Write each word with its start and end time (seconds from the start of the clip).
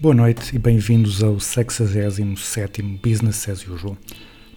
Boa 0.00 0.14
noite 0.14 0.56
e 0.56 0.58
bem-vindos 0.58 1.22
ao 1.22 1.38
67 1.38 2.80
Business 2.80 3.46
as 3.50 3.68
Usual. 3.68 3.98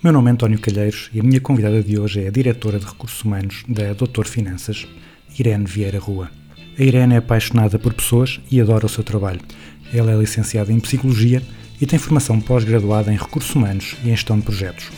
Meu 0.02 0.14
nome 0.14 0.30
é 0.30 0.32
António 0.32 0.58
Calheiros 0.58 1.10
e 1.14 1.20
a 1.20 1.24
minha 1.24 1.42
convidada 1.42 1.84
de 1.84 2.00
hoje 2.00 2.24
é 2.24 2.30
a 2.30 2.32
Diretora 2.32 2.80
de 2.80 2.86
Recursos 2.86 3.22
Humanos 3.26 3.66
da 3.68 3.92
Doutor 3.92 4.26
Finanças, 4.26 4.88
Irene 5.38 5.66
Vieira 5.66 6.00
Rua. 6.00 6.32
A 6.80 6.82
Irene 6.82 7.16
é 7.16 7.18
apaixonada 7.18 7.78
por 7.78 7.94
pessoas 7.94 8.40
e 8.50 8.62
adora 8.62 8.86
o 8.86 8.90
seu 8.90 9.04
trabalho. 9.04 9.42
Ela 9.94 10.14
é 10.14 10.18
licenciada 10.18 10.72
em 10.72 10.80
Psicologia 10.80 11.44
e 11.82 11.86
tem 11.86 12.00
formação 12.00 12.40
pós-graduada 12.40 13.12
em 13.12 13.18
Recursos 13.18 13.54
Humanos 13.54 13.98
e 14.02 14.08
em 14.08 14.12
Gestão 14.12 14.40
de 14.40 14.46
Projetos. 14.46 14.90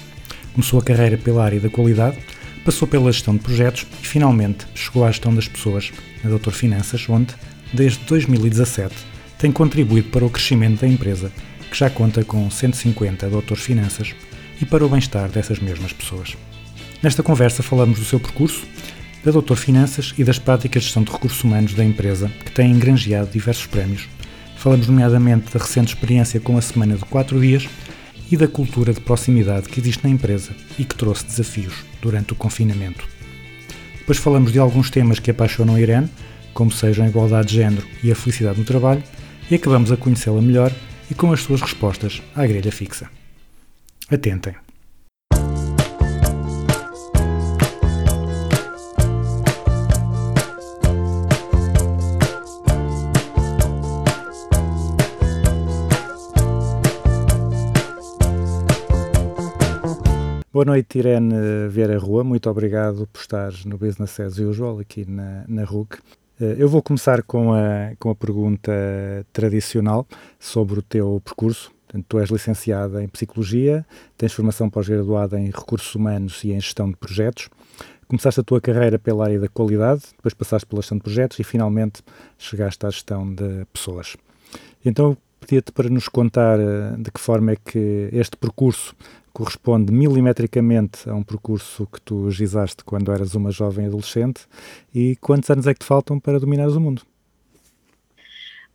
Começou 0.54 0.80
a 0.80 0.84
carreira 0.84 1.18
pela 1.18 1.44
área 1.44 1.60
da 1.60 1.72
qualidade, 1.72 2.20
passou 2.64 2.88
pela 2.88 3.12
gestão 3.12 3.36
de 3.36 3.42
projetos 3.42 3.88
e 4.00 4.06
finalmente 4.06 4.68
chegou 4.76 5.06
à 5.06 5.08
gestão 5.08 5.34
das 5.34 5.48
pessoas 5.48 5.92
na 6.24 6.30
Doutor 6.30 6.54
Finanças, 6.54 7.04
onde, 7.10 7.34
desde 7.74 7.98
2017, 8.06 9.15
tem 9.38 9.52
contribuído 9.52 10.10
para 10.10 10.26
o 10.26 10.30
crescimento 10.30 10.82
da 10.82 10.88
empresa, 10.88 11.32
que 11.70 11.78
já 11.78 11.90
conta 11.90 12.24
com 12.24 12.50
150 12.50 13.30
doutores 13.30 13.64
finanças, 13.64 14.16
e 14.62 14.66
para 14.66 14.86
o 14.86 14.90
bem-estar 14.90 15.30
dessas 15.30 15.60
mesmas 15.60 15.92
pessoas. 15.92 16.36
Nesta 17.04 17.22
conversa 17.22 17.62
falamos 17.62 18.00
do 18.00 18.06
seu 18.06 18.20
percurso, 18.20 18.66
da 19.24 19.32
Doutor 19.32 19.58
Finanças 19.58 20.14
e 20.18 20.24
das 20.24 20.40
práticas 20.40 20.84
de 20.84 20.88
gestão 20.88 21.04
de 21.04 21.12
recursos 21.12 21.44
humanos 21.44 21.74
da 21.74 21.84
empresa, 21.84 22.32
que 22.46 22.52
tem 22.52 22.72
engrangeado 22.72 23.32
diversos 23.32 23.66
prémios. 23.66 24.08
Falamos 24.56 24.88
nomeadamente 24.88 25.52
da 25.52 25.60
recente 25.60 25.90
experiência 25.90 26.40
com 26.40 26.58
a 26.58 26.62
semana 26.62 26.96
de 26.96 27.04
4 27.06 27.40
dias 27.42 27.68
e 28.32 28.38
da 28.38 28.48
cultura 28.48 28.94
de 28.94 29.00
proximidade 29.00 29.68
que 29.68 29.80
existe 29.80 30.04
na 30.04 30.10
empresa 30.10 30.52
e 30.80 30.86
que 30.86 30.96
trouxe 30.96 31.26
desafios 31.26 31.74
durante 32.02 32.34
o 32.34 32.36
confinamento. 32.36 33.08
Depois 33.98 34.18
falamos 34.18 34.52
de 34.52 34.60
alguns 34.60 34.90
temas 34.90 35.20
que 35.20 35.32
apaixonam 35.32 35.76
a 35.76 35.82
Irene, 35.82 36.10
como 36.54 36.72
sejam 36.72 37.06
a 37.06 37.10
igualdade 37.10 37.50
de 37.50 37.56
género 37.56 37.86
e 38.04 38.12
a 38.12 38.16
felicidade 38.16 38.60
no 38.60 38.66
trabalho, 38.66 39.04
e 39.50 39.56
acabamos 39.56 39.92
a 39.92 39.98
conhecê-la 39.98 40.42
melhor 40.42 40.72
e 41.10 41.14
com 41.14 41.32
as 41.32 41.42
suas 41.42 41.62
respostas 41.62 42.22
à 42.36 42.46
grelha 42.46 42.72
fixa. 42.72 43.10
Atentem. 44.10 44.56
Boa 60.52 60.64
noite, 60.64 61.00
Irene 61.00 61.68
Vieira 61.70 61.98
Rua. 62.00 62.24
Muito 62.24 62.50
obrigado 62.50 63.08
por 63.12 63.20
estar 63.20 63.52
no 63.66 63.78
Business 63.78 64.18
as 64.22 64.38
Usual 64.38 64.80
aqui 64.80 65.04
na, 65.06 65.44
na 65.50 65.66
RUC. 65.66 65.98
Eh, 66.40 66.56
Eu 66.58 66.68
vou 66.70 66.82
começar 66.82 67.24
com 67.24 67.54
a, 67.54 67.94
com 68.00 68.10
a 68.10 68.16
pergunta 68.16 68.72
tradicional 69.32 70.08
sobre 70.40 70.80
o 70.80 70.82
teu 70.82 71.22
percurso. 71.24 71.72
Portanto, 71.88 72.06
tu 72.10 72.20
és 72.20 72.30
licenciada 72.30 73.04
em 73.04 73.08
Psicologia, 73.08 73.86
tens 74.18 74.34
formação 74.34 74.70
pós-graduada 74.70 75.40
em 75.40 75.46
Recursos 75.46 75.94
Humanos 75.96 76.44
e 76.44 76.52
em 76.52 76.60
Gestão 76.60 76.90
de 76.90 76.98
Projetos. 76.98 77.50
Começaste 78.08 78.40
a 78.40 78.44
tua 78.44 78.60
carreira 78.60 79.00
pela 79.00 79.26
área 79.26 79.40
da 79.40 79.48
qualidade, 79.48 80.02
depois 80.16 80.34
passaste 80.34 80.68
pela 80.68 80.82
gestão 80.82 80.98
de 80.98 81.04
projetos 81.04 81.40
e 81.40 81.44
finalmente 81.44 82.04
chegaste 82.38 82.86
à 82.86 82.90
gestão 82.90 83.34
de 83.34 83.66
pessoas. 83.72 84.16
Então, 84.84 85.18
pedia-te 85.40 85.72
para 85.72 85.90
nos 85.90 86.08
contar 86.08 86.60
eh, 86.60 86.96
de 86.98 87.12
que 87.12 87.20
forma 87.20 87.52
é 87.52 87.56
que 87.56 88.10
este 88.12 88.36
percurso 88.36 88.96
corresponde 89.36 89.92
milimetricamente 89.92 91.10
a 91.10 91.14
um 91.14 91.22
percurso 91.22 91.86
que 91.88 92.00
tu 92.00 92.32
gizaste 92.32 92.86
quando 92.86 93.12
eras 93.12 93.36
uma 93.36 93.52
jovem 93.52 93.86
adolescente 93.86 94.48
e 94.94 95.18
quantos 95.18 95.50
anos 95.50 95.68
é 95.68 95.74
que 95.74 95.82
te 95.82 95.86
faltam 95.86 96.18
para 96.18 96.40
dominares 96.40 96.74
o 96.74 96.80
mundo? 96.80 97.02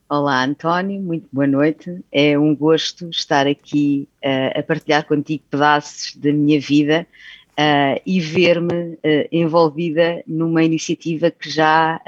Olá, 0.06 0.44
António, 0.44 1.00
muito 1.00 1.26
boa 1.32 1.46
noite. 1.46 2.04
É 2.12 2.38
um 2.38 2.54
gosto 2.54 3.08
estar 3.08 3.46
aqui 3.46 4.06
uh, 4.22 4.58
a 4.58 4.62
partilhar 4.62 5.06
contigo 5.06 5.42
pedaços 5.48 6.14
da 6.16 6.30
minha 6.30 6.60
vida 6.60 7.06
uh, 7.52 8.02
e 8.04 8.20
ver-me 8.20 8.92
uh, 8.96 8.98
envolvida 9.32 10.22
numa 10.26 10.62
iniciativa 10.62 11.30
que 11.30 11.48
já 11.48 11.98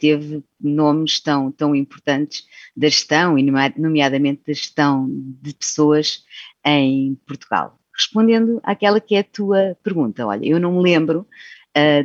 teve 0.00 0.42
nomes 0.60 1.20
tão, 1.20 1.52
tão 1.52 1.76
importantes 1.76 2.44
da 2.76 2.88
gestão, 2.88 3.36
nomeadamente 3.76 4.42
da 4.44 4.52
gestão 4.52 5.06
de 5.40 5.54
pessoas 5.54 6.24
em 6.64 7.16
Portugal. 7.24 7.79
Respondendo 8.00 8.60
àquela 8.62 9.00
que 9.00 9.14
é 9.14 9.18
a 9.18 9.24
tua 9.24 9.76
pergunta, 9.82 10.26
olha, 10.26 10.46
eu 10.46 10.58
não 10.58 10.72
me 10.72 10.82
lembro 10.82 11.26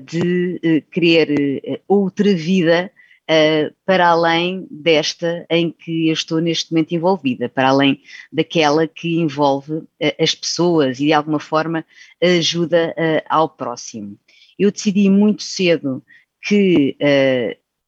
de 0.04 0.84
querer 0.92 1.82
outra 1.88 2.34
vida 2.36 2.92
Uh, 3.28 3.74
para 3.84 4.10
além 4.10 4.68
desta 4.70 5.48
em 5.50 5.72
que 5.72 6.10
eu 6.10 6.14
estou 6.14 6.40
neste 6.40 6.72
momento 6.72 6.94
envolvida, 6.94 7.50
para 7.50 7.70
além 7.70 8.00
daquela 8.32 8.88
que 8.88 9.16
envolve 9.16 9.74
uh, 9.74 9.88
as 10.20 10.36
pessoas 10.36 11.00
e 11.00 11.06
de 11.06 11.14
alguma 11.14 11.40
forma 11.40 11.84
ajuda 12.22 12.94
uh, 12.96 13.26
ao 13.28 13.50
próximo. 13.50 14.16
Eu 14.60 14.72
decidi 14.72 15.10
muito 15.10 15.42
cedo 15.42 16.04
que 16.40 16.96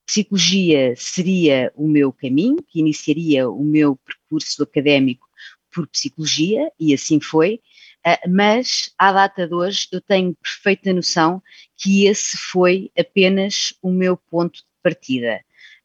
psicologia 0.07 0.95
seria 0.97 1.71
o 1.75 1.87
meu 1.87 2.11
caminho, 2.11 2.57
que 2.67 2.79
iniciaria 2.79 3.47
o 3.47 3.63
meu 3.63 3.95
percurso 3.95 4.63
académico 4.63 5.27
por 5.71 5.85
psicologia, 5.85 6.67
e 6.79 6.95
assim 6.95 7.19
foi. 7.19 7.61
Mas 8.29 8.93
à 8.97 9.11
data 9.11 9.47
de 9.47 9.53
hoje 9.53 9.87
eu 9.91 10.01
tenho 10.01 10.35
perfeita 10.35 10.93
noção 10.93 11.41
que 11.75 12.05
esse 12.05 12.37
foi 12.37 12.91
apenas 12.97 13.73
o 13.81 13.91
meu 13.91 14.15
ponto 14.15 14.61
partida. 14.81 15.41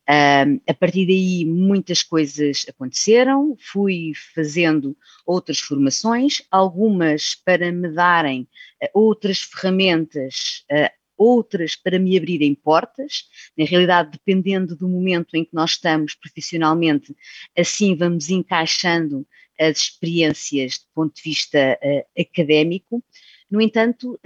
Um, 0.08 0.60
a 0.68 0.74
partir 0.74 1.06
daí 1.06 1.44
muitas 1.44 2.02
coisas 2.02 2.66
aconteceram, 2.68 3.56
fui 3.58 4.12
fazendo 4.34 4.96
outras 5.24 5.60
formações, 5.60 6.42
algumas 6.50 7.36
para 7.36 7.70
me 7.70 7.88
darem 7.88 8.42
uh, 8.82 8.88
outras 8.92 9.38
ferramentas, 9.38 10.64
uh, 10.70 10.90
outras 11.16 11.76
para 11.76 12.00
me 12.00 12.16
abrirem 12.16 12.52
portas. 12.52 13.28
Na 13.56 13.64
realidade, 13.64 14.10
dependendo 14.10 14.74
do 14.74 14.88
momento 14.88 15.36
em 15.36 15.44
que 15.44 15.54
nós 15.54 15.72
estamos 15.72 16.14
profissionalmente, 16.16 17.14
assim 17.56 17.94
vamos 17.94 18.28
encaixando 18.28 19.24
as 19.62 19.78
experiências 19.78 20.78
do 20.78 20.86
ponto 20.94 21.14
de 21.14 21.22
vista 21.22 21.78
uh, 21.82 22.20
académico. 22.20 23.02
No 23.50 23.60
entanto, 23.60 24.18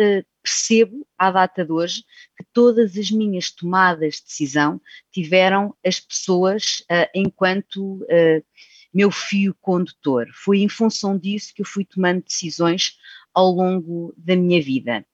percebo 0.47 1.05
à 1.19 1.33
data 1.33 1.65
de 1.65 1.73
hoje 1.73 2.05
que 2.37 2.45
todas 2.53 2.97
as 2.97 3.11
minhas 3.11 3.51
tomadas 3.51 4.17
de 4.17 4.23
decisão 4.23 4.81
tiveram 5.11 5.75
as 5.85 5.99
pessoas 5.99 6.81
uh, 6.83 7.11
enquanto 7.13 7.97
uh, 8.05 8.45
meu 8.95 9.11
fio 9.11 9.55
condutor. 9.61 10.29
Foi 10.33 10.61
em 10.61 10.69
função 10.69 11.19
disso 11.19 11.53
que 11.53 11.63
eu 11.63 11.67
fui 11.67 11.85
tomando 11.85 12.23
decisões 12.23 12.97
ao 13.35 13.51
longo 13.51 14.15
da 14.17 14.37
minha 14.37 14.63
vida. 14.63 15.05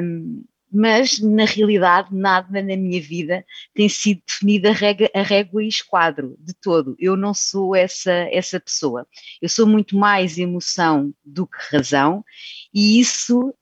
Um, 0.00 0.44
mas, 0.72 1.20
na 1.20 1.44
realidade, 1.44 2.08
nada 2.14 2.62
na 2.62 2.76
minha 2.76 3.00
vida 3.00 3.44
tem 3.74 3.88
sido 3.88 4.22
definida 4.26 4.70
a 4.70 5.22
régua, 5.22 5.62
e 5.62 5.68
esquadro, 5.68 6.36
de 6.40 6.54
todo. 6.54 6.96
Eu 6.98 7.16
não 7.16 7.34
sou 7.34 7.76
essa, 7.76 8.12
essa 8.30 8.58
pessoa. 8.58 9.06
Eu 9.40 9.48
sou 9.48 9.66
muito 9.66 9.96
mais 9.96 10.38
emoção 10.38 11.12
do 11.24 11.46
que 11.46 11.58
razão, 11.70 12.24
e 12.72 12.98
isso 12.98 13.54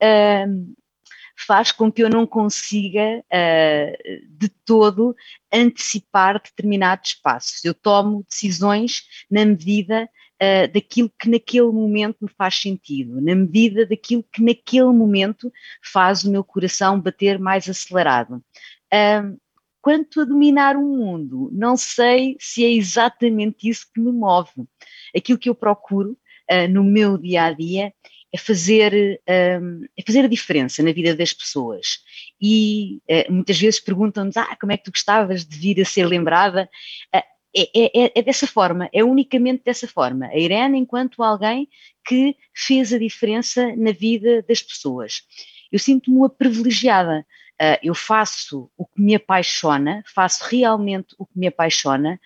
um, 0.46 0.74
faz 1.46 1.72
com 1.72 1.90
que 1.90 2.02
eu 2.02 2.10
não 2.10 2.26
consiga 2.26 3.18
uh, 3.18 4.28
de 4.38 4.48
todo 4.64 5.16
antecipar 5.52 6.40
determinados 6.40 7.14
passos. 7.14 7.64
Eu 7.64 7.74
tomo 7.74 8.24
decisões 8.28 9.02
na 9.30 9.44
medida 9.44 10.08
uh, 10.42 10.72
daquilo 10.72 11.10
que 11.18 11.28
naquele 11.28 11.70
momento 11.70 12.18
me 12.22 12.28
faz 12.28 12.56
sentido, 12.56 13.20
na 13.20 13.34
medida 13.34 13.86
daquilo 13.86 14.24
que 14.32 14.42
naquele 14.42 14.92
momento 14.92 15.52
faz 15.82 16.24
o 16.24 16.30
meu 16.30 16.42
coração 16.42 17.00
bater 17.00 17.38
mais 17.38 17.68
acelerado. 17.68 18.42
Uh, 18.92 19.38
quanto 19.80 20.20
a 20.20 20.24
dominar 20.24 20.76
o 20.76 20.82
mundo, 20.82 21.50
não 21.52 21.76
sei 21.76 22.36
se 22.38 22.64
é 22.64 22.70
exatamente 22.70 23.68
isso 23.68 23.86
que 23.92 24.00
me 24.00 24.12
move. 24.12 24.66
Aquilo 25.16 25.38
que 25.38 25.48
eu 25.48 25.54
procuro 25.54 26.16
no 26.68 26.82
meu 26.82 27.16
dia 27.16 27.44
a 27.44 27.52
dia 27.52 27.92
é 28.32 28.38
fazer, 28.38 29.20
um, 29.62 29.84
é 29.96 30.02
fazer 30.06 30.24
a 30.24 30.28
diferença 30.28 30.82
na 30.82 30.92
vida 30.92 31.14
das 31.14 31.32
pessoas. 31.32 31.98
e 32.40 33.00
uh, 33.10 33.32
muitas 33.32 33.58
vezes 33.60 33.80
perguntam-nos 33.80 34.36
ah, 34.36 34.56
como 34.60 34.72
é 34.72 34.76
que 34.76 34.84
tu 34.84 34.92
gostavas 34.92 35.44
de 35.44 35.56
vir 35.58 35.80
a 35.80 35.84
ser 35.84 36.06
lembrada. 36.06 36.68
Uh, 37.14 37.22
é, 37.56 37.70
é, 37.74 38.12
é, 38.14 38.22
dessa 38.22 38.46
forma, 38.46 38.88
é 38.92 39.02
unicamente 39.02 39.62
dessa 39.64 39.88
forma. 39.88 40.26
A 40.26 40.38
Irene, 40.38 40.78
enquanto 40.78 41.22
alguém 41.22 41.68
que 42.06 42.36
fez 42.54 42.92
a 42.92 42.98
diferença 42.98 43.74
na 43.76 43.92
vida 43.92 44.42
das 44.42 44.62
pessoas. 44.62 45.22
Eu 45.70 45.78
sinto-me 45.78 46.16
uma 46.16 46.30
privilegiada. 46.30 47.26
Uh, 47.60 47.78
eu 47.82 47.94
faço 47.94 48.70
o 48.76 48.86
que 48.86 49.02
me 49.02 49.14
apaixona, 49.14 50.02
faço 50.06 50.44
realmente 50.44 51.14
o 51.18 51.26
que 51.26 51.38
me 51.38 51.46
apaixona 51.46 52.18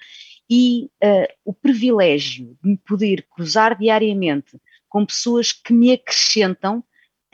e 0.48 0.90
uh, 1.02 1.26
o 1.44 1.52
privilégio 1.52 2.56
de 2.62 2.70
me 2.70 2.76
poder 2.76 3.26
cruzar 3.28 3.76
diariamente 3.76 4.60
com 4.88 5.04
pessoas 5.04 5.52
que 5.52 5.72
me 5.72 5.92
acrescentam 5.92 6.84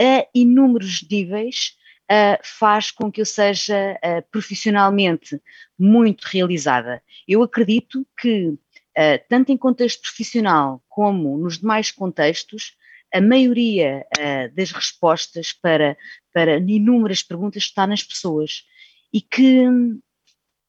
a 0.00 0.26
inúmeros 0.34 1.06
níveis 1.10 1.76
uh, 2.10 2.40
faz 2.42 2.90
com 2.90 3.10
que 3.12 3.20
eu 3.20 3.26
seja 3.26 3.98
uh, 3.98 4.22
profissionalmente 4.30 5.40
muito 5.80 6.24
realizada. 6.24 7.02
Eu 7.26 7.42
acredito 7.42 8.06
que, 8.20 8.54
tanto 9.28 9.50
em 9.50 9.56
contexto 9.56 10.02
profissional 10.02 10.82
como 10.88 11.38
nos 11.38 11.58
demais 11.58 11.90
contextos, 11.90 12.76
a 13.12 13.20
maioria 13.20 14.06
das 14.54 14.70
respostas 14.70 15.52
para, 15.52 15.96
para 16.32 16.58
inúmeras 16.58 17.22
perguntas 17.22 17.62
está 17.62 17.86
nas 17.86 18.02
pessoas 18.02 18.64
e 19.12 19.20
que 19.20 19.64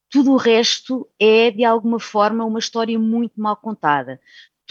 tudo 0.10 0.34
o 0.34 0.38
resto 0.38 1.10
é, 1.20 1.52
de 1.52 1.64
alguma 1.64 2.00
forma, 2.00 2.44
uma 2.44 2.60
história 2.60 3.00
muito 3.00 3.40
mal 3.40 3.56
contada. 3.56 4.20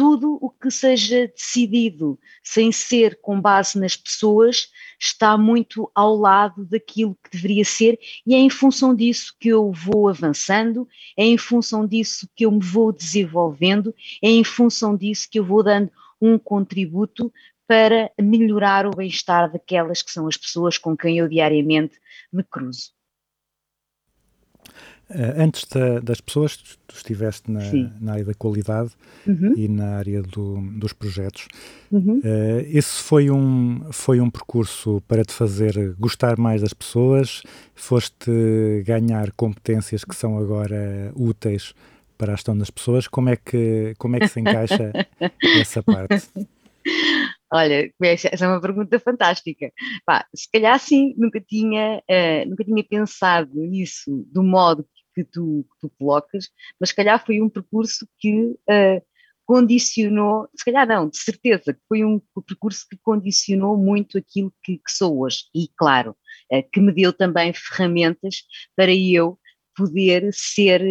Tudo 0.01 0.39
o 0.41 0.49
que 0.49 0.71
seja 0.71 1.29
decidido 1.29 2.19
sem 2.43 2.73
ser 2.73 3.21
com 3.21 3.39
base 3.39 3.79
nas 3.79 3.99
pessoas 3.99 4.71
está 4.99 5.37
muito 5.37 5.93
ao 5.95 6.17
lado 6.17 6.65
daquilo 6.65 7.19
que 7.23 7.37
deveria 7.37 7.67
ser, 7.67 7.99
e 8.27 8.35
é 8.35 8.39
em 8.39 8.49
função 8.49 8.95
disso 8.95 9.37
que 9.39 9.51
eu 9.51 9.71
vou 9.71 10.09
avançando, 10.09 10.89
é 11.15 11.27
em 11.27 11.37
função 11.37 11.87
disso 11.87 12.27
que 12.35 12.47
eu 12.47 12.51
me 12.51 12.65
vou 12.65 12.91
desenvolvendo, 12.91 13.95
é 14.23 14.31
em 14.31 14.43
função 14.43 14.97
disso 14.97 15.29
que 15.31 15.39
eu 15.39 15.45
vou 15.45 15.63
dando 15.63 15.93
um 16.19 16.39
contributo 16.39 17.31
para 17.67 18.11
melhorar 18.19 18.87
o 18.87 18.97
bem-estar 18.97 19.53
daquelas 19.53 20.01
que 20.01 20.11
são 20.11 20.27
as 20.27 20.39
pessoas 20.39 20.79
com 20.79 20.97
quem 20.97 21.19
eu 21.19 21.29
diariamente 21.29 22.01
me 22.33 22.43
cruzo. 22.43 22.99
Uh, 25.11 25.43
antes 25.43 25.65
da, 25.65 25.99
das 25.99 26.21
pessoas, 26.21 26.57
tu 26.57 26.95
estiveste 26.95 27.51
na, 27.51 27.61
na 28.01 28.13
área 28.13 28.25
da 28.25 28.35
qualidade 28.35 28.93
uhum. 29.27 29.55
e 29.57 29.67
na 29.67 29.97
área 29.97 30.23
do, 30.23 30.61
dos 30.79 30.93
projetos. 30.93 31.49
Uhum. 31.91 32.21
Uh, 32.21 32.61
esse 32.67 33.03
foi 33.03 33.29
um, 33.29 33.91
foi 33.91 34.21
um 34.21 34.31
percurso 34.31 35.03
para 35.09 35.25
te 35.25 35.33
fazer 35.33 35.97
gostar 35.99 36.39
mais 36.39 36.61
das 36.61 36.73
pessoas? 36.73 37.43
Foste 37.75 38.85
ganhar 38.87 39.33
competências 39.33 40.05
que 40.05 40.15
são 40.15 40.39
agora 40.39 41.11
úteis 41.17 41.75
para 42.17 42.33
a 42.33 42.37
gestão 42.37 42.57
das 42.57 42.71
pessoas? 42.71 43.09
Como 43.09 43.31
é 43.31 43.37
que, 43.37 43.95
como 43.99 44.15
é 44.15 44.21
que 44.21 44.29
se 44.29 44.39
encaixa 44.39 44.93
essa 45.61 45.83
parte? 45.83 46.31
Olha, 47.53 47.93
essa 48.01 48.45
é 48.45 48.49
uma 48.49 48.61
pergunta 48.61 49.01
fantástica. 49.01 49.73
Pá, 50.07 50.25
se 50.33 50.49
calhar 50.53 50.79
sim, 50.79 51.15
nunca 51.17 51.41
tinha, 51.41 51.99
uh, 51.99 52.49
nunca 52.49 52.63
tinha 52.63 52.85
pensado 52.85 53.51
nisso 53.55 54.25
do 54.33 54.43
modo 54.45 54.87
que 55.15 55.25
tu, 55.25 55.67
que 55.71 55.81
tu 55.81 55.91
colocas, 55.99 56.51
mas 56.79 56.91
se 56.91 56.97
calhar 56.97 57.25
foi 57.25 57.41
um 57.41 57.49
percurso 57.49 58.07
que 58.19 58.45
uh, 58.47 59.03
condicionou, 59.45 60.49
se 60.55 60.65
calhar 60.65 60.87
não, 60.87 61.09
de 61.09 61.17
certeza, 61.17 61.75
que 61.75 61.81
foi 61.89 62.05
um 62.05 62.21
percurso 62.47 62.87
que 62.89 62.97
condicionou 63.03 63.77
muito 63.77 64.17
aquilo 64.17 64.53
que, 64.63 64.79
que 64.79 64.91
sou 64.93 65.21
hoje. 65.21 65.45
E 65.55 65.69
claro, 65.77 66.17
uh, 66.53 66.63
que 66.73 66.81
me 66.81 66.93
deu 66.93 67.13
também 67.13 67.53
ferramentas 67.53 68.45
para 68.77 68.95
eu 68.95 69.39
poder 69.77 70.31
ser, 70.33 70.83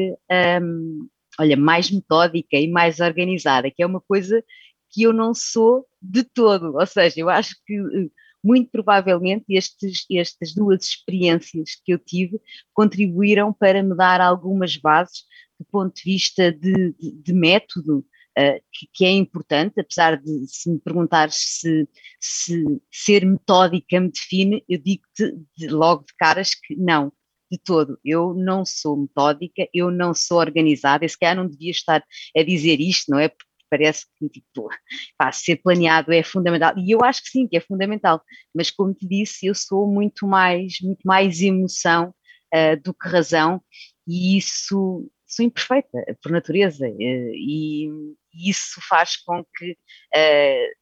um, 0.62 1.08
olha, 1.40 1.56
mais 1.56 1.92
metódica 1.92 2.58
e 2.58 2.68
mais 2.68 3.00
organizada, 3.00 3.70
que 3.70 3.84
é 3.84 3.86
uma 3.86 4.02
coisa 4.02 4.44
que 4.90 5.04
eu 5.04 5.14
não 5.14 5.34
sou 5.34 5.86
de 6.02 6.24
todo. 6.24 6.76
Ou 6.76 6.86
seja, 6.86 7.20
eu 7.20 7.30
acho 7.30 7.56
que 7.66 7.76
eh, 7.76 8.10
muito 8.44 8.70
provavelmente 8.72 9.46
estes, 9.50 10.06
estas 10.12 10.54
duas 10.54 10.84
experiências 10.84 11.72
que 11.84 11.94
eu 11.94 12.00
tive 12.00 12.40
contribuíram 12.74 13.54
para 13.54 13.84
me 13.84 13.96
dar 13.96 14.22
algumas 14.22 14.78
bases 14.78 15.24
do 15.60 15.66
ponto 15.66 15.94
de 15.94 16.04
vista 16.04 16.52
de, 16.52 16.94
de, 16.94 17.12
de 17.12 17.34
método, 17.34 18.00
uh, 18.00 18.64
que, 18.72 18.88
que, 18.94 19.06
é 19.06 19.12
importante, 19.12 19.80
apesar 19.80 20.16
de 20.16 20.48
se 20.48 20.72
me 20.72 20.80
perguntares 20.80 21.36
se, 21.36 21.88
se 22.20 22.82
ser 22.90 23.26
metódica 23.26 24.00
me 24.00 24.10
define, 24.10 24.64
eu 24.70 24.80
digo-te 24.80 25.36
de, 25.58 25.68
logo 25.68 26.06
de 26.06 26.14
caras 26.18 26.56
que 26.56 26.76
não, 26.76 27.12
de 27.52 27.58
todo. 27.58 28.00
Eu 28.06 28.34
não 28.34 28.64
sou 28.64 28.96
metódica, 28.96 29.68
eu 29.74 29.92
não 29.92 30.14
sou 30.14 30.40
organizada, 30.40 31.06
e 31.06 31.10
se 31.10 31.18
calhar 31.20 31.36
não 31.36 31.48
devia 31.48 31.72
estar 31.72 32.04
a 32.38 32.44
dizer 32.44 32.80
isto, 32.80 33.12
não 33.12 33.20
é? 33.20 33.28
Porque 33.28 33.49
parece 33.70 34.06
que 34.18 34.28
tipo, 34.30 34.70
pá, 35.18 35.32
ser 35.32 35.58
planeado 35.58 36.12
é 36.12 36.24
fundamental, 36.24 36.74
e 36.78 36.92
eu 36.92 37.04
acho 37.04 37.24
que 37.24 37.30
sim, 37.30 37.48
que 37.48 37.58
é 37.58 37.62
fundamental, 37.62 38.22
mas 38.54 38.72
como 38.72 38.94
te 38.94 39.08
disse, 39.08 39.46
eu 39.46 39.56
sou 39.56 39.88
muito 39.88 40.28
mais, 40.28 40.80
muito 40.82 41.02
mais 41.06 41.42
emoção 41.42 42.14
uh, 42.54 42.82
do 42.84 42.94
que 42.94 43.08
razão, 43.08 43.62
e 44.08 44.38
isso 44.38 45.10
sou 45.26 45.46
imperfeita 45.46 45.90
por 46.22 46.32
natureza, 46.32 46.88
uh, 46.88 47.34
e, 47.34 47.88
e, 48.34 48.50
isso 48.50 48.82
faz 48.88 49.16
com 49.18 49.44
que 49.56 49.72
uh, 49.72 50.80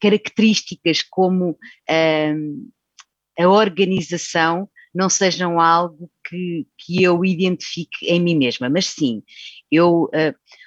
características 0.00 1.02
como 1.02 1.56
a 3.38 3.48
organização 3.48 4.68
não 4.92 5.08
sejam 5.08 5.60
algo 5.60 6.10
que, 6.26 6.66
que 6.76 7.02
eu 7.02 7.24
identifique 7.24 8.06
em 8.06 8.20
mim 8.20 8.36
mesma, 8.36 8.68
mas 8.68 8.86
sim, 8.86 9.22
eu 9.70 10.10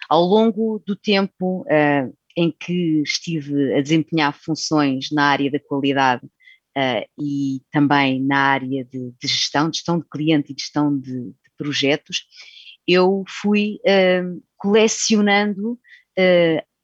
ao 0.09 0.23
longo 0.23 0.81
do 0.85 0.95
tempo 0.95 1.61
uh, 1.61 2.15
em 2.37 2.51
que 2.51 3.01
estive 3.01 3.73
a 3.73 3.81
desempenhar 3.81 4.33
funções 4.33 5.09
na 5.11 5.25
área 5.25 5.49
da 5.51 5.59
qualidade 5.59 6.25
uh, 6.25 7.09
e 7.19 7.61
também 7.71 8.21
na 8.21 8.37
área 8.37 8.85
de, 8.85 9.13
de, 9.19 9.27
gestão, 9.27 9.69
de 9.69 9.77
gestão 9.77 9.99
de 9.99 10.05
cliente 10.09 10.51
e 10.51 10.55
de 10.55 10.61
gestão 10.61 10.97
de, 10.97 11.11
de 11.11 11.51
projetos, 11.57 12.25
eu 12.87 13.23
fui 13.27 13.79
colecionando 14.57 15.79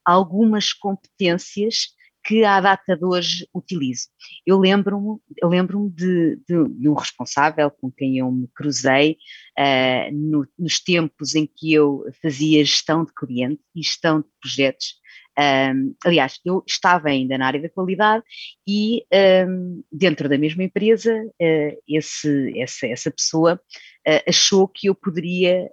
algumas 0.03 0.73
competências 0.73 1.89
que 2.23 2.43
à 2.43 2.59
data 2.59 2.95
de 2.95 3.03
hoje 3.03 3.47
utilizo. 3.53 4.07
Eu 4.45 4.59
lembro-me 4.59 5.19
lembro 5.43 5.91
de, 5.93 6.37
de, 6.47 6.69
de, 6.69 6.89
um 6.89 6.93
responsável 6.93 7.69
com 7.71 7.91
quem 7.91 8.17
eu 8.19 8.31
me 8.31 8.47
cruzei 8.55 9.17
uh, 9.57 10.13
no, 10.13 10.47
nos 10.57 10.79
tempos 10.79 11.35
em 11.35 11.47
que 11.47 11.73
eu 11.73 12.05
fazia 12.21 12.63
gestão 12.63 13.03
de 13.03 13.13
cliente 13.13 13.61
e 13.75 13.81
gestão 13.81 14.21
de 14.21 14.27
projetos. 14.39 15.01
Um, 15.39 15.95
aliás, 16.05 16.39
eu 16.45 16.61
estava 16.67 17.07
ainda 17.07 17.37
na 17.37 17.47
área 17.47 17.61
da 17.61 17.69
qualidade 17.69 18.23
e 18.67 19.03
um, 19.47 19.81
dentro 19.91 20.27
da 20.27 20.37
mesma 20.37 20.63
empresa, 20.63 21.15
uh, 21.25 21.81
esse, 21.87 22.59
essa, 22.59 22.85
essa 22.87 23.09
pessoa 23.09 23.55
uh, 23.55 24.23
achou 24.27 24.67
que 24.67 24.87
eu 24.89 24.95
poderia 24.95 25.71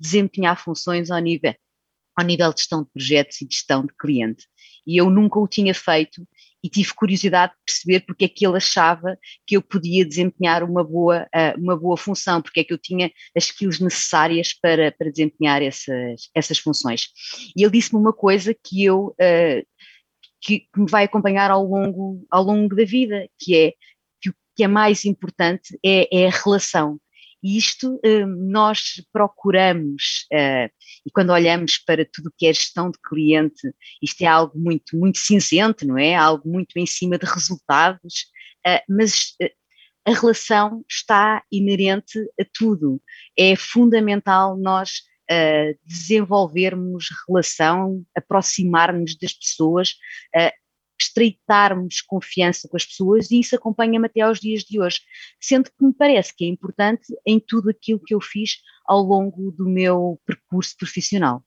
desempenhar 0.00 0.62
funções 0.62 1.10
ao 1.10 1.18
nível, 1.20 1.54
ao 2.16 2.24
nível 2.24 2.52
de 2.52 2.60
gestão 2.60 2.82
de 2.82 2.90
projetos 2.90 3.40
e 3.40 3.46
de 3.46 3.54
gestão 3.54 3.86
de 3.86 3.94
cliente 3.94 4.46
e 4.86 4.96
eu 4.96 5.10
nunca 5.10 5.38
o 5.38 5.48
tinha 5.48 5.74
feito 5.74 6.26
e 6.62 6.68
tive 6.68 6.94
curiosidade 6.94 7.52
de 7.52 7.58
perceber 7.66 8.00
porque 8.06 8.24
é 8.24 8.28
que 8.28 8.46
ele 8.46 8.56
achava 8.56 9.18
que 9.46 9.56
eu 9.56 9.62
podia 9.62 10.06
desempenhar 10.06 10.62
uma 10.62 10.84
boa, 10.84 11.26
uh, 11.34 11.60
uma 11.60 11.76
boa 11.76 11.96
função, 11.96 12.40
porque 12.40 12.60
é 12.60 12.64
que 12.64 12.72
eu 12.72 12.78
tinha 12.78 13.10
as 13.36 13.44
skills 13.44 13.80
necessárias 13.80 14.52
para, 14.54 14.92
para 14.92 15.10
desempenhar 15.10 15.62
essas, 15.62 16.30
essas 16.34 16.58
funções. 16.58 17.08
E 17.56 17.62
ele 17.62 17.72
disse-me 17.72 18.00
uma 18.00 18.12
coisa 18.12 18.54
que 18.54 18.84
eu 18.84 19.14
que, 20.42 20.60
que, 20.60 20.80
me 20.80 20.90
vai 20.90 21.04
acompanhar 21.04 21.50
ao 21.50 21.64
longo, 21.64 22.26
ao 22.30 22.42
longo 22.42 22.74
da 22.74 22.84
vida, 22.84 23.28
que 23.38 23.56
é 23.56 23.72
que 24.20 24.28
o 24.28 24.34
que 24.56 24.64
é 24.64 24.68
mais 24.68 25.04
importante 25.04 25.78
é, 25.84 26.22
é 26.22 26.26
a 26.26 26.30
relação. 26.30 26.98
E 27.42 27.58
isto 27.58 28.00
hum, 28.04 28.26
nós 28.50 29.02
procuramos, 29.12 30.26
eh, 30.32 30.70
e 31.04 31.10
quando 31.10 31.30
olhamos 31.30 31.76
para 31.78 32.04
tudo 32.04 32.28
o 32.28 32.32
que 32.36 32.46
é 32.46 32.54
gestão 32.54 32.90
de 32.90 32.98
cliente, 33.02 33.72
isto 34.00 34.22
é 34.22 34.26
algo 34.26 34.56
muito, 34.58 34.96
muito 34.96 35.18
cinzento, 35.18 35.86
não 35.86 35.98
é? 35.98 36.14
Algo 36.14 36.48
muito 36.48 36.78
em 36.78 36.86
cima 36.86 37.18
de 37.18 37.26
resultados, 37.26 38.26
eh, 38.64 38.82
mas 38.88 39.34
eh, 39.40 39.52
a 40.06 40.12
relação 40.12 40.84
está 40.88 41.42
inerente 41.50 42.18
a 42.40 42.44
tudo. 42.52 43.02
É 43.36 43.56
fundamental 43.56 44.56
nós 44.56 45.02
desenvolvermos 45.86 47.06
relação, 47.26 48.04
aproximar-nos 48.14 49.16
das 49.16 49.32
pessoas, 49.32 49.94
estreitarmos 51.02 52.00
confiança 52.00 52.68
com 52.68 52.76
as 52.76 52.84
pessoas 52.84 53.30
e 53.30 53.40
isso 53.40 53.54
acompanha-me 53.56 54.06
até 54.06 54.20
aos 54.20 54.40
dias 54.40 54.62
de 54.62 54.80
hoje, 54.80 55.00
sendo 55.40 55.70
que 55.70 55.84
me 55.84 55.92
parece 55.92 56.34
que 56.34 56.44
é 56.44 56.48
importante 56.48 57.06
em 57.26 57.38
tudo 57.38 57.70
aquilo 57.70 58.00
que 58.00 58.14
eu 58.14 58.20
fiz 58.20 58.58
ao 58.84 59.02
longo 59.02 59.50
do 59.52 59.68
meu 59.68 60.20
percurso 60.26 60.76
profissional. 60.76 61.44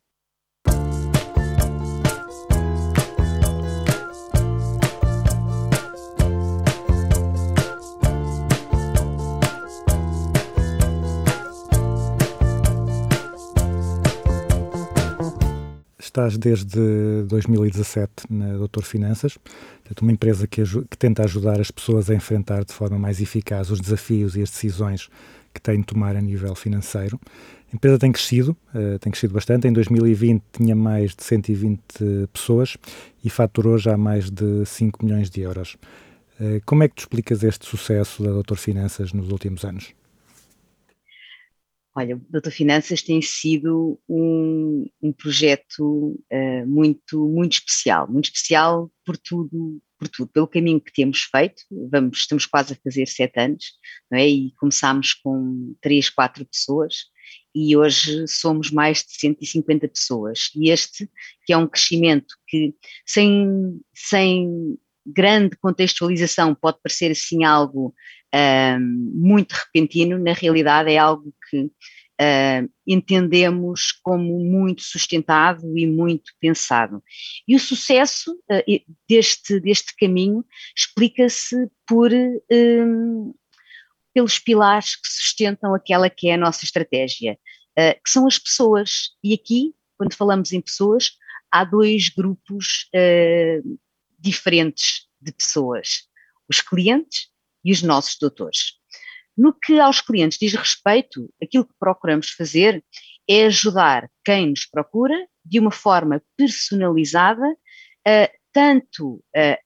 Estás 16.16 16.38
desde 16.38 17.24
2017 17.28 18.10
na 18.30 18.54
Doutor 18.54 18.84
Finanças, 18.84 19.38
portanto, 19.38 20.02
uma 20.02 20.14
empresa 20.14 20.48
que, 20.48 20.64
que, 20.64 20.98
tenta 20.98 21.24
ajudar 21.26 21.60
as 21.60 21.70
pessoas 21.70 22.10
a 22.10 22.16
enfrentar 22.16 22.64
de 22.64 22.72
forma 22.72 22.98
mais 22.98 23.20
eficaz 23.20 23.70
os 23.70 23.82
desafios 23.82 24.38
e 24.38 24.42
as 24.42 24.50
decisões 24.50 25.10
que 25.54 25.60
têm 25.60 25.82
de 25.82 25.86
tomar 25.86 26.16
a 26.16 26.22
nível 26.22 26.56
financeiro. 26.56 27.20
A 27.72 27.76
empresa 27.76 28.00
tem 28.00 28.14
crescido, 28.14 28.56
uh, 28.74 28.98
tem 29.00 29.12
crescido 29.12 29.34
bastante. 29.34 29.68
Em 29.68 29.74
2020 29.74 30.42
tinha 30.54 30.76
mais 30.76 31.14
de 31.14 31.22
120 31.22 31.82
pessoas 32.32 32.78
e 33.22 33.30
faturou 33.30 33.78
já 33.78 33.98
mais 33.98 34.32
de 34.32 34.66
5 34.66 35.04
milhões 35.04 35.30
de 35.30 35.42
euros. 35.42 35.76
Uh, 36.40 36.62
como 36.66 36.84
é 36.84 36.88
que 36.88 36.96
tu 36.96 37.00
explicas 37.00 37.44
este 37.44 37.66
sucesso 37.66 38.24
da 38.24 38.32
Doutor 38.32 38.58
Finanças 38.58 39.12
nos 39.12 39.30
últimos 39.30 39.66
anos? 39.66 39.94
Olha, 41.98 42.18
o 42.18 42.26
Doutor 42.30 42.52
Finanças 42.52 43.02
tem 43.02 43.22
sido 43.22 43.98
um, 44.10 44.86
um 45.02 45.14
projeto 45.14 46.20
uh, 46.32 46.68
muito, 46.68 47.26
muito 47.30 47.54
especial, 47.54 48.12
muito 48.12 48.26
especial 48.26 48.92
por 49.06 49.18
tudo, 49.18 49.82
por 49.98 50.10
tudo, 50.10 50.30
pelo 50.30 50.48
caminho 50.48 50.82
que 50.82 50.92
temos 50.92 51.22
feito, 51.24 51.64
vamos, 51.90 52.18
estamos 52.18 52.46
quase 52.46 52.74
a 52.74 52.78
fazer 52.84 53.08
sete 53.08 53.40
anos, 53.40 53.66
não 54.12 54.20
é? 54.20 54.28
E 54.28 54.54
começámos 54.60 55.14
com 55.14 55.74
três, 55.82 56.10
quatro 56.10 56.46
pessoas 56.46 57.06
e 57.56 57.78
hoje 57.78 58.28
somos 58.28 58.70
mais 58.70 58.98
de 58.98 59.14
150 59.18 59.88
pessoas. 59.88 60.50
E 60.54 60.70
este, 60.70 61.10
que 61.46 61.54
é 61.54 61.58
um 61.58 61.68
crescimento 61.68 62.36
que, 62.46 62.76
sem, 63.06 63.80
sem 63.94 64.78
grande 65.06 65.56
contextualização, 65.56 66.54
pode 66.54 66.80
parecer 66.84 67.12
assim 67.12 67.46
algo 67.46 67.96
um, 68.36 69.12
muito 69.14 69.54
repentino, 69.54 70.20
na 70.20 70.34
realidade 70.34 70.92
é 70.92 70.98
algo 70.98 71.34
que 71.50 71.62
uh, 71.62 72.70
entendemos 72.86 73.94
como 74.04 74.40
muito 74.40 74.82
sustentado 74.82 75.78
e 75.78 75.88
muito 75.88 76.34
pensado. 76.40 77.02
E 77.48 77.56
o 77.56 77.60
sucesso 77.60 78.34
uh, 78.34 78.96
deste, 79.08 79.60
deste 79.60 79.96
caminho 79.96 80.44
explica-se 80.76 81.70
por 81.88 82.12
pelos 84.14 84.40
pilares 84.40 84.96
que 84.96 85.08
sustentam 85.10 85.74
aquela 85.74 86.10
que 86.10 86.30
é 86.30 86.36
a 86.36 86.38
nossa 86.38 86.64
estratégia, 86.66 87.38
uh, 87.78 88.02
que 88.04 88.10
são 88.10 88.28
as 88.28 88.38
pessoas. 88.38 89.12
E 89.24 89.34
aqui, 89.34 89.74
quando 89.98 90.16
falamos 90.16 90.52
em 90.52 90.62
pessoas, 90.62 91.12
há 91.52 91.64
dois 91.64 92.10
grupos 92.10 92.90
diferentes 94.20 95.08
de 95.22 95.32
pessoas: 95.32 96.10
os 96.50 96.60
clientes 96.60 97.30
e 97.66 97.72
os 97.72 97.82
nossos 97.82 98.16
doutores. 98.22 98.76
No 99.36 99.52
que 99.54 99.80
aos 99.80 100.00
clientes 100.00 100.38
diz 100.40 100.54
respeito, 100.54 101.30
aquilo 101.44 101.66
que 101.66 101.74
procuramos 101.78 102.30
fazer 102.30 102.82
é 103.28 103.46
ajudar 103.46 104.10
quem 104.24 104.52
nos 104.52 104.66
procura 104.66 105.16
de 105.44 105.60
uma 105.60 105.72
forma 105.72 106.22
personalizada, 106.38 107.46
uh, 107.52 108.38
tanto 108.54 109.16
uh, 109.16 109.58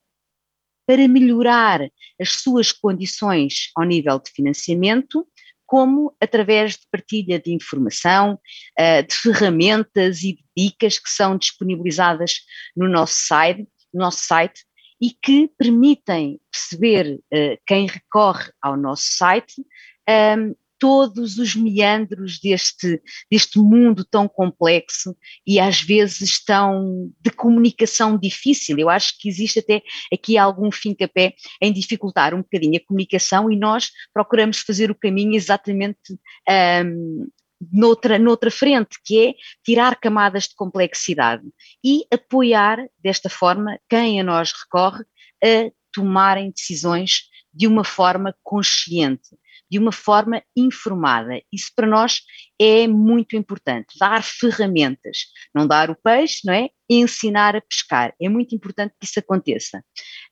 para 0.88 1.08
melhorar 1.08 1.82
as 2.20 2.32
suas 2.32 2.72
condições 2.72 3.70
ao 3.76 3.84
nível 3.84 4.18
de 4.20 4.32
financiamento, 4.32 5.28
como 5.68 6.16
através 6.20 6.72
de 6.72 6.88
partilha 6.92 7.40
de 7.40 7.54
informação, 7.54 8.40
uh, 8.80 9.08
de 9.08 9.14
ferramentas 9.16 10.24
e 10.24 10.34
de 10.34 10.44
dicas 10.58 10.98
que 10.98 11.10
são 11.10 11.38
disponibilizadas 11.38 12.40
no 12.76 12.90
nosso 12.90 13.28
site, 13.28 13.68
no 13.94 14.00
nosso 14.02 14.26
site 14.26 14.64
e 15.02 15.12
que 15.12 15.50
permitem 15.58 16.40
perceber 16.52 17.20
uh, 17.34 17.58
quem 17.66 17.88
recorre 17.88 18.52
ao 18.62 18.76
nosso 18.76 19.04
site 19.04 19.62
um, 19.62 19.66
ehm, 20.08 20.56
todos 20.80 21.38
os 21.38 21.56
meandros 21.56 22.40
deste, 22.40 23.02
deste 23.30 23.60
mundo 23.60 24.06
tão 24.06 24.28
complexo 24.28 25.16
e 25.46 25.60
às 25.60 25.82
vezes 25.82 26.44
tão 26.44 27.12
de 27.20 27.30
comunicação 27.30 28.18
difícil. 28.18 28.80
Eu 28.80 28.90
acho 28.90 29.20
que 29.20 29.28
existe 29.28 29.60
até 29.60 29.84
aqui 30.12 30.38
algum 30.38 30.72
fim-capé 30.72 31.34
em 31.62 31.74
dificultar 31.74 32.34
um 32.34 32.42
bocadinho 32.42 32.78
a 32.78 32.88
comunicação 32.88 33.52
e 33.52 33.58
nós 33.58 33.90
procuramos 34.14 34.60
fazer 34.60 34.90
o 34.90 34.96
caminho 34.96 35.36
exatamente 35.36 36.14
um, 36.14 36.18
ehm, 36.50 37.28
noutra, 37.72 38.18
noutra 38.18 38.50
frente, 38.50 38.98
que 39.04 39.28
é 39.28 39.34
tirar 39.64 40.00
camadas 40.00 40.44
de 40.44 40.56
complexidade 40.56 41.44
e 41.84 42.06
apoiar 42.12 42.80
desta 42.98 43.30
forma 43.30 43.80
quem 43.90 44.20
a 44.20 44.24
nós 44.24 44.54
recorre 44.54 45.04
a 45.44 45.72
tomarem 45.94 46.52
decisões 46.52 47.30
de 47.54 47.68
uma 47.68 47.84
forma 47.84 48.36
consciente, 48.44 49.30
de 49.70 49.78
uma 49.78 49.92
forma 49.92 50.42
informada. 50.56 51.42
Isso 51.52 51.72
para 51.76 51.88
nós 51.88 52.22
é 52.60 52.88
muito 52.88 53.36
importante, 53.36 53.98
dar 54.00 54.24
ferramentas, 54.24 55.26
não 55.54 55.68
dar 55.68 55.90
o 55.90 55.96
peixe, 55.96 56.42
não 56.46 56.54
é? 56.54 56.70
Ensinar 56.90 57.56
a 57.56 57.62
pescar. 57.62 58.14
É 58.20 58.30
muito 58.30 58.56
importante 58.56 58.96
que 59.00 59.06
isso 59.06 59.20
aconteça. 59.20 59.84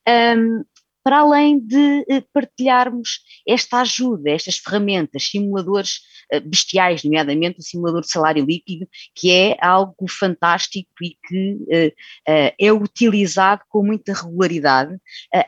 Um, 0.08 0.64
para 1.08 1.20
além 1.20 1.58
de 1.58 2.06
eh, 2.10 2.22
partilharmos 2.34 3.22
esta 3.48 3.80
ajuda, 3.80 4.30
estas 4.30 4.58
ferramentas, 4.58 5.30
simuladores 5.30 6.02
eh, 6.30 6.42
bestiais, 6.42 7.02
nomeadamente 7.02 7.60
o 7.60 7.64
simulador 7.64 8.02
de 8.02 8.12
salário 8.12 8.44
líquido, 8.44 8.86
que 9.16 9.32
é 9.32 9.56
algo 9.62 10.06
fantástico 10.10 10.92
e 11.02 11.16
que 11.26 11.54
uh, 11.54 12.54
é 12.60 12.74
utilizado 12.74 13.62
com 13.70 13.86
muita 13.86 14.12
regularidade. 14.12 14.98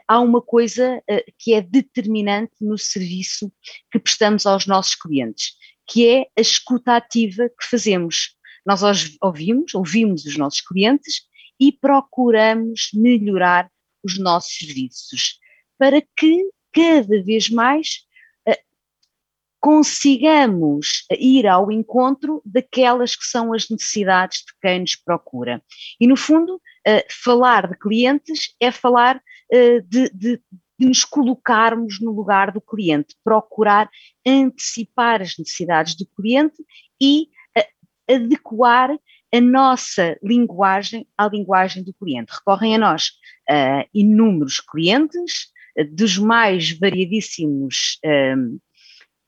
Há 0.08 0.22
uma 0.22 0.42
coisa 0.42 1.04
que 1.38 1.54
é 1.54 1.62
determinante 1.62 2.54
no 2.62 2.78
serviço 2.78 3.52
que 3.92 4.00
prestamos 4.00 4.46
aos 4.46 4.66
nossos 4.66 4.96
clientes, 4.96 5.56
que 5.86 6.08
é 6.08 6.22
a 6.38 6.42
escuta 6.42 6.96
ativa 6.96 7.50
que 7.50 7.68
fazemos. 7.70 8.34
Nós 8.66 8.82
ouvimos, 9.22 9.76
ouvimos 9.76 10.24
os 10.24 10.38
nossos 10.38 10.62
clientes 10.62 11.24
e 11.60 11.70
procuramos 11.74 12.92
melhorar 12.94 13.70
os 14.02 14.18
nossos 14.18 14.58
serviços 14.58 15.39
para 15.80 16.02
que 16.16 16.52
cada 16.74 17.24
vez 17.24 17.50
mais 17.50 18.06
uh, 18.48 18.54
consigamos 19.60 21.06
ir 21.12 21.48
ao 21.48 21.72
encontro 21.72 22.42
daquelas 22.46 23.16
que 23.16 23.26
são 23.26 23.54
as 23.54 23.70
necessidades 23.70 24.40
de 24.40 24.54
quem 24.62 24.82
nos 24.82 24.96
procura. 24.96 25.64
E, 26.00 26.06
no 26.06 26.18
fundo, 26.18 26.56
uh, 26.56 27.04
falar 27.24 27.68
de 27.70 27.78
clientes 27.78 28.54
é 28.60 28.72
falar 28.72 29.18
uh, 29.18 29.82
de, 29.88 30.10
de, 30.10 30.42
de 30.78 30.88
nos 30.88 31.04
colocarmos 31.04 32.00
no 32.02 32.12
lugar 32.12 32.52
do 32.52 32.62
cliente, 32.62 33.16
procurar 33.24 33.90
antecipar 34.26 35.22
as 35.22 35.38
necessidades 35.38 35.96
do 35.96 36.06
cliente 36.06 36.56
e 37.02 37.28
adequar 38.10 38.90
a 39.32 39.42
nossa 39.42 40.18
linguagem 40.24 41.06
à 41.18 41.28
linguagem 41.28 41.84
do 41.84 41.94
cliente. 41.94 42.32
Recorrem 42.34 42.76
a 42.76 42.78
nós 42.80 43.12
inúmeros 43.94 44.62
clientes 44.62 45.52
dos 45.92 46.18
mais 46.18 46.72
variadíssimos 46.78 48.00
um, 48.06 48.60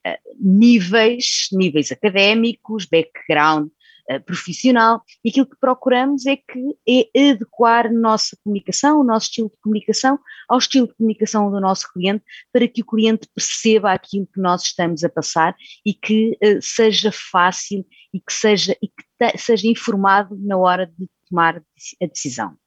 eh, 0.04 0.20
níveis, 0.40 1.48
níveis 1.52 1.92
académicos, 1.92 2.86
background 2.86 3.68
uh, 4.10 4.20
profissional, 4.26 5.04
e 5.24 5.30
aquilo 5.30 5.46
que 5.46 5.60
procuramos 5.60 6.26
é 6.26 6.38
que 6.38 6.76
é 6.90 7.32
adequar 7.32 7.94
nossa 7.94 8.36
comunicação, 8.44 9.00
o 9.00 9.04
nosso 9.04 9.28
estilo 9.28 9.52
de 9.52 9.58
comunicação, 9.58 10.18
ao 10.50 10.58
estilo 10.58 10.88
de 10.88 10.96
comunicação 10.96 11.52
do 11.52 11.62
nosso 11.62 11.92
cliente, 11.94 12.24
para 12.52 12.68
que 12.68 12.82
o 12.82 12.86
cliente 12.86 13.30
perceba 13.36 13.92
aquilo 13.92 14.26
que 14.26 14.42
nós 14.42 14.64
estamos 14.64 15.04
a 15.04 15.10
passar 15.10 15.56
e 15.86 15.94
que 15.94 16.32
uh, 16.44 16.60
seja 16.62 17.12
fácil 17.12 17.86
e 18.12 18.20
que 18.20 18.34
seja, 18.34 18.76
e 18.82 18.88
que 18.88 19.38
seja 19.38 19.68
informado 19.68 20.36
na 20.40 20.58
hora 20.58 20.88
de 20.88 21.08
tomar 21.30 21.58
a 22.02 22.06
decisão. 22.08 22.58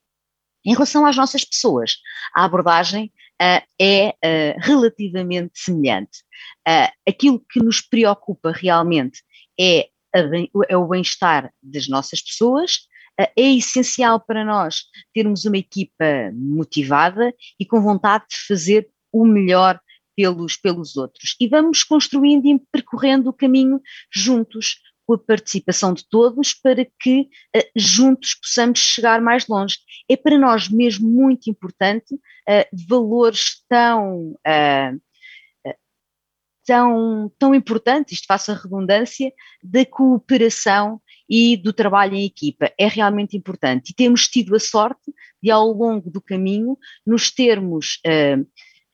Em 0.65 0.73
relação 0.73 1.05
às 1.05 1.17
nossas 1.17 1.45
pessoas, 1.45 1.97
a 2.33 2.45
abordagem 2.45 3.13
é 3.41 4.15
relativamente 4.59 5.53
semelhante. 5.55 6.23
Aquilo 7.07 7.45
que 7.51 7.61
nos 7.61 7.81
preocupa 7.81 8.53
realmente 8.53 9.23
é, 9.61 9.89
é 10.69 10.77
o 10.77 10.87
bem-estar 10.87 11.53
das 11.63 11.89
nossas 11.89 12.21
pessoas, 12.21 12.89
é 13.19 13.53
essencial 13.53 14.19
para 14.19 14.45
nós 14.45 14.85
termos 15.15 15.45
uma 15.45 15.59
equipa 15.59 16.33
motivada 16.33 17.33
e 17.61 17.65
com 17.65 17.81
vontade 17.81 18.25
de 18.29 18.37
fazer 18.49 18.89
o 19.13 19.25
melhor 19.25 19.81
pelos, 20.17 20.57
pelos 20.57 20.97
outros. 20.97 21.37
E 21.41 21.49
vamos 21.49 21.85
construindo 21.85 22.47
e 22.47 22.59
percorrendo 22.73 23.31
o 23.31 23.33
caminho 23.33 23.81
juntos, 24.13 24.81
com 25.07 25.15
a 25.15 25.19
participação 25.19 25.93
de 25.93 26.09
todos 26.09 26.55
para 26.55 26.87
que 26.99 27.29
juntos 27.77 28.35
possamos 28.35 28.79
chegar 28.79 29.21
mais 29.21 29.47
longe. 29.47 29.77
É 30.09 30.17
para 30.17 30.39
nós 30.39 30.69
mesmo 30.69 31.09
muito 31.09 31.51
importante 31.51 32.19
uh, 32.49 32.87
valores 32.89 33.65
tão, 33.69 34.33
uh, 34.33 35.01
tão, 36.67 37.33
tão 37.39 37.55
importantes, 37.55 38.15
isto 38.15 38.27
faça 38.27 38.55
redundância, 38.55 39.33
da 39.63 39.85
cooperação 39.85 41.01
e 41.29 41.57
do 41.57 41.73
trabalho 41.73 42.15
em 42.15 42.25
equipa. 42.25 42.73
É 42.79 42.87
realmente 42.87 43.37
importante. 43.37 43.91
E 43.91 43.95
temos 43.95 44.29
tido 44.29 44.55
a 44.55 44.61
sorte 44.61 45.13
de, 45.43 45.51
ao 45.51 45.69
longo 45.73 46.11
do 46.11 46.21
caminho, 46.21 46.79
nos 47.07 47.31
termos 47.31 48.01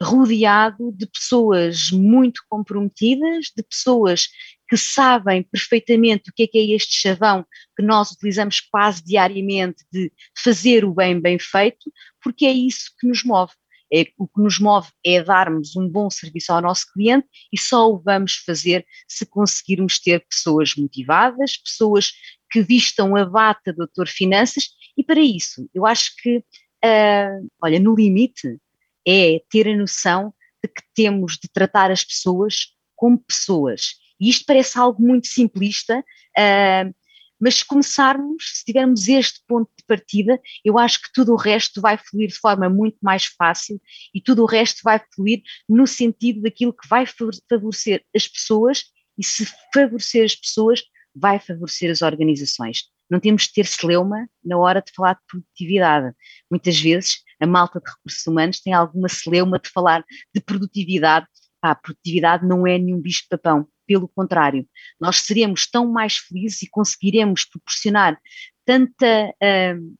rodeado 0.02 0.92
de 0.92 1.06
pessoas 1.06 1.90
muito 1.90 2.42
comprometidas, 2.48 3.52
de 3.54 3.62
pessoas 3.62 4.28
que 4.68 4.76
sabem 4.76 5.42
perfeitamente 5.42 6.30
o 6.30 6.32
que 6.32 6.44
é 6.44 6.46
que 6.46 6.58
é 6.58 6.74
este 6.74 6.94
chavão 6.94 7.44
que 7.76 7.82
nós 7.82 8.12
utilizamos 8.12 8.60
quase 8.60 9.04
diariamente 9.04 9.84
de 9.92 10.10
fazer 10.42 10.84
o 10.84 10.94
bem 10.94 11.20
bem 11.20 11.38
feito, 11.38 11.92
porque 12.22 12.46
é 12.46 12.52
isso 12.52 12.90
que 12.98 13.06
nos 13.06 13.24
move. 13.24 13.52
É, 13.92 14.06
o 14.16 14.28
que 14.28 14.40
nos 14.40 14.60
move 14.60 14.88
é 15.04 15.20
darmos 15.22 15.74
um 15.74 15.88
bom 15.88 16.08
serviço 16.08 16.52
ao 16.52 16.62
nosso 16.62 16.86
cliente 16.92 17.26
e 17.52 17.58
só 17.58 17.90
o 17.90 17.98
vamos 17.98 18.36
fazer 18.36 18.86
se 19.08 19.26
conseguirmos 19.26 19.98
ter 19.98 20.24
pessoas 20.28 20.76
motivadas, 20.76 21.56
pessoas 21.56 22.12
que 22.50 22.62
vistam 22.62 23.16
a 23.16 23.24
bata 23.24 23.72
do 23.72 23.78
doutor 23.78 24.06
Finanças 24.06 24.68
e 24.96 25.02
para 25.02 25.20
isso 25.20 25.68
eu 25.74 25.84
acho 25.86 26.12
que, 26.22 26.38
uh, 26.38 27.50
olha, 27.60 27.80
no 27.80 27.94
limite 27.94 28.58
é 29.06 29.40
ter 29.50 29.66
a 29.66 29.76
noção 29.76 30.32
de 30.62 30.68
que 30.68 30.82
temos 30.94 31.32
de 31.32 31.48
tratar 31.48 31.90
as 31.90 32.04
pessoas 32.04 32.68
como 32.94 33.18
pessoas. 33.18 33.94
E 34.20 34.28
isto 34.28 34.44
parece 34.46 34.78
algo 34.78 35.02
muito 35.02 35.26
simplista, 35.26 35.98
uh, 35.98 36.94
mas 37.40 37.56
se 37.56 37.64
começarmos, 37.64 38.58
se 38.58 38.64
tivermos 38.64 39.08
este 39.08 39.40
ponto 39.46 39.70
de 39.78 39.84
partida, 39.86 40.38
eu 40.64 40.78
acho 40.78 41.00
que 41.00 41.08
tudo 41.14 41.32
o 41.32 41.36
resto 41.36 41.80
vai 41.80 41.96
fluir 41.96 42.28
de 42.28 42.38
forma 42.38 42.68
muito 42.68 42.98
mais 43.00 43.24
fácil 43.24 43.80
e 44.14 44.20
tudo 44.20 44.42
o 44.42 44.46
resto 44.46 44.80
vai 44.84 45.00
fluir 45.14 45.42
no 45.68 45.86
sentido 45.86 46.42
daquilo 46.42 46.72
que 46.72 46.86
vai 46.88 47.06
favorecer 47.06 48.04
as 48.14 48.28
pessoas 48.28 48.84
e 49.18 49.24
se 49.24 49.46
favorecer 49.72 50.24
as 50.24 50.34
pessoas, 50.34 50.82
vai 51.14 51.40
favorecer 51.40 51.90
as 51.90 52.02
organizações. 52.02 52.84
Não 53.10 53.18
temos 53.18 53.44
de 53.44 53.52
ter 53.54 53.66
celeuma 53.66 54.28
na 54.44 54.56
hora 54.56 54.80
de 54.80 54.92
falar 54.94 55.14
de 55.14 55.20
produtividade. 55.26 56.14
Muitas 56.50 56.78
vezes 56.80 57.22
a 57.40 57.46
malta 57.46 57.80
de 57.80 57.90
recursos 57.90 58.26
humanos 58.26 58.60
tem 58.60 58.72
alguma 58.72 59.08
celeuma 59.08 59.58
de 59.58 59.68
falar 59.68 60.04
de 60.34 60.40
produtividade. 60.40 61.26
a 61.62 61.74
produtividade 61.74 62.46
não 62.46 62.66
é 62.66 62.78
nenhum 62.78 63.00
bicho 63.00 63.22
de 63.22 63.28
papão 63.28 63.68
pelo 63.90 64.06
contrário, 64.06 64.64
nós 65.00 65.16
seremos 65.16 65.68
tão 65.68 65.90
mais 65.90 66.18
felizes 66.18 66.62
e 66.62 66.70
conseguiremos 66.70 67.44
proporcionar 67.44 68.16
tanta. 68.64 69.34
Uh, 69.42 69.96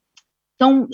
tão, 0.57 0.89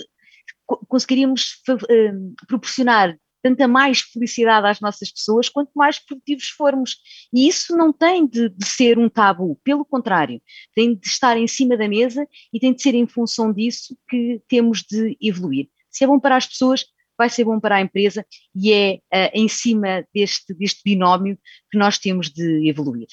conseguiríamos 0.87 1.61
uh, 1.69 2.45
proporcionar 2.47 3.15
tanta 3.43 3.67
mais 3.67 4.01
felicidade 4.01 4.65
às 4.65 4.81
nossas 4.81 5.11
pessoas 5.11 5.47
quanto 5.47 5.69
mais 5.75 5.99
produtivos 5.99 6.49
formos. 6.49 6.97
E 7.31 7.47
isso 7.47 7.77
não 7.77 7.93
tem 7.93 8.25
de, 8.25 8.49
de, 8.49 8.65
ser 8.65 8.97
um 8.97 9.07
tabu, 9.07 9.59
pelo 9.63 9.85
contrário, 9.85 10.41
tem 10.73 10.95
de 10.95 11.07
estar 11.07 11.37
em 11.37 11.47
cima 11.47 11.77
da 11.77 11.87
mesa 11.87 12.27
e 12.51 12.59
tem 12.59 12.73
de 12.73 12.81
ser 12.81 12.95
em 12.95 13.05
função 13.05 13.53
disso 13.53 13.95
que 14.09 14.41
temos 14.47 14.81
de 14.81 15.15
evoluir. 15.21 15.69
Se 15.91 16.03
é 16.03 16.07
bom 16.07 16.19
para 16.19 16.35
as 16.35 16.47
pessoas, 16.47 16.83
vai 17.17 17.29
ser 17.29 17.45
bom 17.45 17.59
para 17.59 17.77
a 17.77 17.81
empresa 17.81 18.25
e 18.55 18.71
é 18.71 18.95
uh, 19.13 19.29
em 19.33 19.47
cima 19.47 20.05
deste, 20.13 20.53
deste 20.53 20.81
binómio 20.85 21.37
que 21.71 21.77
nós 21.77 21.97
temos 21.97 22.29
de 22.29 22.69
evoluir. 22.69 23.07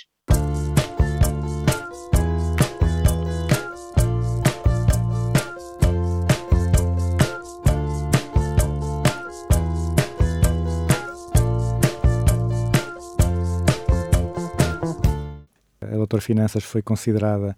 A 15.81 15.97
Doutor 15.97 16.21
Finanças 16.21 16.65
foi 16.65 16.83
considerada 16.83 17.57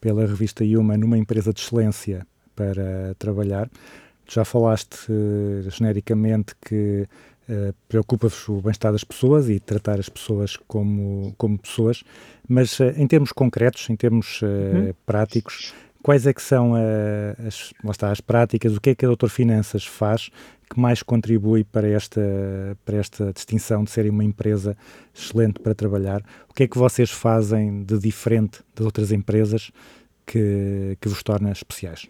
pela 0.00 0.24
revista 0.26 0.64
Yuma 0.64 0.96
numa 0.96 1.18
empresa 1.18 1.52
de 1.52 1.60
excelência 1.60 2.24
para 2.54 3.14
trabalhar 3.18 3.68
já 4.28 4.44
falaste 4.44 5.10
uh, 5.10 5.70
genericamente 5.70 6.54
que 6.60 7.08
uh, 7.48 7.74
preocupa-vos 7.88 8.48
o 8.48 8.60
bem-estar 8.60 8.92
das 8.92 9.04
pessoas 9.04 9.48
e 9.48 9.58
tratar 9.58 9.98
as 9.98 10.08
pessoas 10.08 10.56
como, 10.68 11.34
como 11.38 11.58
pessoas, 11.58 12.04
mas 12.46 12.78
uh, 12.78 12.92
em 12.96 13.06
termos 13.06 13.32
concretos, 13.32 13.88
em 13.88 13.96
termos 13.96 14.42
uhum. 14.42 14.92
práticos, 15.06 15.72
quais 16.02 16.26
é 16.26 16.32
que 16.32 16.42
são 16.42 16.74
as, 17.46 17.72
está, 17.90 18.10
as 18.10 18.20
práticas, 18.20 18.76
o 18.76 18.80
que 18.80 18.90
é 18.90 18.94
que 18.94 19.04
a 19.04 19.08
Doutor 19.08 19.30
Finanças 19.30 19.84
faz 19.84 20.30
que 20.70 20.78
mais 20.78 21.02
contribui 21.02 21.64
para 21.64 21.88
esta, 21.88 22.20
para 22.84 22.98
esta 22.98 23.32
distinção 23.32 23.84
de 23.84 23.90
serem 23.90 24.10
uma 24.10 24.24
empresa 24.24 24.76
excelente 25.14 25.58
para 25.60 25.74
trabalhar? 25.74 26.22
O 26.48 26.52
que 26.52 26.64
é 26.64 26.68
que 26.68 26.76
vocês 26.76 27.10
fazem 27.10 27.82
de 27.84 27.98
diferente 27.98 28.60
das 28.74 28.84
outras 28.84 29.10
empresas 29.10 29.70
que, 30.26 30.96
que 31.00 31.08
vos 31.08 31.22
torna 31.22 31.50
especiais? 31.50 32.06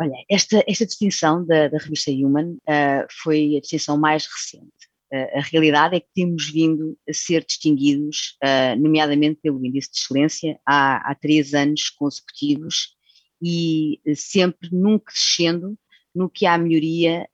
Olha, 0.00 0.24
esta, 0.30 0.64
esta 0.66 0.86
distinção 0.86 1.44
da, 1.44 1.68
da 1.68 1.76
revista 1.76 2.10
Human 2.10 2.52
uh, 2.54 3.06
foi 3.22 3.58
a 3.58 3.60
distinção 3.60 3.98
mais 3.98 4.24
recente. 4.24 4.72
Uh, 5.12 5.38
a 5.38 5.40
realidade 5.42 5.94
é 5.94 6.00
que 6.00 6.08
temos 6.14 6.48
vindo 6.50 6.98
a 7.06 7.12
ser 7.12 7.44
distinguidos, 7.44 8.38
uh, 8.42 8.80
nomeadamente 8.80 9.40
pelo 9.42 9.62
Índice 9.62 9.92
de 9.92 9.98
Excelência, 9.98 10.58
há, 10.66 11.10
há 11.10 11.14
três 11.14 11.52
anos 11.52 11.90
consecutivos 11.90 12.96
e 13.42 14.00
sempre 14.14 14.70
num 14.72 14.98
crescendo 14.98 15.78
no 16.14 16.30
que 16.30 16.44
há 16.44 16.58
melhoria 16.58 17.26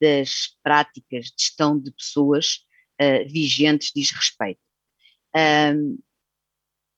das 0.00 0.56
práticas 0.62 1.26
de 1.26 1.34
gestão 1.36 1.78
de 1.78 1.92
pessoas 1.92 2.60
vigentes 3.26 3.90
diz 3.94 4.10
respeito. 4.12 4.60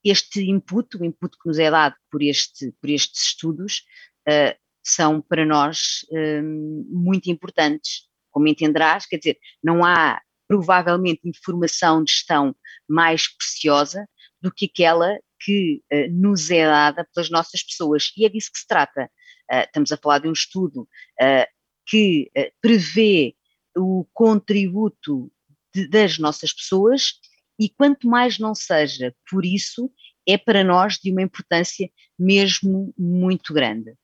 este 0.05 0.43
input, 0.43 0.97
o 0.97 1.05
input 1.05 1.37
que 1.39 1.49
nos 1.49 1.59
é 1.59 1.71
dado 1.71 1.97
por, 2.11 2.23
este, 2.23 2.71
por 2.81 2.89
estes 2.91 3.23
estudos, 3.23 3.83
Uh, 4.29 4.55
são 4.83 5.21
para 5.21 5.45
nós 5.47 6.05
um, 6.11 6.87
muito 6.91 7.31
importantes. 7.31 8.09
Como 8.31 8.49
entenderás, 8.49 9.07
quer 9.07 9.19
dizer, 9.19 9.39
não 9.63 9.85
há 9.85 10.21
provavelmente 10.49 11.21
informação 11.25 12.03
de 12.03 12.13
gestão 12.13 12.55
mais 12.89 13.29
preciosa 13.37 14.07
do 14.41 14.53
que 14.53 14.67
aquela 14.67 15.19
que 15.41 15.83
uh, 15.93 16.11
nos 16.11 16.51
é 16.51 16.67
dada 16.67 17.07
pelas 17.15 17.31
nossas 17.31 17.63
pessoas. 17.63 18.13
E 18.17 18.25
é 18.25 18.29
disso 18.29 18.51
que 18.53 18.59
se 18.59 18.67
trata. 18.67 19.11
Uh, 19.51 19.65
estamos 19.67 19.93
a 19.93 19.97
falar 19.97 20.19
de 20.19 20.29
um 20.29 20.33
estudo 20.33 20.83
uh, 20.83 21.47
que 21.87 22.31
prevê 22.61 23.35
o 23.77 24.07
contributo 24.13 25.33
de, 25.75 25.89
das 25.89 26.19
nossas 26.19 26.53
pessoas 26.53 27.15
e 27.59 27.69
quanto 27.69 28.07
mais 28.09 28.39
não 28.39 28.55
seja 28.55 29.15
por 29.29 29.45
isso, 29.45 29.91
é 30.27 30.39
para 30.39 30.63
nós 30.63 30.99
de 30.99 31.11
uma 31.11 31.23
importância 31.23 31.91
mesmo 32.19 32.95
muito 32.97 33.53
grande. 33.53 33.95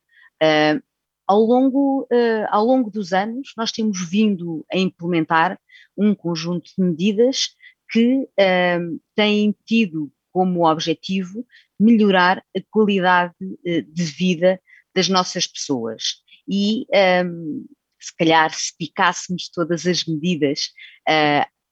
Uh, 0.43 0.83
ao, 1.27 1.41
longo, 1.41 2.03
uh, 2.03 2.47
ao 2.49 2.65
longo 2.65 2.91
dos 2.91 3.13
anos, 3.13 3.53
nós 3.57 3.73
temos 3.73 4.09
vindo 4.09 4.65
a 4.73 4.79
implementar 4.79 5.59
um 5.97 6.15
conjunto 6.15 6.71
de 6.77 6.83
medidas 6.83 7.49
que 7.91 8.23
uh, 8.23 9.01
têm 9.15 9.55
tido 9.65 10.13
como 10.33 10.67
objetivo 10.67 11.47
melhorar 11.79 12.45
a 12.57 12.61
qualidade 12.71 13.35
de 13.65 14.05
vida 14.05 14.61
das 14.95 15.09
nossas 15.09 15.47
pessoas. 15.47 16.23
E 16.47 16.87
um, 17.25 17.67
se 17.99 18.15
calhar, 18.17 18.53
se 18.53 18.77
picássemos 18.77 19.49
todas 19.49 19.87
as 19.87 20.05
medidas 20.05 20.71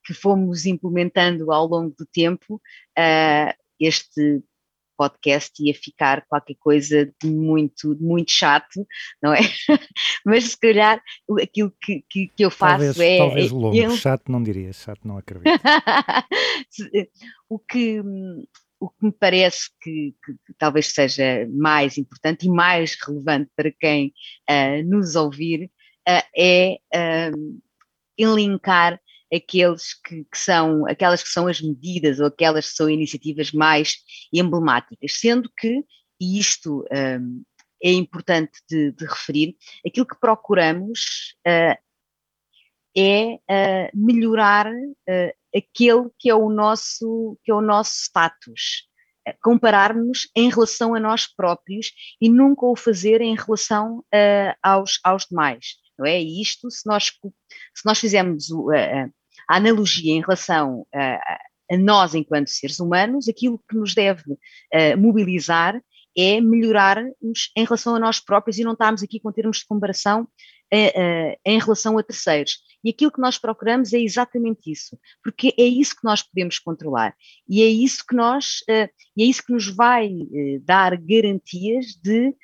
que 0.05 0.15
fomos 0.15 0.65
implementando 0.65 1.53
ao 1.53 1.67
longo 1.67 1.95
do 1.97 2.07
tempo, 2.07 2.61
este 3.79 4.43
podcast 4.97 5.53
ia 5.63 5.75
ficar 5.75 6.25
qualquer 6.27 6.57
coisa 6.59 7.07
de 7.23 7.29
muito, 7.29 7.97
muito 8.01 8.31
chato, 8.31 8.87
não 9.23 9.33
é? 9.33 9.41
Mas 10.25 10.45
se 10.51 10.59
calhar 10.59 11.01
aquilo 11.41 11.73
que, 11.81 12.05
que, 12.09 12.29
que 12.29 12.45
eu 12.45 12.51
faço 12.51 12.85
talvez, 12.85 13.01
é. 13.01 13.19
Talvez 13.19 13.51
longo, 13.51 13.77
eu... 13.77 13.91
chato 13.97 14.31
não 14.31 14.43
diria, 14.43 14.73
chato 14.73 15.07
não 15.07 15.19
acredito. 15.19 15.51
o 17.49 17.59
que. 17.59 18.03
O 18.79 18.91
que 18.91 19.07
me 19.07 19.13
parece 19.13 19.71
que, 19.81 20.15
que, 20.23 20.33
que, 20.35 20.55
talvez 20.59 20.89
seja 20.89 21.49
mais 21.51 21.97
importante 21.97 22.45
e 22.47 22.51
mais 22.51 22.95
relevante 23.03 23.51
para 23.57 23.73
quem 23.73 24.13
uh, 24.51 24.87
nos 24.87 25.17
ouvir 25.17 25.71
uh, 26.07 26.23
é 26.37 26.79
uh, 26.95 27.63
elencar 28.19 29.01
aqueles 29.37 29.95
que, 29.95 30.25
que, 30.25 30.39
são, 30.39 30.87
aquelas 30.87 31.23
que 31.23 31.29
são 31.29 31.47
as 31.47 31.61
medidas 31.61 32.21
ou 32.21 32.27
aquelas 32.27 32.71
que 32.71 32.77
são 32.77 32.89
iniciativas 32.89 33.53
mais 33.53 33.97
emblemáticas, 34.33 35.19
sendo 35.19 35.51
que, 35.57 35.85
e 36.21 36.39
isto 36.39 36.85
um, 37.21 37.45
é 37.83 37.93
importante 37.93 38.61
de, 38.69 38.93
de, 38.93 39.05
referir, 39.05 39.57
aquilo 39.87 40.07
que 40.07 40.19
procuramos 40.19 41.35
uh, 41.47 41.77
é 42.97 43.35
uh, 43.35 43.91
melhorar 43.95 44.67
uh, 44.67 45.33
aquele 45.55 46.09
que 46.19 46.31
é 46.31 46.35
o 46.35 46.49
nosso, 46.49 47.39
que 47.45 47.51
é 47.51 47.55
o 47.55 47.61
nosso 47.61 47.93
status, 47.93 48.89
compararmos 49.43 50.29
em 50.37 50.49
relação 50.49 50.95
a 50.95 51.01
nós 51.01 51.27
próprios 51.27 51.91
e 52.21 52.29
nunca 52.29 52.65
o 52.65 52.77
fazer 52.77 53.21
em 53.21 53.35
relação 53.35 54.05
aos, 54.63 55.01
aos 55.03 55.27
demais 55.27 55.75
não 55.99 56.07
é? 56.07 56.21
Isto, 56.21 56.71
se 56.71 56.87
nós, 56.87 57.07
se 57.07 57.85
nós 57.85 57.99
fizermos 57.99 58.49
a, 58.53 59.09
a 59.49 59.57
analogia 59.57 60.13
em 60.13 60.21
relação 60.21 60.87
a, 60.95 61.39
a, 61.73 61.77
nós 61.79 62.15
enquanto 62.15 62.49
seres 62.49 62.79
humanos, 62.79 63.29
aquilo 63.29 63.61
que 63.69 63.77
nos 63.77 63.95
deve 63.95 64.23
mobilizar 64.97 65.81
é 66.17 66.41
melhorarmos 66.41 67.51
em 67.57 67.65
relação 67.65 67.95
a 67.95 67.99
nós 67.99 68.21
próprios 68.21 68.59
e 68.59 68.65
não 68.65 68.73
estarmos 68.73 69.03
aqui 69.03 69.21
com 69.21 69.33
termos 69.33 69.59
de 69.59 69.67
comparação 69.67 70.29
em 70.73 71.59
relação 71.59 71.99
a 71.99 72.03
terceiros. 72.03 72.59
E 72.83 72.91
aquilo 72.91 73.13
que 73.13 73.21
nós 73.21 73.37
procuramos 73.37 73.93
é 73.93 74.01
exatamente 74.01 74.71
isso, 74.71 74.99
porque 75.23 75.53
é 75.59 75.65
isso 75.65 75.95
que 75.95 76.05
nós 76.05 76.23
podemos 76.23 76.59
controlar 76.59 77.15
e 77.49 77.63
é 77.63 77.67
isso 77.67 78.05
que 78.09 78.15
nós 78.15 78.61
é 78.69 78.89
isso 79.17 79.45
que 79.45 79.53
nos 79.53 79.67
vai 79.69 80.11
dar 80.63 80.97
garantias 80.97 81.87
de 82.03 82.35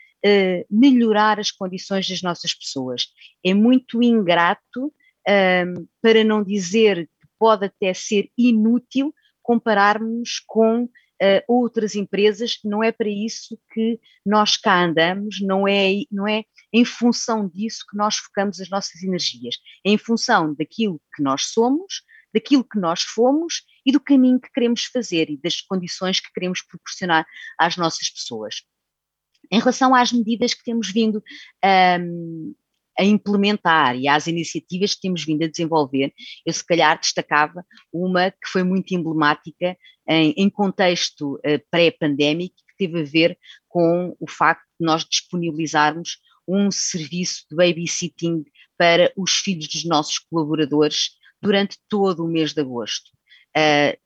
melhorar 0.70 1.40
as 1.40 1.50
condições 1.50 2.08
das 2.08 2.22
nossas 2.22 2.54
pessoas. 2.54 3.06
É 3.44 3.54
muito 3.54 4.02
ingrato, 4.02 4.92
ahm, 5.28 5.86
para 6.00 6.24
não 6.24 6.42
dizer 6.42 7.06
que 7.20 7.28
pode 7.38 7.66
até 7.66 7.92
ser 7.94 8.30
inútil, 8.36 9.14
compararmos 9.42 10.40
com 10.46 10.88
eh, 11.24 11.44
outras 11.46 11.94
empresas. 11.94 12.58
Não 12.64 12.82
é 12.82 12.90
para 12.90 13.08
isso 13.08 13.56
que 13.72 14.00
nós 14.26 14.56
cá 14.56 14.84
andamos, 14.84 15.40
não 15.40 15.68
é, 15.68 16.02
não 16.10 16.26
é 16.26 16.44
em 16.72 16.84
função 16.84 17.48
disso 17.48 17.84
que 17.88 17.96
nós 17.96 18.16
focamos 18.16 18.60
as 18.60 18.68
nossas 18.68 19.04
energias. 19.04 19.54
É 19.86 19.90
em 19.90 19.98
função 19.98 20.52
daquilo 20.52 21.00
que 21.14 21.22
nós 21.22 21.44
somos, 21.44 22.02
daquilo 22.34 22.64
que 22.64 22.76
nós 22.76 23.02
fomos 23.02 23.62
e 23.86 23.92
do 23.92 24.00
caminho 24.00 24.40
que 24.40 24.50
queremos 24.50 24.84
fazer 24.86 25.30
e 25.30 25.36
das 25.36 25.60
condições 25.60 26.18
que 26.18 26.32
queremos 26.32 26.60
proporcionar 26.62 27.24
às 27.56 27.76
nossas 27.76 28.10
pessoas. 28.10 28.62
Em 29.48 29.60
relação 29.60 29.94
às 29.94 30.12
medidas 30.12 30.54
que 30.54 30.64
temos 30.64 30.90
vindo 30.90 31.22
ahm, 31.62 32.52
a 32.98 33.04
implementar 33.04 33.96
e 33.96 34.08
às 34.08 34.26
iniciativas 34.26 34.94
que 34.94 35.02
temos 35.02 35.24
vindo 35.24 35.44
a 35.44 35.48
desenvolver, 35.48 36.12
eu 36.44 36.52
se 36.52 36.64
calhar 36.64 36.98
destacava 36.98 37.64
uma 37.92 38.30
que 38.30 38.48
foi 38.48 38.62
muito 38.62 38.92
emblemática 38.92 39.76
em, 40.08 40.34
em 40.36 40.50
contexto 40.50 41.38
eh, 41.44 41.58
pré-pandémico, 41.70 42.56
que 42.56 42.86
teve 42.86 43.00
a 43.00 43.04
ver 43.04 43.38
com 43.68 44.16
o 44.20 44.28
facto 44.28 44.64
de 44.78 44.86
nós 44.86 45.04
disponibilizarmos 45.04 46.18
um 46.46 46.70
serviço 46.70 47.44
de 47.50 47.56
babysitting 47.56 48.44
para 48.76 49.12
os 49.16 49.32
filhos 49.32 49.68
dos 49.68 49.84
nossos 49.84 50.18
colaboradores 50.18 51.10
durante 51.40 51.78
todo 51.88 52.24
o 52.24 52.28
mês 52.28 52.52
de 52.52 52.60
agosto. 52.60 53.10
Uh, 53.56 53.96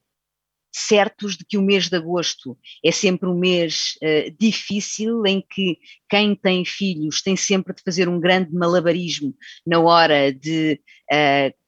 certos 0.76 1.36
de 1.36 1.44
que 1.46 1.56
o 1.56 1.62
mês 1.62 1.88
de 1.88 1.96
agosto 1.96 2.58
é 2.84 2.92
sempre 2.92 3.28
um 3.28 3.38
mês 3.38 3.96
uh, 4.02 4.36
difícil, 4.38 5.24
em 5.24 5.40
que 5.40 5.78
quem 6.08 6.34
tem 6.34 6.64
filhos 6.64 7.22
tem 7.22 7.34
sempre 7.34 7.74
de 7.74 7.82
fazer 7.82 8.08
um 8.08 8.20
grande 8.20 8.52
malabarismo 8.52 9.34
na 9.66 9.80
hora 9.80 10.30
de 10.32 10.78
uh, 11.10 11.65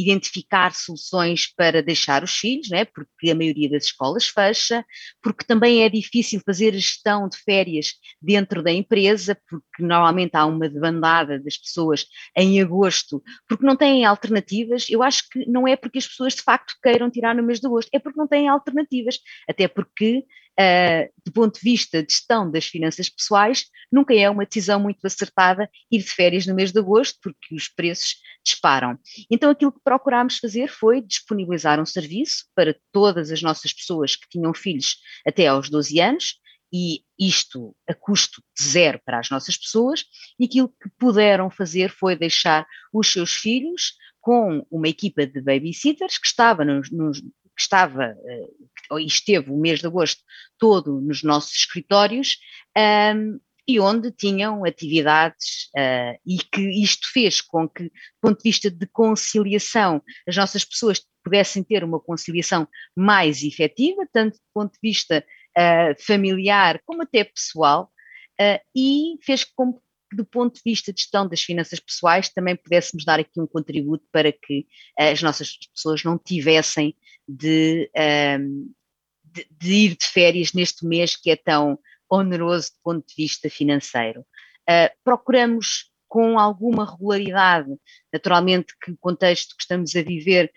identificar 0.00 0.72
soluções 0.74 1.52
para 1.54 1.82
deixar 1.82 2.22
os 2.22 2.32
filhos, 2.32 2.70
não 2.70 2.78
é? 2.78 2.84
porque 2.84 3.30
a 3.30 3.34
maioria 3.34 3.68
das 3.68 3.84
escolas 3.84 4.28
fecha, 4.28 4.84
porque 5.20 5.44
também 5.44 5.82
é 5.82 5.88
difícil 5.88 6.40
fazer 6.44 6.72
gestão 6.74 7.28
de 7.28 7.36
férias 7.38 7.94
dentro 8.22 8.62
da 8.62 8.70
empresa, 8.70 9.36
porque 9.48 9.82
normalmente 9.82 10.36
há 10.36 10.46
uma 10.46 10.68
debandada 10.68 11.40
das 11.40 11.56
pessoas 11.56 12.06
em 12.36 12.60
agosto, 12.60 13.22
porque 13.48 13.66
não 13.66 13.76
têm 13.76 14.04
alternativas. 14.04 14.86
Eu 14.88 15.02
acho 15.02 15.28
que 15.30 15.44
não 15.48 15.66
é 15.66 15.74
porque 15.74 15.98
as 15.98 16.06
pessoas 16.06 16.34
de 16.34 16.42
facto 16.42 16.74
queiram 16.82 17.10
tirar 17.10 17.34
no 17.34 17.42
mês 17.42 17.58
de 17.60 17.66
agosto, 17.66 17.88
é 17.92 17.98
porque 17.98 18.18
não 18.18 18.28
têm 18.28 18.48
alternativas, 18.48 19.18
até 19.48 19.66
porque 19.66 20.24
uh, 20.58 21.12
do 21.24 21.32
ponto 21.32 21.54
de 21.54 21.60
vista 21.60 22.02
de 22.02 22.12
gestão 22.12 22.50
das 22.50 22.66
finanças 22.66 23.08
pessoais, 23.08 23.66
nunca 23.90 24.14
é 24.14 24.28
uma 24.28 24.44
decisão 24.44 24.80
muito 24.80 25.06
acertada 25.06 25.70
ir 25.90 25.98
de 25.98 26.10
férias 26.10 26.46
no 26.46 26.54
mês 26.54 26.72
de 26.72 26.78
agosto, 26.78 27.18
porque 27.22 27.54
os 27.54 27.68
preços 27.68 28.16
disparam. 28.44 28.98
Então, 29.30 29.50
aquilo 29.50 29.72
que 29.72 29.80
procurámos 29.82 30.38
fazer 30.38 30.68
foi 30.68 31.00
disponibilizar 31.00 31.80
um 31.80 31.86
serviço 31.86 32.46
para 32.54 32.76
todas 32.92 33.30
as 33.30 33.42
nossas 33.42 33.72
pessoas 33.72 34.16
que 34.16 34.28
tinham 34.28 34.52
filhos 34.54 34.96
até 35.26 35.46
aos 35.46 35.70
12 35.70 36.00
anos, 36.00 36.40
e 36.72 37.02
isto 37.18 37.74
a 37.88 37.94
custo 37.94 38.42
zero 38.60 39.00
para 39.04 39.18
as 39.18 39.30
nossas 39.30 39.56
pessoas, 39.56 40.04
e 40.38 40.44
aquilo 40.44 40.68
que 40.68 40.90
puderam 40.98 41.50
fazer 41.50 41.90
foi 41.90 42.14
deixar 42.14 42.66
os 42.92 43.10
seus 43.10 43.32
filhos 43.32 43.94
com 44.20 44.66
uma 44.70 44.88
equipa 44.88 45.26
de 45.26 45.40
babysitters 45.40 46.18
que 46.18 46.26
estava 46.26 46.64
nos, 46.64 46.90
nos, 46.90 47.22
que 47.58 47.62
estava 47.62 48.16
uh, 48.90 48.98
e 49.00 49.06
esteve 49.06 49.50
o 49.50 49.56
mês 49.56 49.80
de 49.80 49.86
agosto 49.88 50.22
todo 50.56 51.00
nos 51.00 51.24
nossos 51.24 51.52
escritórios 51.52 52.38
um, 52.76 53.40
e 53.66 53.80
onde 53.80 54.12
tinham 54.12 54.64
atividades 54.64 55.68
uh, 55.76 56.16
e 56.24 56.38
que 56.38 56.62
isto 56.82 57.10
fez 57.12 57.40
com 57.40 57.68
que, 57.68 57.84
do 57.84 57.90
ponto 58.22 58.38
de 58.38 58.48
vista 58.48 58.70
de 58.70 58.86
conciliação, 58.86 60.00
as 60.26 60.36
nossas 60.36 60.64
pessoas 60.64 61.02
pudessem 61.22 61.64
ter 61.64 61.82
uma 61.82 62.00
conciliação 62.00 62.66
mais 62.96 63.42
efetiva, 63.42 64.08
tanto 64.12 64.34
do 64.34 64.44
ponto 64.54 64.72
de 64.72 64.78
vista 64.80 65.22
uh, 65.58 66.02
familiar 66.02 66.80
como 66.86 67.02
até 67.02 67.24
pessoal, 67.24 67.90
e 68.72 69.18
fez 69.24 69.42
com 69.42 69.72
que 69.72 69.80
do 70.16 70.24
ponto 70.24 70.54
de 70.54 70.62
vista 70.64 70.92
de 70.92 71.00
gestão 71.00 71.28
das 71.28 71.42
finanças 71.42 71.80
pessoais, 71.80 72.28
também 72.28 72.54
pudéssemos 72.54 73.04
dar 73.04 73.18
aqui 73.18 73.40
um 73.40 73.48
contributo 73.48 74.06
para 74.12 74.32
que 74.32 74.64
as 74.96 75.20
nossas 75.20 75.56
pessoas 75.74 76.04
não 76.04 76.16
tivessem 76.16 76.94
de, 77.28 77.90
um, 78.40 78.72
de, 79.24 79.46
de, 79.50 79.72
ir 79.74 79.96
de 79.96 80.06
férias 80.06 80.52
neste 80.52 80.86
mês 80.86 81.14
que 81.14 81.30
é 81.30 81.36
tão 81.36 81.78
oneroso 82.10 82.70
do 82.70 82.76
ponto 82.82 83.06
de 83.06 83.14
vista 83.14 83.50
financeiro. 83.50 84.20
Uh, 84.68 84.90
procuramos 85.04 85.90
com 86.08 86.38
alguma 86.38 86.90
regularidade, 86.90 87.68
naturalmente 88.12 88.74
que 88.82 88.90
o 88.90 88.96
contexto 88.96 89.54
que 89.54 89.62
estamos 89.62 89.94
a 89.94 90.02
viver 90.02 90.50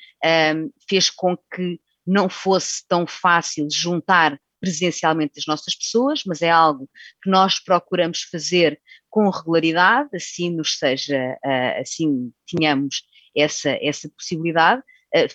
um, 0.56 0.72
fez 0.90 1.10
com 1.10 1.36
que 1.36 1.80
não 2.08 2.30
fosse 2.30 2.88
tão 2.88 3.06
fácil 3.06 3.68
juntar 3.70 4.40
presencialmente 4.62 5.40
as 5.40 5.46
nossas 5.46 5.76
pessoas, 5.76 6.22
mas 6.26 6.42
é 6.42 6.50
algo 6.50 6.90
que 7.22 7.30
nós 7.30 7.60
procuramos 7.60 8.22
fazer 8.24 8.80
com 9.10 9.30
regularidade, 9.30 10.10
assim 10.14 10.52
nos 10.52 10.78
seja, 10.78 11.36
uh, 11.44 11.82
assim 11.82 12.32
tenhamos 12.48 13.04
essa, 13.36 13.72
essa 13.82 14.10
possibilidade, 14.10 14.82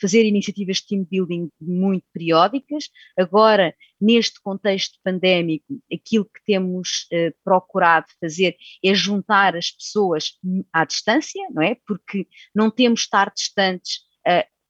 fazer 0.01 0.25
iniciativas 0.25 0.79
de 0.79 0.87
team 0.87 1.05
building 1.05 1.51
muito 1.61 2.05
periódicas. 2.13 2.89
Agora, 3.19 3.75
neste 4.01 4.41
contexto 4.41 4.99
pandémico, 5.05 5.67
aquilo 5.93 6.25
que 6.25 6.43
temos 6.47 7.07
uh, 7.13 7.35
procurado 7.45 8.07
fazer 8.21 8.57
é 8.85 8.95
juntar 8.95 9.57
as 9.57 9.71
pessoas 9.71 10.33
à 10.73 10.85
distância, 10.85 11.47
não 11.51 11.63
é? 11.63 11.77
Porque 11.87 12.27
não 12.55 12.71
temos 12.71 13.01
de 13.01 13.05
estar 13.07 13.33
distantes, 13.35 14.01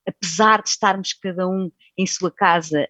apesar 0.07 0.63
de 0.63 0.69
estarmos 0.69 1.13
cada 1.13 1.49
um 1.49 1.71
em 1.97 2.07
sua 2.07 2.31
casa, 2.31 2.87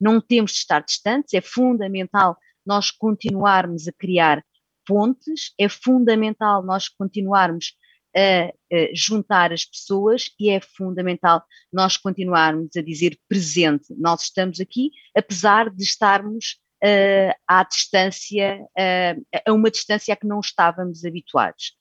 não 0.00 0.20
temos 0.20 0.52
de 0.52 0.58
estar 0.58 0.80
distantes, 0.80 1.34
é 1.34 1.40
fundamental 1.40 2.36
nós 2.66 2.90
continuarmos 2.90 3.88
a 3.88 3.92
criar 3.92 4.44
pontes, 4.86 5.52
é 5.58 5.68
fundamental 5.68 6.62
nós 6.64 6.88
continuarmos 6.88 7.74
a, 8.16 8.52
juntar 8.94 9.52
as 9.52 9.64
pessoas 9.64 10.30
e 10.38 10.50
é 10.50 10.60
fundamental 10.60 11.42
nós 11.72 11.96
continuarmos 11.96 12.76
a 12.76 12.82
dizer 12.82 13.18
presente. 13.28 13.94
Nós 13.98 14.22
estamos 14.22 14.60
aqui, 14.60 14.90
apesar 15.16 15.70
de 15.70 15.82
estarmos 15.82 16.62
uh, 16.82 17.34
à 17.46 17.62
distância, 17.64 18.60
uh, 18.60 19.40
a 19.46 19.52
uma 19.52 19.70
distância 19.70 20.12
a 20.12 20.16
que 20.16 20.26
não 20.26 20.40
estávamos 20.40 21.04
habituados. 21.04 21.72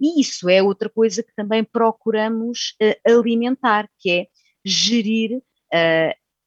E 0.00 0.20
isso 0.20 0.48
é 0.48 0.62
outra 0.62 0.88
coisa 0.88 1.22
que 1.22 1.34
também 1.34 1.64
procuramos 1.64 2.74
uh, 2.82 3.18
alimentar, 3.18 3.88
que 3.98 4.10
é 4.10 4.26
gerir 4.64 5.42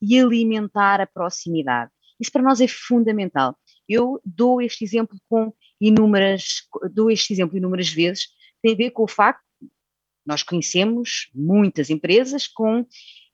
e 0.01 0.19
alimentar 0.19 1.01
a 1.01 1.07
proximidade. 1.07 1.91
Isso 2.19 2.31
para 2.31 2.41
nós 2.41 2.59
é 2.59 2.67
fundamental. 2.67 3.55
Eu 3.87 4.19
dou 4.25 4.61
este 4.61 4.83
exemplo 4.83 5.17
com 5.29 5.53
inúmeras, 5.79 6.63
dou 6.91 7.11
este 7.11 7.33
exemplo 7.33 7.57
inúmeras 7.57 7.89
vezes, 7.89 8.27
tem 8.61 8.73
a 8.73 8.77
ver 8.77 8.91
com 8.91 9.03
o 9.03 9.07
facto 9.07 9.43
nós 10.29 10.43
conhecemos 10.43 11.29
muitas 11.33 11.89
empresas 11.89 12.47
com 12.47 12.85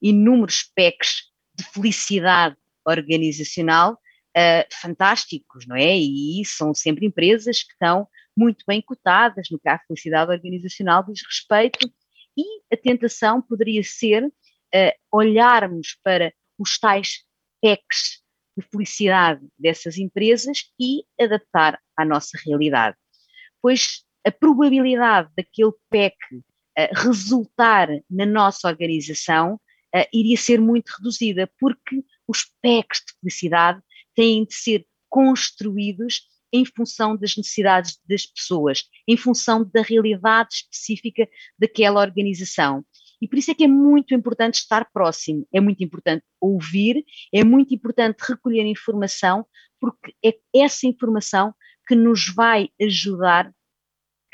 inúmeros 0.01 0.71
PECs 0.73 1.29
de 1.53 1.63
felicidade 1.65 2.55
organizacional 2.87 3.93
uh, 3.93 4.65
fantásticos, 4.71 5.67
não 5.67 5.75
é? 5.75 5.97
E 5.97 6.41
são 6.45 6.73
sempre 6.73 7.05
empresas 7.05 7.63
que 7.63 7.73
estão 7.73 8.07
muito 8.37 8.63
bem 8.65 8.81
cotadas 8.81 9.49
no 9.49 9.59
que 9.59 9.67
a 9.67 9.79
felicidade 9.79 10.31
organizacional 10.31 11.03
diz 11.03 11.21
respeito, 11.25 11.91
e 12.37 12.43
a 12.73 12.77
tentação 12.77 13.41
poderia 13.41 13.83
ser 13.83 14.25
uh, 14.25 14.91
olharmos 15.11 15.97
para 16.01 16.33
os 16.57 16.79
tais 16.79 17.25
PECs 17.61 18.23
de 18.57 18.65
felicidade 18.71 19.45
dessas 19.59 19.97
empresas 19.97 20.71
e 20.79 21.03
adaptar 21.19 21.77
à 21.97 22.05
nossa 22.05 22.37
realidade. 22.45 22.95
Pois 23.61 24.05
a 24.25 24.31
probabilidade 24.31 25.29
daquele 25.37 25.71
PEC 25.89 26.15
uh, 26.33 26.41
resultar 26.95 27.89
na 28.09 28.25
nossa 28.25 28.67
organização 28.67 29.55
uh, 29.95 30.07
iria 30.13 30.37
ser 30.37 30.59
muito 30.59 30.89
reduzida, 30.97 31.49
porque 31.59 32.03
os 32.27 32.45
PECs 32.61 33.01
de 33.05 33.13
felicidade 33.19 33.81
têm 34.15 34.45
de 34.45 34.53
ser 34.55 34.85
construídos 35.09 36.23
em 36.51 36.65
função 36.65 37.15
das 37.17 37.35
necessidades 37.35 37.99
das 38.07 38.25
pessoas, 38.25 38.83
em 39.07 39.17
função 39.17 39.69
da 39.73 39.81
realidade 39.81 40.55
específica 40.55 41.27
daquela 41.59 42.01
organização. 42.01 42.83
E 43.21 43.27
por 43.27 43.37
isso 43.37 43.51
é 43.51 43.55
que 43.55 43.63
é 43.63 43.67
muito 43.67 44.13
importante 44.13 44.55
estar 44.55 44.89
próximo, 44.91 45.47
é 45.53 45.59
muito 45.59 45.83
importante 45.83 46.23
ouvir, 46.39 47.03
é 47.33 47.43
muito 47.43 47.73
importante 47.73 48.17
recolher 48.27 48.65
informação, 48.65 49.45
porque 49.79 50.13
é 50.23 50.35
essa 50.53 50.87
informação 50.87 51.53
que 51.87 51.95
nos 51.95 52.29
vai 52.29 52.69
ajudar 52.81 53.51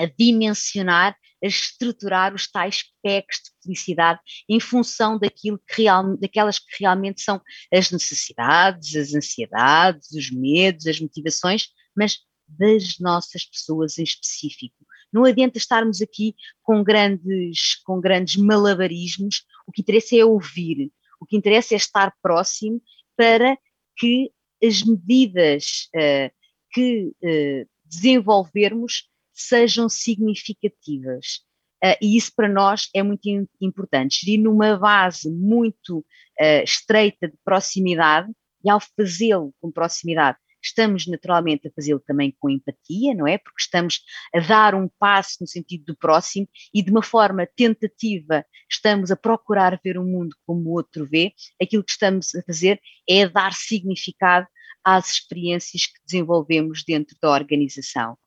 a 0.02 0.06
dimensionar, 0.06 1.16
a 1.44 1.48
estruturar 1.48 2.34
os 2.34 2.50
tais 2.50 2.84
packs 3.04 3.38
de 3.44 3.64
felicidade 3.64 4.20
em 4.50 4.60
função 4.60 5.18
daquilo 5.18 5.60
que 5.68 5.84
real, 5.84 6.18
daquelas 6.18 6.60
que 6.60 6.66
realmente 6.80 7.22
são 7.22 7.42
as 7.74 7.92
necessidades, 7.92 8.96
as 8.96 9.14
ansiedades, 9.14 10.12
os 10.12 10.32
medos, 10.32 10.88
as 10.88 11.00
motivações, 11.00 11.68
mas 11.96 12.20
das 12.48 13.00
nossas 13.00 13.46
pessoas 13.46 13.98
em 13.98 14.04
específico. 14.04 14.76
Não 15.12 15.26
adianta 15.26 15.58
estarmos 15.58 16.02
aqui 16.02 16.36
com 16.62 16.84
grandes, 16.84 17.76
com 17.84 18.00
grandes 18.00 18.36
malabarismos, 18.38 19.44
o 19.68 19.72
que 19.72 19.82
interessa 19.82 20.16
é 20.16 20.24
ouvir, 20.24 20.92
o 21.20 21.26
que 21.26 21.38
interessa 21.38 21.74
é 21.74 21.78
estar 21.78 22.14
próximo 22.22 22.82
para 23.16 23.58
que 23.98 24.32
as 24.64 24.84
medidas 24.84 25.90
uh, 25.96 26.32
que 26.72 27.14
uh, 27.24 27.70
desenvolvermos 27.86 29.11
sejam 29.47 29.89
significativas. 29.89 31.41
Uh, 31.84 31.97
e 32.01 32.15
isso 32.17 32.32
para 32.36 32.47
nós 32.47 32.89
é 32.93 33.01
muito 33.01 33.27
importante. 33.60 34.23
Gerir 34.23 34.43
numa 34.43 34.77
base 34.77 35.32
muito 35.32 35.99
uh, 35.99 36.63
estreita 36.63 37.27
de 37.27 37.38
proximidade, 37.43 38.32
e 38.63 38.69
ao 38.69 38.80
fazê-lo 38.80 39.54
com 39.60 39.71
proximidade, 39.71 40.38
estamos 40.63 41.08
naturalmente 41.08 41.67
a 41.67 41.71
fazê-lo 41.71 41.99
também 41.99 42.36
com 42.39 42.49
empatia, 42.49 43.15
não 43.15 43.27
é? 43.27 43.38
Porque 43.38 43.62
estamos 43.62 44.01
a 44.34 44.39
dar 44.39 44.75
um 44.75 44.88
passo 44.99 45.38
no 45.41 45.47
sentido 45.47 45.86
do 45.86 45.97
próximo 45.97 46.47
e 46.73 46.84
de 46.84 46.91
uma 46.91 47.01
forma 47.01 47.47
tentativa 47.56 48.45
estamos 48.69 49.12
a 49.12 49.15
procurar 49.15 49.80
ver 49.84 49.97
o 49.97 50.06
mundo 50.06 50.36
como 50.45 50.69
o 50.69 50.73
outro 50.73 51.08
vê. 51.10 51.34
Aquilo 51.62 51.84
que 51.84 51.91
estamos 51.91 52.36
a 52.36 52.43
fazer 52.43 52.80
é 53.10 53.27
dar 53.27 53.54
significado 53.54 54.47
às 54.84 55.12
experiências 55.12 55.88
que 55.88 55.99
desenvolvemos 56.06 56.84
dentro 56.84 57.15
da 57.21 57.32
organização. 57.32 58.17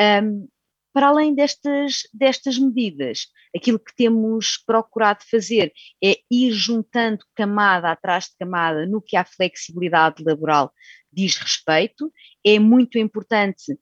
Um, 0.00 0.48
para 0.92 1.08
além 1.08 1.34
destas, 1.34 2.02
destas 2.12 2.58
medidas, 2.58 3.26
aquilo 3.54 3.78
que 3.78 3.94
temos 3.94 4.56
procurado 4.66 5.24
fazer 5.30 5.72
é 6.02 6.16
ir 6.30 6.52
juntando 6.52 7.24
camada 7.34 7.90
atrás 7.90 8.24
de 8.24 8.36
camada 8.38 8.86
no 8.86 9.00
que 9.00 9.16
a 9.16 9.24
flexibilidade 9.24 10.22
laboral 10.24 10.72
diz 11.12 11.36
respeito. 11.36 12.12
É 12.44 12.58
muito 12.58 12.98
importante 12.98 13.78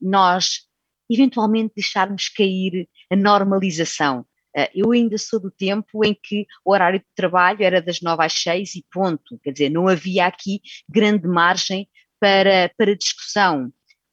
nós, 0.00 0.66
eventualmente, 1.10 1.74
deixarmos 1.76 2.28
cair 2.28 2.88
a 3.10 3.16
normalização. 3.16 4.26
Uh, 4.56 4.68
eu 4.74 4.92
ainda 4.92 5.18
sou 5.18 5.38
do 5.38 5.50
tempo 5.50 6.04
em 6.04 6.14
que 6.14 6.46
o 6.64 6.72
horário 6.72 6.98
de 6.98 7.06
trabalho 7.14 7.62
era 7.62 7.80
das 7.80 8.00
nove 8.00 8.24
às 8.24 8.32
seis 8.32 8.74
e 8.74 8.84
ponto. 8.90 9.38
Quer 9.42 9.52
dizer, 9.52 9.70
não 9.70 9.86
havia 9.86 10.26
aqui 10.26 10.60
grande 10.88 11.28
margem 11.28 11.88
para, 12.18 12.72
para 12.76 12.96
discussão 12.96 13.70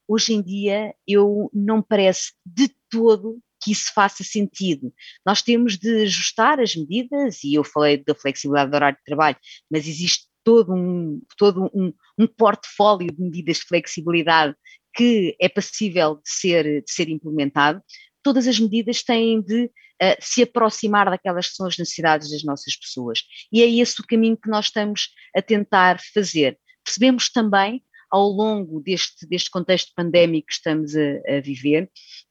hoje 0.07 0.33
em 0.33 0.41
dia 0.41 0.93
eu 1.07 1.49
não 1.53 1.81
parece 1.81 2.33
de 2.45 2.69
todo 2.89 3.39
que 3.63 3.71
isso 3.71 3.91
faça 3.93 4.23
sentido. 4.23 4.93
Nós 5.25 5.41
temos 5.41 5.77
de 5.77 6.03
ajustar 6.03 6.59
as 6.59 6.75
medidas, 6.75 7.43
e 7.43 7.53
eu 7.53 7.63
falei 7.63 7.97
da 7.97 8.13
flexibilidade 8.13 8.69
do 8.69 8.75
horário 8.75 8.97
de 8.97 9.03
trabalho, 9.05 9.37
mas 9.71 9.87
existe 9.87 10.27
todo 10.43 10.73
um, 10.73 11.21
todo 11.37 11.71
um, 11.73 11.93
um 12.19 12.27
portfólio 12.27 13.07
de 13.07 13.21
medidas 13.21 13.57
de 13.57 13.63
flexibilidade 13.63 14.55
que 14.93 15.35
é 15.39 15.47
passível 15.47 16.15
de 16.15 16.29
ser, 16.29 16.83
de 16.83 16.91
ser 16.91 17.09
implementado. 17.09 17.81
Todas 18.21 18.47
as 18.47 18.59
medidas 18.59 19.01
têm 19.01 19.41
de 19.41 19.65
uh, 19.65 20.15
se 20.19 20.43
aproximar 20.43 21.09
daquelas 21.09 21.49
que 21.49 21.55
são 21.55 21.65
as 21.65 21.77
necessidades 21.77 22.29
das 22.29 22.43
nossas 22.43 22.75
pessoas. 22.75 23.21
E 23.51 23.61
é 23.61 23.69
esse 23.69 23.99
o 24.01 24.05
caminho 24.05 24.37
que 24.37 24.49
nós 24.49 24.65
estamos 24.65 25.09
a 25.35 25.41
tentar 25.41 25.99
fazer. 26.13 26.59
Percebemos 26.83 27.29
também 27.31 27.81
ao 28.13 28.29
longo 28.29 28.79
deste, 28.79 29.27
deste 29.27 29.49
contexto 29.49 29.91
pandémico 29.95 30.45
que 30.45 30.53
estamos 30.53 30.95
a, 30.95 31.37
a 31.37 31.41
viver, 31.41 31.89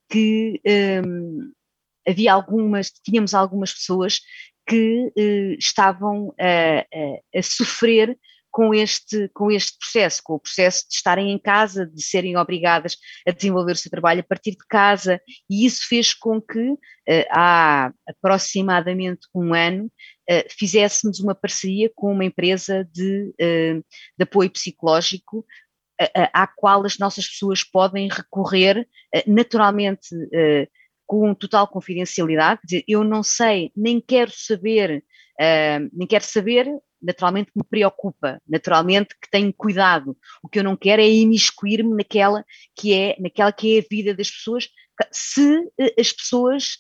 que 0.09 0.61
um, 1.05 1.51
havia 2.07 2.33
algumas, 2.33 2.89
tínhamos 3.05 3.35
algumas 3.35 3.75
pessoas 3.75 4.21
que 4.65 5.13
uh, 5.19 5.59
estavam 5.59 6.33
a, 6.39 6.81
a, 6.81 7.39
a, 7.39 7.43
sofrer 7.43 8.17
com 8.49 8.73
este, 8.73 9.29
com 9.35 9.51
este 9.51 9.77
processo, 9.77 10.23
com 10.23 10.35
o 10.35 10.39
processo 10.39 10.87
de 10.89 10.95
estarem 10.95 11.33
em 11.33 11.39
casa, 11.39 11.85
de 11.85 12.01
serem 12.01 12.37
obrigadas 12.37 12.97
a 13.27 13.33
desenvolver 13.33 13.73
o 13.73 13.77
seu 13.77 13.91
trabalho 13.91 14.21
a 14.21 14.25
partir 14.25 14.53
de 14.53 14.65
casa, 14.69 15.21
e 15.51 15.67
isso 15.67 15.89
fez 15.89 16.15
com 16.15 16.41
que 16.41 16.71
uh, 16.71 16.79
há 17.31 17.93
aproximadamente 18.07 19.27
um 19.35 19.53
ano 19.53 19.87
uh, 20.31 20.45
fizéssemos 20.49 21.19
uma 21.19 21.35
parceria 21.35 21.91
com 21.93 22.13
uma 22.13 22.25
empresa 22.25 22.89
de, 22.93 23.35
uh, 23.41 23.85
de 24.17 24.23
apoio 24.23 24.51
psicológico 24.51 25.45
à 26.33 26.47
qual 26.47 26.85
as 26.85 26.99
nossas 26.99 27.29
pessoas 27.29 27.63
podem 27.63 28.09
recorrer 28.09 28.89
eh, 29.15 29.25
naturalmente 29.27 30.09
eh, 30.33 30.69
com 31.07 31.35
total 31.35 31.69
confidencialidade, 31.69 32.85
eu 32.89 33.05
não 33.05 33.23
sei, 33.23 33.71
nem 33.77 34.01
quero 34.01 34.33
saber, 34.35 35.05
eh, 35.39 35.79
nem 35.93 36.07
quero 36.07 36.25
saber, 36.25 36.67
naturalmente 37.01 37.51
me 37.55 37.63
preocupa, 37.65 38.41
naturalmente 38.49 39.15
que 39.21 39.31
tenho 39.31 39.53
cuidado, 39.53 40.17
o 40.43 40.49
que 40.49 40.59
eu 40.59 40.65
não 40.65 40.77
quero 40.77 41.03
é 41.03 41.09
imiscuir-me 41.09 41.95
naquela 41.95 42.45
que 42.75 42.95
é, 42.95 43.17
naquela 43.19 43.53
que 43.53 43.77
é 43.77 43.81
a 43.81 43.87
vida 43.91 44.15
das 44.15 44.31
pessoas, 44.31 44.69
se 45.11 45.69
as 45.99 46.13
pessoas 46.13 46.79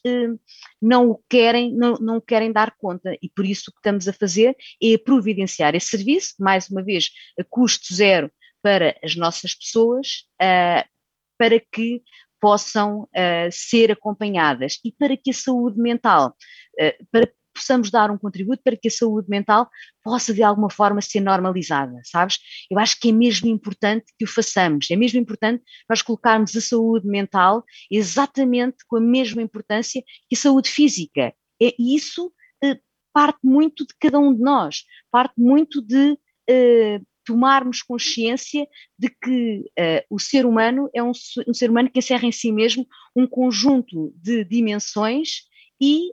não 0.81 1.11
o 1.11 1.21
querem, 1.29 1.75
não, 1.75 1.95
não 1.95 2.21
querem 2.21 2.53
dar 2.53 2.73
conta, 2.79 3.17
e 3.21 3.29
por 3.29 3.45
isso 3.45 3.65
o 3.69 3.73
que 3.73 3.81
estamos 3.81 4.07
a 4.07 4.13
fazer 4.13 4.57
é 4.81 4.97
providenciar 4.97 5.75
esse 5.75 5.89
serviço, 5.89 6.35
mais 6.39 6.71
uma 6.71 6.85
vez, 6.85 7.11
a 7.39 7.43
custo 7.43 7.93
zero, 7.93 8.31
para 8.63 8.97
as 9.03 9.17
nossas 9.17 9.55
pessoas, 9.55 10.25
uh, 10.41 10.89
para 11.39 11.61
que 11.61 12.03
possam 12.41 13.03
uh, 13.03 13.51
ser 13.51 13.93
acompanhadas 13.93 14.79
e 14.85 14.93
para 14.93 15.17
que 15.17 15.31
a 15.31 15.35
saúde 15.35 15.79
mental, 15.81 16.37
uh, 16.81 17.07
para 17.11 17.27
que 17.27 17.35
possamos 17.55 17.91
dar 17.91 18.11
um 18.11 18.17
contributo 18.17 18.63
para 18.65 18.77
que 18.77 18.89
a 18.89 18.91
saúde 18.91 19.29
mental 19.29 19.69
possa 20.03 20.33
de 20.33 20.43
alguma 20.43 20.71
forma 20.71 21.03
ser 21.03 21.21
normalizada, 21.21 22.01
sabes? 22.05 22.39
Eu 22.71 22.79
acho 22.79 22.99
que 22.99 23.11
é 23.11 23.13
mesmo 23.13 23.49
importante 23.49 24.07
que 24.19 24.25
o 24.25 24.29
façamos, 24.29 24.91
é 24.91 24.97
mesmo 24.97 25.21
importante 25.21 25.63
nós 25.89 26.01
colocarmos 26.01 26.57
a 26.57 26.61
saúde 26.63 27.07
mental 27.07 27.63
exatamente 27.91 28.79
com 28.89 28.97
a 28.97 29.01
mesma 29.01 29.43
importância 29.43 30.03
que 30.29 30.35
a 30.35 30.39
saúde 30.39 30.71
física. 30.71 31.35
É, 31.63 31.75
isso 31.79 32.33
parte 33.13 33.41
muito 33.43 33.87
de 33.87 33.95
cada 34.01 34.19
um 34.19 34.35
de 34.35 34.41
nós, 34.41 34.85
parte 35.11 35.35
muito 35.37 35.83
de 35.83 36.13
uh, 36.13 37.07
tomarmos 37.25 37.83
consciência 37.83 38.67
de 38.99 39.09
que 39.09 39.61
uh, 39.79 40.05
o 40.11 40.19
ser 40.19 40.47
humano 40.47 40.89
é 40.95 41.03
um, 41.03 41.13
um, 41.47 41.55
ser 41.55 41.71
humano 41.71 41.91
que 41.91 41.99
encerra 41.99 42.27
em 42.27 42.33
si 42.33 42.53
mesmo 42.53 42.87
um 43.15 43.27
conjunto 43.27 44.13
de 44.17 44.45
dimensões 44.45 45.43
e 45.81 46.13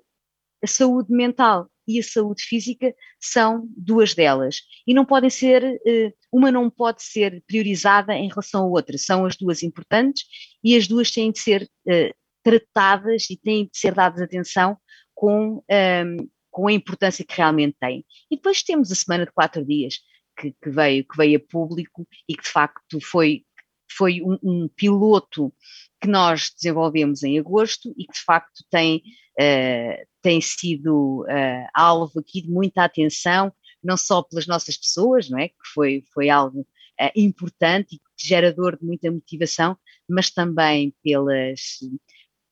a 0.64 0.68
saúde 0.68 1.12
mental 1.12 1.70
e 1.88 2.00
a 2.00 2.04
saúde 2.04 2.44
física 2.44 2.94
são 3.20 3.68
duas 3.76 4.14
delas. 4.14 4.62
E 4.86 4.94
não 4.94 5.06
podem 5.06 5.30
ser, 5.30 5.64
uh, 5.64 6.14
uma 6.32 6.52
não 6.52 6.70
pode 6.70 7.02
ser 7.02 7.44
priorizada 7.48 8.14
em 8.14 8.28
relação 8.28 8.64
à 8.64 8.68
outra, 8.68 8.98
são 8.98 9.26
as 9.26 9.36
duas 9.36 9.64
importantes 9.64 10.26
e 10.64 10.76
as 10.76 10.88
duas 10.88 11.10
têm 11.10 11.32
de 11.32 11.40
ser 11.40 11.64
uh, 11.64 12.14
tratadas 12.44 13.30
e 13.30 13.38
têm 13.38 13.66
de 13.66 13.78
ser 13.78 13.94
dadas 13.94 14.22
atenção 14.22 14.78
com, 15.14 15.62
ehm, 15.70 16.18
com 16.50 16.68
a 16.68 16.72
importância 16.72 17.26
que 17.26 17.36
realmente 17.36 17.76
têm. 17.80 18.06
E 18.32 18.38
depois 18.38 18.64
temos 18.64 18.92
a 18.92 18.96
semana 18.96 19.26
de 19.26 19.32
quatro 19.34 19.66
dias 19.66 20.00
que, 20.40 20.56
que, 20.62 20.70
veio, 20.70 21.06
que 21.06 21.18
veio 21.18 21.38
a 21.38 21.52
público 21.52 22.08
e 22.28 22.36
que 22.36 22.44
de 22.44 22.50
facto 22.50 23.00
foi, 23.02 23.44
foi 23.92 24.22
um, 24.22 24.38
um 24.42 24.68
piloto 24.70 25.54
que 26.02 26.08
nós 26.08 26.50
desenvolvemos 26.56 27.24
em 27.24 27.38
agosto 27.38 27.94
e 27.98 28.06
que 28.06 28.14
de 28.14 28.24
facto 28.24 28.64
tem, 28.70 28.98
uh, 29.40 30.08
tem 30.22 30.40
sido 30.40 31.24
uh, 31.24 31.68
alvo 31.74 32.20
aqui 32.20 32.42
de 32.42 32.50
muita 32.50 32.84
atenção, 32.84 33.52
não 33.84 33.98
só 33.98 34.24
pelas 34.24 34.48
nossas 34.48 34.78
pessoas, 34.78 35.30
não 35.30 35.38
é? 35.38 35.50
que 35.50 35.68
foi, 35.74 36.04
foi 36.14 36.30
algo 36.30 36.62
uh, 36.62 37.12
importante 37.16 37.96
e 37.96 38.00
gerador 38.18 38.78
de 38.78 38.86
muita 38.86 39.12
motivação, 39.12 39.78
mas 40.08 40.30
também 40.30 40.94
pelas, 41.04 41.80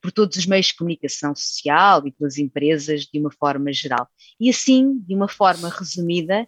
por 0.02 0.12
todos 0.12 0.36
os 0.36 0.46
meios 0.46 0.66
de 0.66 0.76
comunicação 0.76 1.34
social 1.34 2.06
e 2.06 2.12
pelas 2.12 2.36
empresas 2.36 3.06
de 3.06 3.18
uma 3.18 3.30
forma 3.30 3.72
geral. 3.72 4.06
E 4.38 4.50
assim, 4.50 4.98
de 5.00 5.14
uma 5.14 5.28
forma 5.28 5.70
resumida, 5.70 6.46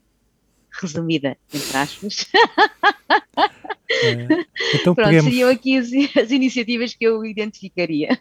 resumida, 0.80 1.36
entre 1.52 1.76
aspas. 1.76 2.26
É. 3.92 4.26
Então, 4.74 4.94
Pronto, 4.94 5.10
seriam 5.10 5.50
aqui 5.50 5.76
as, 5.76 5.88
as 6.16 6.30
iniciativas 6.30 6.94
que 6.94 7.04
eu 7.04 7.24
identificaria. 7.24 8.20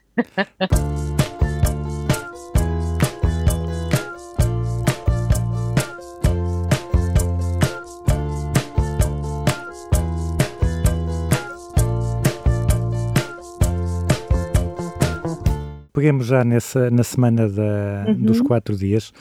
Peguemos 15.93 16.27
já 16.27 16.43
nessa, 16.43 16.89
na 16.89 17.03
semana 17.03 17.49
da, 17.49 18.05
Uhum. 18.07 18.13
dos 18.15 18.41
quatro 18.41 18.75
dias. 18.77 19.11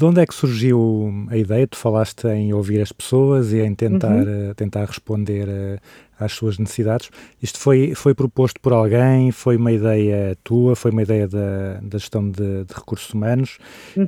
De 0.00 0.06
onde 0.06 0.18
é 0.22 0.24
que 0.26 0.34
surgiu 0.34 1.12
a 1.28 1.36
ideia? 1.36 1.66
Tu 1.66 1.76
falaste 1.76 2.26
em 2.28 2.54
ouvir 2.54 2.80
as 2.80 2.90
pessoas 2.90 3.52
e 3.52 3.58
em 3.60 3.74
tentar, 3.74 4.26
Uhum. 4.26 4.50
eh, 4.50 4.54
tentar 4.54 4.86
responder 4.86 5.46
eh, 5.46 5.78
às 6.18 6.32
suas 6.32 6.56
necessidades. 6.58 7.10
Isto 7.42 7.58
foi, 7.58 7.94
foi 7.94 8.14
proposto 8.14 8.58
por 8.62 8.72
alguém? 8.72 9.30
Foi 9.30 9.56
uma 9.58 9.70
ideia 9.70 10.34
tua? 10.42 10.74
Foi 10.74 10.90
uma 10.90 11.02
ideia 11.02 11.28
da, 11.28 11.80
da 11.82 11.98
gestão 11.98 12.30
de, 12.30 12.64
de 12.64 12.72
recursos 12.74 13.12
humanos? 13.12 13.58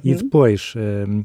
E 0.03 0.13
Uhum. 0.13 0.17
depois, 0.17 0.73
hum, 0.79 1.25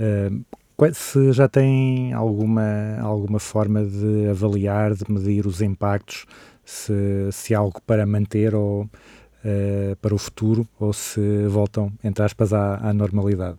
hum, 0.00 0.40
qua- 0.74 0.94
se 0.94 1.30
já 1.32 1.46
tem 1.46 2.14
alguma, 2.14 2.96
alguma 3.02 3.38
forma 3.38 3.84
de 3.84 4.26
avaliar, 4.30 4.94
de 4.94 5.04
medir 5.12 5.46
os 5.46 5.60
impactos, 5.60 6.24
se, 6.64 6.94
se 7.30 7.54
há 7.54 7.58
algo 7.58 7.78
para 7.86 8.06
manter 8.06 8.54
ou 8.54 8.88
eh, 9.44 9.94
para 10.00 10.14
o 10.14 10.18
futuro, 10.18 10.66
ou 10.80 10.94
se 10.94 11.46
voltam, 11.46 11.92
entre 12.02 12.24
aspas, 12.24 12.54
à, 12.54 12.76
à 12.76 12.94
normalidade. 12.94 13.58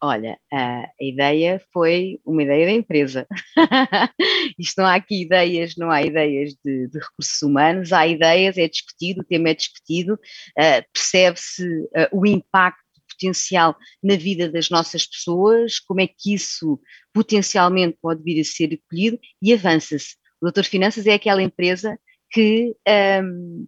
Olha, 0.00 0.38
a 0.52 0.82
a 0.84 1.04
ideia 1.04 1.60
foi 1.72 2.20
uma 2.24 2.42
ideia 2.42 2.66
da 2.66 2.72
empresa. 2.72 3.26
Isto 4.58 4.78
não 4.78 4.86
há 4.86 4.94
aqui 4.94 5.22
ideias, 5.22 5.74
não 5.76 5.90
há 5.90 6.02
ideias 6.02 6.54
de, 6.64 6.88
de 6.88 6.98
recursos 6.98 7.42
humanos, 7.42 7.92
há 7.92 8.06
ideias, 8.06 8.56
é 8.56 8.68
discutido, 8.68 9.22
o 9.22 9.24
tema 9.24 9.48
é 9.50 9.54
discutido, 9.54 10.18
ah, 10.56 10.84
percebe-se 10.92 11.64
ah, 11.96 12.08
o 12.12 12.24
impacto 12.26 12.82
potencial 13.10 13.76
na 14.02 14.16
vida 14.16 14.48
das 14.48 14.70
nossas 14.70 15.04
pessoas, 15.06 15.80
como 15.80 16.00
é 16.00 16.06
que 16.06 16.34
isso 16.34 16.80
potencialmente 17.12 17.98
pode 18.00 18.22
vir 18.22 18.40
a 18.40 18.44
ser 18.44 18.68
recolhido 18.68 19.18
e 19.42 19.52
avança-se. 19.52 20.14
O 20.40 20.44
Doutor 20.44 20.64
Finanças 20.64 21.06
é 21.06 21.14
aquela 21.14 21.42
empresa 21.42 21.98
que 22.30 22.76
ahm, 22.86 23.66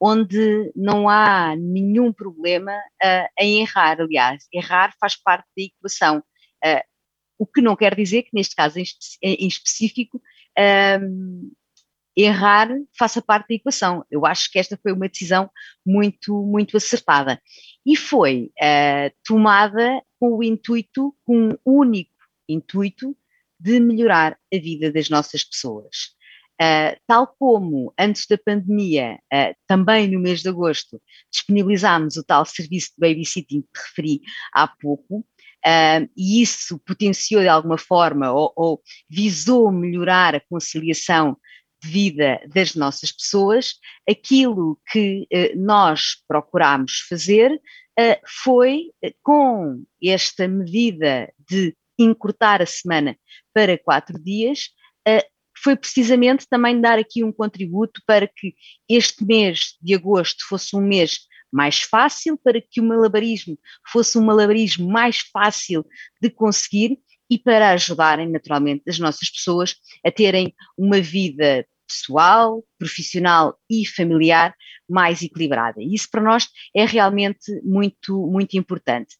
onde 0.00 0.72
não 0.74 1.08
há 1.08 1.54
nenhum 1.56 2.12
problema 2.12 2.72
ah, 3.02 3.28
em 3.40 3.60
errar. 3.60 4.00
Aliás, 4.00 4.46
errar 4.52 4.94
faz 5.00 5.16
parte 5.16 5.46
da 5.56 5.64
equação. 5.64 6.22
Ah, 6.64 6.84
o 7.38 7.46
que 7.46 7.60
não 7.60 7.76
quer 7.76 7.94
dizer 7.94 8.22
que, 8.22 8.30
neste 8.32 8.54
caso 8.54 8.78
em, 8.78 8.84
em 9.22 9.46
específico, 9.46 10.20
ahm, 10.58 11.50
errar 12.16 12.68
faça 12.96 13.20
parte 13.20 13.48
da 13.48 13.54
equação. 13.56 14.04
Eu 14.10 14.24
acho 14.24 14.50
que 14.50 14.58
esta 14.58 14.78
foi 14.80 14.92
uma 14.92 15.08
decisão 15.08 15.50
muito, 15.84 16.42
muito 16.42 16.76
acertada. 16.76 17.40
E 17.84 17.96
foi 17.96 18.50
ah, 18.60 19.10
tomada 19.24 20.02
com 20.18 20.36
o 20.38 20.42
intuito, 20.42 21.14
com 21.24 21.50
um 21.50 21.58
único 21.64 22.12
intuito, 22.48 23.16
de 23.58 23.80
melhorar 23.80 24.38
a 24.52 24.58
vida 24.58 24.92
das 24.92 25.08
nossas 25.08 25.42
pessoas. 25.44 26.13
Uh, 26.60 26.96
tal 27.04 27.26
como 27.36 27.92
antes 27.98 28.26
da 28.28 28.38
pandemia, 28.38 29.18
uh, 29.32 29.56
também 29.66 30.08
no 30.08 30.20
mês 30.20 30.40
de 30.40 30.48
agosto, 30.48 31.02
disponibilizámos 31.28 32.16
o 32.16 32.22
tal 32.22 32.44
serviço 32.44 32.90
de 32.90 33.00
babysitting 33.00 33.62
que 33.62 33.80
referi 33.88 34.20
há 34.52 34.68
pouco, 34.68 35.18
uh, 35.18 36.08
e 36.16 36.40
isso 36.40 36.78
potenciou 36.86 37.42
de 37.42 37.48
alguma 37.48 37.76
forma 37.76 38.32
ou, 38.32 38.52
ou 38.54 38.82
visou 39.10 39.72
melhorar 39.72 40.36
a 40.36 40.42
conciliação 40.48 41.36
de 41.82 41.90
vida 41.90 42.40
das 42.54 42.76
nossas 42.76 43.10
pessoas. 43.10 43.74
Aquilo 44.08 44.80
que 44.92 45.26
nós 45.56 46.22
procurámos 46.28 47.00
fazer 47.08 47.60
foi, 48.44 48.90
com 49.22 49.84
esta 50.02 50.48
medida 50.48 51.30
de 51.46 51.76
encurtar 51.98 52.62
a 52.62 52.66
semana 52.66 53.18
para 53.52 53.76
quatro 53.76 54.18
dias, 54.18 54.70
foi 55.64 55.74
precisamente 55.74 56.46
também 56.46 56.78
dar 56.78 56.98
aqui 56.98 57.24
um 57.24 57.32
contributo 57.32 58.02
para 58.06 58.28
que 58.28 58.54
este 58.86 59.24
mês 59.24 59.78
de 59.80 59.94
agosto 59.94 60.44
fosse 60.46 60.76
um 60.76 60.82
mês 60.82 61.20
mais 61.50 61.80
fácil, 61.80 62.36
para 62.36 62.60
que 62.60 62.80
o 62.80 62.84
malabarismo 62.84 63.58
fosse 63.90 64.18
um 64.18 64.24
malabarismo 64.24 64.86
mais 64.86 65.20
fácil 65.32 65.86
de 66.20 66.28
conseguir 66.28 66.98
e 67.30 67.38
para 67.38 67.70
ajudarem 67.70 68.30
naturalmente 68.30 68.82
as 68.86 68.98
nossas 68.98 69.30
pessoas 69.30 69.76
a 70.04 70.10
terem 70.10 70.54
uma 70.76 71.00
vida 71.00 71.66
pessoal, 71.88 72.62
profissional 72.78 73.56
e 73.70 73.86
familiar 73.86 74.54
mais 74.88 75.22
equilibrada. 75.22 75.80
Isso 75.80 76.08
para 76.10 76.22
nós 76.22 76.48
é 76.74 76.84
realmente 76.84 77.50
muito, 77.62 78.26
muito 78.26 78.56
importante. 78.56 79.16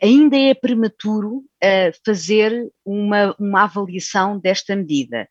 Ainda 0.00 0.36
é 0.36 0.54
prematuro 0.54 1.44
fazer 2.04 2.70
uma, 2.84 3.34
uma 3.38 3.64
avaliação 3.64 4.38
desta 4.38 4.76
medida, 4.76 5.28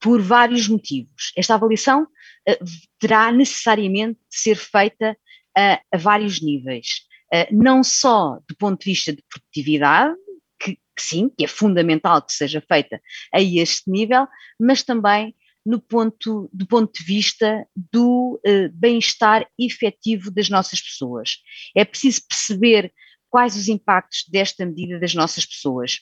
por 0.00 0.20
vários 0.20 0.66
motivos. 0.68 1.32
Esta 1.36 1.54
avaliação 1.54 2.02
uh, 2.02 2.64
terá 2.98 3.30
necessariamente 3.30 4.18
de 4.28 4.36
ser 4.36 4.56
feita 4.56 5.16
a 5.54 5.96
vários 5.98 6.40
níveis, 6.40 7.02
não 7.50 7.84
só 7.84 8.38
do 8.48 8.56
ponto 8.56 8.80
de 8.80 8.90
vista 8.90 9.12
de 9.12 9.22
produtividade, 9.28 10.14
que, 10.58 10.76
que 10.76 11.02
sim, 11.02 11.30
que 11.36 11.44
é 11.44 11.48
fundamental 11.48 12.22
que 12.22 12.32
seja 12.32 12.62
feita 12.66 13.00
a 13.34 13.40
este 13.40 13.90
nível, 13.90 14.26
mas 14.58 14.82
também 14.82 15.34
no 15.64 15.80
ponto, 15.80 16.50
do 16.52 16.66
ponto 16.66 16.92
de 16.92 17.04
vista 17.04 17.66
do 17.76 18.40
uh, 18.46 18.68
bem-estar 18.72 19.46
efetivo 19.58 20.30
das 20.30 20.48
nossas 20.48 20.80
pessoas. 20.80 21.38
É 21.74 21.84
preciso 21.84 22.26
perceber 22.28 22.92
quais 23.30 23.56
os 23.56 23.68
impactos 23.68 24.24
desta 24.28 24.66
medida 24.66 24.98
das 24.98 25.14
nossas 25.14 25.46
pessoas. 25.46 26.00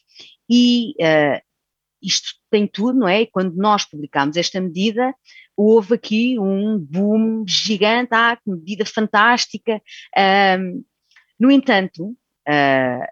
E 0.49 0.94
uh, 0.99 1.40
isto 2.03 2.31
tem 2.51 2.66
tudo, 2.66 2.99
não 2.99 3.09
é? 3.09 3.27
Quando 3.27 3.55
nós 3.55 3.85
publicámos 3.85 4.37
esta 4.37 4.61
medida, 4.61 5.14
houve 5.57 5.94
aqui 5.94 6.38
um 6.38 6.79
boom 6.79 7.44
gigante, 7.46 8.09
ah, 8.12 8.37
que 8.37 8.51
medida 8.51 8.87
fantástica. 8.87 9.81
No 11.38 11.51
entanto, 11.51 12.07
uh, 12.07 13.05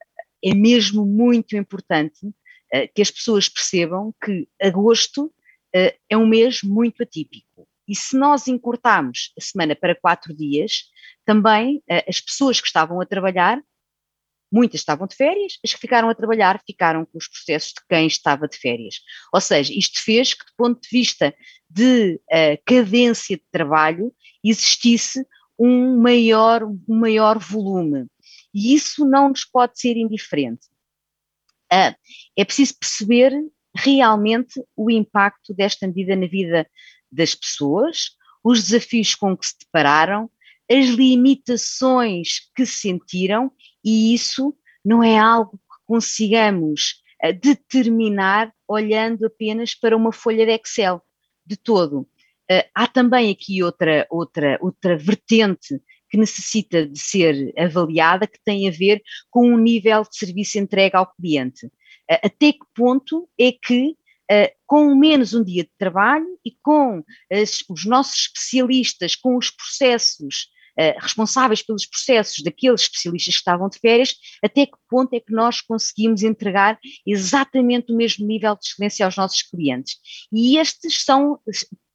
é 0.42 0.54
mesmo 0.54 1.04
muito 1.04 1.56
importante 1.56 2.18
que 2.94 3.02
as 3.02 3.10
pessoas 3.10 3.48
percebam 3.48 4.14
que 4.22 4.48
agosto 4.60 5.26
Uh, 5.26 5.37
é 6.08 6.16
um 6.16 6.26
mês 6.26 6.62
muito 6.62 7.02
atípico. 7.02 7.68
E 7.88 7.96
se 7.96 8.16
nós 8.16 8.46
encurtarmos 8.46 9.32
a 9.38 9.40
semana 9.40 9.74
para 9.74 9.98
quatro 9.98 10.34
dias, 10.34 10.84
também 11.24 11.78
uh, 11.90 12.04
as 12.06 12.20
pessoas 12.20 12.60
que 12.60 12.66
estavam 12.66 13.00
a 13.00 13.06
trabalhar, 13.06 13.62
muitas 14.52 14.80
estavam 14.80 15.06
de 15.06 15.16
férias, 15.16 15.58
as 15.64 15.72
que 15.72 15.80
ficaram 15.80 16.08
a 16.08 16.14
trabalhar 16.14 16.60
ficaram 16.66 17.04
com 17.06 17.16
os 17.16 17.28
processos 17.28 17.70
de 17.70 17.80
quem 17.88 18.06
estava 18.06 18.46
de 18.46 18.58
férias. 18.58 18.96
Ou 19.32 19.40
seja, 19.40 19.72
isto 19.72 20.02
fez 20.02 20.34
que, 20.34 20.44
do 20.44 20.52
ponto 20.56 20.80
de 20.82 20.88
vista 20.90 21.34
de 21.68 22.20
uh, 22.30 22.62
cadência 22.66 23.36
de 23.36 23.44
trabalho, 23.50 24.14
existisse 24.44 25.24
um 25.58 25.98
maior, 25.98 26.64
um 26.64 26.80
maior 26.88 27.38
volume. 27.38 28.06
E 28.54 28.74
isso 28.74 29.04
não 29.04 29.30
nos 29.30 29.44
pode 29.44 29.80
ser 29.80 29.96
indiferente. 29.96 30.66
é 31.70 32.44
preciso 32.44 32.78
perceber 32.78 33.32
realmente 33.78 34.60
o 34.76 34.90
impacto 34.90 35.54
desta 35.54 35.86
medida 35.86 36.16
na 36.16 36.26
vida 36.26 36.68
das 37.10 37.34
pessoas, 37.34 38.10
os 38.42 38.64
desafios 38.64 39.14
com 39.14 39.36
que 39.36 39.46
se 39.46 39.54
depararam, 39.60 40.30
as 40.70 40.86
limitações 40.86 42.50
que 42.54 42.66
sentiram, 42.66 43.50
e 43.84 44.12
isso 44.12 44.54
não 44.84 45.02
é 45.02 45.16
algo 45.18 45.52
que 45.52 45.76
consigamos 45.86 47.02
uh, 47.24 47.32
determinar 47.32 48.52
olhando 48.66 49.26
apenas 49.26 49.74
para 49.74 49.96
uma 49.96 50.12
folha 50.12 50.44
de 50.44 50.52
Excel, 50.52 51.00
de 51.46 51.56
todo. 51.56 52.00
Uh, 52.50 52.64
há 52.74 52.86
também 52.86 53.30
aqui 53.30 53.62
outra, 53.62 54.06
outra, 54.10 54.58
outra 54.60 54.96
vertente 54.98 55.80
que 56.10 56.18
necessita 56.18 56.86
de 56.86 56.98
ser 56.98 57.52
avaliada, 57.56 58.26
que 58.26 58.40
tem 58.44 58.68
a 58.68 58.72
ver 58.72 59.00
com 59.30 59.52
o 59.52 59.58
nível 59.58 60.02
de 60.02 60.16
serviço 60.16 60.58
entregue 60.58 60.96
ao 60.96 61.12
cliente 61.14 61.70
até 62.08 62.52
que 62.52 62.64
ponto 62.74 63.28
é 63.38 63.52
que, 63.52 63.90
uh, 64.30 64.50
com 64.66 64.94
menos 64.94 65.34
um 65.34 65.44
dia 65.44 65.64
de 65.64 65.70
trabalho 65.78 66.26
e 66.44 66.52
com 66.62 67.02
as, 67.30 67.62
os 67.68 67.84
nossos 67.84 68.26
especialistas, 68.26 69.14
com 69.14 69.36
os 69.36 69.50
processos, 69.50 70.48
uh, 70.78 70.98
responsáveis 71.00 71.62
pelos 71.62 71.84
processos 71.86 72.42
daqueles 72.42 72.82
especialistas 72.82 73.34
que 73.34 73.40
estavam 73.40 73.68
de 73.68 73.78
férias, 73.78 74.14
até 74.42 74.66
que 74.66 74.76
ponto 74.88 75.12
é 75.14 75.20
que 75.20 75.32
nós 75.32 75.60
conseguimos 75.60 76.22
entregar 76.22 76.78
exatamente 77.06 77.92
o 77.92 77.96
mesmo 77.96 78.26
nível 78.26 78.54
de 78.54 78.66
excelência 78.66 79.04
aos 79.04 79.16
nossos 79.16 79.42
clientes. 79.42 79.96
E 80.32 80.56
estes 80.58 81.04
são 81.04 81.38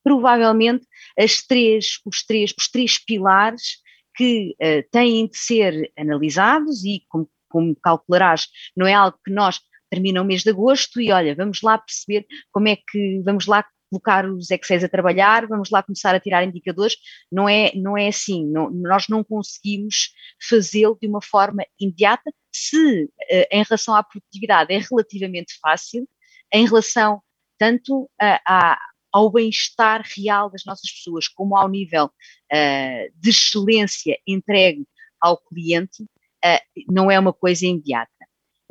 provavelmente 0.03 0.85
as 1.17 1.41
três, 1.41 1.99
os, 2.05 2.23
três, 2.23 2.53
os 2.57 2.69
três 2.69 2.97
pilares 2.99 3.81
que 4.15 4.55
têm 4.91 5.27
de 5.27 5.37
ser 5.37 5.91
analisados 5.97 6.83
e, 6.83 7.03
como, 7.07 7.27
como 7.49 7.75
calcularás, 7.77 8.47
não 8.75 8.85
é 8.85 8.93
algo 8.93 9.17
que 9.25 9.31
nós 9.31 9.59
termina 9.93 10.21
o 10.21 10.25
mês 10.25 10.43
de 10.43 10.49
agosto 10.49 10.99
e 10.99 11.11
olha, 11.11 11.35
vamos 11.35 11.61
lá 11.61 11.77
perceber 11.77 12.25
como 12.51 12.67
é 12.67 12.75
que, 12.75 13.21
vamos 13.23 13.45
lá 13.45 13.65
colocar 13.89 14.25
os 14.25 14.49
Excel 14.49 14.83
a 14.83 14.89
trabalhar, 14.89 15.45
vamos 15.45 15.69
lá 15.69 15.83
começar 15.83 16.15
a 16.15 16.19
tirar 16.19 16.43
indicadores, 16.43 16.95
não 17.31 17.47
é, 17.47 17.71
não 17.75 17.95
é 17.95 18.07
assim, 18.07 18.43
não, 18.47 18.71
nós 18.71 19.07
não 19.07 19.23
conseguimos 19.23 20.13
fazê-lo 20.49 20.97
de 20.99 21.07
uma 21.07 21.21
forma 21.21 21.63
imediata, 21.79 22.31
se 22.51 23.07
em 23.51 23.63
relação 23.63 23.95
à 23.95 24.01
produtividade 24.03 24.73
é 24.73 24.79
relativamente 24.79 25.53
fácil, 25.61 26.07
em 26.51 26.65
relação 26.65 27.21
tanto 27.59 28.09
a, 28.19 28.41
a 28.47 28.79
ao 29.13 29.31
bem-estar 29.31 30.03
real 30.17 30.49
das 30.49 30.65
nossas 30.65 30.91
pessoas, 30.91 31.27
como 31.27 31.55
ao 31.55 31.69
nível 31.69 32.05
uh, 32.05 33.13
de 33.15 33.29
excelência 33.29 34.17
entregue 34.25 34.87
ao 35.21 35.37
cliente, 35.37 36.01
uh, 36.01 36.91
não 36.91 37.11
é 37.11 37.19
uma 37.19 37.31
coisa 37.31 37.67
imediata. 37.67 38.09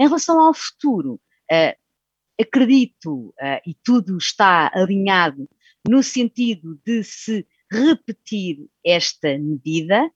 Em 0.02 0.06
relação 0.06 0.40
ao 0.40 0.52
futuro, 0.52 1.20
uh, 1.48 1.78
acredito, 2.40 3.28
uh, 3.28 3.62
e 3.64 3.72
tudo 3.84 4.18
está 4.18 4.68
alinhado 4.74 5.48
no 5.88 6.02
sentido 6.02 6.76
de 6.84 7.04
se 7.04 7.46
repetir 7.70 8.66
esta 8.84 9.38
medida, 9.38 10.10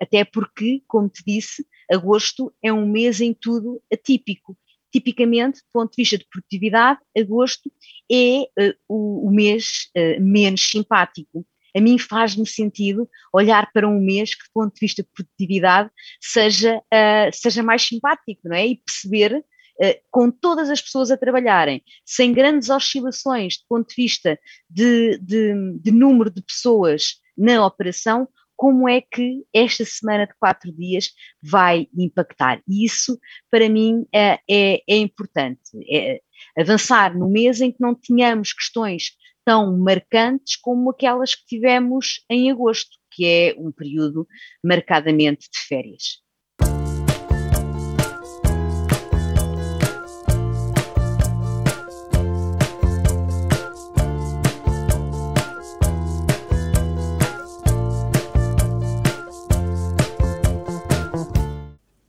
até 0.00 0.22
porque, 0.22 0.82
como 0.86 1.08
te 1.08 1.24
disse, 1.26 1.66
agosto 1.90 2.54
é 2.62 2.70
um 2.70 2.86
mês 2.86 3.20
em 3.22 3.32
tudo 3.34 3.82
atípico. 3.92 4.56
Tipicamente, 4.92 5.60
do 5.60 5.66
ponto 5.72 5.90
de 5.90 6.02
vista 6.02 6.18
de 6.18 6.26
produtividade, 6.30 7.00
agosto 7.16 7.72
é 8.10 8.48
o, 8.88 9.28
o, 9.28 9.30
mês 9.30 9.90
menos 10.20 10.70
simpático 10.70 11.44
a 11.76 11.80
mim 11.80 11.98
faz-me 11.98 12.46
sentido 12.46 13.08
olhar 13.32 13.70
para 13.72 13.88
um 13.88 14.00
mês 14.00 14.34
que, 14.34 14.44
do 14.44 14.50
ponto 14.52 14.74
de 14.74 14.80
vista 14.80 15.02
de 15.02 15.08
produtividade, 15.14 15.90
seja, 16.20 16.78
uh, 16.78 17.30
seja 17.32 17.62
mais 17.62 17.82
simpático, 17.82 18.40
não 18.44 18.56
é? 18.56 18.66
E 18.66 18.76
perceber, 18.76 19.36
uh, 19.36 19.94
com 20.10 20.30
todas 20.30 20.70
as 20.70 20.80
pessoas 20.80 21.10
a 21.10 21.16
trabalharem, 21.16 21.82
sem 22.04 22.32
grandes 22.32 22.70
oscilações 22.70 23.58
do 23.58 23.64
ponto 23.68 23.88
de 23.88 23.94
vista 23.94 24.38
de, 24.68 25.18
de, 25.18 25.78
de 25.80 25.90
número 25.90 26.30
de 26.30 26.42
pessoas 26.42 27.16
na 27.36 27.64
operação, 27.64 28.28
como 28.58 28.88
é 28.88 29.00
que 29.00 29.44
esta 29.54 29.84
semana 29.84 30.26
de 30.26 30.34
quatro 30.36 30.72
dias 30.72 31.12
vai 31.40 31.86
impactar. 31.96 32.60
E 32.68 32.84
isso, 32.84 33.16
para 33.48 33.68
mim, 33.68 34.04
é, 34.12 34.40
é, 34.50 34.82
é 34.88 34.96
importante. 34.96 35.60
É 35.88 36.20
avançar 36.56 37.16
no 37.16 37.30
mês 37.30 37.60
em 37.60 37.70
que 37.70 37.80
não 37.80 37.94
tínhamos 37.94 38.52
questões 38.52 39.12
tão 39.48 39.78
marcantes 39.78 40.56
como 40.56 40.90
aquelas 40.90 41.34
que 41.34 41.46
tivemos 41.46 42.22
em 42.28 42.50
agosto, 42.50 42.98
que 43.10 43.24
é 43.24 43.54
um 43.56 43.72
período 43.72 44.28
marcadamente 44.62 45.48
de 45.50 45.58
férias. 45.66 46.18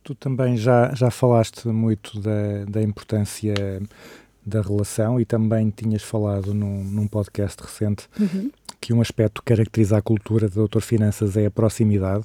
Tu 0.02 0.14
também 0.16 0.58
já, 0.58 0.94
já 0.94 1.10
falaste 1.10 1.68
muito 1.68 2.20
da, 2.20 2.66
da 2.68 2.82
importância 2.82 3.54
da 4.50 4.60
relação 4.60 5.20
e 5.20 5.24
também 5.24 5.70
tinhas 5.70 6.02
falado 6.02 6.52
num, 6.52 6.84
num 6.84 7.06
podcast 7.06 7.62
recente 7.62 8.08
uhum. 8.18 8.50
que 8.80 8.92
um 8.92 9.00
aspecto 9.00 9.40
que 9.40 9.54
caracteriza 9.54 9.96
a 9.96 10.02
cultura 10.02 10.48
de 10.48 10.54
Doutor 10.54 10.82
Finanças 10.82 11.36
é 11.36 11.46
a 11.46 11.50
proximidade. 11.50 12.24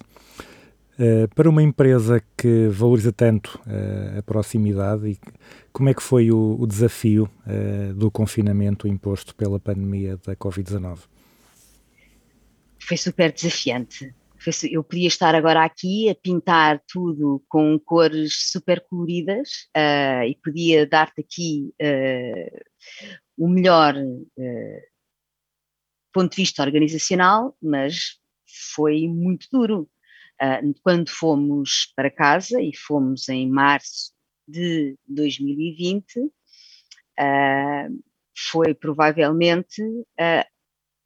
Uh, 0.97 1.27
para 1.35 1.49
uma 1.49 1.61
empresa 1.61 2.23
que 2.37 2.67
valoriza 2.69 3.11
tanto 3.11 3.59
uh, 3.67 4.19
a 4.19 4.23
proximidade, 4.23 5.09
e 5.09 5.19
como 5.71 5.89
é 5.89 5.93
que 5.93 6.01
foi 6.01 6.31
o, 6.31 6.57
o 6.57 6.65
desafio 6.65 7.29
uh, 7.45 7.93
do 7.93 8.09
confinamento 8.09 8.87
imposto 8.87 9.35
pela 9.35 9.59
pandemia 9.59 10.17
da 10.25 10.35
Covid-19? 10.35 10.99
Foi 12.79 12.97
super 12.97 13.31
desafiante 13.31 14.13
eu 14.71 14.83
podia 14.83 15.07
estar 15.07 15.33
agora 15.33 15.63
aqui 15.63 16.09
a 16.09 16.15
pintar 16.15 16.81
tudo 16.87 17.43
com 17.47 17.79
cores 17.79 18.51
super 18.51 18.85
coloridas 18.87 19.67
uh, 19.75 20.23
e 20.23 20.37
podia 20.43 20.85
dar-te 20.85 21.21
aqui 21.21 21.73
uh, 21.81 22.65
o 23.37 23.47
melhor 23.47 23.95
uh, 23.95 24.81
ponto 26.13 26.31
de 26.31 26.35
vista 26.37 26.63
organizacional, 26.63 27.57
mas 27.61 28.19
foi 28.75 29.07
muito 29.07 29.47
duro. 29.51 29.89
quando 30.83 31.09
fomos 31.09 31.91
para 31.95 32.11
casa, 32.11 32.61
e 32.61 32.75
fomos 32.75 33.27
em 33.29 33.49
março 33.49 34.13
de 34.47 34.97
2020, 35.07 36.31
foi 38.49 38.73
provavelmente 38.73 39.81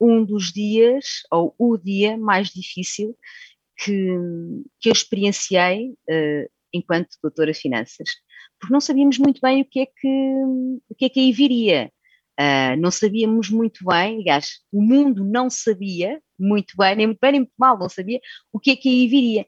um 0.00 0.24
dos 0.24 0.52
dias, 0.52 1.22
ou 1.30 1.54
o 1.58 1.76
dia 1.76 2.16
mais 2.16 2.48
difícil 2.48 3.16
que, 3.76 4.16
que 4.80 4.88
eu 4.88 4.92
experienciei 4.92 5.90
uh, 5.90 6.50
enquanto 6.72 7.16
doutora 7.22 7.52
finanças, 7.52 8.08
porque 8.58 8.72
não 8.72 8.80
sabíamos 8.80 9.18
muito 9.18 9.40
bem 9.40 9.62
o 9.62 9.64
que 9.64 9.80
é 9.80 9.86
que, 9.86 10.08
o 10.88 10.94
que, 10.96 11.04
é 11.06 11.08
que 11.08 11.20
aí 11.20 11.32
viria. 11.32 11.90
Uh, 12.38 12.74
não 12.80 12.90
sabíamos 12.90 13.50
muito 13.50 13.84
bem, 13.84 14.20
aliás, 14.20 14.60
o 14.72 14.80
mundo 14.80 15.22
não 15.24 15.50
sabia 15.50 16.22
muito 16.38 16.74
bem, 16.74 16.96
nem 16.96 17.06
muito 17.06 17.18
bem, 17.20 17.32
nem 17.32 17.40
muito 17.42 17.52
mal, 17.58 17.78
não 17.78 17.88
sabia 17.88 18.18
o 18.50 18.58
que 18.58 18.70
é 18.70 18.76
que 18.76 18.88
aí 18.88 19.06
viria. 19.06 19.46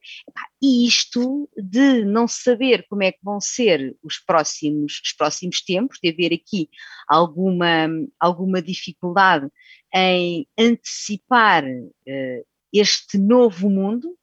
E 0.61 0.87
isto 0.87 1.49
de 1.57 2.05
não 2.05 2.29
saber 2.29 2.85
como 2.89 3.03
é 3.03 3.13
que 3.13 3.21
vão 3.23 3.41
ser 3.41 3.97
os 4.03 4.19
próximos, 4.19 5.01
os 5.03 5.13
próximos 5.15 5.65
tempos, 5.65 5.99
de 6.03 6.11
haver 6.11 6.35
aqui 6.35 6.69
alguma, 7.09 7.89
alguma 8.21 8.61
dificuldade 8.61 9.49
em 9.95 10.47
antecipar 10.59 11.65
uh, 11.65 12.47
este 12.73 13.19
novo 13.19 13.69
mundo, 13.69 14.17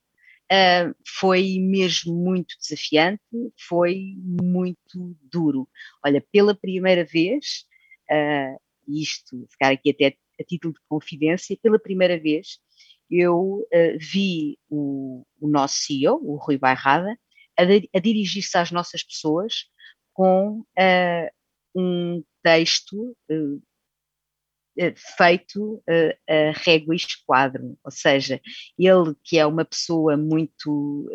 uh, 0.51 0.95
foi 1.05 1.57
mesmo 1.59 2.13
muito 2.13 2.55
desafiante, 2.59 3.21
foi 3.67 4.15
muito 4.17 5.15
duro. 5.31 5.69
Olha, 6.03 6.23
pela 6.31 6.55
primeira 6.55 7.05
vez, 7.05 7.65
uh, 8.11 8.59
isto, 8.87 9.45
ficar 9.51 9.71
aqui 9.71 9.91
até 9.91 10.15
a 10.39 10.43
título 10.43 10.73
de 10.73 10.79
confidência, 10.87 11.57
pela 11.61 11.79
primeira 11.79 12.19
vez 12.19 12.59
eu 13.11 13.65
uh, 13.73 13.97
vi 13.99 14.59
o, 14.69 15.25
o, 15.39 15.47
nosso 15.47 15.77
CEO, 15.77 16.19
o 16.23 16.35
Rui 16.35 16.57
Bairrada, 16.57 17.17
a, 17.57 17.63
a 17.63 17.99
dirigir-se 17.99 18.57
às 18.57 18.71
nossas 18.71 19.03
pessoas 19.03 19.65
com 20.13 20.63
um 21.75 22.23
texto 22.43 23.15
feito 25.17 25.83
a 26.29 26.51
régua 26.55 26.93
e 26.93 26.97
esquadro, 26.97 27.77
ou 27.83 27.91
seja, 27.91 28.39
ele 28.77 29.15
que 29.23 29.37
é 29.37 29.45
uma 29.45 29.65
pessoa 29.65 30.15
muito 30.17 31.09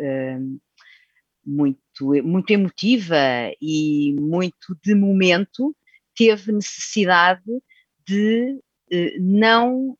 muito, 1.47 2.23
muito 2.25 2.51
emotiva 2.51 3.17
e 3.61 4.15
muito 4.19 4.79
de 4.83 4.95
momento, 4.95 5.77
teve 6.17 6.53
necessidade 6.53 7.43
de 8.07 8.59
não 9.21 9.97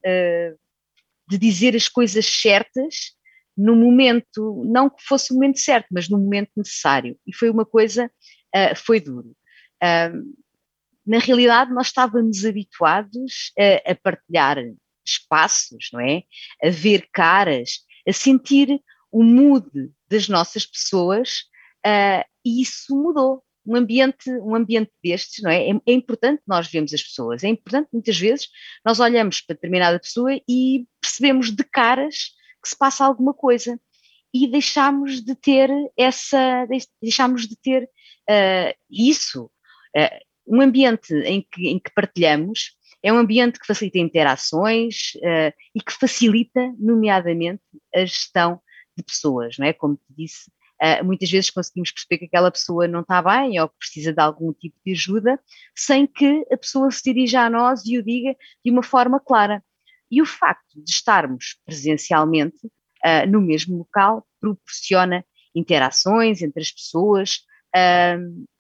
de 1.29 1.39
dizer 1.39 1.75
as 1.75 1.89
coisas 1.89 2.27
certas 2.27 3.15
no 3.57 3.77
momento, 3.77 4.65
não 4.67 4.91
que 4.91 5.03
fosse 5.03 5.33
o 5.33 5.35
momento 5.37 5.59
certo, 5.61 5.87
mas 5.91 6.09
no 6.09 6.19
momento 6.19 6.51
necessário. 6.57 7.17
E 7.27 7.35
foi 7.35 7.49
uma 7.51 7.65
coisa, 7.65 8.11
foi 8.77 9.01
duro. 9.01 9.37
Na 11.07 11.19
realidade, 11.19 11.73
nós 11.73 11.89
estávamos 11.89 12.45
habituados 12.45 13.53
a, 13.59 13.93
a 13.93 13.95
partilhar 13.95 14.59
espaços, 15.05 15.91
não 15.93 16.01
é? 16.01 16.23
A 16.63 16.71
ver 16.71 17.09
caras, 17.13 17.81
a 18.09 18.13
sentir 18.13 18.81
o 19.13 19.23
mood 19.23 19.69
das 20.09 20.29
nossas 20.29 20.67
pessoas, 20.67 21.45
uh, 21.87 22.25
e 22.45 22.63
isso 22.63 22.97
mudou 22.97 23.43
um 23.67 23.77
ambiente, 23.77 24.31
um 24.43 24.55
ambiente 24.55 24.93
destes, 25.03 25.43
não 25.43 25.51
é? 25.51 25.71
é? 25.71 25.73
é? 25.87 25.93
importante 25.93 26.43
nós 26.47 26.69
vermos 26.69 26.93
as 26.93 27.03
pessoas, 27.03 27.45
é 27.45 27.49
importante 27.49 27.89
muitas 27.93 28.19
vezes 28.19 28.49
nós 28.85 29.01
olhamos 29.01 29.41
para 29.41 29.55
determinada 29.55 29.99
pessoa 29.99 30.39
e 30.49 30.87
percebemos 31.01 31.51
de 31.51 31.65
caras 31.65 32.35
que 32.63 32.69
se 32.69 32.77
passa 32.77 33.05
alguma 33.05 33.33
coisa 33.33 33.79
e 34.33 34.47
deixamos 34.49 35.23
de 35.23 35.35
ter 35.35 35.71
essa, 35.97 36.67
deixamos 37.01 37.47
de 37.47 37.57
ter 37.57 37.85
uh, 37.85 38.75
isso. 38.91 39.45
Uh, 39.97 40.34
um 40.47 40.61
ambiente 40.61 41.15
em 41.15 41.43
que, 41.43 41.69
em 41.69 41.79
que 41.79 41.93
partilhamos 41.95 42.77
é 43.03 43.13
um 43.13 43.19
ambiente 43.19 43.59
que 43.59 43.67
facilita 43.67 43.99
interações 43.99 45.13
uh, 45.17 45.53
e 45.75 45.81
que 45.81 45.93
facilita, 45.93 46.75
nomeadamente, 46.79 47.63
a 47.95 48.01
gestão 48.01 48.61
de 48.97 49.05
pessoas, 49.05 49.59
não 49.59 49.67
é? 49.67 49.73
Como 49.73 49.97
te 49.97 50.15
disse, 50.17 50.51
Uh, 50.83 51.05
muitas 51.05 51.31
vezes 51.31 51.51
conseguimos 51.51 51.93
perceber 51.93 52.19
que 52.19 52.25
aquela 52.25 52.51
pessoa 52.51 52.89
não 52.89 53.01
está 53.01 53.23
bem 53.23 53.61
ou 53.61 53.69
que 53.69 53.79
precisa 53.79 54.13
de 54.13 54.21
algum 54.21 54.53
tipo 54.53 54.77
de 54.85 54.93
ajuda, 54.93 55.41
sem 55.75 56.05
que 56.05 56.45
a 56.53 56.57
pessoa 56.57 56.91
se 56.91 57.01
dirija 57.03 57.43
a 57.43 57.49
nós 57.49 57.87
e 57.87 57.97
o 57.97 58.03
diga 58.03 58.37
de 58.63 58.73
uma 58.73 58.83
forma 58.83 59.21
clara. 59.21 59.65
E 60.11 60.21
o 60.21 60.27
facto 60.27 60.75
de 60.75 60.91
estarmos 60.91 61.57
presencialmente 61.65 62.67
uh, 62.67 63.27
no 63.31 63.41
mesmo 63.41 63.79
local 63.79 64.27
proporciona 64.41 65.25
interações 65.55 66.43
entre 66.43 66.61
as 66.61 66.73
pessoas 66.73 67.45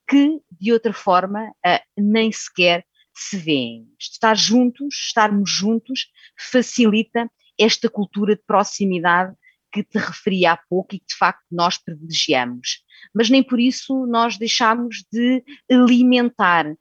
que, 0.08 0.40
de 0.60 0.72
outra 0.72 0.92
forma, 0.92 1.52
nem 1.96 2.30
sequer 2.30 2.84
se 3.14 3.36
veem. 3.36 3.88
Estar 3.98 4.36
juntos, 4.36 4.94
estarmos 5.06 5.50
juntos, 5.50 6.06
facilita 6.36 7.30
esta 7.58 7.88
cultura 7.88 8.34
de 8.34 8.42
proximidade 8.46 9.34
que 9.72 9.82
te 9.82 9.98
referi 9.98 10.46
há 10.46 10.56
pouco 10.68 10.94
e 10.94 10.98
que 10.98 11.06
de 11.06 11.16
facto 11.16 11.44
nós 11.50 11.78
privilegiamos. 11.78 12.84
Mas 13.14 13.30
nem 13.30 13.42
por 13.42 13.58
isso 13.58 14.06
nós 14.06 14.36
deixamos 14.38 15.04
de 15.12 15.42
alimentar 15.70 16.66
uh, 16.66 16.76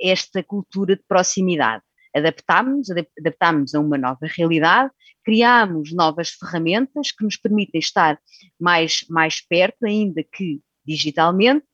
esta 0.00 0.42
cultura 0.42 0.96
de 0.96 1.02
proximidade. 1.06 1.82
adaptámos-nos, 2.14 2.90
adap- 2.90 3.12
adaptámos 3.18 3.74
a 3.74 3.80
uma 3.80 3.98
nova 3.98 4.26
realidade, 4.36 4.90
criámos 5.24 5.92
novas 5.92 6.30
ferramentas 6.30 7.10
que 7.10 7.24
nos 7.24 7.36
permitem 7.36 7.78
estar 7.78 8.18
mais, 8.60 9.04
mais 9.08 9.40
perto, 9.40 9.86
ainda 9.86 10.22
que 10.22 10.60
digitalmente, 10.84 11.64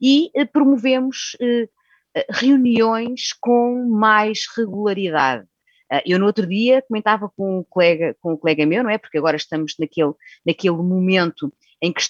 e 0.00 0.30
eh, 0.34 0.44
promovemos 0.44 1.36
eh, 1.40 1.68
eh, 2.14 2.26
reuniões 2.30 3.32
com 3.40 3.88
mais 3.88 4.46
regularidade. 4.56 5.46
Ah, 5.90 6.02
Eu 6.04 6.18
no 6.18 6.26
outro 6.26 6.46
dia 6.46 6.82
comentava 6.82 7.30
com 7.36 7.60
um 7.60 7.64
colega, 7.64 8.16
com 8.20 8.32
um 8.34 8.36
colega 8.36 8.66
meu, 8.66 8.82
não 8.82 8.90
é? 8.90 8.98
Porque 8.98 9.18
agora 9.18 9.36
estamos 9.36 9.74
naquele, 9.78 10.12
naquele 10.44 10.76
momento 10.76 11.52
em 11.80 11.92
que, 11.92 12.02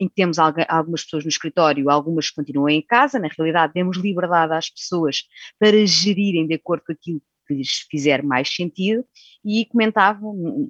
em 0.00 0.08
que 0.08 0.14
temos 0.14 0.38
algumas 0.38 1.02
pessoas 1.04 1.24
no 1.24 1.30
escritório, 1.30 1.90
algumas 1.90 2.30
continuam 2.30 2.68
em 2.68 2.82
casa, 2.82 3.18
na 3.18 3.28
realidade 3.28 3.72
demos 3.72 3.96
liberdade 3.96 4.52
às 4.52 4.70
pessoas 4.70 5.24
para 5.58 5.86
gerirem 5.86 6.46
de 6.46 6.54
acordo 6.54 6.84
com 6.86 6.92
aquilo 6.92 7.22
que 7.46 7.54
lhes 7.54 7.86
fizer 7.90 8.22
mais 8.22 8.48
sentido 8.54 9.04
e 9.44 9.64
comentava 9.66 10.20
num, 10.20 10.68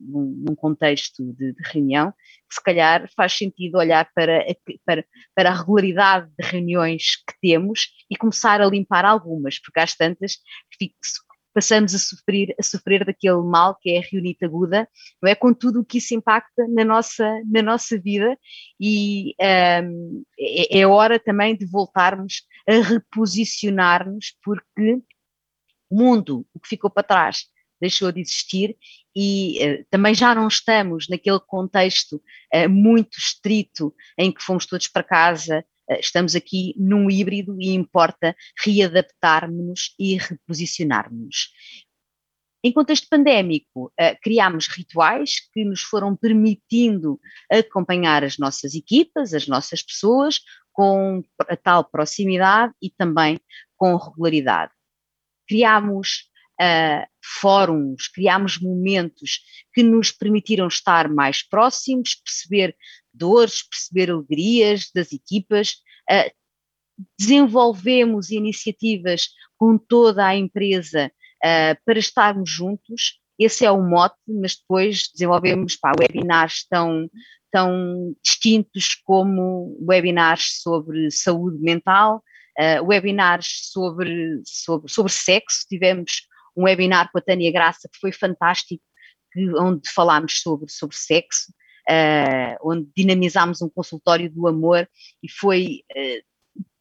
num- 0.49 0.55
contexto 0.57 1.33
de, 1.35 1.53
de 1.53 1.63
reunião 1.73 2.13
que 2.49 2.55
se 2.55 2.63
calhar 2.63 3.11
faz 3.17 3.33
sentido 3.33 3.79
olhar 3.79 4.09
para, 4.15 4.45
para, 4.85 5.05
para 5.35 5.51
a 5.51 5.55
regularidade 5.55 6.31
de 6.39 6.47
reuniões 6.47 7.17
que 7.17 7.35
temos 7.41 7.89
e 8.11 8.17
começar 8.17 8.61
a 8.61 8.67
limpar 8.67 9.05
algumas, 9.05 9.59
porque 9.61 9.81
às 9.81 9.95
tantas 9.95 10.39
fico- 10.79 10.95
passamos 11.55 11.95
a 11.95 11.99
sofrer, 11.99 12.55
a 12.59 12.63
sofrer 12.63 13.05
daquele 13.05 13.41
mal 13.43 13.79
que 13.81 13.91
é 13.91 13.99
a 13.99 14.03
reunite 14.03 14.45
aguda, 14.45 14.89
não 15.23 15.31
é? 15.31 15.35
Com 15.35 15.55
tudo 15.55 15.81
o 15.81 15.85
que 15.85 15.99
isso 15.99 16.13
impacta 16.15 16.67
na 16.69 16.85
nossa, 16.85 17.31
na 17.51 17.63
nossa 17.63 17.97
vida 17.99 18.37
e 18.79 19.35
hum, 19.85 20.25
é, 20.39 20.81
é 20.81 20.87
hora 20.87 21.19
também 21.19 21.57
de 21.57 21.65
voltarmos 21.65 22.43
a 22.69 22.73
reposicionar-nos 22.83 24.37
porque 24.43 25.01
mundo, 25.95 26.47
o 26.53 26.61
que 26.61 26.69
ficou 26.69 26.91
para 26.91 27.03
trás, 27.03 27.47
deixou 27.81 28.11
de 28.11 28.21
existir 28.21 28.77
e 29.15 29.63
eh, 29.63 29.85
também 29.91 30.15
já 30.15 30.35
não 30.35 30.49
estamos 30.49 31.09
naquele 31.09 31.41
contexto 31.41 32.23
eh, 32.53 32.67
muito 32.67 33.19
estrito 33.19 33.95
em 34.19 34.33
que 34.33 34.43
fomos 34.43 34.67
todos 34.67 34.89
para 34.89 35.03
casa, 35.03 35.65
eh, 35.89 36.01
estamos 36.01 36.35
aqui 36.35 36.75
num 36.77 37.11
híbrido 37.11 37.57
e 37.61 37.75
importa 37.75 38.35
readaptarmos-nos 38.65 39.95
e 39.99 40.17
reposicionarmos. 40.17 41.53
Em 42.67 42.73
contexto 42.73 43.07
pandémico, 43.11 43.93
criámos 44.23 44.69
rituais 44.69 45.35
que 45.53 45.67
nos 45.67 45.83
foram 45.83 46.17
permitindo 46.17 47.21
acompanhar 47.51 48.25
as 48.25 48.39
nossas 48.39 48.75
equipas, 48.75 49.35
as 49.35 49.47
nossas 49.47 49.83
pessoas, 49.83 50.41
com 50.73 51.23
a 51.47 51.57
tal 51.59 51.85
proximidade 51.85 52.73
e 52.81 52.89
também 52.89 53.39
com 53.77 53.95
regularidade. 53.97 54.73
Criámos 55.47 56.31
ah, 56.61 57.07
fóruns, 57.41 58.09
criámos 58.09 58.59
momentos 58.59 59.41
que 59.73 59.83
nos 59.83 60.13
permitiram 60.13 60.69
estar 60.69 61.09
mais 61.09 61.43
próximos, 61.43 62.15
perceber 62.15 62.77
dores, 63.13 63.63
perceber 63.63 64.11
alegrias 64.11 64.91
das 64.95 65.13
equipas, 65.13 65.77
ah, 66.11 66.31
desenvolvemos 67.19 68.31
iniciativas 68.31 69.29
com 69.57 69.77
toda 69.77 70.27
a 70.27 70.37
empresa 70.37 71.11
ah, 71.43 71.77
para 71.85 71.99
estarmos 71.99 72.51
juntos. 72.51 73.21
Esse 73.39 73.65
é 73.65 73.71
o 73.71 73.83
mote, 73.83 74.17
mas 74.29 74.57
depois 74.57 75.09
desenvolvemos 75.13 75.77
pá, 75.77 75.93
webinars 75.99 76.67
tão, 76.71 77.11
tão 77.51 78.15
distintos 78.23 78.95
como 79.05 79.77
webinars 79.81 80.61
sobre 80.63 81.11
saúde 81.11 81.59
mental, 81.59 82.23
uh, 82.59 82.85
webinars 82.85 83.71
sobre, 83.71 84.43
sobre, 84.45 84.91
sobre 84.91 85.13
sexo. 85.13 85.67
Tivemos 85.69 86.27
um 86.57 86.65
webinar 86.65 87.11
com 87.11 87.19
a 87.19 87.23
Tânia 87.23 87.53
Graça 87.53 87.89
que 87.93 87.99
foi 87.99 88.13
fantástico, 88.13 88.83
que, 89.33 89.49
onde 89.59 89.89
falámos 89.91 90.41
sobre, 90.41 90.71
sobre 90.71 90.97
sexo, 90.97 91.53
uh, 91.89 92.57
onde 92.63 92.89
dinamizámos 92.97 93.61
um 93.63 93.69
consultório 93.69 94.31
do 94.31 94.47
amor 94.47 94.89
e 95.23 95.31
foi 95.31 95.83
uh, 95.93 96.25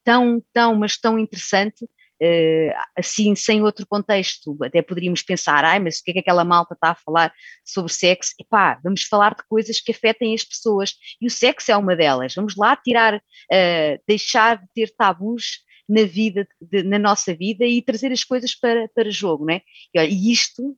tão, 0.04 0.44
tão, 0.54 0.76
mas 0.76 0.98
tão 0.98 1.18
interessante. 1.18 1.88
Uh, 2.24 2.72
assim, 2.98 3.36
sem 3.36 3.64
outro 3.64 3.86
contexto, 3.86 4.56
até 4.64 4.82
poderíamos 4.82 5.22
pensar, 5.22 5.66
ai, 5.66 5.78
mas 5.80 5.98
o 5.98 6.04
que 6.04 6.12
é 6.12 6.14
que 6.14 6.20
aquela 6.20 6.46
malta 6.46 6.74
está 6.74 6.92
a 6.92 6.96
falar 6.96 7.34
sobre 7.66 7.92
sexo? 7.92 8.34
Epá, 8.40 8.80
vamos 8.82 9.04
falar 9.04 9.36
de 9.36 9.44
coisas 9.50 9.82
que 9.82 9.92
afetem 9.92 10.34
as 10.34 10.46
pessoas 10.46 10.96
e 11.20 11.28
o 11.28 11.30
sexo 11.30 11.72
é 11.72 11.76
uma 11.76 11.98
delas. 11.98 12.34
Vamos 12.34 12.56
lá 12.56 12.78
tirar, 12.78 13.16
uh, 13.16 14.02
deixar 14.08 14.58
de 14.58 14.68
ter 14.74 14.94
tabus 14.96 15.64
na 15.90 16.04
vida, 16.04 16.48
de, 16.62 16.84
na 16.84 16.98
nossa 16.98 17.36
vida 17.36 17.66
e 17.66 17.82
trazer 17.82 18.12
as 18.14 18.24
coisas 18.24 18.56
para, 18.56 18.88
para 18.96 19.12
jogo, 19.12 19.46
não 19.46 19.56
é? 19.56 19.62
E, 19.94 20.00
olha, 20.00 20.08
e 20.08 20.32
isto 20.32 20.62
uh, 20.62 20.78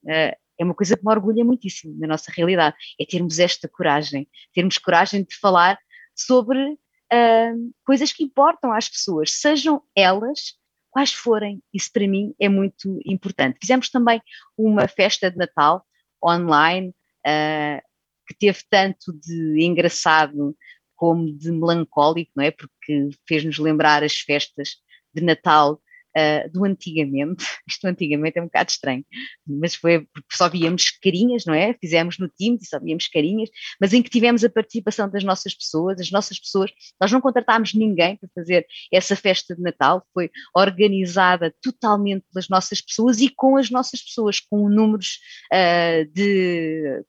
é 0.60 0.64
uma 0.64 0.74
coisa 0.74 0.98
que 0.98 1.06
me 1.06 1.12
orgulha 1.12 1.46
muitíssimo 1.46 1.96
na 2.00 2.08
nossa 2.08 2.32
realidade, 2.36 2.76
é 3.00 3.06
termos 3.06 3.38
esta 3.40 3.68
coragem, 3.68 4.28
termos 4.54 4.78
coragem 4.78 5.24
de 5.24 5.36
falar 5.36 5.78
sobre 6.16 6.60
uh, 6.60 7.74
coisas 7.86 8.12
que 8.12 8.24
importam 8.24 8.72
às 8.72 8.90
pessoas, 8.90 9.32
sejam 9.32 9.82
elas 9.96 10.56
quais 10.96 11.12
forem, 11.12 11.62
isso 11.74 11.92
para 11.92 12.08
mim 12.08 12.34
é 12.40 12.48
muito 12.48 13.02
importante. 13.06 13.58
Fizemos 13.60 13.90
também 13.90 14.22
uma 14.58 14.88
festa 14.88 15.30
de 15.30 15.36
Natal 15.36 15.86
online, 16.24 16.96
uh, 17.28 17.82
que 18.26 18.34
teve 18.34 18.60
tanto 18.70 19.12
de 19.12 19.62
engraçado 19.62 20.56
como 20.96 21.38
de 21.38 21.52
melancólico, 21.52 22.32
não 22.34 22.46
é? 22.46 22.50
Porque 22.50 23.10
fez-nos 23.28 23.58
lembrar 23.60 24.06
as 24.06 24.20
festas 24.20 24.78
de 25.14 25.22
Natal 25.22 25.82
uh, 26.16 26.52
do 26.52 26.66
antigamente. 26.66 27.46
Isto 27.68 27.88
antigamente 27.88 28.40
é 28.40 28.42
um 28.42 28.46
bocado 28.46 28.70
estranho, 28.70 29.06
mas 29.46 29.76
foi 29.76 30.02
porque 30.14 30.36
só 30.36 30.50
víamos 30.50 30.92
carinhas, 31.02 31.46
não 31.46 31.54
é? 31.54 31.74
Fizemos 31.74 32.18
no 32.18 32.28
time 32.30 32.58
e 32.62 32.66
só 32.66 32.80
víamos 32.80 33.08
carinhas, 33.08 33.50
mas 33.80 33.94
em 33.94 34.02
que 34.02 34.10
tivemos 34.10 34.44
a 34.44 34.50
participação 34.50 35.10
das 35.10 35.24
nossas 35.24 35.54
pessoas, 35.54 36.00
as 36.00 36.12
nossas 36.12 36.40
pessoas, 36.40 36.72
nós 37.00 37.12
não 37.12 37.22
contratámos 37.22 37.74
ninguém 37.74 38.16
para 38.18 38.30
fazer 38.34 38.66
essa 38.92 39.16
festa 39.16 39.56
de 39.56 39.62
Natal, 39.62 40.06
foi 40.14 40.30
organizada 40.56 41.54
totalmente 41.62 42.26
pelas 42.32 42.50
nossas 42.50 42.82
pessoas 42.82 43.20
e 43.20 43.30
com 43.30 43.58
as 43.58 43.70
nossas 43.70 44.02
pessoas, 44.02 44.40
com 44.40 44.70
números 44.70 45.20
uh, 45.52 46.06
de 46.14 47.04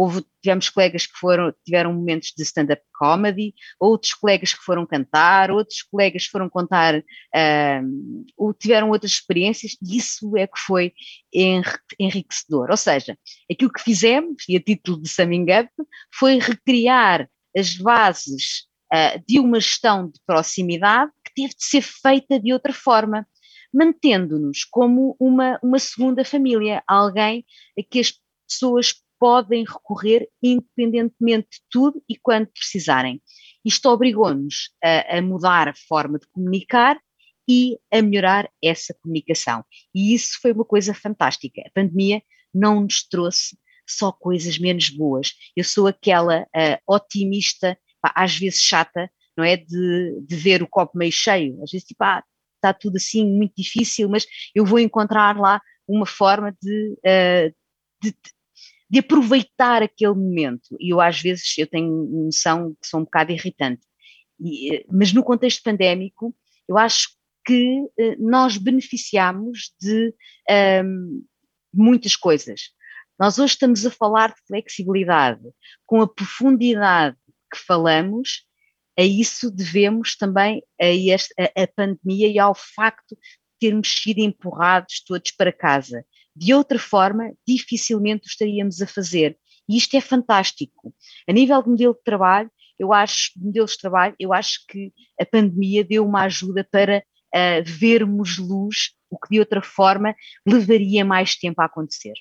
Houve, 0.00 0.24
tivemos 0.42 0.70
colegas 0.70 1.04
que 1.04 1.18
foram, 1.18 1.52
tiveram 1.62 1.92
momentos 1.92 2.32
de 2.34 2.42
stand-up 2.42 2.82
comedy, 2.94 3.54
outros 3.78 4.14
colegas 4.14 4.54
que 4.54 4.62
foram 4.64 4.86
cantar, 4.86 5.50
outros 5.50 5.82
colegas 5.82 6.24
foram 6.24 6.48
contar, 6.48 6.96
uh, 6.96 8.24
ou 8.34 8.54
tiveram 8.54 8.88
outras 8.88 9.12
experiências, 9.12 9.76
e 9.82 9.98
isso 9.98 10.34
é 10.38 10.46
que 10.46 10.58
foi 10.58 10.94
enriquecedor. 11.98 12.70
Ou 12.70 12.78
seja, 12.78 13.14
aquilo 13.52 13.70
que 13.70 13.82
fizemos, 13.82 14.42
e 14.48 14.56
a 14.56 14.62
título 14.62 15.02
de 15.02 15.08
Summing 15.10 15.46
Up, 15.60 15.70
foi 16.14 16.38
recriar 16.38 17.28
as 17.54 17.76
bases 17.76 18.68
uh, 18.94 19.22
de 19.28 19.38
uma 19.38 19.60
gestão 19.60 20.08
de 20.08 20.18
proximidade 20.26 21.12
que 21.26 21.34
teve 21.34 21.54
de 21.54 21.62
ser 21.62 21.82
feita 21.82 22.40
de 22.40 22.54
outra 22.54 22.72
forma 22.72 23.26
mantendo-nos 23.70 24.64
como 24.64 25.14
uma, 25.20 25.58
uma 25.62 25.78
segunda 25.78 26.24
família, 26.24 26.82
alguém 26.88 27.44
a 27.78 27.82
que 27.82 28.00
as 28.00 28.12
pessoas 28.48 28.94
podem 29.20 29.64
recorrer 29.64 30.26
independentemente 30.42 31.48
de 31.50 31.58
tudo 31.70 32.02
e 32.08 32.16
quando 32.16 32.46
precisarem. 32.46 33.22
Isto 33.62 33.90
obrigou-nos 33.90 34.70
a, 34.82 35.18
a, 35.18 35.22
mudar 35.22 35.68
a 35.68 35.74
forma 35.86 36.18
de 36.18 36.26
comunicar 36.28 36.98
e 37.46 37.78
a 37.92 38.00
melhorar 38.00 38.50
essa 38.64 38.94
comunicação. 39.02 39.62
E 39.94 40.14
isso 40.14 40.38
foi 40.40 40.52
uma 40.52 40.64
coisa 40.64 40.94
fantástica. 40.94 41.60
A 41.66 41.70
pandemia 41.74 42.22
não 42.52 42.80
nos 42.80 43.06
trouxe 43.06 43.58
só 43.86 44.10
coisas 44.10 44.58
menos 44.58 44.88
boas. 44.88 45.34
Eu 45.54 45.64
sou 45.64 45.86
aquela 45.86 46.42
uh, 46.42 46.94
otimista, 46.94 47.76
pá, 48.00 48.12
às 48.16 48.36
vezes 48.36 48.62
chata, 48.62 49.10
não 49.36 49.44
é? 49.44 49.56
De, 49.56 50.20
de, 50.26 50.36
ver 50.36 50.62
o 50.62 50.68
copo 50.68 50.96
meio 50.96 51.12
cheio. 51.12 51.62
Às 51.62 51.72
vezes, 51.72 51.86
tipo, 51.86 52.02
ah, 52.04 52.22
está 52.56 52.72
tudo 52.72 52.96
assim 52.96 53.26
muito 53.26 53.52
difícil, 53.56 54.08
mas 54.08 54.24
eu 54.54 54.64
vou 54.64 54.78
encontrar 54.78 55.36
lá 55.36 55.60
uma 55.86 56.06
forma 56.06 56.56
de, 56.62 56.92
uh, 57.04 57.54
de 58.00 58.14
de 58.90 58.98
aproveitar 58.98 59.82
aquele 59.84 60.14
momento. 60.14 60.76
E 60.80 60.92
eu 60.92 61.00
às 61.00 61.20
vezes 61.20 61.56
eu 61.56 61.66
tenho 61.66 61.88
noção 62.24 62.74
que 62.80 62.88
sou 62.88 63.00
um 63.00 63.04
bocado 63.04 63.30
irritante. 63.30 63.82
E, 64.40 64.84
mas 64.90 65.12
no 65.12 65.22
contexto 65.22 65.62
pandémico, 65.62 66.34
eu 66.68 66.76
acho 66.76 67.10
que 67.46 67.80
uh, 67.82 68.16
nós 68.18 68.56
beneficiamos 68.56 69.72
de 69.80 70.12
um, 70.84 71.24
muitas 71.72 72.16
coisas. 72.16 72.70
Nós 73.18 73.38
hoje 73.38 73.52
estamos 73.52 73.86
a 73.86 73.90
falar 73.90 74.30
de 74.30 74.40
flexibilidade, 74.46 75.42
com 75.86 76.00
a 76.00 76.08
profundidade 76.08 77.16
que 77.52 77.58
falamos, 77.58 78.44
a 78.98 79.02
isso 79.02 79.50
devemos 79.50 80.16
também 80.16 80.62
a, 80.80 80.86
a, 80.86 81.62
a 81.62 81.66
pandemia 81.68 82.28
e 82.28 82.38
ao 82.38 82.54
facto 82.54 83.14
de 83.14 83.68
termos 83.68 83.88
sido 84.02 84.18
empurrados 84.18 85.02
todos 85.06 85.30
para 85.30 85.52
casa 85.52 86.04
de 86.40 86.54
outra 86.54 86.78
forma, 86.78 87.34
dificilmente 87.46 88.26
o 88.26 88.30
estaríamos 88.30 88.80
a 88.80 88.86
fazer. 88.86 89.36
E 89.68 89.76
isto 89.76 89.94
é 89.94 90.00
fantástico. 90.00 90.94
A 91.28 91.32
nível 91.32 91.62
de 91.62 91.68
modelo 91.68 91.92
de 91.92 92.02
trabalho, 92.02 92.50
eu 92.78 92.94
acho, 92.94 93.32
modelos 93.36 93.72
de 93.72 93.78
trabalho, 93.78 94.14
eu 94.18 94.32
acho 94.32 94.64
que 94.66 94.90
a 95.20 95.26
pandemia 95.26 95.84
deu 95.84 96.04
uma 96.06 96.22
ajuda 96.22 96.66
para 96.72 97.04
uh, 97.34 97.62
vermos 97.64 98.38
luz 98.38 98.94
o 99.10 99.18
que 99.18 99.34
de 99.34 99.38
outra 99.38 99.60
forma 99.60 100.14
levaria 100.46 101.04
mais 101.04 101.36
tempo 101.36 101.60
a 101.60 101.66
acontecer. 101.66 102.14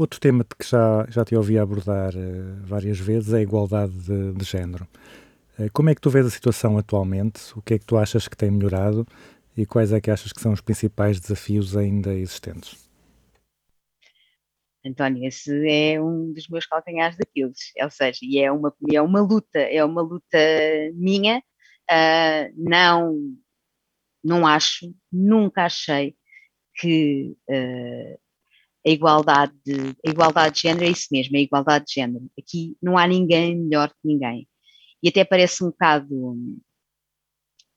Outro 0.00 0.18
tema 0.18 0.42
que 0.44 0.66
já, 0.66 1.04
já 1.10 1.26
te 1.26 1.36
ouvi 1.36 1.58
abordar 1.58 2.14
eh, 2.16 2.54
várias 2.62 2.98
vezes 2.98 3.34
é 3.34 3.36
a 3.36 3.42
igualdade 3.42 3.92
de, 3.92 4.32
de 4.32 4.44
género. 4.46 4.88
Eh, 5.58 5.68
como 5.74 5.90
é 5.90 5.94
que 5.94 6.00
tu 6.00 6.08
vês 6.08 6.24
a 6.24 6.30
situação 6.30 6.78
atualmente? 6.78 7.38
O 7.54 7.60
que 7.60 7.74
é 7.74 7.78
que 7.78 7.84
tu 7.84 7.98
achas 7.98 8.26
que 8.26 8.34
tem 8.34 8.50
melhorado? 8.50 9.06
E 9.54 9.66
quais 9.66 9.92
é 9.92 10.00
que 10.00 10.10
achas 10.10 10.32
que 10.32 10.40
são 10.40 10.54
os 10.54 10.62
principais 10.62 11.20
desafios 11.20 11.76
ainda 11.76 12.14
existentes? 12.14 12.88
António, 14.86 15.28
esse 15.28 15.68
é 15.68 16.00
um 16.00 16.32
dos 16.32 16.48
meus 16.48 16.64
calcanhares 16.64 17.18
daqueles, 17.18 17.58
ou 17.82 17.90
seja, 17.90 18.20
e 18.22 18.38
é 18.38 18.50
uma, 18.50 18.74
é 18.90 19.02
uma 19.02 19.20
luta, 19.20 19.58
é 19.58 19.84
uma 19.84 20.00
luta 20.00 20.38
minha, 20.94 21.42
ah, 21.90 22.48
não, 22.56 23.18
não 24.24 24.46
acho, 24.46 24.94
nunca 25.12 25.66
achei 25.66 26.16
que 26.74 27.36
ah, 27.50 28.16
a 28.86 28.90
igualdade, 28.90 29.52
de, 29.64 29.96
a 30.06 30.10
igualdade 30.10 30.56
de 30.56 30.62
género 30.62 30.86
é 30.86 30.90
isso 30.90 31.08
mesmo, 31.12 31.36
a 31.36 31.40
igualdade 31.40 31.86
de 31.86 31.94
género. 31.94 32.30
Aqui 32.38 32.76
não 32.82 32.96
há 32.96 33.06
ninguém 33.06 33.56
melhor 33.56 33.88
que 33.88 34.00
ninguém. 34.04 34.48
E 35.02 35.08
até 35.08 35.24
parece 35.24 35.64
um 35.64 35.68
bocado 35.68 36.36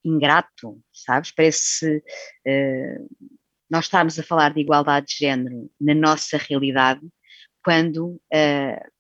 ingrato, 0.04 0.82
sabes? 0.91 1.32
Parece 1.32 1.97
uh, 1.97 3.34
nós 3.70 3.86
estamos 3.86 4.20
a 4.20 4.24
falar 4.24 4.54
de 4.54 4.62
igualdade 4.62 5.08
de 5.08 5.18
género 5.18 5.72
na 5.80 5.95
nossa 5.95 6.38
realidade 6.38 7.01
quando 7.64 8.08
uh, 8.08 8.91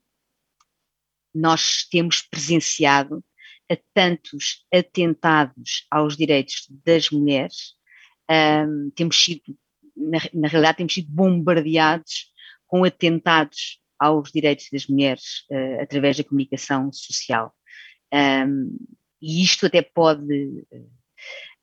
nós 1.33 1.85
temos 1.91 2.21
presenciado 2.21 3.23
a 3.71 3.77
tantos 3.93 4.65
atentados 4.73 5.85
aos 5.91 6.15
direitos 6.15 6.67
das 6.85 7.09
mulheres, 7.09 7.75
um, 8.29 8.89
temos 8.91 9.23
sido, 9.23 9.57
na, 9.95 10.19
na, 10.33 10.47
realidade, 10.47 10.77
temos 10.77 10.93
sido 10.93 11.11
bombardeados 11.11 12.31
com 12.67 12.83
atentados 12.83 13.79
aos 13.99 14.31
direitos 14.31 14.67
das 14.71 14.87
mulheres 14.87 15.45
uh, 15.51 15.81
através 15.81 16.17
da 16.17 16.23
comunicação 16.23 16.91
social. 16.91 17.53
Um, 18.13 18.77
e 19.21 19.43
isto 19.43 19.65
até 19.65 19.81
pode, 19.81 20.65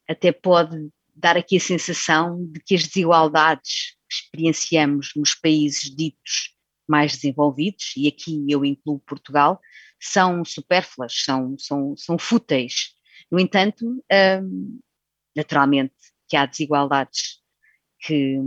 até 0.09 0.33
pode 0.33 0.91
dar 1.15 1.37
aqui 1.37 1.57
a 1.57 1.61
sensação 1.61 2.45
de 2.47 2.61
que 2.61 2.75
as 2.75 2.87
desigualdades 2.87 3.97
que 4.09 4.15
experienciamos 4.15 5.13
nos 5.15 5.35
países 5.35 5.95
ditos 5.95 6.57
mais 6.89 7.13
desenvolvidos, 7.13 7.93
e 7.97 8.09
aqui 8.09 8.45
eu 8.49 8.65
incluo 8.65 8.99
Portugal, 9.01 9.61
são 10.01 10.45
supérfluas, 10.45 11.23
são, 11.25 11.57
são, 11.59 11.95
são 11.97 12.19
fúteis. 12.19 12.95
No 13.31 13.39
entanto, 13.39 13.87
um, 13.87 14.81
naturalmente 15.37 15.95
que 16.27 16.37
há 16.37 16.47
desigualdades 16.47 17.40
que 18.01 18.39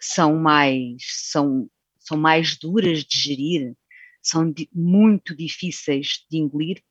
são 0.00 0.36
mais, 0.36 0.96
são, 1.30 1.68
são 1.98 2.16
mais 2.16 2.56
duras 2.56 3.04
de 3.04 3.18
gerir, 3.18 3.74
são 4.22 4.52
muito 4.72 5.34
difíceis 5.34 6.26
de 6.30 6.38
engolir, 6.38 6.82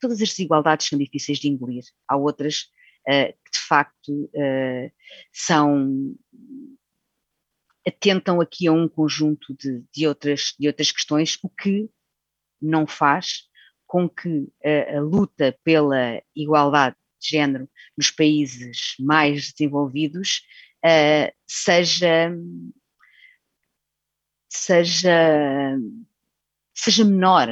todas 0.00 0.20
as 0.20 0.28
desigualdades 0.28 0.86
são 0.86 0.98
difíceis 0.98 1.38
de 1.38 1.48
engolir. 1.48 1.84
Há 2.08 2.16
outras 2.16 2.62
uh, 3.08 3.32
que 3.32 3.50
de 3.52 3.58
facto 3.66 4.12
uh, 4.12 4.92
são 5.32 6.14
atentam 7.86 8.40
aqui 8.40 8.66
a 8.68 8.72
um 8.72 8.86
conjunto 8.86 9.56
de, 9.56 9.82
de, 9.92 10.06
outras, 10.06 10.54
de 10.58 10.66
outras 10.66 10.92
questões, 10.92 11.38
o 11.42 11.48
que 11.48 11.88
não 12.60 12.86
faz 12.86 13.48
com 13.86 14.08
que 14.08 14.48
a, 14.62 14.98
a 14.98 15.00
luta 15.00 15.58
pela 15.64 16.22
igualdade 16.36 16.96
de 17.18 17.30
género 17.30 17.68
nos 17.96 18.10
países 18.10 18.94
mais 19.00 19.52
desenvolvidos 19.52 20.42
uh, 20.84 21.32
seja 21.46 22.30
seja 24.48 25.76
seja 26.74 27.04
menor 27.04 27.48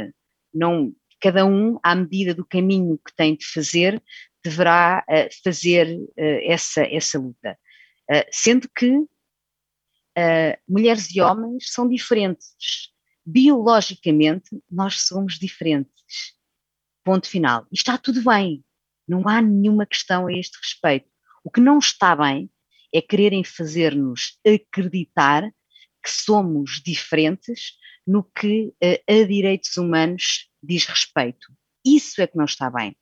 não 0.52 0.94
cada 1.20 1.44
um, 1.44 1.78
à 1.82 1.94
medida 1.94 2.34
do 2.34 2.44
caminho 2.44 2.98
que 2.98 3.14
tem 3.16 3.34
de 3.34 3.44
fazer, 3.46 4.02
deverá 4.44 5.04
uh, 5.08 5.28
fazer 5.42 5.98
uh, 5.98 6.40
essa, 6.44 6.82
essa 6.82 7.18
luta. 7.18 7.58
Sendo 8.30 8.68
que 8.68 9.04
mulheres 10.68 11.12
e 11.12 11.20
homens 11.20 11.72
são 11.72 11.88
diferentes. 11.88 12.92
Biologicamente, 13.24 14.48
nós 14.70 15.02
somos 15.02 15.40
diferentes. 15.40 16.36
Ponto 17.02 17.28
final. 17.28 17.66
E 17.72 17.74
está 17.74 17.98
tudo 17.98 18.22
bem. 18.22 18.64
Não 19.08 19.28
há 19.28 19.42
nenhuma 19.42 19.84
questão 19.84 20.28
a 20.28 20.32
este 20.32 20.56
respeito. 20.58 21.10
O 21.42 21.50
que 21.50 21.60
não 21.60 21.78
está 21.80 22.14
bem 22.14 22.48
é 22.96 23.02
quererem 23.02 23.44
fazer-nos 23.44 24.38
acreditar 24.46 25.42
que 26.02 26.10
somos 26.10 26.80
diferentes 26.82 27.72
no 28.06 28.22
que 28.22 28.72
a 28.80 29.26
direitos 29.26 29.76
humanos 29.76 30.48
diz 30.62 30.86
respeito. 30.86 31.52
Isso 31.84 32.22
é 32.22 32.26
que 32.26 32.36
não 32.36 32.46
está 32.46 32.70
bem. 32.70 32.96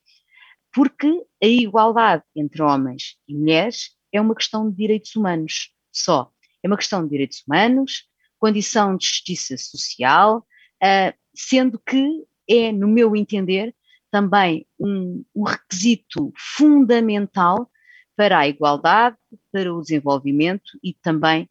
Porque 0.73 1.07
a 1.41 1.47
igualdade 1.47 2.23
entre 2.35 2.61
homens 2.61 3.15
e 3.27 3.33
mulheres 3.33 3.91
é 4.11 4.19
uma 4.19 4.35
questão 4.35 4.69
de 4.69 4.75
direitos 4.75 5.15
humanos 5.15 5.71
só. 5.93 6.29
É 6.61 6.67
uma 6.67 6.77
questão 6.77 7.03
de 7.03 7.09
direitos 7.09 7.43
humanos, 7.47 8.09
condição 8.37 8.97
de 8.97 9.05
justiça 9.05 9.55
social, 9.57 10.45
uh, 10.83 11.17
sendo 11.33 11.79
que 11.79 12.25
é, 12.49 12.71
no 12.71 12.87
meu 12.87 13.15
entender, 13.15 13.73
também 14.11 14.67
um, 14.79 15.23
um 15.33 15.43
requisito 15.43 16.33
fundamental 16.35 17.71
para 18.15 18.39
a 18.39 18.47
igualdade, 18.47 19.17
para 19.51 19.73
o 19.73 19.81
desenvolvimento 19.81 20.79
e 20.83 20.93
também 20.93 21.49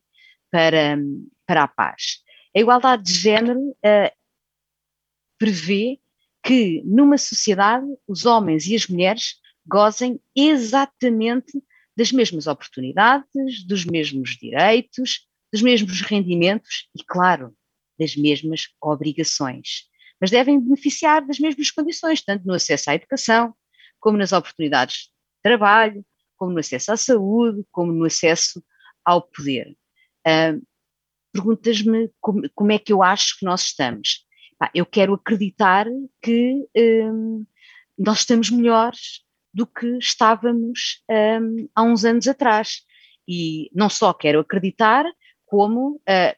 para, 0.51 0.97
para 1.47 1.65
a 1.65 1.69
paz. 1.69 2.23
A 2.57 2.61
igualdade 2.61 3.03
de 3.03 3.15
género 3.15 3.61
uh, 3.61 4.17
prevê 5.39 5.99
que 6.43 6.83
numa 6.85 7.19
sociedade 7.19 7.87
os 8.07 8.27
homens 8.27 8.67
e 8.67 8.77
as 8.77 8.87
mulheres 8.87 9.41
gozem 9.67 10.21
exatamente 10.37 11.53
das 11.97 12.13
mesmas 12.13 12.47
oportunidades, 12.47 13.65
dos 13.67 13.85
mesmos 13.85 14.37
direitos, 14.37 15.27
dos 15.53 15.63
mesmos 15.63 16.01
rendimentos 16.03 16.89
e, 16.95 17.03
claro, 17.05 17.55
das 17.99 18.17
mesmas 18.17 18.69
obrigações. 18.81 19.89
Mas 20.21 20.31
devem 20.31 20.61
beneficiar 20.61 21.25
das 21.27 21.39
mesmas 21.39 21.71
condições, 21.71 22.23
tanto 22.23 22.47
no 22.47 22.55
acesso 22.55 22.91
à 22.91 22.95
educação, 22.95 23.55
como 24.01 24.19
nas 24.19 24.33
oportunidades 24.33 25.05
de 25.05 25.11
trabalho, 25.43 26.05
como 26.37 26.53
no 26.53 26.61
acesso 26.61 26.93
à 26.93 26.97
saúde, 26.97 27.65
como 27.71 27.93
no 27.93 28.05
acesso 28.05 28.63
ao 29.05 29.23
poder. 29.23 29.77
Uh, 30.27 30.65
Perguntas-me 31.33 32.13
como, 32.21 32.49
como 32.55 32.71
é 32.71 32.79
que 32.79 32.93
eu 32.93 33.03
acho 33.03 33.37
que 33.39 33.45
nós 33.45 33.63
estamos 33.63 34.25
eu 34.73 34.87
quero 34.87 35.15
acreditar 35.15 35.87
que 36.23 36.67
um, 36.77 37.45
nós 37.99 38.21
estamos 38.21 38.51
melhores 38.51 39.23
do 39.53 39.67
que 39.67 39.99
estávamos 39.99 41.03
um, 41.11 41.69
há 41.75 41.83
uns 41.83 42.05
anos 42.05 42.27
atrás. 42.27 42.83
E 43.27 43.71
não 43.75 43.89
só 43.89 44.13
quero 44.13 44.41
acreditar, 44.41 45.05
como 45.47 45.97
uh, 45.97 46.37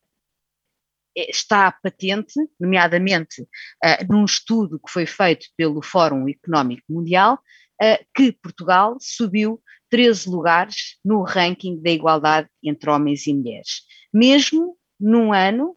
está 1.17 1.73
patente, 1.73 2.35
nomeadamente 2.61 3.43
uh, 3.43 4.07
num 4.09 4.25
estudo 4.25 4.79
que 4.79 4.91
foi 4.91 5.07
feito 5.07 5.47
pelo 5.57 5.83
Fórum 5.83 6.29
Económico 6.29 6.85
Mundial, 6.89 7.41
uh, 7.83 8.07
que 8.15 8.33
Portugal 8.33 8.97
subiu 9.01 9.61
13 9.97 10.29
lugares 10.29 10.99
no 11.03 11.23
ranking 11.23 11.81
da 11.81 11.91
igualdade 11.91 12.51
entre 12.63 12.91
homens 12.91 13.27
e 13.27 13.33
mulheres, 13.33 13.81
mesmo 14.13 14.77
num 15.01 15.33
ano 15.33 15.75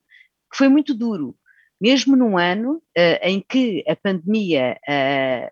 que 0.52 0.58
foi 0.58 0.68
muito 0.68 0.94
duro, 0.94 1.38
mesmo 1.80 2.18
num 2.18 2.38
ano 2.38 2.84
uh, 2.98 3.20
em 3.24 3.40
que 3.40 3.82
a 3.88 3.96
pandemia 3.96 4.78
uh, 4.90 5.50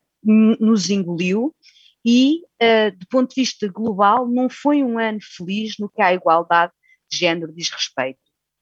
nos 0.59 0.89
engoliu 0.89 1.55
e, 2.03 2.41
uh, 2.61 2.91
do 2.97 3.07
ponto 3.09 3.33
de 3.33 3.41
vista 3.41 3.69
global, 3.69 4.27
não 4.27 4.49
foi 4.49 4.83
um 4.83 4.99
ano 4.99 5.19
feliz 5.21 5.75
no 5.79 5.89
que 5.89 6.01
a 6.01 6.13
igualdade 6.13 6.73
de 7.09 7.19
género 7.19 7.53
diz 7.53 7.69
respeito. 7.69 8.19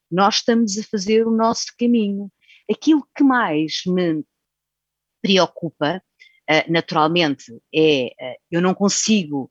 Nós 0.08 0.36
estamos 0.36 0.78
a 0.78 0.84
fazer 0.84 1.26
o 1.26 1.32
nosso 1.32 1.74
caminho. 1.76 2.30
Aquilo 2.70 3.04
que 3.12 3.24
mais 3.24 3.82
me 3.84 4.22
preocupa, 5.20 6.00
naturalmente, 6.68 7.60
é 7.74 8.12
eu 8.48 8.60
não 8.60 8.72
consigo 8.72 9.50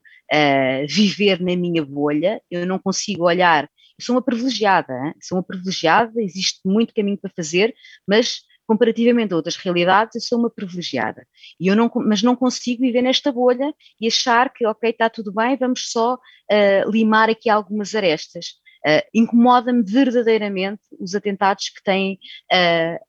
viver 0.87 1.39
na 1.39 1.55
minha 1.55 1.85
bolha, 1.85 2.41
eu 2.49 2.65
não 2.65 2.79
consigo 2.79 3.25
olhar 3.25 3.69
sou 4.01 4.15
uma 4.15 4.21
privilegiada, 4.21 4.93
hein? 4.93 5.13
sou 5.21 5.37
uma 5.37 5.43
privilegiada, 5.43 6.21
existe 6.21 6.59
muito 6.65 6.93
caminho 6.93 7.17
para 7.17 7.31
fazer, 7.35 7.73
mas 8.07 8.41
comparativamente 8.67 9.31
a 9.31 9.35
outras 9.35 9.55
realidades, 9.55 10.15
eu 10.15 10.21
sou 10.21 10.39
uma 10.39 10.49
privilegiada. 10.49 11.25
E 11.59 11.67
eu 11.67 11.75
não, 11.75 11.89
mas 11.95 12.23
não 12.23 12.35
consigo 12.35 12.81
viver 12.81 13.01
nesta 13.01 13.31
bolha 13.31 13.73
e 14.01 14.07
achar 14.07 14.51
que, 14.51 14.65
ok, 14.65 14.89
está 14.89 15.09
tudo 15.09 15.31
bem, 15.31 15.55
vamos 15.55 15.91
só 15.91 16.15
uh, 16.15 16.91
limar 16.91 17.29
aqui 17.29 17.49
algumas 17.49 17.93
arestas. 17.93 18.55
Uh, 18.85 19.01
Incomoda-me 19.13 19.83
verdadeiramente 19.83 20.81
os 20.99 21.13
atentados 21.13 21.69
que 21.69 21.83
têm 21.83 22.19
uh, 22.51 22.99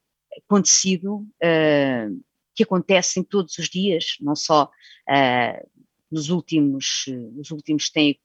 acontecido, 0.44 1.26
que 2.54 2.62
acontecem 2.62 3.22
todos 3.24 3.56
os 3.56 3.68
dias, 3.70 4.16
não 4.20 4.36
só 4.36 4.70
nos 6.11 6.30
últimos, 6.30 7.04
nos 7.32 7.50
últimos 7.50 7.90
têm, 7.90 8.18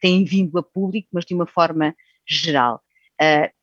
têm 0.00 0.24
vindo 0.24 0.58
a 0.58 0.62
público, 0.62 1.08
mas 1.12 1.24
de 1.24 1.34
uma 1.34 1.46
forma 1.46 1.94
geral. 2.26 2.82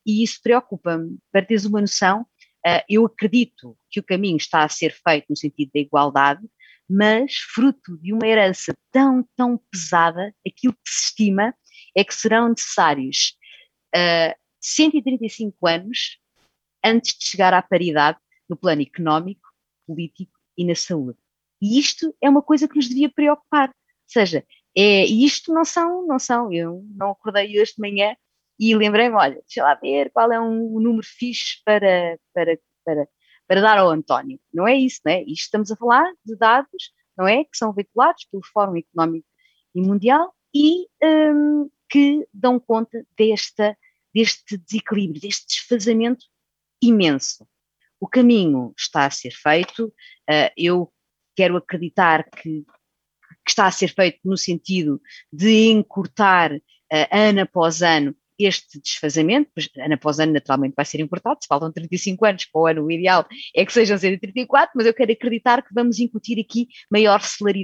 e 0.05 0.23
isso 0.23 0.39
preocupa-me. 0.41 1.17
Para 1.31 1.45
teres 1.45 1.65
uma 1.65 1.81
noção, 1.81 2.25
Uh, 2.65 2.81
eu 2.89 3.05
acredito 3.05 3.77
que 3.91 3.99
o 3.99 4.03
caminho 4.03 4.37
está 4.37 4.63
a 4.63 4.69
ser 4.69 4.91
feito 4.91 5.27
no 5.29 5.37
sentido 5.37 5.69
da 5.71 5.79
igualdade, 5.79 6.41
mas 6.89 7.35
fruto 7.35 7.95
de 7.99 8.11
uma 8.11 8.25
herança 8.25 8.73
tão, 8.91 9.23
tão 9.37 9.59
pesada, 9.71 10.33
aquilo 10.45 10.73
que 10.73 10.89
se 10.89 11.05
estima 11.05 11.53
é 11.95 12.03
que 12.03 12.15
serão 12.15 12.49
necessários 12.49 13.37
uh, 13.95 14.31
ah, 14.31 14.35
135 14.59 15.67
anos 15.67 16.17
antes 16.83 17.15
de 17.15 17.25
chegar 17.25 17.53
à 17.53 17.61
paridade 17.61 18.17
no 18.49 18.57
plano 18.57 18.81
económico, 18.81 19.47
político 19.85 20.33
e 20.57 20.65
na 20.65 20.73
saúde. 20.73 21.19
E 21.61 21.79
isto 21.79 22.15
é 22.21 22.29
uma 22.29 22.41
coisa 22.41 22.67
que 22.67 22.75
nos 22.75 22.87
devia 22.87 23.09
preocupar. 23.09 23.69
Ou 23.69 23.73
seja, 24.07 24.45
é, 24.77 25.05
isto 25.05 25.53
não 25.53 25.63
são, 25.63 26.05
não 26.05 26.19
são, 26.19 26.51
eu 26.51 26.83
não 26.95 27.11
acordei 27.11 27.59
hoje 27.59 27.73
de 27.75 27.81
manhã 27.81 28.15
e 28.59 28.75
lembrei-me, 28.75 29.15
olha, 29.15 29.35
deixa 29.35 29.63
lá 29.63 29.75
ver 29.75 30.11
qual 30.11 30.31
é 30.31 30.39
um, 30.39 30.79
número 30.79 31.05
fixe 31.05 31.61
para, 31.63 32.19
para, 32.33 32.57
para, 32.83 33.07
para 33.47 33.61
dar 33.61 33.77
ao 33.77 33.89
António. 33.89 34.39
Não 34.53 34.67
é 34.67 34.75
isso, 34.75 35.01
não 35.05 35.13
é? 35.13 35.21
Isto 35.23 35.45
estamos 35.45 35.71
a 35.71 35.75
falar 35.75 36.11
de 36.25 36.35
dados, 36.35 36.93
não 37.17 37.27
é? 37.27 37.43
Que 37.43 37.57
são 37.57 37.73
veiculados 37.73 38.25
pelo 38.25 38.45
Fórum 38.45 38.77
Económico 38.77 39.27
e 39.73 39.81
Mundial 39.81 40.33
e 40.53 40.87
um, 41.03 41.69
que 41.89 42.27
dão 42.33 42.59
conta 42.59 43.05
desta, 43.17 43.77
deste 44.13 44.57
desequilíbrio, 44.57 45.21
deste 45.21 45.47
desfazamento 45.47 46.25
imenso. 46.81 47.47
O 47.99 48.07
caminho 48.07 48.73
está 48.77 49.05
a 49.05 49.09
ser 49.09 49.31
feito, 49.31 49.87
uh, 49.87 50.51
eu 50.57 50.91
quero 51.35 51.57
acreditar 51.57 52.23
que, 52.29 52.63
que, 52.63 53.49
está 53.49 53.67
a 53.67 53.71
ser 53.71 53.93
feito 53.93 54.19
no 54.23 54.37
sentido 54.37 55.01
de 55.31 55.69
encurtar 55.69 56.53
uh, 56.53 57.07
ano 57.11 57.41
após 57.41 57.81
ano 57.81 58.15
este 58.37 58.79
desfazamento, 58.81 59.49
pois 59.53 59.69
ano 59.77 59.93
após 59.93 60.19
ano 60.19 60.33
naturalmente 60.33 60.73
vai 60.75 60.85
ser 60.85 60.99
importado, 60.99 61.39
se 61.41 61.47
faltam 61.47 61.71
35 61.71 62.25
anos 62.25 62.45
para 62.45 62.61
o 62.61 62.67
ano, 62.67 62.91
ideal 62.91 63.25
é 63.55 63.65
que 63.65 63.71
sejam 63.71 63.97
134, 63.97 64.71
mas 64.75 64.85
eu 64.85 64.93
quero 64.93 65.11
acreditar 65.11 65.61
que 65.61 65.73
vamos 65.73 65.99
incutir 65.99 66.39
aqui 66.39 66.67
maior 66.91 67.21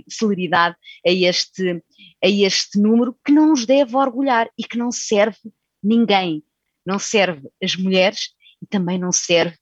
celeridade 0.10 0.76
a 1.06 1.12
este, 1.12 1.84
a 2.24 2.28
este 2.28 2.80
número 2.80 3.16
que 3.26 3.32
não 3.32 3.48
nos 3.48 3.66
deve 3.66 3.96
orgulhar 3.96 4.50
e 4.58 4.64
que 4.64 4.78
não 4.78 4.92
serve 4.92 5.38
ninguém, 5.84 6.44
não 6.86 6.98
serve 6.98 7.50
as 7.62 7.76
mulheres 7.76 8.30
e 8.62 8.66
também 8.66 8.98
não 8.98 9.12
serve 9.12 9.58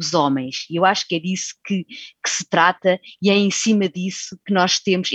os 0.00 0.14
homens. 0.14 0.66
E 0.70 0.76
eu 0.76 0.84
acho 0.84 1.06
que 1.06 1.14
é 1.14 1.20
disso 1.20 1.54
que, 1.64 1.84
que 1.84 2.30
se 2.30 2.48
trata 2.48 2.98
e 3.22 3.30
é 3.30 3.34
em 3.34 3.50
cima 3.50 3.88
disso 3.88 4.38
que 4.44 4.52
nós 4.52 4.80
temos, 4.80 5.10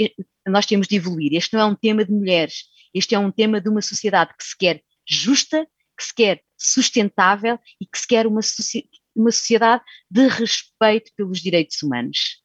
nós 0.47 0.65
temos 0.65 0.87
de 0.87 0.95
evoluir. 0.95 1.33
Este 1.33 1.53
não 1.53 1.61
é 1.61 1.65
um 1.65 1.75
tema 1.75 2.05
de 2.05 2.11
mulheres, 2.11 2.65
este 2.93 3.15
é 3.15 3.19
um 3.19 3.31
tema 3.31 3.59
de 3.59 3.67
uma 3.67 3.81
sociedade 3.81 4.33
que 4.37 4.43
se 4.43 4.57
quer 4.57 4.81
justa, 5.07 5.67
que 5.97 6.03
se 6.03 6.13
quer 6.13 6.41
sustentável 6.57 7.59
e 7.81 7.85
que 7.85 7.97
se 7.97 8.07
quer 8.07 8.27
uma, 8.27 8.41
uma 9.15 9.31
sociedade 9.31 9.83
de 10.09 10.27
respeito 10.27 11.11
pelos 11.15 11.41
direitos 11.41 11.81
humanos. 11.81 12.44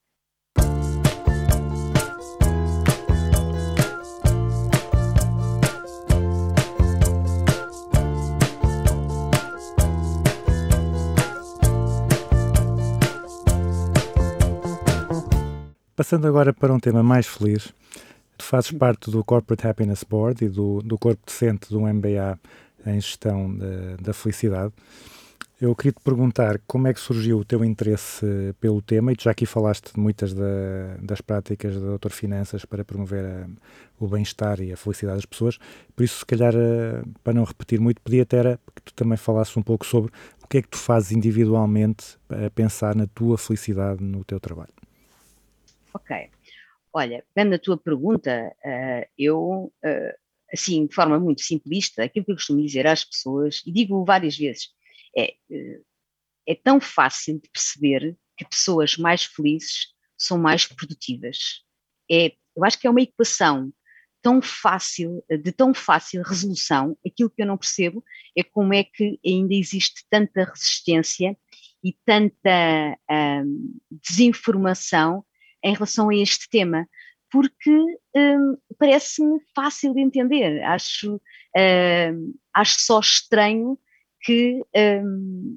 Passando 16.00 16.26
agora 16.26 16.50
para 16.54 16.72
um 16.72 16.80
tema 16.80 17.02
mais 17.02 17.26
feliz, 17.26 17.74
Tu 18.38 18.42
fazes 18.42 18.70
parte 18.70 19.10
do 19.10 19.22
Corporate 19.22 19.68
Happiness 19.68 20.02
Board 20.02 20.42
e 20.42 20.48
do, 20.48 20.80
do 20.80 20.96
corpo 20.96 21.20
decente 21.26 21.68
do 21.68 21.82
MBA 21.82 22.40
em 22.86 22.98
gestão 22.98 23.54
de, 23.54 24.02
da 24.02 24.14
felicidade. 24.14 24.72
Eu 25.60 25.76
queria 25.76 25.92
te 25.92 26.00
perguntar 26.02 26.58
como 26.66 26.88
é 26.88 26.94
que 26.94 27.00
surgiu 27.00 27.40
o 27.40 27.44
teu 27.44 27.62
interesse 27.62 28.24
pelo 28.58 28.80
tema, 28.80 29.12
e 29.12 29.14
tu 29.14 29.24
já 29.24 29.32
aqui 29.32 29.44
falaste 29.44 29.92
de 29.92 30.00
muitas 30.00 30.32
da, 30.32 30.96
das 31.02 31.20
práticas 31.20 31.74
da 31.74 31.88
Doutor 31.88 32.12
Finanças 32.12 32.64
para 32.64 32.82
promover 32.82 33.22
a, 33.22 33.46
o 33.98 34.08
bem-estar 34.08 34.58
e 34.62 34.72
a 34.72 34.78
felicidade 34.78 35.18
das 35.18 35.26
pessoas, 35.26 35.58
por 35.94 36.02
isso, 36.02 36.20
se 36.20 36.24
calhar, 36.24 36.54
eh, 36.56 37.02
para 37.22 37.34
não 37.34 37.44
repetir 37.44 37.78
muito, 37.78 38.00
podia 38.00 38.22
até 38.22 38.56
que 38.74 38.82
tu 38.86 38.94
também 38.94 39.18
falasses 39.18 39.54
um 39.54 39.62
pouco 39.62 39.84
sobre 39.84 40.10
o 40.42 40.48
que 40.48 40.56
é 40.56 40.62
que 40.62 40.68
tu 40.68 40.78
fazes 40.78 41.12
individualmente 41.12 42.16
a 42.30 42.48
pensar 42.48 42.96
na 42.96 43.06
tua 43.06 43.36
felicidade 43.36 44.02
no 44.02 44.24
teu 44.24 44.40
trabalho. 44.40 44.79
Ok. 45.94 46.30
Olha, 46.92 47.24
pegando 47.34 47.54
a 47.54 47.58
tua 47.58 47.78
pergunta, 47.78 48.52
uh, 48.64 49.10
eu, 49.16 49.72
uh, 49.84 50.18
assim, 50.52 50.86
de 50.86 50.94
forma 50.94 51.18
muito 51.20 51.40
simplista, 51.40 52.02
aquilo 52.02 52.24
que 52.24 52.32
eu 52.32 52.36
costumo 52.36 52.62
dizer 52.62 52.86
às 52.86 53.04
pessoas, 53.04 53.62
e 53.64 53.72
digo 53.72 54.04
várias 54.04 54.36
vezes, 54.36 54.70
é, 55.16 55.34
uh, 55.50 55.84
é 56.46 56.54
tão 56.54 56.80
fácil 56.80 57.40
de 57.40 57.48
perceber 57.48 58.16
que 58.36 58.44
pessoas 58.44 58.96
mais 58.96 59.24
felizes 59.24 59.94
são 60.18 60.36
mais 60.36 60.66
produtivas. 60.66 61.64
É, 62.10 62.32
eu 62.56 62.64
acho 62.64 62.78
que 62.78 62.86
é 62.86 62.90
uma 62.90 63.02
equação 63.02 63.72
tão 64.20 64.42
fácil, 64.42 65.24
de 65.30 65.52
tão 65.52 65.72
fácil 65.72 66.22
resolução, 66.22 66.98
aquilo 67.06 67.30
que 67.30 67.40
eu 67.40 67.46
não 67.46 67.56
percebo 67.56 68.04
é 68.36 68.42
como 68.42 68.74
é 68.74 68.84
que 68.84 69.18
ainda 69.24 69.54
existe 69.54 70.04
tanta 70.10 70.44
resistência 70.44 71.36
e 71.82 71.96
tanta 72.04 72.98
desinformação 73.90 75.24
em 75.62 75.74
relação 75.74 76.08
a 76.08 76.14
este 76.14 76.48
tema, 76.48 76.86
porque 77.30 77.70
um, 78.16 78.56
parece-me 78.78 79.38
fácil 79.54 79.94
de 79.94 80.00
entender. 80.00 80.62
Acho, 80.62 81.20
um, 81.56 82.34
acho 82.52 82.80
só 82.80 83.00
estranho 83.00 83.78
que 84.22 84.62
um, 84.76 85.56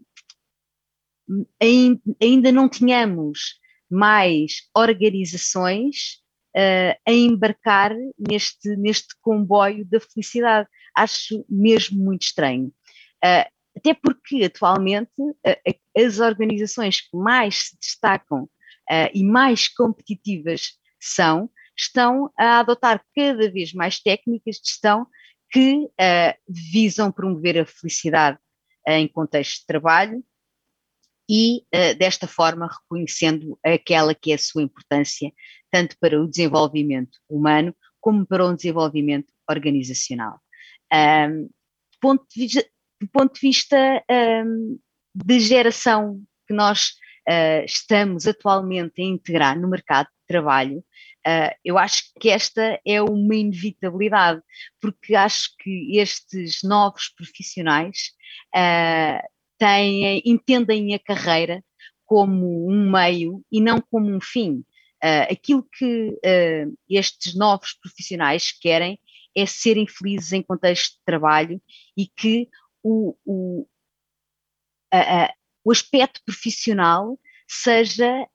ainda 2.22 2.52
não 2.52 2.70
tenhamos 2.70 3.60
mais 3.90 4.68
organizações 4.76 6.22
uh, 6.56 6.96
a 7.08 7.12
embarcar 7.12 7.92
neste, 8.18 8.76
neste 8.78 9.16
comboio 9.22 9.86
da 9.86 10.00
felicidade. 10.00 10.70
Acho 10.96 11.46
mesmo 11.50 12.04
muito 12.04 12.24
estranho. 12.24 12.68
Uh, 13.24 13.52
até 13.76 13.94
porque 13.94 14.44
atualmente 14.44 15.12
uh, 15.20 15.80
as 15.98 16.20
organizações 16.20 17.02
que 17.02 17.18
mais 17.18 17.70
se 17.70 17.78
destacam 17.80 18.50
uh, 18.90 19.10
e 19.14 19.24
mais 19.24 19.68
competitivas 19.68 20.74
são, 21.00 21.50
estão 21.78 22.32
a 22.38 22.60
adotar 22.60 23.04
cada 23.16 23.52
vez 23.52 23.74
mais 23.74 24.00
técnicas 24.00 24.58
de 24.58 24.70
gestão 24.70 25.08
que 25.52 25.86
uh, 25.86 26.34
visam 26.48 27.12
promover 27.12 27.60
a 27.60 27.66
felicidade 27.66 28.38
uh, 28.88 28.92
em 28.92 29.08
contexto 29.08 29.62
de 29.62 29.66
trabalho 29.66 30.24
e, 31.30 31.64
desta 31.98 32.28
forma, 32.28 32.68
reconhecendo 32.68 33.58
aquela 33.64 34.14
que 34.14 34.34
é 34.34 34.36
a 34.36 34.38
sua 34.38 34.62
importância, 34.62 35.32
tanto 35.72 35.98
para 35.98 36.22
o 36.22 36.28
desenvolvimento 36.28 37.18
humano 37.30 37.74
como 38.04 38.28
para 38.28 38.46
o 38.46 38.54
desenvolvimento 38.54 39.32
organizacional. 39.50 40.42
Um, 40.94 41.44
do, 41.44 42.00
ponto 42.02 42.26
de 42.30 42.42
vista, 42.42 42.70
do 43.02 43.08
ponto 43.08 43.34
de 43.34 43.40
vista 43.40 44.04
um, 44.46 44.78
de 45.16 45.40
geração 45.40 46.22
que 46.46 46.54
nós 46.54 46.92
uh, 47.28 47.66
estamos 47.66 48.28
atualmente 48.28 49.02
a 49.02 49.06
integrar 49.06 49.60
no 49.60 49.68
mercado 49.68 50.08
de 50.08 50.28
trabalho, 50.28 50.80
uh, 50.80 51.56
eu 51.64 51.78
acho 51.78 52.04
que 52.20 52.30
esta 52.30 52.80
é 52.86 53.02
uma 53.02 53.36
inevitabilidade, 53.36 54.42
porque 54.82 55.16
acho 55.16 55.56
que 55.60 55.98
estes 55.98 56.62
novos 56.64 57.10
profissionais 57.10 58.12
uh, 58.56 59.28
têm, 59.58 60.22
entendem 60.26 60.94
a 60.94 61.00
carreira 61.00 61.64
como 62.06 62.70
um 62.70 62.92
meio 62.92 63.44
e 63.52 63.62
não 63.62 63.82
como 63.82 64.14
um 64.14 64.20
fim. 64.22 64.64
aquilo 65.30 65.64
que 65.64 66.20
estes 66.90 67.34
novos 67.36 67.74
profissionais 67.74 68.52
querem 68.52 69.00
é 69.36 69.46
serem 69.46 69.88
felizes 69.88 70.32
em 70.34 70.44
contexto 70.44 70.98
de 70.98 71.06
trabalho 71.06 71.62
e 71.98 72.06
que 72.06 72.50
o, 72.84 73.16
o, 73.26 73.68
a, 74.92 75.34
o 75.64 75.72
aspecto 75.72 76.22
profissional 76.26 77.20
seja 77.48 78.28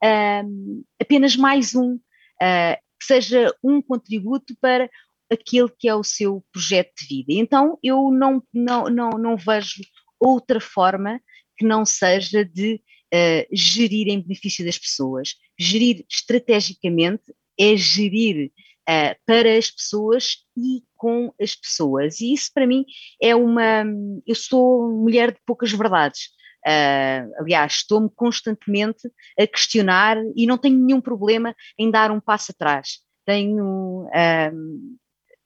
um, 0.45 0.85
apenas 1.01 1.37
mais 1.37 1.75
um, 1.75 1.95
uh, 1.95 2.77
que 2.99 3.07
seja 3.07 3.55
um 3.63 3.83
contributo 3.83 4.55
para 4.61 4.89
aquele 5.31 5.69
que 5.79 5.89
é 5.89 5.95
o 5.95 6.05
seu 6.05 6.45
projeto 6.53 6.93
de 7.01 7.17
vida. 7.17 7.33
Então 7.33 7.79
eu 7.83 8.11
não, 8.11 8.43
não, 8.53 8.85
não, 8.85 9.11
não 9.11 9.37
vejo 9.37 9.83
outra 10.19 10.61
forma 10.61 11.21
que 11.57 11.65
não 11.65 11.85
seja 11.85 12.45
de 12.45 12.81
uh, 13.15 13.47
gerir 13.53 14.09
em 14.09 14.21
benefício 14.21 14.65
das 14.65 14.79
pessoas. 14.79 15.35
Gerir 15.59 16.05
estrategicamente 16.09 17.35
é 17.59 17.77
gerir 17.77 18.51
uh, 18.89 19.17
para 19.27 19.57
as 19.57 19.71
pessoas 19.71 20.39
e 20.57 20.83
com 20.97 21.33
as 21.41 21.55
pessoas. 21.55 22.21
E 22.21 22.33
isso 22.33 22.51
para 22.55 22.67
mim 22.67 22.85
é 23.21 23.35
uma. 23.35 23.85
Eu 24.27 24.35
sou 24.35 24.91
mulher 24.91 25.33
de 25.33 25.39
poucas 25.45 25.73
verdades. 25.73 26.38
Uh, 26.67 27.33
aliás, 27.41 27.75
estou-me 27.75 28.11
constantemente 28.15 29.09
a 29.39 29.47
questionar 29.47 30.17
e 30.37 30.47
não 30.47 30.59
tenho 30.59 30.79
nenhum 30.79 31.01
problema 31.01 31.55
em 31.79 31.91
dar 31.91 32.11
um 32.11 32.21
passo 32.21 32.53
atrás. 32.53 32.99
Tenho. 33.25 34.07
Uh, 34.07 34.99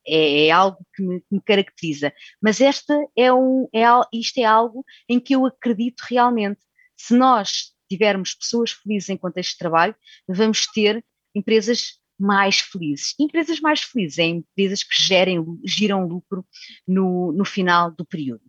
é, 0.07 0.51
algo 0.51 0.79
que 0.95 1.03
me, 1.03 1.21
que 1.21 1.27
me, 1.31 1.41
caracteriza. 1.41 2.13
Mas 2.43 2.61
esta 2.61 2.95
é 3.17 3.33
um, 3.33 3.69
é, 3.73 3.85
isto 4.13 4.39
é 4.39 4.45
algo 4.45 4.85
em 5.09 5.21
que 5.21 5.35
eu 5.35 5.47
acredito 5.47 6.03
realmente. 6.09 6.61
Se 6.97 7.17
nós 7.17 7.73
tivermos 7.89 8.35
pessoas 8.35 8.73
felizes 8.73 9.11
em 9.11 9.17
contexto 9.17 9.53
de 9.53 9.59
trabalho, 9.59 9.95
vamos 10.27 10.67
ter 10.67 11.05
empresas 11.35 12.01
mais 12.19 12.61
felizes. 12.61 13.15
Empresas 13.19 13.61
mais 13.61 13.83
felizes 13.83 14.19
é 14.19 14.25
empresas 14.25 14.83
que 14.83 15.03
gerem, 15.03 15.45
giram 15.65 16.07
lucro 16.07 16.47
no, 16.87 17.33
no 17.33 17.45
final 17.45 17.91
do 17.91 18.05
período. 18.05 18.43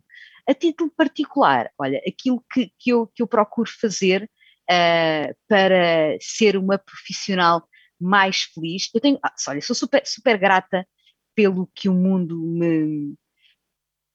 A 0.46 0.54
título 0.54 0.90
particular, 0.90 1.70
olha, 1.78 2.02
aquilo 2.06 2.44
que, 2.52 2.70
que, 2.78 2.90
eu, 2.90 3.06
que 3.06 3.22
eu 3.22 3.26
procuro 3.26 3.70
fazer 3.80 4.30
uh, 4.70 5.34
para 5.48 6.16
ser 6.20 6.56
uma 6.56 6.78
profissional 6.78 7.66
mais 8.00 8.42
feliz, 8.42 8.90
eu 8.94 9.00
tenho, 9.00 9.18
ah, 9.22 9.34
olha, 9.48 9.60
sou 9.62 9.74
super, 9.74 10.06
super 10.06 10.38
grata 10.38 10.86
pelo 11.34 11.68
que 11.74 11.88
o 11.88 11.94
mundo 11.94 12.38
me 12.38 13.14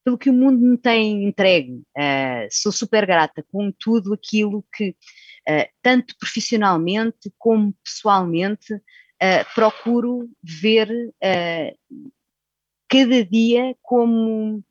pelo 0.04 0.18
que 0.18 0.30
o 0.30 0.34
mundo 0.34 0.60
me 0.60 0.78
tem 0.78 1.26
entregue. 1.26 1.84
Uh, 1.96 2.48
sou 2.50 2.72
super 2.72 3.06
grata 3.06 3.46
com 3.52 3.72
tudo 3.72 4.14
aquilo 4.14 4.66
que, 4.74 4.90
uh, 4.90 5.70
tanto 5.82 6.16
profissionalmente 6.18 7.32
como 7.38 7.76
pessoalmente, 7.84 8.74
uh, 8.74 9.54
procuro 9.54 10.30
ver 10.42 10.90
cada 12.88 13.24
dia 13.24 13.76
como, 13.82 14.64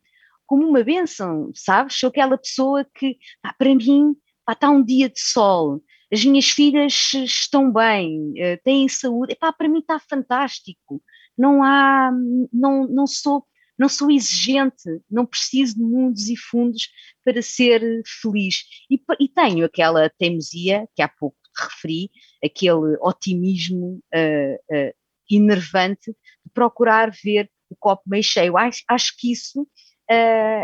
como 0.49 0.67
uma 0.67 0.83
benção, 0.83 1.53
sabes? 1.55 1.97
Sou 1.97 2.09
aquela 2.09 2.37
pessoa 2.37 2.85
que, 2.97 3.17
pá, 3.41 3.55
para 3.57 3.73
mim, 3.73 4.17
pá, 4.45 4.55
está 4.55 4.69
um 4.69 4.83
dia 4.83 5.09
de 5.09 5.21
sol, 5.21 5.81
as 6.13 6.25
minhas 6.25 6.49
filhas 6.49 7.13
estão 7.15 7.73
bem, 7.73 8.35
têm 8.65 8.89
saúde, 8.89 9.37
para 9.37 9.69
mim 9.69 9.79
está 9.79 10.01
fantástico 10.01 11.01
não 11.39 11.63
há, 11.63 12.11
não, 12.53 12.89
não 12.89 13.07
sou 13.07 13.47
não 13.79 13.89
sou 13.89 14.11
exigente, 14.11 14.83
não 15.09 15.25
preciso 15.25 15.77
de 15.77 15.83
mundos 15.83 16.29
e 16.29 16.37
fundos 16.37 16.89
para 17.25 17.41
ser 17.41 17.81
feliz. 18.21 18.65
E, 18.91 19.01
e 19.21 19.29
tenho 19.29 19.65
aquela 19.65 20.11
teimosia 20.19 20.89
que 20.97 21.01
há 21.01 21.07
pouco 21.07 21.37
te 21.55 21.65
referi, 21.65 22.11
aquele 22.45 22.97
otimismo 23.01 24.03
uh, 24.13 24.77
uh, 24.77 24.93
enervante 25.31 26.11
de 26.11 26.53
procurar 26.53 27.13
ver 27.23 27.49
o 27.71 27.77
copo 27.77 28.03
meio 28.05 28.25
cheio. 28.25 28.59
Acho, 28.59 28.83
acho 28.89 29.15
que 29.17 29.31
isso 29.31 29.65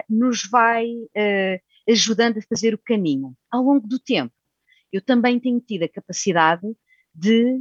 nos 0.09 0.49
vai 0.51 0.87
ajudando 1.89 2.39
a 2.39 2.43
fazer 2.43 2.75
o 2.75 2.79
caminho. 2.79 3.37
Ao 3.51 3.63
longo 3.63 3.87
do 3.87 3.99
tempo, 3.99 4.33
eu 4.93 5.01
também 5.01 5.39
tenho 5.39 5.61
tido 5.61 5.85
a 5.85 5.89
capacidade 5.89 6.67
de 7.15 7.61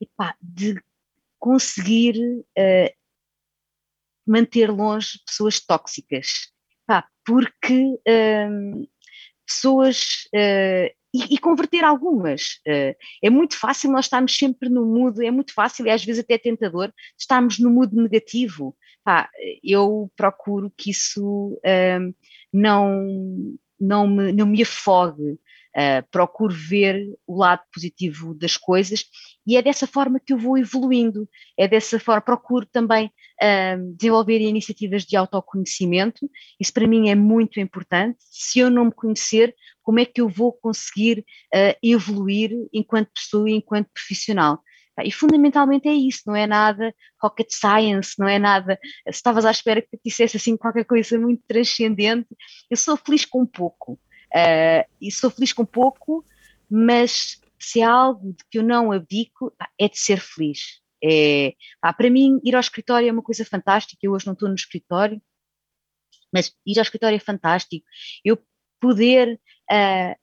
epá, 0.00 0.34
de 0.40 0.82
conseguir 1.38 2.16
uh, 2.18 2.94
manter 4.26 4.70
longe 4.70 5.18
pessoas 5.26 5.60
tóxicas, 5.60 6.52
epá, 6.84 7.06
porque 7.24 7.94
uh, 7.94 8.88
pessoas 9.46 10.28
uh, 10.34 10.94
e, 11.12 11.38
converter 11.38 11.82
algumas. 11.82 12.60
É 13.20 13.28
muito 13.28 13.58
fácil 13.58 13.90
nós 13.90 14.04
estarmos 14.04 14.36
sempre 14.36 14.68
no 14.68 14.86
mood, 14.86 15.26
é 15.26 15.30
muito 15.32 15.52
fácil 15.52 15.84
e 15.84 15.90
às 15.90 16.04
vezes 16.04 16.22
até 16.22 16.38
tentador 16.38 16.92
estarmos 17.18 17.58
no 17.58 17.68
mood 17.68 17.96
negativo. 17.96 18.76
Eu 19.62 20.10
procuro 20.16 20.72
que 20.76 20.90
isso 20.90 21.60
não, 22.52 23.06
não, 23.80 24.06
me, 24.06 24.32
não 24.32 24.46
me 24.46 24.62
afogue. 24.62 25.38
Uh, 25.70 26.02
procuro 26.10 26.52
ver 26.52 27.16
o 27.24 27.38
lado 27.38 27.62
positivo 27.72 28.34
das 28.34 28.56
coisas 28.56 29.04
e 29.46 29.56
é 29.56 29.62
dessa 29.62 29.86
forma 29.86 30.18
que 30.18 30.32
eu 30.32 30.38
vou 30.38 30.58
evoluindo, 30.58 31.28
é 31.56 31.68
dessa 31.68 32.00
forma, 32.00 32.20
procuro 32.20 32.66
também 32.66 33.06
uh, 33.06 33.94
desenvolver 33.96 34.40
iniciativas 34.40 35.04
de 35.04 35.16
autoconhecimento, 35.16 36.28
isso 36.58 36.72
para 36.72 36.88
mim 36.88 37.08
é 37.08 37.14
muito 37.14 37.60
importante, 37.60 38.18
se 38.18 38.58
eu 38.58 38.68
não 38.68 38.86
me 38.86 38.92
conhecer, 38.92 39.54
como 39.80 40.00
é 40.00 40.04
que 40.04 40.20
eu 40.20 40.28
vou 40.28 40.52
conseguir 40.52 41.24
uh, 41.54 41.78
evoluir 41.80 42.50
enquanto 42.72 43.12
pessoa 43.14 43.48
e 43.48 43.54
enquanto 43.54 43.88
profissional? 43.94 44.60
E 45.04 45.12
fundamentalmente 45.12 45.88
é 45.88 45.92
isso, 45.92 46.22
não 46.26 46.36
é 46.36 46.46
nada 46.46 46.94
rocket 47.22 47.50
science, 47.50 48.14
não 48.18 48.28
é 48.28 48.38
nada. 48.38 48.78
Se 49.06 49.10
estavas 49.10 49.44
à 49.44 49.50
espera 49.50 49.82
que 49.82 49.88
eu 49.92 50.00
dissesse 50.04 50.36
assim 50.36 50.56
qualquer 50.56 50.84
coisa 50.84 51.18
muito 51.18 51.42
transcendente, 51.46 52.28
eu 52.70 52.76
sou 52.76 52.96
feliz 52.96 53.24
com 53.24 53.44
pouco. 53.46 53.92
Uh, 54.32 54.88
e 55.00 55.10
sou 55.10 55.30
feliz 55.30 55.52
com 55.52 55.64
pouco, 55.64 56.24
mas 56.70 57.40
se 57.58 57.82
há 57.82 57.90
algo 57.90 58.32
de 58.32 58.44
que 58.50 58.58
eu 58.58 58.62
não 58.62 58.92
abdico, 58.92 59.52
é 59.78 59.88
de 59.88 59.98
ser 59.98 60.20
feliz. 60.20 60.80
É, 61.02 61.54
pá, 61.80 61.92
para 61.92 62.10
mim, 62.10 62.40
ir 62.44 62.54
ao 62.54 62.60
escritório 62.60 63.08
é 63.08 63.12
uma 63.12 63.22
coisa 63.22 63.44
fantástica. 63.44 63.98
Eu 64.02 64.12
hoje 64.12 64.26
não 64.26 64.34
estou 64.34 64.48
no 64.48 64.54
escritório, 64.54 65.20
mas 66.32 66.52
ir 66.66 66.78
ao 66.78 66.82
escritório 66.82 67.16
é 67.16 67.20
fantástico. 67.20 67.84
Eu 68.24 68.38
poder 68.80 69.38
uh, 69.70 70.19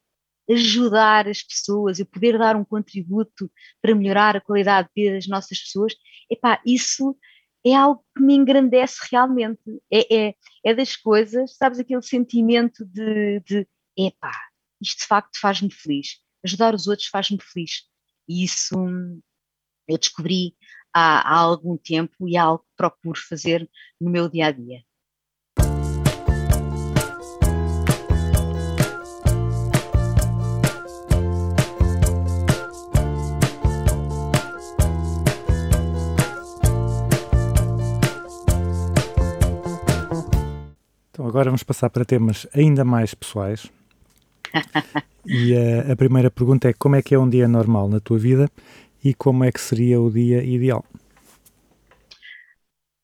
ajudar 0.50 1.28
as 1.28 1.41
pessoas, 1.43 2.00
eu 2.00 2.06
poder 2.06 2.38
dar 2.38 2.56
um 2.56 2.64
contributo 2.64 3.52
para 3.82 3.95
melhorar 3.95 4.36
a 4.36 4.41
qualidade 4.41 4.89
de 4.95 5.04
vida 5.04 5.16
das 5.16 5.28
nossas 5.28 5.60
pessoas, 5.60 5.93
epá, 6.30 6.62
isso 6.66 7.18
é 7.66 7.76
algo 7.76 8.04
que 8.16 8.24
me 8.24 8.36
engrandece 8.36 8.98
realmente. 9.12 9.62
É, 9.91 10.28
é, 10.28 10.36
é 10.64 10.74
das 10.74 10.95
coisas, 10.95 11.56
sabes, 11.58 11.80
aquele 11.80 12.02
sentimento 12.02 12.86
de, 12.86 13.41
de 13.41 13.68
epá, 13.98 14.34
isto 14.82 15.00
de 15.00 15.06
facto 15.06 15.39
faz-me 15.39 15.72
feliz. 15.72 16.20
Ajudar 16.43 16.74
os 16.74 16.88
outros 16.88 17.08
faz-me 17.08 17.39
feliz. 17.41 17.84
E 18.28 18.43
isso 18.43 18.76
eu 19.88 19.98
descobri 19.98 20.56
há, 20.93 21.22
há 21.22 21.38
algum 21.39 21.78
tempo 21.78 22.28
e 22.28 22.36
é 22.36 22.39
algo 22.39 22.64
que 22.64 22.76
procuro 22.76 23.20
fazer 23.20 23.70
no 24.00 24.10
meu 24.10 24.30
dia 24.30 24.48
a 24.48 24.52
dia. 24.52 24.82
Agora 41.38 41.52
vamos 41.52 41.62
passar 41.62 41.92
para 41.92 42.04
temas 42.04 42.48
ainda 42.52 42.84
mais 42.84 43.14
pessoais 43.14 43.72
e 45.24 45.56
a, 45.56 45.94
a, 45.94 45.96
primeira 45.96 46.32
pergunta 46.32 46.68
é 46.68 46.74
como 46.74 46.96
é 46.96 47.02
que 47.04 47.14
é 47.14 47.20
um 47.20 47.30
dia 47.30 47.48
normal 47.48 47.88
na 47.88 48.00
tua 48.00 48.18
vida 48.18 48.50
e 49.04 49.14
como 49.14 49.44
é 49.44 49.52
que 49.52 49.62
seria 49.62 50.02
o 50.02 50.10
dia 50.10 50.44
ideal? 50.44 50.84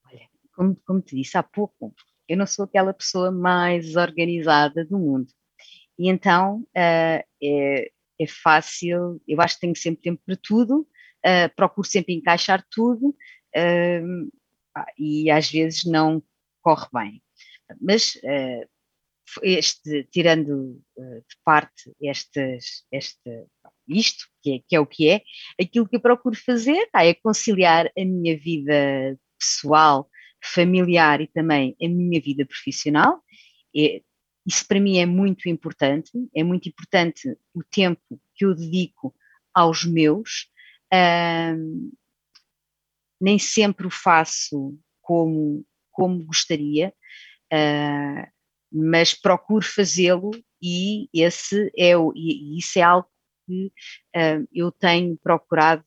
Olha, 0.08 0.22
como, 0.56 0.76
como 0.84 1.00
te 1.00 1.16
disse 1.16 1.38
há 1.38 1.44
pouco, 1.44 1.94
eu 2.28 2.36
não 2.36 2.48
sou 2.48 2.66
aquela 2.66 2.92
pessoa 2.92 3.32
mais 3.32 3.96
organizada 3.96 4.84
do 4.84 4.98
mundo. 4.98 5.28
E 6.00 6.10
então 6.10 6.62
uh, 6.62 6.66
é, 6.76 7.92
é, 8.20 8.28
fácil, 8.28 9.22
eu 9.28 9.40
acho 9.42 9.54
que 9.56 9.62
tenho 9.62 9.76
sempre 9.76 10.02
tempo 10.02 10.20
para 10.26 10.36
tudo, 10.42 10.88
uh, 11.24 11.56
procuro 11.56 11.88
sempre 11.88 12.16
encaixar 12.16 12.66
tudo 12.72 13.10
uh, 13.10 14.32
e 14.98 15.30
às 15.30 15.52
vezes 15.52 15.86
não 15.86 16.20
corre 16.64 16.88
bem. 16.92 17.24
Mas 17.82 18.18
este, 19.42 20.04
tirando 20.12 20.82
uh, 20.98 21.16
de 21.16 21.36
parte 21.44 21.94
estas, 22.02 22.86
este, 22.92 23.46
isto, 23.88 24.26
que 24.42 24.56
é, 24.56 24.60
que 24.68 24.76
é, 24.76 24.80
o 24.80 24.86
que 24.86 25.10
é, 25.10 25.22
aquilo 25.60 25.88
que 25.88 25.96
eu 25.96 26.02
procuro 26.02 26.36
fazer 26.36 26.90
tá, 26.92 27.06
é 27.06 27.14
conciliar 27.14 27.88
a 27.88 28.06
minha 28.06 28.38
vida 28.38 29.18
pessoal, 29.40 30.10
familiar 30.44 31.22
e 31.22 31.28
também 31.28 31.76
a 31.82 31.88
minha 31.88 32.20
vida 32.22 32.46
profissional. 32.46 33.22
Isso 34.46 34.68
para 34.68 34.80
mim 34.80 34.98
é 34.98 35.06
muito 35.06 35.48
importante, 35.48 36.12
é 36.36 36.44
muito 36.44 36.68
importante 36.68 37.36
o 37.54 37.64
tempo 37.64 38.02
que 38.36 38.46
eu 38.46 38.54
dedico 38.54 39.16
aos 39.54 39.86
meus. 39.86 40.50
Nem 43.22 43.40
sempre 43.40 43.88
o 43.88 43.90
faço 43.90 44.78
como, 45.02 45.66
como 45.92 46.26
gostaria. 46.26 46.94
Uh, 47.54 48.26
mas 48.72 49.14
procuro 49.14 49.64
fazê-lo 49.64 50.32
e 50.60 51.08
esse 51.14 51.72
é 51.78 51.96
o, 51.96 52.12
e 52.16 52.58
isso 52.58 52.80
é 52.80 52.82
algo 52.82 53.08
que 53.46 53.72
uh, 54.16 54.48
eu 54.52 54.72
tenho 54.72 55.16
procurado 55.22 55.86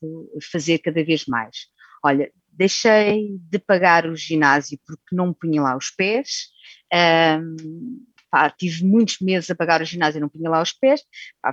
fazer 0.52 0.78
cada 0.78 1.02
vez 1.02 1.26
mais. 1.26 1.66
Olha, 2.04 2.30
deixei 2.52 3.36
de 3.40 3.58
pagar 3.58 4.06
o 4.06 4.14
ginásio 4.14 4.78
porque 4.86 5.16
não 5.16 5.28
me 5.28 5.34
punha 5.34 5.62
lá 5.62 5.76
os 5.76 5.90
pés, 5.90 6.48
uh, 6.92 8.06
pá, 8.30 8.50
tive 8.50 8.84
muitos 8.84 9.18
meses 9.20 9.50
a 9.50 9.54
pagar 9.54 9.82
o 9.82 9.84
ginásio 9.84 10.18
e 10.18 10.20
não 10.20 10.28
punha 10.28 10.50
lá 10.50 10.62
os 10.62 10.72
pés, 10.72 11.02
pá, 11.42 11.52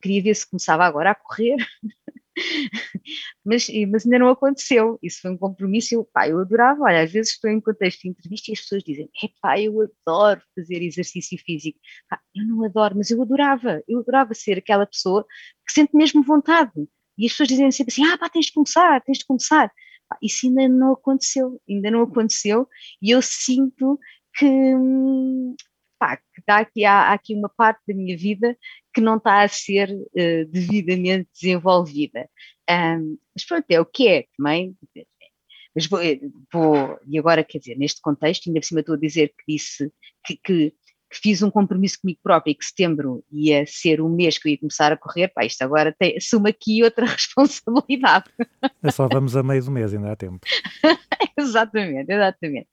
queria 0.00 0.22
ver 0.22 0.34
se 0.34 0.48
começava 0.48 0.84
agora 0.84 1.10
a 1.10 1.14
correr, 1.14 1.56
mas, 3.44 3.66
mas 3.90 4.04
ainda 4.04 4.18
não 4.18 4.28
aconteceu. 4.28 4.98
Isso 5.02 5.20
foi 5.22 5.30
um 5.30 5.38
compromisso. 5.38 5.94
Eu, 5.94 6.04
pá, 6.04 6.28
eu 6.28 6.40
adorava. 6.40 6.82
Olha, 6.82 7.02
às 7.02 7.12
vezes 7.12 7.32
estou 7.32 7.50
em 7.50 7.60
contexto 7.60 8.02
de 8.02 8.08
entrevista 8.10 8.50
e 8.50 8.54
as 8.54 8.60
pessoas 8.60 8.82
dizem: 8.82 9.08
pá, 9.40 9.60
eu 9.60 9.74
adoro 9.80 10.42
fazer 10.54 10.82
exercício 10.82 11.38
físico. 11.44 11.78
Pá, 12.08 12.20
eu 12.34 12.46
não 12.46 12.64
adoro, 12.64 12.96
mas 12.96 13.10
eu 13.10 13.22
adorava. 13.22 13.82
Eu 13.88 14.00
adorava 14.00 14.34
ser 14.34 14.58
aquela 14.58 14.86
pessoa 14.86 15.24
que 15.66 15.72
sente 15.72 15.96
mesmo 15.96 16.22
vontade. 16.22 16.72
E 17.16 17.26
as 17.26 17.32
pessoas 17.32 17.48
dizem 17.48 17.70
sempre 17.70 17.92
assim: 17.92 18.04
ah, 18.06 18.18
pá, 18.18 18.28
tens 18.28 18.46
de 18.46 18.52
começar, 18.52 19.00
tens 19.02 19.18
de 19.18 19.26
começar. 19.26 19.70
Pá, 20.08 20.18
isso 20.22 20.46
ainda 20.46 20.68
não 20.68 20.92
aconteceu, 20.92 21.60
ainda 21.68 21.90
não 21.90 22.02
aconteceu. 22.02 22.68
E 23.00 23.10
eu 23.10 23.22
sinto 23.22 23.98
que, 24.34 24.46
hum, 24.46 25.54
pá, 25.98 26.16
que 26.16 26.42
dá 26.46 26.58
aqui, 26.58 26.84
há, 26.84 27.10
há 27.10 27.12
aqui 27.14 27.34
uma 27.34 27.48
parte 27.48 27.80
da 27.86 27.94
minha 27.94 28.16
vida 28.16 28.56
que 28.94 29.00
não 29.00 29.16
está 29.16 29.42
a 29.42 29.48
ser 29.48 29.90
eh, 30.16 30.44
devidamente 30.44 31.28
desenvolvida. 31.34 32.28
Ahm, 32.68 33.16
mas 33.34 33.44
pronto, 33.44 33.64
é 33.68 33.80
o 33.80 33.84
que 33.84 34.08
é 34.08 34.26
também. 34.36 34.76
Mas 35.74 35.86
vou, 35.86 36.00
eh, 36.00 36.20
vou- 36.52 36.98
e 37.06 37.18
agora, 37.18 37.42
quer 37.42 37.58
dizer, 37.58 37.76
neste 37.76 38.00
contexto, 38.00 38.46
ainda 38.48 38.60
por 38.60 38.66
cima 38.66 38.80
estou 38.80 38.94
a 38.94 38.98
dizer 38.98 39.28
que 39.28 39.52
disse 39.52 39.92
que, 40.24 40.36
que- 40.36 40.70
que 41.10 41.20
fiz 41.20 41.42
um 41.42 41.50
compromisso 41.50 42.00
comigo 42.00 42.18
própria 42.22 42.50
e 42.52 42.54
que 42.54 42.64
setembro 42.64 43.24
ia 43.30 43.64
ser 43.66 44.00
o 44.00 44.08
mês 44.08 44.36
que 44.38 44.48
eu 44.48 44.52
ia 44.52 44.58
começar 44.58 44.92
a 44.92 44.96
correr, 44.96 45.28
pá, 45.28 45.44
isto 45.44 45.62
agora 45.62 45.94
tem, 45.96 46.16
assume 46.16 46.50
aqui 46.50 46.82
outra 46.82 47.04
responsabilidade. 47.06 48.24
É 48.82 48.90
só 48.90 49.06
vamos 49.08 49.36
a 49.36 49.42
meio 49.42 49.62
do 49.64 49.70
mês, 49.70 49.92
ainda 49.94 50.12
há 50.12 50.16
tempo. 50.16 50.40
exatamente, 51.38 52.10
exatamente. 52.12 52.68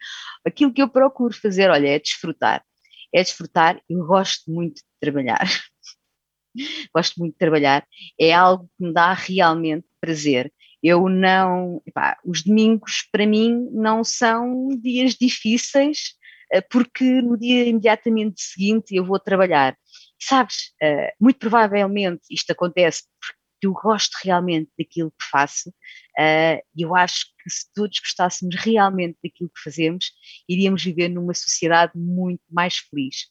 Aquilo 0.45 0.73
que 0.73 0.81
eu 0.81 0.87
procuro 0.89 1.33
fazer, 1.35 1.69
olha, 1.69 1.87
é 1.87 1.99
desfrutar. 1.99 2.63
É 3.13 3.21
desfrutar, 3.21 3.79
eu 3.89 4.05
gosto 4.05 4.49
muito 4.51 4.75
de 4.77 4.83
trabalhar. 4.99 5.45
Gosto 6.93 7.19
muito 7.19 7.33
de 7.33 7.39
trabalhar, 7.39 7.85
é 8.19 8.33
algo 8.33 8.69
que 8.77 8.85
me 8.85 8.93
dá 8.93 9.13
realmente 9.13 9.85
prazer. 9.99 10.51
Eu 10.83 11.07
não, 11.09 11.81
epá, 11.85 12.17
os 12.25 12.43
domingos 12.43 13.07
para 13.11 13.25
mim 13.25 13.69
não 13.71 14.03
são 14.03 14.69
dias 14.81 15.15
difíceis, 15.15 16.15
eh, 16.51 16.61
porque 16.61 17.21
no 17.21 17.37
dia 17.37 17.65
imediatamente 17.65 18.41
seguinte 18.41 18.95
eu 18.95 19.05
vou 19.05 19.19
trabalhar. 19.19 19.77
Sabes, 20.19 20.73
eh, 20.81 21.13
muito 21.19 21.39
provavelmente 21.39 22.21
isto 22.29 22.51
acontece 22.51 23.03
porque 23.19 23.39
eu 23.61 23.73
gosto 23.73 24.17
realmente 24.23 24.71
daquilo 24.77 25.11
que 25.11 25.25
faço 25.31 25.71
eh, 26.17 26.63
e 26.75 26.81
eu 26.81 26.95
acho 26.95 27.27
que 27.43 27.49
se 27.49 27.71
todos 27.73 27.99
gostássemos 27.99 28.55
realmente 28.55 29.17
daquilo 29.23 29.49
que 29.49 29.61
fazemos, 29.63 30.11
iríamos 30.49 30.83
viver 30.83 31.09
numa 31.09 31.33
sociedade 31.33 31.93
muito 31.95 32.43
mais 32.49 32.77
feliz. 32.77 33.27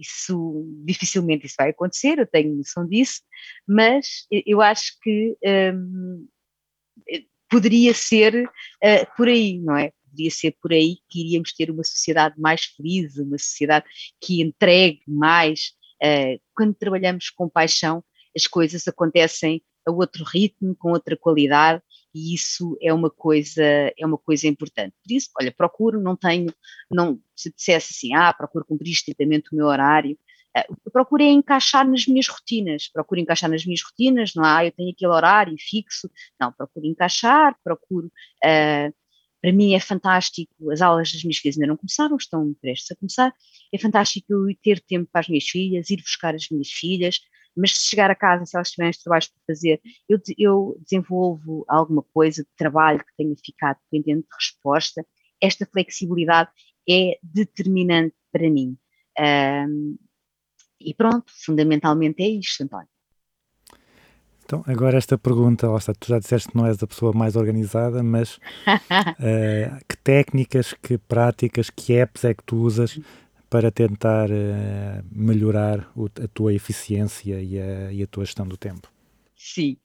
Isso 0.00 0.64
dificilmente 0.84 1.46
isso 1.46 1.56
vai 1.58 1.70
acontecer, 1.70 2.18
eu 2.18 2.26
tenho 2.26 2.56
noção 2.56 2.86
disso, 2.88 3.22
mas 3.68 4.26
eu- 4.30 4.60
acho 4.62 4.92
que 5.02 5.36
hum, 5.74 6.26
eh, 7.08 7.24
poderia 7.50 7.94
ser 7.94 8.48
eh, 8.82 9.04
por 9.16 9.28
aí, 9.28 9.58
não 9.60 9.76
é? 9.76 9.92
Poderia 10.10 10.30
ser 10.30 10.56
por 10.62 10.72
aí 10.72 10.98
que 11.08 11.20
iríamos 11.20 11.52
ter 11.54 11.70
uma 11.70 11.84
sociedade 11.84 12.34
mais 12.40 12.64
feliz, 12.64 13.16
uma 13.18 13.38
sociedade 13.38 13.86
que 14.20 14.42
entregue 14.42 15.02
mais. 15.06 15.72
eh, 16.02 16.38
quando 16.56 16.74
trabalhamos 16.74 17.30
com 17.30 17.48
paixão, 17.48 18.02
as 18.36 18.46
coisas 18.46 18.88
acontecem 18.88 19.62
a 19.86 19.90
outro 19.92 20.24
ritmo, 20.24 20.74
com 20.76 20.92
outra 20.92 21.16
qualidade, 21.16 21.82
e 22.14 22.34
isso 22.34 22.76
é 22.80 22.92
uma 22.92 23.10
coisa, 23.10 23.62
é 23.62 24.06
uma 24.06 24.18
coisa 24.18 24.46
importante. 24.48 24.94
Por 25.04 25.12
isso, 25.14 25.30
olha, 25.40 25.52
procuro, 25.52 26.00
não 26.00 26.16
tenho, 26.16 26.52
não, 26.90 27.20
se 27.36 27.52
dissesse 27.52 27.92
assim, 27.94 28.14
ah, 28.14 28.32
procuro 28.32 28.64
cumprir 28.64 28.92
estritamente 28.92 29.52
o 29.52 29.56
meu 29.56 29.66
horário, 29.66 30.18
ah, 30.56 30.64
que 30.64 30.88
eu 30.88 30.92
procuro 30.92 31.22
é 31.22 31.26
encaixar 31.26 31.88
nas 31.88 32.06
minhas 32.06 32.28
rotinas, 32.28 32.88
procuro 32.88 33.20
encaixar 33.20 33.48
nas 33.50 33.64
minhas 33.64 33.82
rotinas, 33.82 34.34
não 34.34 34.44
há, 34.44 34.64
eu 34.64 34.72
tenho 34.72 34.90
aquele 34.90 35.12
horário 35.12 35.54
fixo, 35.58 36.10
não, 36.40 36.52
procuro 36.52 36.86
encaixar, 36.86 37.56
procuro, 37.62 38.10
ah, 38.44 38.90
para 39.40 39.52
mim 39.52 39.74
é 39.74 39.80
fantástico, 39.80 40.70
as 40.70 40.82
aulas 40.82 41.12
das 41.12 41.22
minhas 41.22 41.38
filhas 41.38 41.56
ainda 41.56 41.68
não 41.68 41.76
começaram, 41.76 42.16
estão 42.16 42.54
prestes 42.60 42.90
a 42.90 42.96
começar, 42.96 43.32
é 43.72 43.78
fantástico 43.78 44.32
eu 44.32 44.54
ter 44.62 44.80
tempo 44.80 45.08
para 45.10 45.22
as 45.22 45.28
minhas 45.28 45.44
filhas, 45.44 45.88
ir 45.90 45.96
buscar 45.98 46.34
as 46.34 46.48
minhas 46.50 46.68
filhas, 46.68 47.20
mas 47.56 47.76
se 47.76 47.90
chegar 47.90 48.10
a 48.10 48.14
casa, 48.14 48.46
se 48.46 48.56
elas 48.56 48.70
tiverem 48.70 48.90
os 48.90 48.98
trabalhos 48.98 49.28
para 49.28 49.54
fazer, 49.54 49.80
eu, 50.08 50.18
eu 50.38 50.76
desenvolvo 50.80 51.64
alguma 51.68 52.02
coisa 52.14 52.42
de 52.42 52.48
trabalho 52.56 53.00
que 53.00 53.16
tenha 53.16 53.34
ficado 53.44 53.78
pendente 53.90 54.28
de 54.28 54.34
resposta, 54.34 55.04
esta 55.40 55.66
flexibilidade 55.66 56.50
é 56.88 57.18
determinante 57.22 58.14
para 58.32 58.48
mim. 58.50 58.76
Ahm, 59.18 59.96
e 60.80 60.94
pronto, 60.94 61.30
fundamentalmente 61.44 62.22
é 62.22 62.28
isto, 62.28 62.62
António. 62.62 62.88
Então, 64.44 64.64
agora 64.66 64.98
esta 64.98 65.16
pergunta, 65.16 65.68
lá 65.68 65.78
está, 65.78 65.94
tu 65.94 66.08
já 66.08 66.18
disseste 66.18 66.48
que 66.48 66.56
não 66.56 66.66
és 66.66 66.82
a 66.82 66.86
pessoa 66.86 67.12
mais 67.12 67.36
organizada, 67.36 68.02
mas 68.02 68.40
eh, 69.20 69.70
que 69.88 69.96
técnicas, 69.98 70.72
que 70.72 70.98
práticas, 70.98 71.70
que 71.70 71.92
apps 71.92 72.24
é 72.24 72.34
que 72.34 72.42
tu 72.42 72.56
usas 72.56 72.98
para 73.50 73.72
tentar 73.72 74.30
eh, 74.30 75.02
melhorar 75.10 75.92
a 76.22 76.28
tua 76.28 76.54
eficiência 76.54 77.42
e 77.42 77.58
a, 77.58 77.92
e 77.92 78.00
a 78.00 78.06
tua 78.06 78.24
gestão 78.24 78.46
do 78.46 78.56
tempo? 78.56 78.88
Sim, 79.36 79.76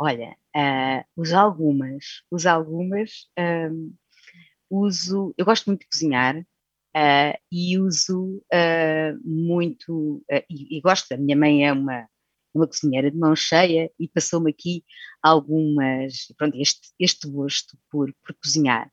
olha, 0.00 0.34
ah, 0.56 1.04
uso 1.14 1.36
algumas, 1.36 2.22
uso 2.30 2.48
algumas, 2.48 3.26
ahm, 3.38 3.90
uso, 4.70 5.34
eu 5.36 5.44
gosto 5.44 5.66
muito 5.66 5.80
de 5.80 5.88
cozinhar 5.88 6.42
ah, 6.94 7.38
e 7.52 7.78
uso 7.78 8.42
ah, 8.50 9.12
muito, 9.22 10.24
e, 10.48 10.78
e 10.78 10.80
gosto, 10.80 11.12
a 11.12 11.18
minha 11.18 11.36
mãe 11.36 11.66
é 11.66 11.72
uma, 11.74 12.08
uma 12.54 12.66
cozinheira 12.66 13.10
de 13.10 13.18
mão 13.18 13.36
cheia 13.36 13.90
e 14.00 14.08
passou-me 14.08 14.50
aqui 14.50 14.82
algumas, 15.22 16.32
pronto, 16.38 16.56
este, 16.58 16.88
este 16.98 17.28
gosto 17.28 17.76
por, 17.90 18.10
por 18.24 18.34
cozinhar. 18.42 18.90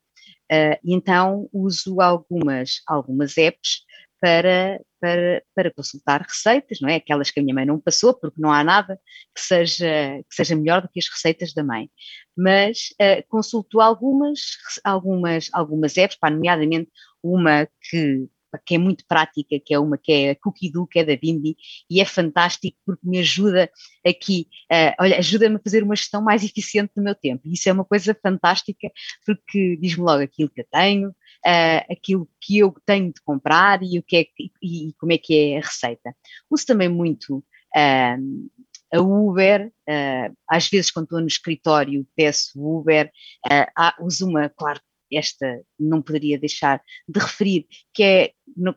Então 0.83 1.49
uso 1.51 1.99
algumas, 1.99 2.81
algumas 2.87 3.37
apps 3.37 3.83
para, 4.23 4.79
para, 5.01 5.43
para 5.53 5.73
consultar 5.73 6.21
receitas, 6.21 6.79
não 6.79 6.87
é? 6.87 6.95
Aquelas 6.95 7.29
que 7.29 7.41
a 7.41 7.43
minha 7.43 7.53
mãe 7.53 7.65
não 7.65 7.77
passou, 7.77 8.13
porque 8.13 8.39
não 8.39 8.53
há 8.53 8.63
nada 8.63 8.97
que 9.35 9.41
seja, 9.41 9.85
que 10.29 10.33
seja 10.33 10.55
melhor 10.55 10.81
do 10.81 10.87
que 10.87 10.97
as 10.97 11.09
receitas 11.09 11.53
da 11.53 11.61
mãe. 11.61 11.89
Mas 12.35 12.93
ah, 13.01 13.21
consulto 13.27 13.81
algumas, 13.81 14.39
algumas, 14.81 15.49
algumas 15.51 15.97
apps, 15.97 16.17
pá, 16.17 16.29
nomeadamente 16.29 16.89
uma 17.21 17.67
que, 17.81 18.29
que 18.65 18.75
é 18.75 18.77
muito 18.77 19.03
prática, 19.09 19.59
que 19.59 19.73
é 19.73 19.79
uma 19.79 19.97
que 19.97 20.13
é 20.13 20.29
a 20.31 20.35
Cookie 20.37 20.71
Do, 20.71 20.87
que 20.87 20.99
é 20.99 21.03
da 21.03 21.17
Bimbi, 21.17 21.57
e 21.89 21.99
é 21.99 22.05
fantástico 22.05 22.77
porque 22.85 23.05
me 23.05 23.19
ajuda 23.19 23.69
aqui, 24.07 24.47
ah, 24.71 24.95
olha, 25.01 25.17
ajuda-me 25.17 25.57
a 25.57 25.61
fazer 25.61 25.83
uma 25.83 25.97
gestão 25.97 26.21
mais 26.21 26.45
eficiente 26.45 26.93
do 26.95 27.03
meu 27.03 27.13
tempo. 27.13 27.41
E 27.43 27.55
isso 27.55 27.67
é 27.67 27.73
uma 27.73 27.83
coisa 27.83 28.17
fantástica 28.23 28.89
porque 29.25 29.75
diz-me 29.81 30.05
logo 30.05 30.23
aquilo 30.23 30.49
que 30.49 30.61
eu 30.61 30.67
tenho, 30.71 31.13
ah, 31.45 31.85
aquilo 31.91 32.29
que 32.41 32.59
eu 32.59 32.73
tenho 32.85 33.13
de 33.13 33.21
comprar 33.21 33.81
e, 33.83 33.99
o 33.99 34.03
que 34.03 34.17
é, 34.17 34.25
e, 34.61 34.89
e 34.89 34.93
como 34.93 35.11
é 35.11 35.17
que 35.17 35.35
é 35.53 35.57
a 35.57 35.61
receita. 35.61 36.15
Uso 36.49 36.65
também 36.65 36.89
muito 36.89 37.43
ah, 37.75 38.17
a 38.93 39.01
Uber, 39.01 39.71
ah, 39.89 40.31
às 40.49 40.67
vezes 40.69 40.91
quando 40.91 41.05
estou 41.05 41.21
no 41.21 41.27
escritório 41.27 42.05
peço 42.15 42.51
Uber, 42.55 43.11
há- 43.75 43.95
uso 44.01 44.27
uma, 44.27 44.49
claro, 44.49 44.79
esta 45.11 45.61
não 45.79 46.01
poderia 46.01 46.39
deixar 46.39 46.81
de 47.07 47.19
referir, 47.19 47.67
que 47.93 48.03
é, 48.03 48.31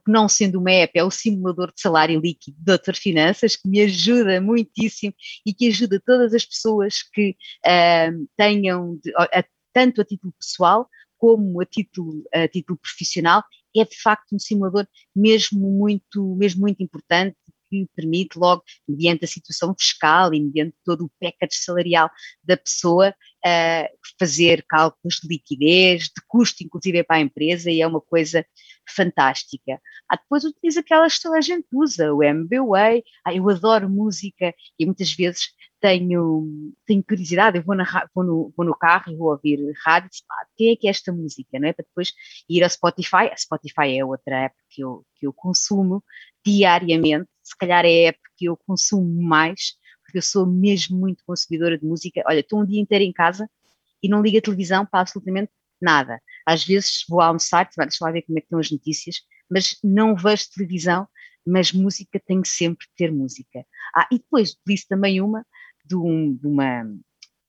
não 0.07 0.29
sendo 0.29 0.59
uma 0.61 0.71
app, 0.71 0.99
é 0.99 1.03
o 1.03 1.11
simulador 1.11 1.73
de 1.75 1.81
salário 1.81 2.21
líquido 2.21 2.57
do 2.59 2.65
Doutor 2.65 2.95
Finanças, 2.95 3.57
que 3.57 3.69
me 3.69 3.81
ajuda 3.81 4.41
muitíssimo 4.41 5.15
e 5.47 5.55
que 5.55 5.69
ajuda 5.69 6.03
todas 6.05 6.35
as 6.35 6.45
pessoas 6.45 7.03
que 7.13 7.37
ah, 7.65 8.11
tenham, 8.37 8.99
de- 9.03 9.13
a- 9.17 9.45
tanto 9.73 10.01
a 10.01 10.05
título 10.05 10.33
pessoal 10.39 10.89
como 11.19 11.61
a 11.61 11.67
título, 11.67 12.25
a 12.33 12.49
título 12.49 12.79
profissional, 12.79 13.43
é 13.77 13.85
de 13.85 14.01
facto 14.01 14.35
um 14.35 14.39
simulador 14.39 14.87
mesmo 15.15 15.71
muito, 15.71 16.35
mesmo 16.37 16.63
muito 16.63 16.83
importante 16.83 17.37
que 17.69 17.89
permite 17.95 18.39
logo, 18.39 18.63
mediante 18.89 19.25
a 19.25 19.29
situação 19.29 19.75
fiscal 19.79 20.33
e 20.33 20.41
mediante 20.41 20.77
todo 20.85 21.05
o 21.05 21.11
package 21.21 21.57
salarial 21.57 22.11
da 22.43 22.57
pessoa, 22.57 23.11
uh, 23.11 23.99
fazer 24.19 24.65
cálculos 24.69 25.17
de 25.23 25.29
liquidez, 25.29 26.05
de 26.05 26.23
custo 26.29 26.63
inclusive 26.63 27.03
para 27.05 27.17
a 27.17 27.21
empresa 27.21 27.71
e 27.71 27.81
é 27.81 27.87
uma 27.87 28.01
coisa 28.01 28.47
fantástica. 28.89 29.81
Ah, 30.09 30.17
depois 30.17 30.45
utiliza 30.45 30.81
aquelas 30.81 31.17
que 31.17 31.23
toda 31.23 31.39
a 31.39 31.41
gente 31.41 31.67
usa, 31.73 32.13
o 32.15 32.23
MBWay, 32.23 33.03
ah, 33.25 33.35
eu 33.35 33.49
adoro 33.51 33.91
música 33.91 34.55
e 34.79 34.87
muitas 34.87 35.13
vezes 35.13 35.49
tenho, 35.87 36.75
tenho 36.85 37.05
curiosidade, 37.05 37.59
eu 37.59 37.63
vou, 37.63 37.77
na, 37.77 37.85
vou, 38.13 38.25
no, 38.25 38.53
vou 38.57 38.67
no 38.67 38.77
carro 38.77 39.13
e 39.13 39.17
vou 39.17 39.31
ouvir 39.31 39.61
rádio 39.85 40.11
disse, 40.11 40.27
pá, 40.27 40.35
quem 40.57 40.73
é 40.73 40.77
que 40.77 40.89
é 40.89 40.91
esta 40.91 41.13
música, 41.13 41.61
não 41.61 41.69
é? 41.69 41.73
Para 41.73 41.85
depois 41.85 42.13
ir 42.49 42.65
ao 42.65 42.71
Spotify, 42.71 43.31
a 43.33 43.37
Spotify 43.37 43.97
é 43.97 44.05
outra 44.05 44.47
app 44.47 44.57
que 44.69 44.83
eu, 44.83 45.07
que 45.15 45.29
eu 45.29 45.33
consumo 45.33 46.03
diariamente, 46.45 47.29
se 47.41 47.57
calhar 47.57 47.85
é 47.85 48.07
a 48.07 48.09
app 48.09 48.19
que 48.37 48.47
eu 48.47 48.57
consumo 48.67 49.23
mais, 49.23 49.75
porque 50.03 50.19
eu 50.19 50.23
sou 50.23 50.45
mesmo 50.45 50.99
muito 50.99 51.23
consumidora 51.25 51.79
de 51.79 51.87
música, 51.87 52.21
olha, 52.27 52.41
estou 52.41 52.61
um 52.61 52.67
dia 52.67 52.81
inteiro 52.81 53.05
em 53.05 53.13
casa 53.13 53.49
e 54.03 54.09
não 54.09 54.23
ligo 54.23 54.39
a 54.39 54.43
televisão 54.43 54.85
para 54.85 55.03
absolutamente 55.03 55.53
nada. 55.81 56.21
Às 56.45 56.65
vezes 56.65 57.05
vou 57.09 57.21
almoçar, 57.21 57.69
deixa 57.79 58.05
lá 58.05 58.11
ver 58.11 58.23
como 58.23 58.39
é 58.39 58.41
que 58.41 58.47
estão 58.47 58.59
as 58.59 58.73
notícias, 58.73 59.21
mas 59.49 59.77
não 59.85 60.17
vejo 60.17 60.51
televisão, 60.53 61.07
mas 61.47 61.73
música 61.73 62.21
tem 62.27 62.43
que 62.43 62.49
sempre 62.49 62.87
ter 62.97 63.13
música. 63.13 63.65
Ah, 63.95 64.09
e 64.11 64.19
depois 64.19 64.57
disse 64.67 64.89
também 64.89 65.21
uma 65.21 65.47
de, 65.87 65.97
um, 65.97 66.35
de 66.35 66.47
uma, 66.47 66.83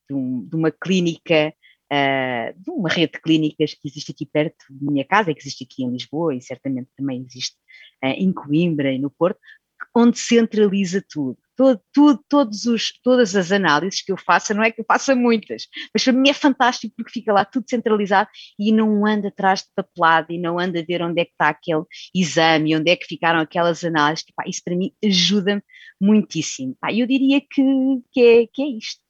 de, 0.09 0.13
um, 0.13 0.45
de 0.45 0.55
uma 0.55 0.71
clínica, 0.71 1.53
uh, 1.91 2.61
de 2.61 2.69
uma 2.69 2.89
rede 2.89 3.13
de 3.13 3.21
clínicas 3.21 3.73
que 3.73 3.87
existe 3.87 4.11
aqui 4.11 4.25
perto 4.25 4.65
da 4.69 4.91
minha 4.91 5.05
casa, 5.05 5.33
que 5.33 5.41
existe 5.41 5.63
aqui 5.63 5.83
em 5.83 5.91
Lisboa 5.91 6.35
e 6.35 6.41
certamente 6.41 6.89
também 6.95 7.21
existe 7.21 7.55
uh, 8.03 8.07
em 8.07 8.31
Coimbra 8.31 8.91
e 8.91 8.99
no 8.99 9.09
Porto, 9.09 9.39
onde 9.97 10.19
centraliza 10.19 11.03
tudo. 11.09 11.37
Todo, 11.55 11.81
tudo, 11.91 12.23
todos 12.29 12.65
os, 12.65 12.91
todas 13.01 13.35
as 13.35 13.51
análises 13.51 14.03
que 14.03 14.11
eu 14.11 14.17
faça, 14.17 14.53
não 14.53 14.61
é 14.61 14.71
que 14.71 14.79
eu 14.79 14.85
faça 14.87 15.15
muitas, 15.15 15.63
mas 15.91 16.03
para 16.03 16.13
mim 16.13 16.29
é 16.29 16.33
fantástico 16.33 16.93
porque 16.95 17.11
fica 17.11 17.33
lá 17.33 17.43
tudo 17.43 17.65
centralizado 17.67 18.29
e 18.59 18.71
não 18.71 19.07
anda 19.07 19.29
atrás 19.29 19.61
de 19.61 19.69
papelado 19.75 20.31
e 20.31 20.39
não 20.39 20.59
anda 20.59 20.79
a 20.79 20.85
ver 20.85 21.01
onde 21.01 21.19
é 21.19 21.25
que 21.25 21.31
está 21.31 21.49
aquele 21.49 21.83
exame, 22.13 22.75
onde 22.75 22.91
é 22.91 22.95
que 22.95 23.07
ficaram 23.07 23.39
aquelas 23.39 23.83
análises. 23.83 24.23
Pá, 24.35 24.43
isso 24.47 24.61
para 24.63 24.75
mim 24.75 24.91
ajuda-me 25.03 25.63
muitíssimo. 25.99 26.77
Pá, 26.79 26.93
eu 26.93 27.07
diria 27.07 27.41
que, 27.41 27.63
que, 28.11 28.21
é, 28.21 28.47
que 28.53 28.61
é 28.61 28.77
isto. 28.77 29.01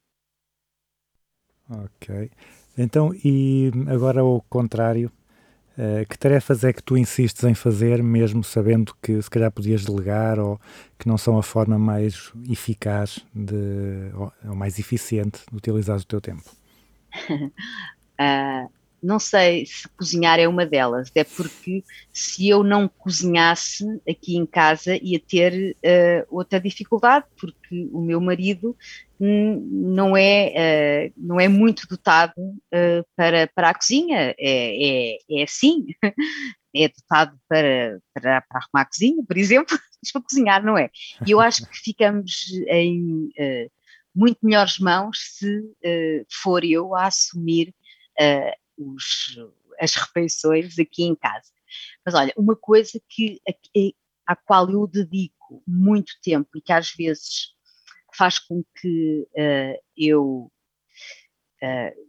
Ok. 1.70 2.32
Então, 2.78 3.14
e 3.26 3.72
agora 3.90 4.22
ao 4.22 4.42
contrário, 4.48 5.12
que 6.10 6.18
tarefas 6.18 6.64
é 6.64 6.74
que 6.74 6.82
tu 6.82 6.98
insistes 6.98 7.44
em 7.44 7.54
fazer, 7.54 8.02
mesmo 8.02 8.44
sabendo 8.44 8.96
que 9.02 9.22
se 9.22 9.30
calhar 9.30 9.52
podias 9.52 9.86
delegar 9.86 10.40
ou 10.40 10.60
que 10.98 11.08
não 11.08 11.18
são 11.18 11.38
a 11.38 11.44
forma 11.44 11.78
mais 11.78 12.32
eficaz 12.50 13.20
de, 13.34 14.12
ou, 14.16 14.32
ou 14.50 14.56
mais 14.56 14.80
eficiente 14.80 15.42
de 15.52 15.58
utilizar 15.58 15.98
o 15.98 16.04
teu 16.04 16.20
tempo? 16.20 16.44
uh, 18.20 18.70
não 19.02 19.20
sei 19.20 19.66
se 19.66 19.88
cozinhar 19.90 20.40
é 20.40 20.48
uma 20.48 20.66
delas, 20.66 21.10
até 21.10 21.24
porque 21.24 21.84
se 22.12 22.50
eu 22.50 22.64
não 22.64 22.88
cozinhasse 22.88 23.86
aqui 24.10 24.36
em 24.36 24.46
casa 24.46 24.98
ia 25.02 25.20
ter 25.20 25.76
uh, 25.78 26.28
outra 26.30 26.60
dificuldade, 26.60 27.26
porque 27.40 27.88
o 27.92 28.02
meu 28.02 28.20
marido 28.20 28.76
não 29.20 30.16
é, 30.16 31.10
uh, 31.10 31.14
não 31.18 31.40
é 31.40 31.48
muito 31.48 31.88
dotado 31.88 32.34
uh, 32.38 33.06
para, 33.16 33.48
para 33.48 33.70
a 33.70 33.74
cozinha, 33.74 34.36
é, 34.38 34.38
é, 34.40 35.18
é 35.30 35.44
assim, 35.44 35.88
é 36.76 36.90
dotado 36.90 37.38
para, 37.48 38.00
para, 38.14 38.42
para 38.42 38.60
arrumar 38.60 38.82
a 38.82 38.86
cozinha, 38.86 39.24
por 39.28 39.38
exemplo, 39.38 39.78
mas 40.02 40.12
para 40.12 40.22
cozinhar 40.22 40.64
não 40.64 40.78
é. 40.78 40.90
E 41.26 41.32
eu 41.32 41.40
acho 41.40 41.68
que 41.68 41.78
ficamos 41.78 42.52
em 42.68 43.30
muito 44.14 44.40
melhores 44.42 44.80
mãos 44.80 45.18
se 45.38 45.76
for 46.42 46.64
eu 46.64 46.96
a 46.96 47.08
assumir 47.08 47.74
os, 48.78 49.38
as 49.80 49.96
refeições 49.96 50.78
aqui 50.80 51.04
em 51.04 51.16
casa. 51.16 51.52
Mas 52.06 52.16
olha, 52.16 52.34
uma 52.38 52.56
coisa 52.56 53.00
que, 53.10 53.42
a, 53.48 54.34
a 54.34 54.36
qual 54.36 54.70
eu 54.70 54.88
dedico 54.88 55.64
muito 55.68 56.14
tempo 56.22 56.50
e 56.56 56.62
que 56.62 56.72
às 56.72 56.92
vezes 56.92 57.54
faz 58.16 58.40
com 58.40 58.64
que 58.80 59.28
uh, 59.32 59.84
eu 59.96 60.52
uh, 61.64 62.08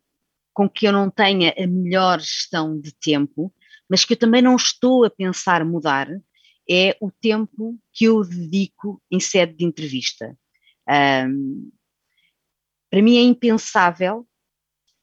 com 0.55 0.69
que 0.69 0.89
eu 0.89 0.93
não 0.93 1.09
tenha 1.09 1.55
a 1.57 1.67
melhor 1.69 2.19
gestão 2.19 2.81
de 2.81 2.93
tempo, 2.93 3.55
mas 3.89 4.05
que 4.05 4.15
eu 4.15 4.19
também 4.19 4.43
não 4.43 4.57
estou 4.57 5.05
a 5.05 5.11
pensar 5.11 5.65
mudar, 5.65 6.09
é 6.69 6.97
o 7.01 7.13
tempo 7.13 7.79
que 7.93 8.07
eu 8.07 8.25
dedico 8.25 9.01
em 9.09 9.21
sede 9.21 9.55
de 9.55 9.65
entrevista. 9.65 10.37
Um, 10.89 11.71
para 12.91 13.01
mim 13.01 13.19
é 13.19 13.23
impensável 13.23 14.27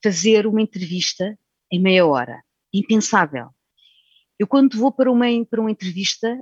fazer 0.03 0.45
uma 0.45 0.61
entrevista 0.61 1.39
em 1.71 1.79
meia 1.79 2.05
hora. 2.05 2.43
Impensável. 2.73 3.49
Eu, 4.37 4.47
quando 4.47 4.77
vou 4.77 4.91
para 4.91 5.11
uma, 5.11 5.25
para 5.49 5.61
uma 5.61 5.71
entrevista, 5.71 6.37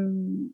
um, 0.00 0.50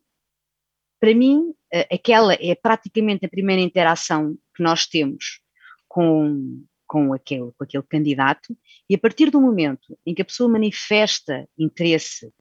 para 0.99 1.13
mim, 1.13 1.53
aquela 1.91 2.33
é 2.33 2.55
praticamente 2.55 3.25
a 3.25 3.29
primeira 3.29 3.61
interação 3.61 4.37
que 4.55 4.63
nós 4.63 4.87
temos 4.87 5.41
com, 5.87 6.63
com, 6.87 7.13
aquele, 7.13 7.51
com 7.57 7.63
aquele 7.63 7.83
candidato, 7.83 8.57
e 8.89 8.95
a 8.95 8.97
partir 8.97 9.29
do 9.29 9.41
momento 9.41 9.97
em 10.05 10.13
que 10.13 10.21
a 10.21 10.25
pessoa 10.25 10.49
manifesta 10.49 11.47
interesse 11.57 12.31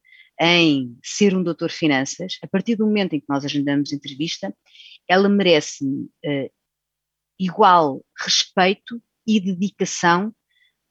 em 0.41 0.97
ser 1.03 1.35
um 1.35 1.43
doutor 1.43 1.71
finanças, 1.71 2.39
a 2.43 2.47
partir 2.47 2.77
do 2.77 2.87
momento 2.87 3.15
em 3.15 3.21
que 3.21 3.27
nós 3.29 3.45
agendamos 3.45 3.93
entrevista, 3.93 4.55
ela 5.09 5.29
merece 5.29 5.85
uh, 5.85 6.51
igual 7.39 8.05
respeito 8.19 9.03
e 9.27 9.41
dedicação 9.41 10.29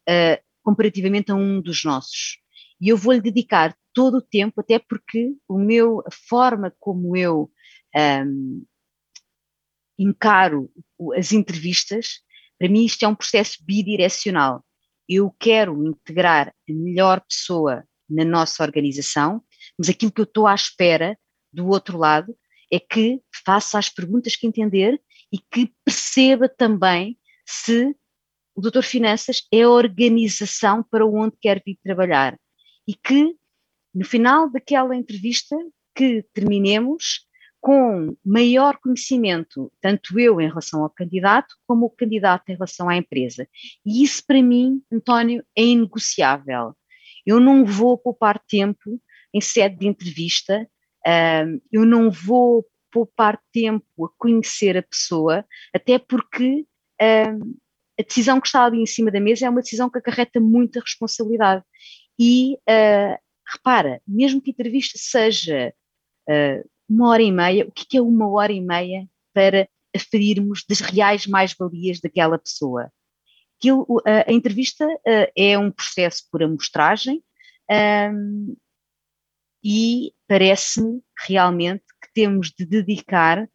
uh, 0.10 0.45
comparativamente 0.66 1.32
a 1.32 1.36
um 1.36 1.62
dos 1.62 1.84
nossos. 1.84 2.40
E 2.82 2.90
eu 2.90 2.98
vou-lhe 2.98 3.22
dedicar 3.22 3.78
todo 3.94 4.18
o 4.18 4.22
tempo, 4.22 4.60
até 4.60 4.80
porque 4.80 5.34
o 5.48 5.58
meu, 5.58 6.02
a 6.06 6.12
forma 6.12 6.74
como 6.80 7.16
eu 7.16 7.50
um, 7.96 8.66
encaro 9.98 10.70
as 11.16 11.32
entrevistas, 11.32 12.20
para 12.58 12.68
mim 12.68 12.84
isto 12.84 13.04
é 13.04 13.08
um 13.08 13.16
processo 13.16 13.64
bidirecional. 13.64 14.66
Eu 15.08 15.34
quero 15.40 15.86
integrar 15.88 16.50
a 16.50 16.74
melhor 16.74 17.22
pessoa 17.22 17.86
na 18.10 18.26
nossa 18.26 18.64
organização, 18.64 19.42
mas 19.78 19.88
aquilo 19.88 20.12
que 20.12 20.22
eu 20.22 20.26
estou 20.26 20.48
à 20.48 20.56
espera 20.56 21.18
do 21.54 21.68
outro 21.68 21.98
lado 21.98 22.36
é 22.72 22.80
que 22.80 23.22
faça 23.46 23.78
as 23.78 23.90
perguntas 23.90 24.36
que 24.36 24.48
entender 24.48 25.00
e 25.32 25.38
que 25.38 25.72
perceba 25.86 26.50
também 26.50 27.18
se 27.46 27.96
o 28.56 28.62
doutor 28.62 28.84
Finanças 28.84 29.46
é 29.52 29.64
a 29.64 29.70
organização 29.70 30.82
para 30.82 31.06
onde 31.06 31.36
quer 31.42 31.62
vir 31.66 31.78
trabalhar 31.84 32.40
e 32.88 32.94
que 32.94 33.36
no 33.94 34.06
final 34.06 34.50
daquela 34.50 34.96
entrevista 34.96 35.56
que 35.94 36.24
terminemos 36.34 37.26
com 37.60 38.16
maior 38.24 38.78
conhecimento, 38.78 39.72
tanto 39.82 40.20
eu 40.20 40.40
em 40.40 40.48
relação 40.48 40.84
ao 40.84 40.90
candidato, 40.90 41.56
como 41.66 41.88
o 41.88 41.90
candidato 41.90 42.50
em 42.50 42.54
relação 42.54 42.88
à 42.88 42.96
empresa. 42.96 43.48
E 43.84 44.04
isso 44.04 44.24
para 44.26 44.42
mim, 44.42 44.84
António, 44.92 45.44
é 45.58 45.64
inegociável. 45.64 46.76
Eu 47.26 47.40
não 47.40 47.66
vou 47.66 47.98
poupar 47.98 48.40
tempo 48.48 49.02
em 49.34 49.42
sede 49.42 49.78
de 49.78 49.88
entrevista, 49.88 50.70
eu 51.72 51.86
não 51.86 52.12
vou 52.12 52.66
poupar 52.92 53.42
tempo 53.52 54.06
a 54.06 54.10
conhecer 54.18 54.78
a 54.78 54.84
pessoa, 54.84 55.44
até 55.74 55.98
porque 55.98 56.66
a 58.00 58.04
decisão 58.04 58.40
que 58.42 58.48
está 58.48 58.66
ali 58.66 58.82
em 58.82 58.86
cima 58.86 59.12
da 59.12 59.20
mesa 59.20 59.46
é 59.46 59.50
uma 59.50 59.62
decisão 59.62 59.90
que 59.90 59.98
acarreta 59.98 60.40
muita 60.40 60.80
responsabilidade. 60.80 61.64
E 62.20 62.56
uh, 62.56 63.18
repara, 63.54 64.02
mesmo 64.08 64.42
que 64.42 64.50
a 64.50 64.54
entrevista 64.54 64.98
seja 64.98 65.74
uh, 66.30 66.70
uma 66.90 67.10
hora 67.10 67.24
e 67.24 67.32
meia, 67.32 67.66
o 67.66 67.72
que 67.72 67.98
é 67.98 68.02
uma 68.02 68.30
hora 68.30 68.52
e 68.52 68.62
meia 68.62 69.08
para 69.34 69.68
aferirmos 69.96 70.64
das 70.68 70.82
reais 70.82 71.26
mais-valias 71.26 72.00
daquela 72.00 72.38
pessoa? 72.38 72.92
Aquilo, 73.58 73.86
a, 74.06 74.30
a 74.30 74.34
entrevista 74.34 74.86
uh, 74.86 75.32
é 75.36 75.58
um 75.58 75.72
processo 75.72 76.24
por 76.30 76.44
amostragem 76.44 77.24
um, 78.12 78.56
e 79.64 80.14
parece-me 80.28 81.02
realmente 81.28 81.84
que 82.02 82.14
temos 82.14 82.52
de 82.52 82.66
dedicar, 82.66 83.50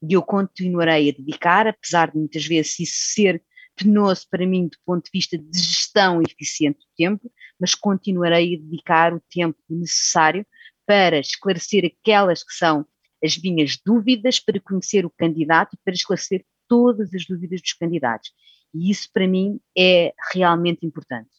e 0.00 0.12
eu 0.12 0.22
continuarei 0.22 1.10
a 1.10 1.12
dedicar, 1.12 1.66
apesar 1.66 2.12
de 2.12 2.18
muitas 2.18 2.46
vezes 2.46 2.78
isso 2.78 3.12
ser 3.14 3.42
penoso 3.78 4.26
para 4.30 4.46
mim 4.46 4.66
do 4.66 4.76
ponto 4.84 5.04
de 5.04 5.10
vista 5.12 5.38
de 5.38 5.58
gestão 5.58 6.20
eficiente 6.20 6.80
do 6.80 6.86
tempo, 6.96 7.30
mas 7.58 7.74
continuarei 7.74 8.54
a 8.54 8.58
dedicar 8.58 9.14
o 9.14 9.22
tempo 9.30 9.58
necessário 9.68 10.46
para 10.86 11.18
esclarecer 11.18 11.84
aquelas 11.84 12.42
que 12.42 12.52
são 12.52 12.86
as 13.22 13.36
minhas 13.38 13.78
dúvidas, 13.84 14.40
para 14.40 14.60
conhecer 14.60 15.04
o 15.04 15.10
candidato 15.10 15.74
e 15.74 15.78
para 15.84 15.94
esclarecer 15.94 16.44
todas 16.68 17.12
as 17.14 17.24
dúvidas 17.26 17.60
dos 17.60 17.72
candidatos. 17.72 18.32
E 18.74 18.90
isso 18.90 19.08
para 19.12 19.26
mim 19.26 19.60
é 19.76 20.12
realmente 20.32 20.84
importante. 20.84 21.30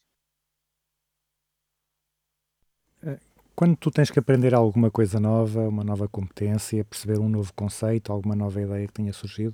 Quando 3.55 3.75
tu 3.75 3.91
tens 3.91 4.09
que 4.09 4.19
aprender 4.19 4.53
alguma 4.53 4.89
coisa 4.89 5.19
nova, 5.19 5.67
uma 5.67 5.83
nova 5.83 6.07
competência, 6.07 6.85
perceber 6.85 7.19
um 7.19 7.27
novo 7.27 7.53
conceito, 7.53 8.11
alguma 8.11 8.35
nova 8.35 8.61
ideia 8.61 8.87
que 8.87 8.93
tenha 8.93 9.11
surgido, 9.11 9.53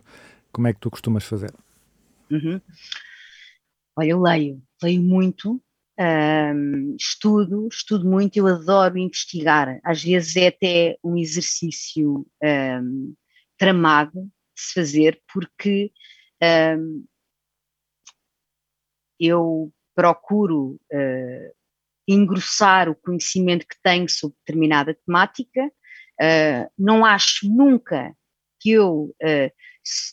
como 0.52 0.68
é 0.68 0.74
que 0.74 0.80
tu 0.80 0.92
costumas 0.92 1.24
fazer? 1.24 1.52
Uhum. 2.32 2.62
Olha, 3.98 4.10
eu 4.10 4.22
leio, 4.22 4.62
leio 4.82 5.02
muito, 5.02 5.62
um, 5.98 6.96
estudo, 6.96 7.68
estudo 7.72 8.08
muito, 8.08 8.38
eu 8.38 8.48
adoro 8.48 8.98
investigar. 8.98 9.80
Às 9.84 10.04
vezes 10.04 10.36
é 10.36 10.48
até 10.48 10.98
um 11.04 11.18
exercício 11.18 12.26
um, 12.44 13.16
tramado 13.58 14.22
de 14.24 14.62
se 14.62 14.74
fazer, 14.74 15.22
porque 15.34 15.92
um, 16.78 17.06
eu 19.20 19.72
procuro 19.96 20.80
uh, 20.92 21.56
engrossar 22.08 22.90
o 22.90 22.96
conhecimento 22.96 23.66
que 23.66 23.78
tenho 23.82 24.10
sobre 24.10 24.38
determinada 24.46 24.94
temática. 24.94 25.66
Uh, 26.22 26.70
não 26.78 27.06
acho 27.06 27.50
nunca 27.50 28.14
que 28.60 28.72
eu 28.72 29.16
uh, 29.22 29.52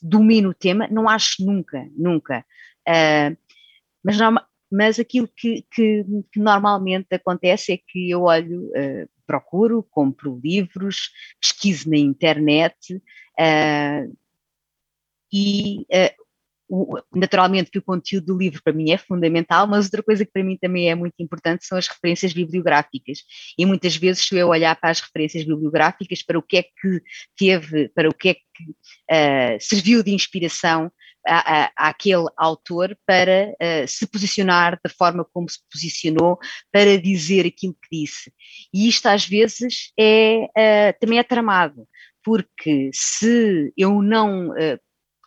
domino 0.03 0.51
o 0.51 0.55
tema, 0.55 0.87
não 0.91 1.09
acho 1.09 1.45
nunca, 1.45 1.89
nunca. 1.97 2.45
Uh, 2.89 3.37
mas, 4.03 4.17
mas 4.71 4.99
aquilo 4.99 5.29
que, 5.29 5.65
que, 5.71 6.05
que, 6.33 6.39
normalmente 6.39 7.15
acontece 7.15 7.73
é 7.73 7.77
que 7.77 8.11
eu 8.11 8.23
olho, 8.23 8.67
uh, 8.69 9.09
procuro, 9.27 9.83
compro 9.83 10.41
livros, 10.43 11.11
pesquiso 11.41 11.89
na 11.89 11.99
internet 11.99 12.95
uh, 12.95 14.17
e 15.33 15.87
o, 16.69 16.99
naturalmente 17.15 17.71
que 17.71 17.79
o 17.79 17.83
conteúdo 17.83 18.27
do 18.27 18.39
livro 18.39 18.63
para 18.63 18.73
mim 18.73 18.91
é 18.91 18.99
fundamental, 18.99 19.67
mas 19.67 19.87
outra 19.87 20.03
coisa 20.03 20.25
que 20.25 20.33
para 20.33 20.43
mim 20.43 20.57
também 20.57 20.91
é 20.91 20.95
muito 20.95 21.15
importante 21.19 21.67
são 21.67 21.77
as 21.77 21.87
referências 21.87 22.33
bibliográficas. 22.33 23.19
E 23.59 23.67
muitas 23.67 23.97
vezes 23.97 24.27
se 24.27 24.37
eu 24.37 24.49
olhar 24.49 24.75
para 24.77 24.91
as 24.91 25.01
referências 25.01 25.45
bibliográficas, 25.45 26.23
para 26.23 26.39
o 26.39 26.43
que 26.43 26.59
é 26.59 26.63
que 26.63 27.03
teve, 27.37 27.89
para 27.91 28.09
o 28.09 28.15
que 28.15 28.31
é 28.31 28.35
que 28.35 28.65
uh, 28.71 29.59
serviu 29.61 30.03
de 30.03 30.13
inspiração 30.13 30.91
à, 31.27 31.71
àquele 31.77 32.27
autor 32.37 32.97
para 33.07 33.51
uh, 33.51 33.87
se 33.87 34.07
posicionar 34.07 34.79
da 34.83 34.91
forma 34.91 35.27
como 35.33 35.49
se 35.49 35.59
posicionou, 35.71 36.39
para 36.71 36.99
dizer 36.99 37.47
aquilo 37.47 37.75
que 37.75 38.05
disse. 38.05 38.33
E 38.73 38.89
isto 38.89 39.07
às 39.07 39.27
vezes 39.27 39.93
é, 39.99 40.47
uh, 40.47 40.99
também 41.01 41.19
é 41.19 41.23
tramado, 41.23 41.87
porque 42.25 42.91
se 42.93 43.73
eu 43.77 44.01
não 44.01 44.53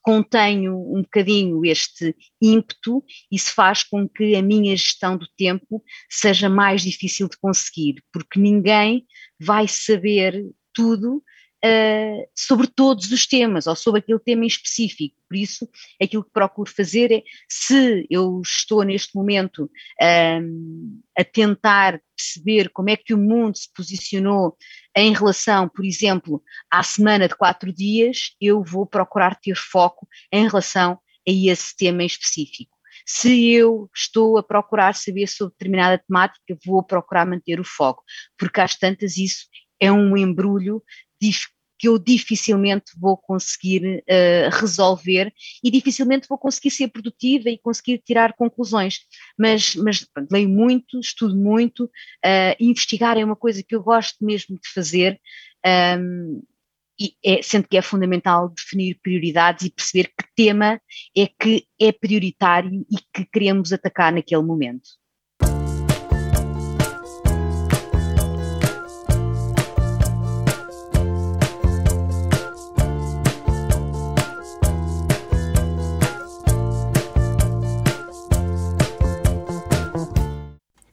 contenho 0.05 0.77
um 0.95 1.01
bocadinho 1.01 1.65
este 1.65 2.15
ímpeto, 2.39 3.03
isso 3.31 3.51
faz 3.51 3.81
com 3.81 4.07
que 4.07 4.35
a 4.35 4.41
minha 4.41 4.77
gestão 4.77 5.17
do 5.17 5.27
tempo 5.35 5.83
seja 6.07 6.47
mais 6.47 6.83
difícil 6.83 7.27
de 7.27 7.35
conseguir, 7.39 8.03
porque 8.13 8.39
ninguém 8.39 9.03
vai 9.39 9.67
saber 9.67 10.45
tudo 10.75 11.23
uh, 11.65 12.29
sobre 12.35 12.67
todos 12.67 13.11
os 13.11 13.25
temas 13.25 13.65
ou 13.65 13.75
sobre 13.75 13.99
aquele 13.99 14.19
tema 14.19 14.43
em 14.43 14.47
específico. 14.47 15.15
Por 15.27 15.35
isso, 15.35 15.67
aquilo 16.01 16.23
que 16.23 16.31
procuro 16.31 16.71
fazer 16.71 17.11
é, 17.11 17.23
se 17.49 18.05
eu 18.09 18.41
estou 18.41 18.83
neste 18.83 19.15
momento 19.15 19.69
um, 20.01 21.01
a 21.17 21.23
tentar 21.23 21.99
perceber 22.15 22.69
como 22.69 22.89
é 22.89 22.95
que 22.95 23.13
o 23.13 23.17
mundo 23.17 23.57
se 23.57 23.71
posicionou 23.73 24.55
em 24.95 25.13
relação, 25.13 25.67
por 25.67 25.83
exemplo, 25.83 26.43
à 26.71 26.83
semana 26.83 27.27
de 27.27 27.35
quatro 27.35 27.73
dias, 27.73 28.35
eu 28.39 28.63
vou 28.63 28.85
procurar 28.85 29.35
ter 29.39 29.55
foco 29.55 30.07
em 30.31 30.47
relação 30.47 30.93
a 31.27 31.31
esse 31.31 31.75
tema 31.75 32.03
em 32.03 32.07
específico. 32.07 32.75
Se 33.05 33.51
eu 33.51 33.89
estou 33.93 34.37
a 34.37 34.43
procurar 34.43 34.95
saber 34.95 35.27
sobre 35.27 35.53
determinada 35.53 36.01
temática, 36.07 36.57
vou 36.65 36.81
procurar 36.83 37.25
manter 37.25 37.59
o 37.59 37.63
foco, 37.63 38.03
porque 38.37 38.61
às 38.61 38.75
tantas 38.75 39.17
isso 39.17 39.47
é 39.79 39.91
um 39.91 40.15
embrulho 40.15 40.81
que 41.85 41.87
eu 41.87 41.99
dificilmente 41.99 42.93
vou 42.99 43.15
conseguir 43.15 44.03
uh, 44.09 44.49
resolver 44.51 45.31
e 45.63 45.69
dificilmente 45.69 46.27
vou 46.27 46.35
conseguir 46.35 46.71
ser 46.71 46.87
produtiva 46.87 47.47
e 47.47 47.59
conseguir 47.59 48.01
tirar 48.03 48.33
conclusões. 48.33 49.01
Mas, 49.37 49.75
mas 49.75 50.03
leio 50.31 50.49
muito, 50.49 50.99
estudo 50.99 51.35
muito, 51.35 51.83
uh, 51.85 52.55
investigar 52.59 53.19
é 53.19 53.23
uma 53.23 53.35
coisa 53.35 53.61
que 53.61 53.75
eu 53.75 53.83
gosto 53.83 54.25
mesmo 54.25 54.55
de 54.55 54.67
fazer. 54.73 55.21
Um, 55.63 55.69
ehm, 55.69 56.41
e 56.99 57.13
é, 57.23 57.41
sendo 57.43 57.67
que 57.67 57.77
é 57.77 57.81
fundamental 57.81 58.49
definir 58.49 58.97
prioridades 59.03 59.65
e 59.65 59.69
perceber 59.69 60.05
que 60.05 60.25
tema 60.33 60.81
é 61.15 61.27
que 61.27 61.67
é 61.79 61.91
prioritário 61.91 62.85
e 62.89 62.95
que 63.13 63.25
queremos 63.25 63.73
atacar 63.73 64.13
naquele 64.13 64.43
momento. 64.43 64.89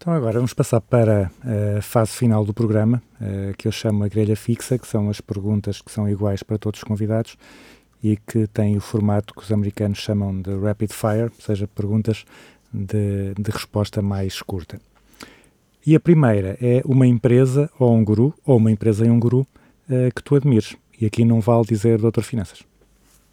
Então 0.02 0.14
agora 0.14 0.34
vamos 0.34 0.52
passar 0.52 0.80
para 0.80 1.30
a 1.78 1.80
fase 1.80 2.10
final 2.10 2.44
do 2.44 2.52
programa, 2.52 3.00
eh, 3.20 3.54
que 3.56 3.68
eu 3.68 3.70
chamo 3.70 4.02
a 4.02 4.08
grelha 4.08 4.34
fixa, 4.34 4.76
que 4.76 4.84
são 4.84 5.08
as 5.08 5.20
perguntas 5.20 5.80
que 5.80 5.92
são 5.92 6.08
iguais 6.08 6.42
para 6.42 6.58
todos 6.58 6.80
os 6.80 6.84
convidados 6.84 7.36
e 8.02 8.16
que 8.16 8.48
têm 8.48 8.76
o 8.76 8.80
formato 8.80 9.32
que 9.32 9.42
os 9.42 9.52
americanos 9.52 9.98
chamam 9.98 10.42
de 10.42 10.58
rapid 10.58 10.90
fire, 10.90 11.30
ou 11.32 11.40
seja, 11.40 11.68
perguntas 11.68 12.24
de, 12.74 13.32
de 13.38 13.48
resposta 13.52 14.02
mais 14.02 14.42
curta. 14.42 14.80
E 15.86 15.94
a 15.94 16.00
primeira 16.00 16.58
é 16.60 16.82
uma 16.84 17.06
empresa 17.06 17.70
ou 17.78 17.94
um 17.94 18.04
guru, 18.04 18.34
ou 18.44 18.56
uma 18.56 18.72
empresa 18.72 19.06
e 19.06 19.08
um 19.08 19.20
guru, 19.20 19.46
eh, 19.88 20.10
que 20.12 20.20
tu 20.20 20.34
admires. 20.34 20.74
E 21.00 21.06
aqui 21.06 21.24
não 21.24 21.40
vale 21.40 21.64
dizer 21.64 21.98
doutor 21.98 22.24
Finanças. 22.24 22.71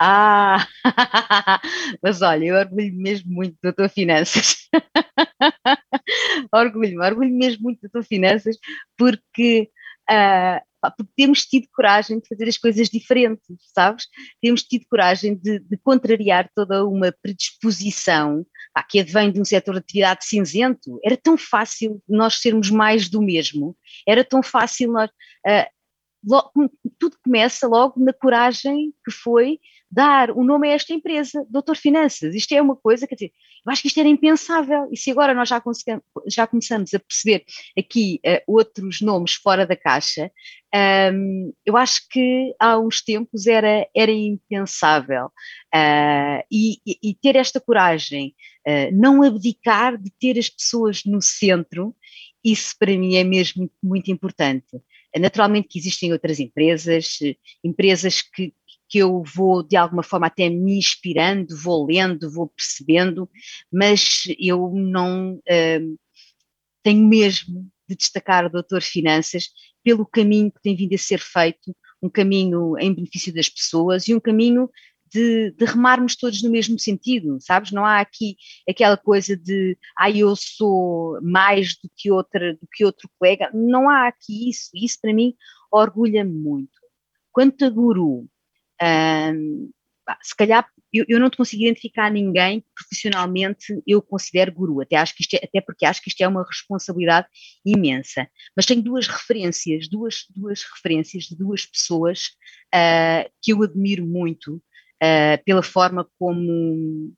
Ah, 0.02 0.66
mas 2.02 2.22
olha, 2.22 2.46
eu 2.46 2.56
orgulho 2.56 2.94
mesmo 2.96 3.30
muito 3.34 3.58
da 3.62 3.74
tua 3.74 3.90
finanças. 3.90 4.70
orgulho, 6.54 7.02
orgulho 7.02 7.36
mesmo 7.36 7.64
muito 7.64 7.82
da 7.82 7.90
tua 7.90 8.04
finanças, 8.04 8.58
porque, 8.98 9.70
uh, 10.10 10.90
porque 10.98 11.12
temos 11.18 11.46
tido 11.46 11.68
coragem 11.74 12.20
de 12.20 12.30
fazer 12.30 12.48
as 12.48 12.58
coisas 12.58 12.88
diferentes, 12.88 13.58
sabes? 13.76 14.08
Temos 14.42 14.64
tido 14.64 14.86
coragem 14.90 15.36
de, 15.36 15.60
de 15.60 15.78
contrariar 15.84 16.50
toda 16.56 16.86
uma 16.86 17.14
predisposição 17.22 18.46
pá, 18.74 18.82
que 18.84 19.02
advém 19.02 19.34
de 19.34 19.42
um 19.42 19.46
setor 19.46 19.74
de 19.74 19.80
atividade 19.80 20.26
cinzento. 20.26 20.98
Era 21.04 21.18
tão 21.18 21.38
fácil 21.38 22.02
nós 22.08 22.36
sermos 22.36 22.70
mais 22.70 23.10
do 23.10 23.22
mesmo, 23.22 23.76
era 24.08 24.24
tão 24.24 24.42
fácil 24.42 24.94
nós. 24.94 25.10
Uh, 25.46 25.68
logo, 26.26 26.52
tudo 26.98 27.18
começa 27.22 27.68
logo 27.68 28.00
na 28.02 28.14
coragem 28.14 28.94
que 29.04 29.12
foi 29.12 29.60
dar 29.92 30.30
o 30.32 30.44
nome 30.44 30.70
a 30.70 30.74
esta 30.74 30.94
empresa, 30.94 31.46
Doutor 31.50 31.76
Finanças. 31.76 32.36
Isto 32.36 32.54
é 32.54 32.62
uma 32.62 32.76
coisa, 32.76 33.08
dizer, 33.08 33.32
eu 33.66 33.72
acho 33.72 33.82
que 33.82 33.88
isto 33.88 34.00
era 34.00 34.08
impensável. 34.08 34.88
E 34.92 34.98
se 34.98 35.10
agora 35.10 35.34
nós 35.34 35.50
já, 35.50 35.62
já 36.28 36.46
começamos 36.46 36.94
a 36.94 37.00
perceber 37.00 37.44
aqui 37.78 38.20
uh, 38.26 38.54
outros 38.54 39.02
nomes 39.02 39.34
fora 39.34 39.66
da 39.66 39.76
caixa, 39.76 40.32
um, 41.14 41.52
eu 41.66 41.76
acho 41.76 42.08
que 42.10 42.54
há 42.60 42.78
uns 42.78 43.02
tempos 43.02 43.48
era, 43.48 43.88
era 43.96 44.12
impensável. 44.12 45.32
Uh, 45.74 46.44
e, 46.52 46.78
e, 46.86 47.16
ter 47.16 47.36
esta 47.36 47.60
coragem, 47.60 48.36
uh, 48.68 48.96
não 48.96 49.24
abdicar 49.24 49.98
de 49.98 50.12
ter 50.20 50.38
as 50.38 50.50
pessoas 50.50 51.04
no 51.04 51.22
centro, 51.22 51.96
isso 52.44 52.76
para 52.78 52.96
mim 52.96 53.16
é 53.16 53.24
mesmo 53.24 53.70
muito 53.82 54.12
importante. 54.12 54.68
Naturalmente 55.18 55.68
que 55.68 55.80
existem 55.80 56.14
outras 56.14 56.40
empresas, 56.40 57.18
empresas 57.64 58.22
que, 58.22 58.54
que 58.90 58.98
eu 58.98 59.24
vou 59.24 59.62
de 59.62 59.78
alguma 59.78 60.04
forma 60.04 60.28
até 60.28 60.50
me 60.50 60.78
inspirando, 60.78 61.56
vou 61.56 61.86
lendo, 61.86 62.32
vou 62.32 62.50
percebendo, 62.50 63.30
mas 63.72 64.24
eu 64.40 64.72
não 64.74 65.36
uh, 65.36 66.00
tenho 66.84 67.08
mesmo 67.08 67.70
de 67.88 67.96
destacar 67.96 68.46
o 68.46 68.50
Doutor 68.50 68.82
Finanças 68.82 69.50
pelo 69.84 70.06
caminho 70.06 70.52
que 70.52 70.62
tem 70.62 70.76
vindo 70.76 70.96
a 70.96 70.98
ser 70.98 71.20
feito, 71.20 71.76
um 72.02 72.10
caminho 72.10 72.78
em 72.78 72.94
benefício 72.94 73.34
das 73.34 73.48
pessoas 73.48 74.08
e 74.08 74.16
um 74.16 74.20
caminho 74.20 74.70
de, 75.12 75.52
de, 75.52 75.66
remarmos 75.66 76.16
todos 76.16 76.42
no 76.44 76.52
mesmo 76.52 76.78
sentido, 76.78 77.38
sabes? 77.42 77.72
Não 77.72 77.84
há 77.84 78.00
aqui 78.00 78.38
aquela 78.70 78.96
coisa 78.96 79.36
de 79.36 79.78
ah, 79.98 80.10
eu 80.10 80.36
sou 80.36 81.20
mais 81.22 81.76
do 81.82 81.90
que 81.96 82.12
outra, 82.12 82.54
do 82.54 82.68
que 82.72 82.86
outro 82.86 83.10
colega. 83.18 83.50
Não 83.54 83.90
há 83.90 84.08
aqui 84.08 84.50
isso. 84.50 84.70
Isso 84.76 85.00
para 85.02 85.14
mim 85.14 85.34
orgulha-me 85.72 86.32
muito. 86.32 86.80
Quanto 87.32 87.66
a 87.66 87.70
guru, 87.70 88.28
se 90.22 90.36
calhar 90.36 90.68
eu, 90.92 91.06
eu, 91.08 91.20
não 91.20 91.30
te 91.30 91.38
consigo 91.38 91.64
identificar 91.64 92.12
ninguém 92.12 92.62
que 92.62 92.68
profissionalmente 92.76 93.80
eu 93.86 94.02
considero 94.02 94.52
guru, 94.52 94.82
até, 94.82 94.96
acho 94.96 95.14
que 95.16 95.36
é, 95.36 95.42
até 95.44 95.62
porque 95.62 95.86
acho 95.86 96.02
que 96.02 96.10
isto 96.10 96.22
é 96.22 96.28
uma 96.28 96.44
responsabilidade 96.44 97.28
imensa. 97.64 98.28
Mas 98.56 98.66
tenho 98.66 98.82
duas 98.82 99.08
referências, 99.08 99.88
duas, 99.88 100.26
duas 100.36 100.64
referências 100.64 101.26
de 101.26 101.38
duas 101.38 101.66
pessoas 101.66 102.30
uh, 102.74 103.30
que 103.42 103.54
eu 103.54 103.62
admiro 103.62 104.06
muito 104.06 104.56
uh, 104.56 105.44
pela 105.46 105.62
forma 105.62 106.08
como 106.18 107.14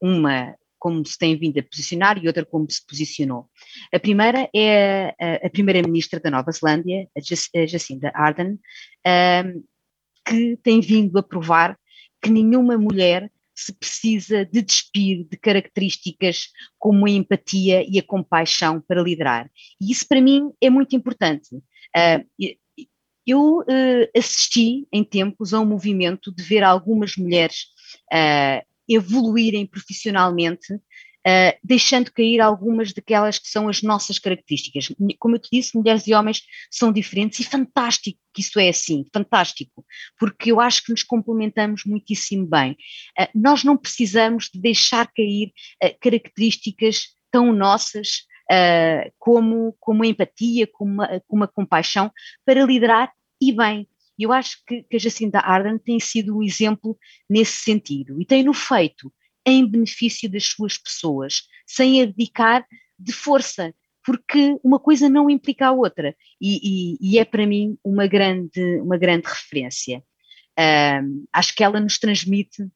uma 0.00 0.54
como 0.80 1.04
se 1.04 1.18
tem 1.18 1.36
vindo 1.36 1.58
a 1.58 1.62
posicionar 1.64 2.22
e 2.22 2.28
outra 2.28 2.46
como 2.46 2.70
se 2.70 2.86
posicionou. 2.86 3.50
A 3.92 3.98
primeira 3.98 4.48
é 4.54 5.12
a, 5.20 5.46
a 5.46 5.50
primeira-ministra 5.50 6.20
da 6.20 6.30
Nova 6.30 6.52
Zelândia, 6.52 7.08
Jacinda 7.66 8.12
Ardern, 8.14 8.56
que 10.28 10.58
tem 10.62 10.80
vindo 10.80 11.18
a 11.18 11.22
provar 11.22 11.78
que 12.20 12.30
nenhuma 12.30 12.76
mulher 12.76 13.30
se 13.54 13.72
precisa 13.72 14.44
de 14.44 14.62
despir 14.62 15.26
de 15.28 15.36
características 15.36 16.48
como 16.78 17.06
a 17.06 17.10
empatia 17.10 17.84
e 17.88 17.98
a 17.98 18.02
compaixão 18.02 18.80
para 18.80 19.02
liderar. 19.02 19.50
E 19.80 19.90
isso 19.90 20.06
para 20.06 20.20
mim 20.20 20.52
é 20.60 20.70
muito 20.70 20.94
importante. 20.94 21.56
Uh, 21.56 22.56
eu 23.26 23.58
uh, 23.58 24.08
assisti 24.16 24.86
em 24.92 25.02
tempos 25.02 25.52
a 25.52 25.60
um 25.60 25.66
movimento 25.66 26.32
de 26.32 26.42
ver 26.42 26.62
algumas 26.62 27.16
mulheres 27.16 27.66
uh, 28.12 28.64
evoluírem 28.88 29.66
profissionalmente 29.66 30.78
uh, 31.26 31.58
deixando 31.62 32.12
cair 32.12 32.40
algumas 32.40 32.92
daquelas 32.92 33.38
que 33.38 33.48
são 33.48 33.68
as 33.68 33.82
nossas 33.82 34.18
características. 34.18 34.94
Como 35.18 35.36
eu 35.36 35.38
te 35.38 35.48
disse, 35.52 35.76
mulheres 35.76 36.06
e 36.06 36.14
homens 36.14 36.42
são 36.70 36.92
diferentes 36.92 37.40
e 37.40 37.44
fantástico 37.44 38.18
que 38.32 38.40
isso 38.40 38.60
é 38.60 38.68
assim, 38.68 39.04
fantástico, 39.12 39.84
porque 40.18 40.52
eu 40.52 40.60
acho 40.60 40.84
que 40.84 40.92
nos 40.92 41.02
complementamos 41.02 41.84
muitíssimo 41.84 42.46
bem. 42.46 42.72
Uh, 43.18 43.28
nós 43.34 43.64
não 43.64 43.76
precisamos 43.76 44.48
de 44.52 44.60
deixar 44.60 45.06
cair 45.12 45.52
uh, 45.82 45.94
características 46.00 47.16
tão 47.30 47.52
nossas 47.52 48.26
como, 49.18 49.76
com 49.78 49.92
uma 49.92 50.06
empatia, 50.06 50.66
com 50.66 50.86
uma, 50.86 51.20
com 51.28 51.36
uma 51.36 51.46
compaixão 51.46 52.10
para 52.46 52.64
liderar 52.64 53.12
e 53.38 53.52
bem. 53.52 53.86
Eu 54.18 54.32
acho 54.32 54.64
que, 54.66 54.82
que 54.84 54.96
a 54.96 54.98
Jacinda 54.98 55.38
Ardern 55.38 55.78
tem 55.78 56.00
sido 56.00 56.38
um 56.38 56.42
exemplo 56.42 56.98
nesse 57.28 57.60
sentido 57.62 58.18
e 58.20 58.24
tem-no 58.24 58.54
feito 58.54 59.12
em 59.48 59.66
benefício 59.66 60.30
das 60.30 60.44
suas 60.44 60.76
pessoas, 60.76 61.42
sem 61.66 62.02
abdicar 62.02 62.66
de 62.98 63.12
força, 63.12 63.74
porque 64.04 64.56
uma 64.64 64.78
coisa 64.78 65.08
não 65.08 65.28
implica 65.28 65.66
a 65.66 65.72
outra 65.72 66.16
e, 66.40 66.96
e, 66.96 66.98
e 67.00 67.18
é 67.18 67.24
para 67.24 67.46
mim 67.46 67.76
uma 67.84 68.06
grande, 68.06 68.80
uma 68.80 68.96
grande 68.96 69.26
referência. 69.26 70.02
Acho 71.32 71.54
que 71.54 71.62
ela 71.62 71.78
nos 71.78 71.98
transmite 71.98 72.66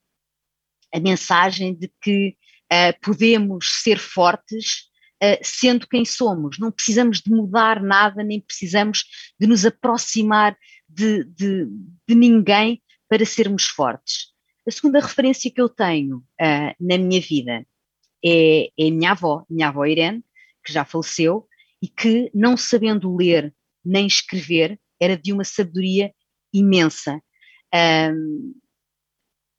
a 0.94 1.00
mensagem 1.00 1.74
de 1.74 1.90
que 2.00 2.36
uh, 2.72 3.00
podemos 3.00 3.82
ser 3.82 3.98
fortes 3.98 4.90
uh, 5.22 5.38
sendo 5.42 5.88
quem 5.88 6.04
somos, 6.04 6.58
não 6.58 6.70
precisamos 6.70 7.20
de 7.20 7.30
mudar 7.30 7.82
nada, 7.82 8.22
nem 8.22 8.40
precisamos 8.40 9.04
de 9.40 9.46
nos 9.46 9.64
aproximar 9.64 10.56
de, 10.88 11.24
de, 11.24 11.66
de 12.06 12.14
ninguém 12.14 12.82
para 13.08 13.24
sermos 13.24 13.64
fortes. 13.64 14.31
A 14.66 14.70
segunda 14.70 15.00
referência 15.00 15.50
que 15.50 15.60
eu 15.60 15.68
tenho 15.68 16.18
uh, 16.18 16.74
na 16.80 16.96
minha 16.96 17.20
vida 17.20 17.66
é, 18.24 18.66
é 18.78 18.88
a 18.88 18.90
minha 18.90 19.10
avó, 19.10 19.44
minha 19.50 19.68
avó 19.68 19.84
Irene, 19.84 20.24
que 20.64 20.72
já 20.72 20.84
faleceu 20.84 21.48
e 21.82 21.88
que, 21.88 22.30
não 22.32 22.56
sabendo 22.56 23.16
ler 23.16 23.52
nem 23.84 24.06
escrever, 24.06 24.78
era 25.00 25.16
de 25.16 25.32
uma 25.32 25.42
sabedoria 25.42 26.14
imensa. 26.54 27.20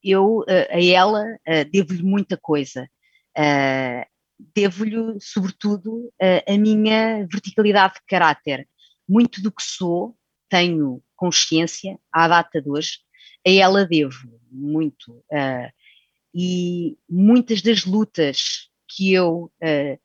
Eu, 0.02 0.40
uh, 0.40 0.46
a 0.70 0.82
ela, 0.82 1.24
uh, 1.24 1.70
devo-lhe 1.70 2.04
muita 2.04 2.38
coisa. 2.38 2.90
Uh, 3.38 4.06
devo-lhe, 4.56 5.18
sobretudo, 5.20 6.12
a 6.48 6.58
minha 6.58 7.26
verticalidade 7.28 7.96
de 7.96 8.02
caráter. 8.08 8.68
Muito 9.08 9.42
do 9.42 9.52
que 9.52 9.64
sou, 9.64 10.18
tenho 10.50 11.02
consciência, 11.16 11.98
à 12.12 12.28
data 12.28 12.62
de 12.62 12.70
hoje, 12.70 13.00
a 13.46 13.52
ela 13.52 13.86
devo 13.86 14.40
muito. 14.52 15.12
Uh, 15.32 15.72
e 16.34 16.98
muitas 17.10 17.62
das 17.62 17.86
lutas 17.86 18.70
que 18.88 19.14
eu 19.14 19.52
uh, 19.62 20.00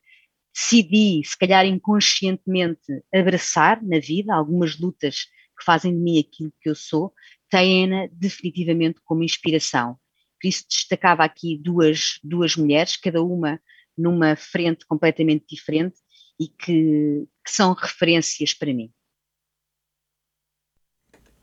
decidi, 0.54 1.22
se 1.24 1.36
calhar 1.38 1.64
inconscientemente, 1.64 3.02
abraçar 3.14 3.82
na 3.82 3.98
vida, 3.98 4.34
algumas 4.34 4.78
lutas 4.78 5.26
que 5.58 5.64
fazem 5.64 5.92
de 5.92 5.98
mim 5.98 6.18
aquilo 6.18 6.52
que 6.60 6.68
eu 6.68 6.74
sou, 6.74 7.12
têm-na 7.50 8.08
definitivamente 8.12 9.00
como 9.04 9.22
inspiração. 9.22 9.96
Por 10.40 10.48
isso 10.48 10.64
destacava 10.68 11.24
aqui 11.24 11.58
duas, 11.58 12.18
duas 12.22 12.56
mulheres, 12.56 12.96
cada 12.96 13.22
uma 13.22 13.60
numa 13.96 14.36
frente 14.36 14.86
completamente 14.86 15.44
diferente 15.48 15.96
e 16.38 16.46
que, 16.46 17.26
que 17.44 17.50
são 17.50 17.72
referências 17.72 18.54
para 18.54 18.72
mim. 18.72 18.92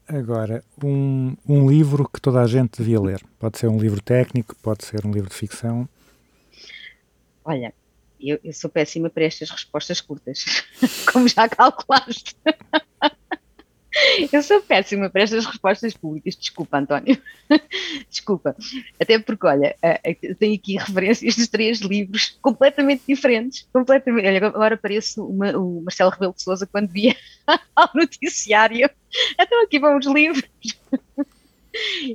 Agora, 0.07 0.63
um, 0.83 1.35
um 1.47 1.67
livro 1.67 2.07
que 2.07 2.21
toda 2.21 2.41
a 2.41 2.47
gente 2.47 2.77
devia 2.77 3.01
ler. 3.01 3.23
Pode 3.39 3.57
ser 3.57 3.67
um 3.67 3.77
livro 3.77 4.01
técnico, 4.01 4.55
pode 4.61 4.85
ser 4.85 5.05
um 5.05 5.11
livro 5.11 5.29
de 5.29 5.35
ficção. 5.35 5.89
Olha, 7.43 7.73
eu, 8.19 8.39
eu 8.43 8.53
sou 8.53 8.69
péssima 8.69 9.09
para 9.09 9.23
estas 9.23 9.49
respostas 9.49 9.99
curtas, 10.01 10.63
como 11.11 11.27
já 11.27 11.49
calculaste. 11.49 12.35
Eu 14.31 14.41
sou 14.43 14.61
péssima 14.61 15.09
para 15.09 15.23
estas 15.23 15.45
respostas 15.45 15.93
públicas, 15.93 16.35
desculpa, 16.35 16.77
António. 16.77 17.17
desculpa. 18.09 18.55
Até 18.99 19.19
porque, 19.19 19.45
olha, 19.45 19.75
eh, 19.81 19.99
eh, 20.03 20.33
tenho 20.35 20.55
aqui 20.55 20.77
referências 20.77 21.35
de 21.35 21.47
três 21.47 21.79
livros 21.79 22.37
completamente 22.41 23.03
diferentes. 23.07 23.67
Completamente. 23.71 24.27
Olha, 24.27 24.47
agora 24.47 24.77
parece 24.77 25.19
uma, 25.19 25.57
o 25.57 25.81
Marcelo 25.81 26.11
Rebelo 26.11 26.33
de 26.33 26.41
Souza 26.41 26.67
quando 26.67 26.89
via 26.89 27.15
ao 27.75 27.89
noticiário. 27.93 28.89
Então 29.39 29.63
aqui 29.63 29.79
vão 29.79 29.97
os 29.97 30.05
livros. 30.05 30.43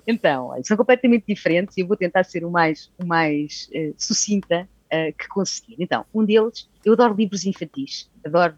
Então, 0.06 0.46
olha, 0.46 0.64
são 0.64 0.74
completamente 0.74 1.24
diferentes 1.28 1.76
e 1.76 1.82
eu 1.82 1.86
vou 1.86 1.94
tentar 1.94 2.24
ser 2.24 2.44
o 2.46 2.50
mais, 2.50 2.90
o 2.98 3.04
mais 3.04 3.68
uh, 3.74 3.94
sucinta 3.98 4.66
uh, 4.86 5.12
que 5.16 5.28
conseguir. 5.28 5.76
Então, 5.78 6.04
um 6.14 6.24
deles, 6.24 6.66
eu 6.82 6.94
adoro 6.94 7.14
livros 7.14 7.44
infantis, 7.44 8.08
adoro 8.24 8.54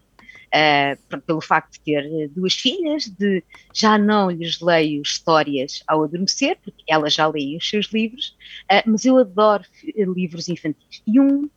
uh, 0.53 1.21
pelo 1.21 1.41
facto 1.41 1.73
de 1.73 1.79
ter 1.79 2.05
eh, 2.05 2.27
duas 2.27 2.53
filhas, 2.53 3.07
de 3.07 3.43
já 3.73 3.97
não 3.97 4.29
lhes 4.29 4.61
leio 4.61 5.01
histórias 5.01 5.83
ao 5.87 6.03
adormecer, 6.03 6.57
porque 6.63 6.83
elas 6.87 7.13
já 7.13 7.27
leem 7.27 7.57
os 7.57 7.67
seus 7.67 7.87
livros, 7.87 8.37
uh, 8.71 8.83
mas 8.85 9.05
eu 9.05 9.17
adoro 9.17 9.63
livros 9.95 10.47
infantis. 10.47 11.01
E 11.07 11.19
um 11.19 11.49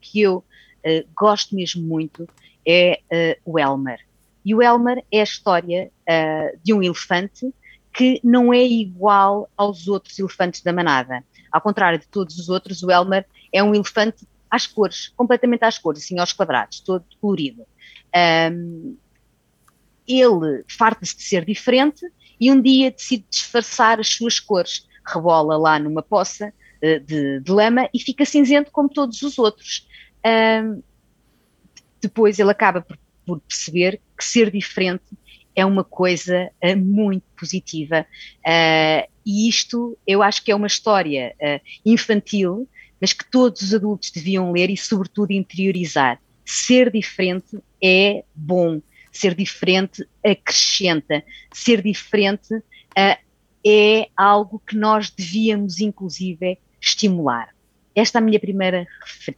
que 0.00 0.20
eu 0.20 0.44
gosto 1.16 1.52
mesmo 1.56 1.82
muito 1.84 2.28
é 2.64 3.00
o 3.44 3.58
Elmer. 3.58 3.98
E 4.44 4.54
o 4.54 4.62
Elmer 4.62 5.02
é 5.10 5.18
a 5.18 5.24
história 5.24 5.90
de 6.62 6.72
um 6.72 6.80
elefante 6.80 7.52
que 7.92 8.20
não 8.22 8.54
é 8.54 8.64
igual 8.64 9.50
aos 9.56 9.88
outros 9.88 10.16
elefantes 10.16 10.62
da 10.62 10.72
manada. 10.72 11.24
Ao 11.50 11.60
contrário 11.60 11.98
de 11.98 12.06
todos 12.06 12.38
os 12.38 12.48
outros, 12.48 12.84
o 12.84 12.90
Elmer 12.92 13.26
é 13.52 13.64
um 13.64 13.74
elefante 13.74 14.24
às 14.48 14.68
cores, 14.68 15.12
completamente 15.16 15.64
às 15.64 15.78
cores, 15.78 16.04
assim 16.04 16.20
aos 16.20 16.32
quadrados, 16.32 16.78
todo 16.78 17.04
colorido. 17.20 17.66
Um, 18.14 18.96
ele 20.06 20.64
farta-se 20.68 21.16
de 21.16 21.22
ser 21.22 21.44
diferente 21.44 22.06
e 22.38 22.50
um 22.52 22.60
dia 22.60 22.90
decide 22.90 23.24
disfarçar 23.28 23.98
as 23.98 24.08
suas 24.08 24.38
cores. 24.38 24.86
Rebola 25.06 25.56
lá 25.56 25.78
numa 25.78 26.02
poça 26.02 26.52
uh, 26.82 27.00
de, 27.00 27.40
de, 27.40 27.50
lama 27.50 27.88
e 27.92 27.98
fica 27.98 28.24
cinzento 28.24 28.70
como 28.70 28.88
todos 28.88 29.22
os 29.22 29.38
outros. 29.38 29.86
Um, 30.24 30.82
depois 32.00 32.38
ele 32.38 32.50
acaba 32.50 32.80
por, 32.80 32.98
por, 33.26 33.40
perceber 33.40 34.00
que 34.16 34.24
ser 34.24 34.50
diferente 34.50 35.04
é 35.56 35.64
uma 35.64 35.84
coisa 35.84 36.50
uh, 36.62 36.76
muito 36.76 37.24
positiva. 37.38 38.06
Uh, 38.46 39.08
e 39.26 39.48
isto 39.48 39.96
eu 40.06 40.22
acho 40.22 40.42
que 40.44 40.50
é 40.50 40.54
uma 40.54 40.66
história 40.66 41.34
infantil, 41.84 42.68
mas 43.00 43.14
que 43.14 43.24
todos 43.30 43.62
os 43.62 43.72
adultos 43.72 44.10
deviam 44.10 44.52
ler 44.52 44.68
e, 44.68 44.76
sobretudo, 44.76 45.32
interiorizar 45.32 46.20
ser 46.44 46.90
diferente 46.90 47.58
é 47.84 48.24
bom, 48.34 48.80
ser 49.12 49.34
diferente 49.34 50.08
acrescenta, 50.24 51.22
ser 51.52 51.82
diferente 51.82 52.54
uh, 52.54 53.24
é 53.66 54.08
algo 54.16 54.60
que 54.66 54.74
nós 54.74 55.10
devíamos, 55.10 55.80
inclusive, 55.80 56.58
estimular. 56.80 57.54
Esta 57.94 58.18
é 58.18 58.20
a 58.20 58.24
minha 58.24 58.40
primeira, 58.40 58.86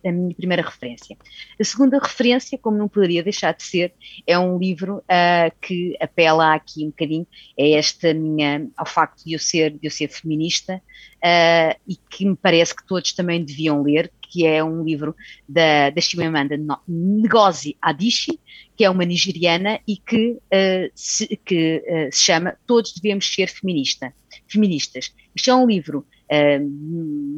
a 0.04 0.12
minha 0.12 0.34
primeira 0.34 0.62
referência. 0.62 1.16
A 1.60 1.64
segunda 1.64 1.98
referência, 1.98 2.56
como 2.56 2.78
não 2.78 2.88
poderia 2.88 3.22
deixar 3.22 3.52
de 3.52 3.62
ser, 3.62 3.92
é 4.26 4.38
um 4.38 4.58
livro 4.58 4.98
uh, 4.98 5.54
que 5.60 5.94
apela 6.00 6.54
aqui 6.54 6.84
um 6.84 6.88
bocadinho 6.88 7.26
é 7.58 7.72
esta 7.72 8.14
minha, 8.14 8.66
ao 8.76 8.86
facto 8.86 9.24
de 9.24 9.34
eu 9.34 9.38
ser, 9.38 9.72
de 9.72 9.86
eu 9.86 9.90
ser 9.90 10.08
feminista 10.08 10.76
uh, 11.16 11.78
e 11.86 11.96
que 12.08 12.24
me 12.24 12.34
parece 12.34 12.74
que 12.74 12.86
todos 12.86 13.12
também 13.12 13.44
deviam 13.44 13.82
ler, 13.82 14.10
que 14.28 14.46
é 14.46 14.62
um 14.62 14.84
livro 14.84 15.14
da, 15.48 15.90
da 15.90 16.00
Chimamanda 16.00 16.56
Ngozi 16.88 17.76
Adichie, 17.80 18.40
que 18.76 18.84
é 18.84 18.90
uma 18.90 19.04
nigeriana 19.04 19.80
e 19.86 19.96
que, 19.96 20.32
uh, 20.32 20.90
se, 20.94 21.36
que 21.44 21.82
se 22.12 22.22
chama 22.24 22.56
Todos 22.66 22.92
Devemos 22.92 23.26
Ser 23.26 23.48
feminista, 23.48 24.12
Feministas. 24.46 25.12
Isto 25.34 25.50
é 25.50 25.54
um 25.54 25.66
livro 25.66 26.06
uh, 26.30 26.68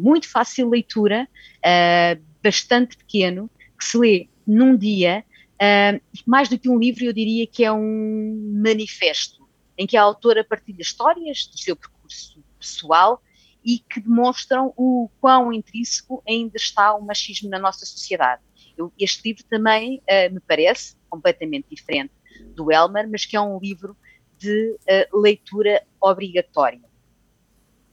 muito 0.02 0.28
fácil 0.28 0.66
de 0.66 0.70
leitura, 0.72 1.28
uh, 1.58 2.22
bastante 2.42 2.96
pequeno, 2.96 3.50
que 3.78 3.84
se 3.84 3.98
lê 3.98 4.28
num 4.46 4.76
dia, 4.76 5.24
uh, 5.54 6.00
mais 6.26 6.48
do 6.48 6.58
que 6.58 6.68
um 6.68 6.78
livro, 6.78 7.04
eu 7.04 7.12
diria 7.12 7.46
que 7.46 7.64
é 7.64 7.72
um 7.72 8.60
manifesto, 8.62 9.46
em 9.76 9.86
que 9.86 9.96
a 9.96 10.02
autora 10.02 10.44
partilha 10.44 10.80
histórias 10.80 11.46
do 11.46 11.58
seu 11.58 11.76
percurso 11.76 12.42
pessoal 12.58 13.22
e 13.68 13.78
que 13.78 14.00
demonstram 14.00 14.72
o 14.76 15.10
quão 15.20 15.52
intrínseco 15.52 16.22
ainda 16.26 16.56
está 16.56 16.94
o 16.94 17.02
machismo 17.02 17.50
na 17.50 17.58
nossa 17.58 17.84
sociedade. 17.84 18.40
Eu, 18.76 18.90
este 18.98 19.28
livro 19.28 19.44
também 19.44 20.02
me 20.32 20.40
parece 20.40 20.96
completamente 21.10 21.66
diferente 21.68 22.12
do 22.54 22.72
Elmer, 22.72 23.06
mas 23.10 23.26
que 23.26 23.36
é 23.36 23.40
um 23.40 23.58
livro 23.58 23.94
de 24.38 24.78
leitura 25.12 25.82
obrigatória. 26.00 26.80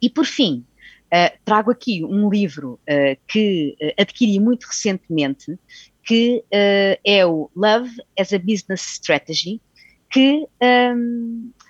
E 0.02 0.10
por 0.10 0.26
fim, 0.26 0.66
Uh, 1.06 1.32
trago 1.46 1.72
aqui 1.72 2.04
um 2.04 2.30
livro 2.30 2.80
uh, 2.82 3.18
que 3.28 3.78
uh, 3.80 4.02
adquiri 4.02 4.40
muito 4.40 4.66
recentemente, 4.66 5.58
que 6.04 6.44
é 6.52 7.26
o 7.26 7.50
Love 7.56 7.90
as 8.20 8.34
a 8.34 8.38
Business 8.38 8.82
Strategy, 8.82 9.60
que, 10.12 10.46
um, 10.62 11.52
pá, 11.58 11.65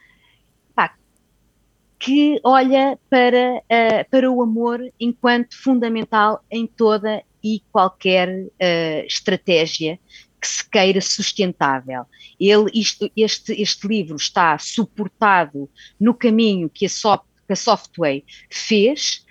que 1.99 2.39
olha 2.43 2.99
para, 3.09 3.63
para 4.11 4.29
o 4.29 4.41
amor 4.41 4.81
enquanto 4.99 5.55
fundamental 5.55 6.43
em 6.51 6.67
toda 6.67 7.23
e 7.43 7.61
qualquer 7.71 8.47
estratégia 9.07 9.99
que 10.45 10.47
se 10.47 10.69
queira 10.69 11.01
sustentável. 11.01 12.05
Ele, 12.39 12.69
isto, 12.73 13.09
este, 13.17 13.59
este 13.59 13.87
livro 13.87 14.15
está 14.15 14.57
suportado 14.59 15.69
no 15.99 16.13
caminho 16.13 16.69
que 16.69 16.85
a, 16.85 16.89
so, 16.89 17.17
que 17.47 17.53
a 17.53 17.55
Software 17.55 18.23
fez 18.49 19.25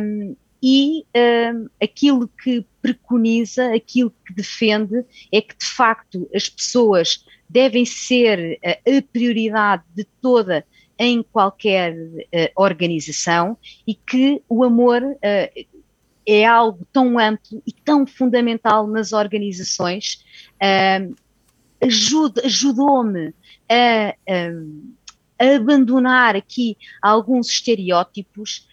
um, 0.00 0.34
e 0.62 1.04
um, 1.16 1.68
aquilo 1.80 2.28
que 2.42 2.66
preconiza, 2.82 3.72
aquilo 3.74 4.12
que 4.26 4.34
defende 4.34 5.04
é 5.32 5.40
que 5.40 5.56
de 5.56 5.66
facto 5.66 6.28
as 6.34 6.48
pessoas 6.48 7.24
devem 7.48 7.84
ser 7.84 8.58
a, 8.64 8.70
a 8.70 9.02
prioridade 9.12 9.84
de 9.94 10.04
toda 10.20 10.66
em 11.00 11.22
qualquer 11.22 11.96
uh, 11.96 12.28
organização 12.54 13.56
e 13.86 13.94
que 13.94 14.42
o 14.46 14.62
amor 14.62 15.02
uh, 15.02 15.66
é 16.26 16.44
algo 16.44 16.86
tão 16.92 17.18
amplo 17.18 17.62
e 17.66 17.72
tão 17.72 18.06
fundamental 18.06 18.86
nas 18.86 19.14
organizações. 19.14 20.22
Uh, 20.62 21.16
ajudou-me 22.44 23.32
a, 23.66 24.14
a, 24.28 25.54
abandonar 25.56 26.36
aqui 26.36 26.76
alguns 27.00 27.48
estereótipos, 27.48 28.68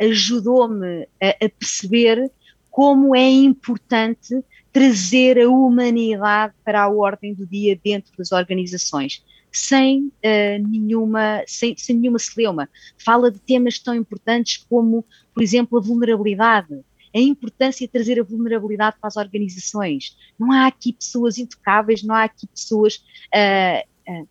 ajudou-me 0.00 1.06
a, 1.22 1.28
a 1.28 1.48
perceber 1.48 2.28
como 2.68 3.14
é 3.14 3.30
importante 3.30 4.42
trazer 4.72 5.38
a 5.38 5.48
humanidade 5.48 6.54
para 6.64 6.82
a 6.82 6.88
ordem 6.88 7.32
do 7.32 7.46
dia 7.46 7.78
dentro 7.80 8.12
das 8.18 8.32
organizações 8.32 9.22
sem 9.54 10.06
uh, 10.06 10.68
nenhuma, 10.68 11.42
sem, 11.46 11.76
sem 11.76 11.96
nenhuma 11.96 12.18
celeuma. 12.18 12.68
Fala 12.98 13.30
de 13.30 13.38
temas 13.38 13.78
tão 13.78 13.94
importantes 13.94 14.64
como, 14.68 15.04
por 15.32 15.42
exemplo, 15.42 15.78
a 15.78 15.80
vulnerabilidade, 15.80 16.74
a 17.14 17.18
importância 17.18 17.86
de 17.86 17.92
trazer 17.92 18.18
a 18.18 18.24
vulnerabilidade 18.24 18.96
para 19.00 19.08
as 19.08 19.16
organizações. 19.16 20.16
Não 20.38 20.50
há 20.50 20.66
aqui 20.66 20.92
pessoas 20.92 21.38
intocáveis, 21.38 22.02
não 22.02 22.14
há 22.14 22.24
aqui 22.24 22.46
pessoas 22.48 22.96
uh, 23.32 24.12
uh, 24.12 24.28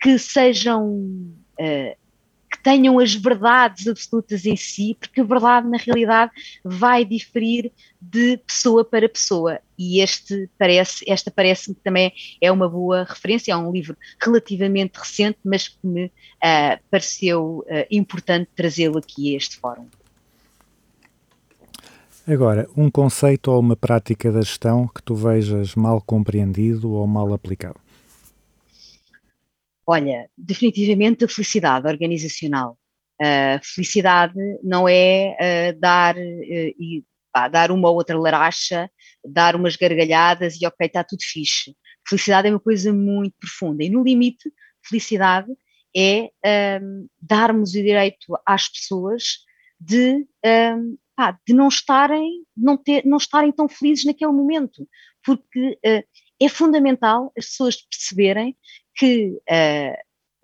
que 0.00 0.18
sejam 0.18 1.30
tenham 2.62 2.98
as 2.98 3.14
verdades 3.14 3.88
absolutas 3.88 4.46
em 4.46 4.56
si, 4.56 4.96
porque 4.98 5.20
a 5.20 5.24
verdade, 5.24 5.68
na 5.68 5.78
realidade, 5.78 6.32
vai 6.64 7.04
diferir 7.04 7.72
de 8.00 8.36
pessoa 8.38 8.84
para 8.84 9.08
pessoa. 9.08 9.58
E 9.78 10.00
este 10.00 10.48
parece, 10.58 11.04
esta 11.08 11.30
parece-me 11.30 11.74
que 11.74 11.82
também 11.82 12.12
é 12.40 12.50
uma 12.50 12.68
boa 12.68 13.04
referência, 13.04 13.52
é 13.52 13.56
um 13.56 13.72
livro 13.72 13.96
relativamente 14.20 14.98
recente, 14.98 15.38
mas 15.44 15.68
que 15.68 15.86
me 15.86 16.06
uh, 16.06 16.80
pareceu 16.90 17.64
uh, 17.66 17.86
importante 17.90 18.48
trazê-lo 18.54 18.98
aqui 18.98 19.34
a 19.34 19.36
este 19.36 19.56
fórum. 19.56 19.86
Agora, 22.26 22.68
um 22.76 22.88
conceito 22.88 23.50
ou 23.50 23.58
uma 23.58 23.74
prática 23.74 24.30
da 24.30 24.42
gestão 24.42 24.86
que 24.86 25.02
tu 25.02 25.14
vejas 25.14 25.74
mal 25.74 26.00
compreendido 26.00 26.92
ou 26.92 27.04
mal 27.04 27.32
aplicado? 27.34 27.81
Olha, 29.86 30.30
definitivamente 30.36 31.24
a 31.24 31.28
felicidade 31.28 31.88
organizacional. 31.88 32.78
A 33.20 33.60
felicidade 33.62 34.34
não 34.62 34.88
é 34.88 35.36
uh, 35.74 35.80
dar, 35.80 36.16
uh, 36.16 36.20
e, 36.20 37.04
dar 37.50 37.70
uma 37.70 37.88
ou 37.88 37.96
outra 37.96 38.18
laracha, 38.18 38.90
dar 39.24 39.54
umas 39.54 39.76
gargalhadas 39.76 40.60
e 40.60 40.66
ok, 40.66 40.86
está 40.86 41.04
tudo 41.04 41.22
fixe. 41.22 41.76
Felicidade 42.06 42.48
é 42.48 42.50
uma 42.50 42.60
coisa 42.60 42.92
muito 42.92 43.34
profunda 43.38 43.84
e 43.84 43.90
no 43.90 44.02
limite, 44.02 44.52
felicidade 44.84 45.52
é 45.96 46.22
um, 46.22 46.28
ehm, 46.44 47.06
darmos 47.20 47.70
o 47.70 47.82
direito 47.82 48.26
às 48.46 48.68
pessoas 48.68 49.22
de, 49.78 50.14
um, 50.14 50.26
ehm, 50.44 50.96
pá, 51.14 51.38
de 51.46 51.54
não 51.54 51.68
estarem, 51.68 52.44
não, 52.56 52.76
ter, 52.76 53.04
não 53.04 53.18
estarem 53.18 53.52
tão 53.52 53.68
felizes 53.68 54.04
naquele 54.04 54.32
momento, 54.32 54.88
porque 55.24 55.78
uh, 55.86 56.02
é 56.44 56.48
fundamental 56.48 57.32
as 57.36 57.46
pessoas 57.46 57.76
perceberem 57.76 58.56
que, 58.94 59.28
uh, 59.28 59.96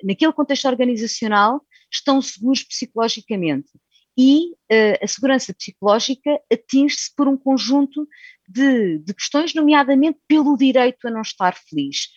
naquele 0.02 0.32
contexto 0.32 0.66
organizacional, 0.66 1.60
estão 1.92 2.20
seguros 2.20 2.62
psicologicamente. 2.62 3.68
E 4.16 4.52
uh, 4.52 4.98
a 5.02 5.06
segurança 5.06 5.54
psicológica 5.54 6.40
atinge-se 6.52 7.14
por 7.14 7.28
um 7.28 7.36
conjunto 7.36 8.06
de, 8.48 8.98
de, 8.98 9.14
questões, 9.14 9.54
nomeadamente 9.54 10.18
pelo 10.26 10.56
direito 10.56 11.06
a 11.06 11.10
não 11.10 11.22
estar 11.22 11.54
feliz. 11.54 12.08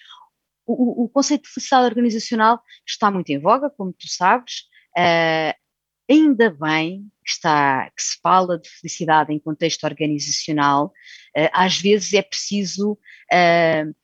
O, 0.65 1.03
o, 1.03 1.09
conceito 1.09 1.43
de 1.43 1.49
felicidade 1.49 1.85
organizacional 1.85 2.61
está 2.87 3.11
muito 3.11 3.29
em 3.29 3.39
voga, 3.39 3.69
como 3.69 3.93
tu 3.93 4.07
sabes. 4.07 4.61
Uh, 4.97 5.53
ainda 6.11 6.49
bem 6.49 7.07
que, 7.23 7.31
está, 7.31 7.89
que 7.95 8.03
se 8.03 8.19
fala 8.21 8.59
de 8.59 8.69
felicidade 8.69 9.33
em 9.33 9.39
contexto 9.39 9.83
organizacional. 9.83 10.87
Uh, 11.37 11.49
às 11.53 11.79
vezes 11.79 12.13
é 12.13 12.21
preciso 12.21 12.93
uh, 12.93 13.95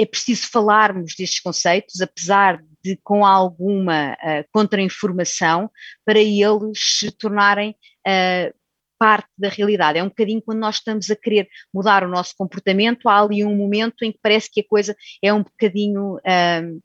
é 0.00 0.06
preciso 0.06 0.48
falarmos 0.48 1.14
destes 1.14 1.40
conceitos, 1.40 2.00
apesar 2.00 2.62
de 2.82 2.96
com 3.04 3.24
alguma 3.24 4.14
uh, 4.14 4.48
contra-informação, 4.50 5.70
para 6.06 6.18
eles 6.18 6.78
se 6.78 7.10
tornarem 7.10 7.76
uh, 8.06 8.54
parte 8.98 9.28
da 9.36 9.50
realidade. 9.50 9.98
É 9.98 10.02
um 10.02 10.08
bocadinho 10.08 10.40
quando 10.40 10.58
nós 10.58 10.76
estamos 10.76 11.10
a 11.10 11.16
querer 11.16 11.48
mudar 11.72 12.02
o 12.02 12.08
nosso 12.08 12.34
comportamento, 12.36 13.08
há 13.08 13.20
ali 13.20 13.44
um 13.44 13.54
momento 13.54 14.02
em 14.02 14.12
que 14.12 14.18
parece 14.22 14.50
que 14.50 14.60
a 14.60 14.68
coisa 14.68 14.96
é 15.22 15.32
um 15.32 15.42
bocadinho. 15.42 16.16
Uh, 16.16 16.82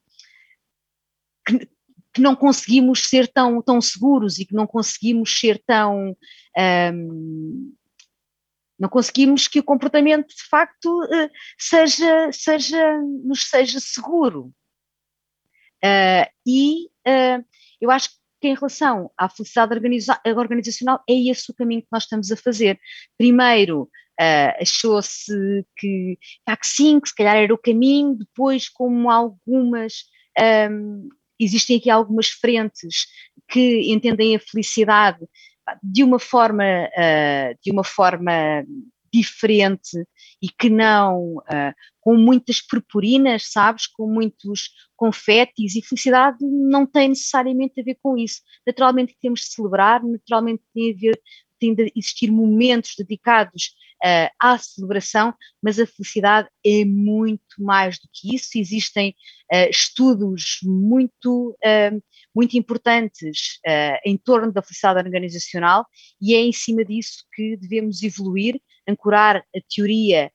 que, 2.16 2.22
não 2.22 2.36
conseguimos 2.36 3.08
ser 3.08 3.28
tão, 3.28 3.62
tão 3.62 3.82
seguros 3.82 4.40
e 4.40 4.46
que 4.46 4.56
não 4.56 4.66
conseguimos 4.66 5.38
ser 5.38 5.62
tão. 5.66 6.16
Um, 6.58 7.74
não 8.80 8.90
conseguimos 8.90 9.48
que 9.48 9.60
o 9.60 9.64
comportamento 9.64 10.28
de 10.28 10.44
facto 10.50 11.04
eh, 11.04 11.30
seja, 11.58 12.30
seja, 12.34 13.02
nos 13.24 13.50
seja 13.50 13.80
seguro. 13.80 14.54
Uh, 15.84 16.28
e 16.46 16.88
uh, 17.08 17.46
eu 17.80 17.90
acho 17.90 18.10
que 18.42 18.48
em 18.50 18.56
relação 18.56 19.10
à 19.18 19.30
felicidade 19.30 19.74
organiza 19.74 20.20
organizacional 20.26 21.02
é 21.10 21.14
esse 21.14 21.50
o 21.52 21.56
caminho 21.56 21.82
que 21.82 21.88
nós 21.92 22.04
estamos 22.04 22.32
a 22.32 22.36
fazer. 22.36 22.80
Primeiro 23.18 23.84
uh, 24.20 24.62
achou-se 24.62 25.32
que, 25.78 26.18
ah, 26.46 26.58
que 26.58 26.68
sim, 26.68 27.00
que 27.00 27.10
se 27.10 27.16
calhar 27.16 27.36
era 27.36 27.54
o 27.54 27.58
caminho, 27.58 28.16
depois 28.16 28.70
como 28.70 29.10
algumas 29.10 30.04
um, 30.72 31.10
existem 31.40 31.78
aqui 31.78 31.90
algumas 31.90 32.30
frentes 32.30 33.08
que 33.48 33.92
entendem 33.92 34.36
a 34.36 34.40
felicidade 34.40 35.20
de 35.82 36.04
uma 36.04 36.20
forma, 36.20 36.64
uh, 36.64 37.58
de 37.64 37.72
uma 37.72 37.84
forma 37.84 38.64
diferente 39.12 40.06
e 40.42 40.50
que 40.50 40.70
não 40.70 41.38
uh, 41.38 41.74
com 42.02 42.16
muitas 42.18 42.62
purpurinas, 42.62 43.52
sabes, 43.52 43.88
com 43.88 44.08
muitos 44.08 44.70
confetes 44.96 45.76
e 45.76 45.82
felicidade 45.82 46.38
não 46.42 46.86
tem 46.86 47.10
necessariamente 47.10 47.80
a 47.80 47.84
ver 47.84 47.98
com 48.02 48.18
isso. 48.18 48.42
Naturalmente 48.68 49.16
temos 49.22 49.42
de 49.42 49.48
celebrar, 49.48 50.04
naturalmente 50.04 50.64
tem 50.74 50.92
a 50.92 50.98
ver 50.98 51.22
tem 51.58 51.74
de 51.74 51.92
existir 51.96 52.30
momentos 52.32 52.94
dedicados 52.98 53.72
uh, 54.06 54.30
à 54.40 54.58
celebração, 54.58 55.34
mas 55.62 55.80
a 55.80 55.88
felicidade 55.88 56.48
é 56.64 56.86
muito 56.86 57.42
mais 57.58 57.98
do 57.98 58.08
que 58.14 58.36
isso. 58.36 58.52
Existem 58.56 59.16
uh, 59.52 59.70
estudos 59.70 60.60
muito, 60.64 61.58
uh, 61.66 62.04
muito 62.34 62.56
importantes 62.58 63.60
em 64.06 64.18
torno 64.18 64.52
da 64.52 64.62
felicidade 64.62 65.00
organizacional 65.00 65.86
e 66.22 66.36
é 66.36 66.40
em 66.40 66.52
cima 66.52 66.84
disso 66.84 67.24
que 67.34 67.58
devemos 67.58 68.04
evoluir, 68.04 68.60
ancorar 68.88 69.38
a 69.38 69.60
teoria 69.74 70.30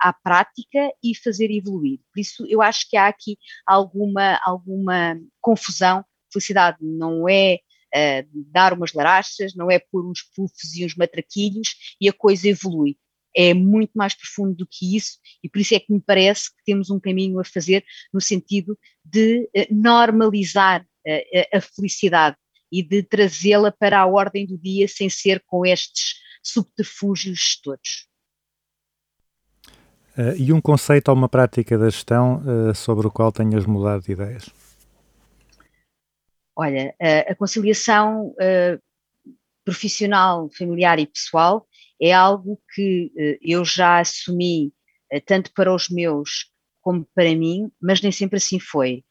à 0.00 0.12
prática 0.12 0.90
e 1.02 1.14
fazer 1.14 1.50
evoluir. 1.50 2.00
Por 2.12 2.20
isso, 2.20 2.44
eu 2.48 2.60
acho 2.60 2.88
que 2.88 2.96
há 2.96 3.06
aqui 3.06 3.38
alguma, 3.66 4.40
alguma 4.42 5.16
confusão. 5.40 6.04
Felicidade 6.32 6.78
não 6.80 7.28
é 7.28 7.58
uh, 7.94 8.28
dar 8.50 8.72
umas 8.72 8.92
larachas, 8.92 9.54
não 9.54 9.70
é 9.70 9.78
pôr 9.78 10.08
uns 10.08 10.22
puffs 10.34 10.74
e 10.74 10.84
uns 10.84 10.94
matraquilhos 10.94 11.96
e 12.00 12.08
a 12.08 12.12
coisa 12.12 12.48
evolui. 12.48 12.96
É 13.36 13.54
muito 13.54 13.92
mais 13.94 14.14
profundo 14.14 14.54
do 14.54 14.66
que 14.66 14.96
isso 14.96 15.18
e 15.42 15.48
por 15.48 15.60
isso 15.60 15.74
é 15.74 15.80
que 15.80 15.92
me 15.92 16.00
parece 16.00 16.50
que 16.50 16.64
temos 16.64 16.90
um 16.90 16.98
caminho 16.98 17.38
a 17.38 17.44
fazer 17.44 17.84
no 18.12 18.20
sentido 18.20 18.78
de 19.04 19.48
uh, 19.56 19.66
normalizar 19.70 20.82
uh, 20.82 21.56
a 21.56 21.60
felicidade 21.60 22.36
e 22.70 22.82
de 22.82 23.02
trazê-la 23.02 23.72
para 23.72 24.00
a 24.00 24.06
ordem 24.06 24.46
do 24.46 24.58
dia 24.58 24.86
sem 24.88 25.08
ser 25.08 25.42
com 25.46 25.64
estes 25.64 26.14
subterfúgios 26.42 27.60
todos. 27.62 28.08
Uh, 30.16 30.34
e 30.36 30.52
um 30.52 30.60
conceito 30.60 31.08
ou 31.10 31.14
uma 31.14 31.28
prática 31.28 31.78
da 31.78 31.88
gestão 31.88 32.42
uh, 32.44 32.74
sobre 32.74 33.06
o 33.06 33.10
qual 33.10 33.30
tenhas 33.30 33.64
mudado 33.64 34.02
de 34.02 34.12
ideias? 34.12 34.50
Olha, 36.58 36.94
a, 37.28 37.34
conciliação 37.36 38.34
profissional, 39.68 40.48
familiar 40.56 40.98
e 40.98 41.06
pessoal 41.06 41.68
é 42.00 42.10
algo 42.10 42.58
que 42.74 43.12
uh, 43.14 43.38
eu 43.42 43.64
já 43.66 44.00
assumi 44.00 44.72
uh, 45.12 45.20
tanto 45.26 45.52
para 45.52 45.74
os 45.74 45.90
meus 45.90 46.50
como 46.80 47.06
para 47.14 47.34
mim, 47.34 47.70
mas 47.78 48.00
nem 48.00 48.10
sempre 48.10 48.38
assim 48.38 48.58
foi. 48.58 49.04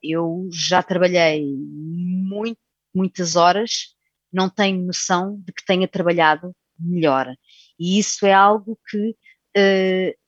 eu 0.00 0.48
já 0.52 0.84
trabalhei 0.84 1.44
muito, 1.58 2.60
muitas 2.94 3.34
horas, 3.34 3.96
não 4.32 4.48
tenho 4.48 4.84
noção 4.84 5.42
de 5.44 5.52
que 5.52 5.64
tenha 5.64 5.88
trabalhado 5.88 6.54
melhor. 6.78 7.34
E 7.76 7.98
isso 7.98 8.24
é 8.24 8.32
algo 8.32 8.78
que 8.88 9.16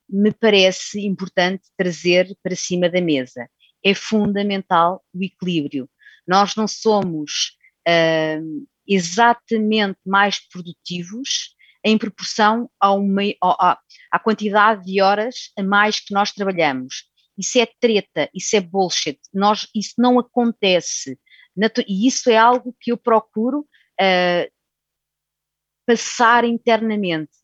me 0.08 0.32
parece 0.32 1.06
importante 1.06 1.62
trazer 1.76 2.36
para 2.42 2.56
cima 2.56 2.88
da 2.88 3.00
mesa. 3.00 3.48
É 3.84 3.94
fundamental 3.94 5.04
o 5.14 5.22
equilíbrio 5.22 5.88
nós 6.26 6.54
não 6.56 6.66
somos 6.66 7.56
uh, 7.88 8.66
exatamente 8.86 9.98
mais 10.06 10.38
produtivos 10.48 11.54
em 11.84 11.98
proporção 11.98 12.70
à, 12.80 14.18
quantidade 14.18 14.84
de 14.84 15.02
horas 15.02 15.50
a 15.58 15.62
mais 15.62 16.00
que 16.00 16.14
nós 16.14 16.32
trabalhamos. 16.32 17.04
Isso 17.36 17.58
é 17.58 17.66
treta, 17.78 18.30
isso 18.32 18.56
é 18.56 18.60
bullshit, 18.60 19.18
nós, 19.32 19.68
isso 19.74 19.94
não 19.98 20.18
acontece. 20.18 21.18
E 21.86 22.06
isso 22.06 22.30
é 22.30 22.36
algo 22.36 22.74
que 22.80 22.90
eu 22.90 22.96
procuro 22.96 23.66
ah, 24.00 24.48
passar 25.86 26.44
internamente. 26.44 27.36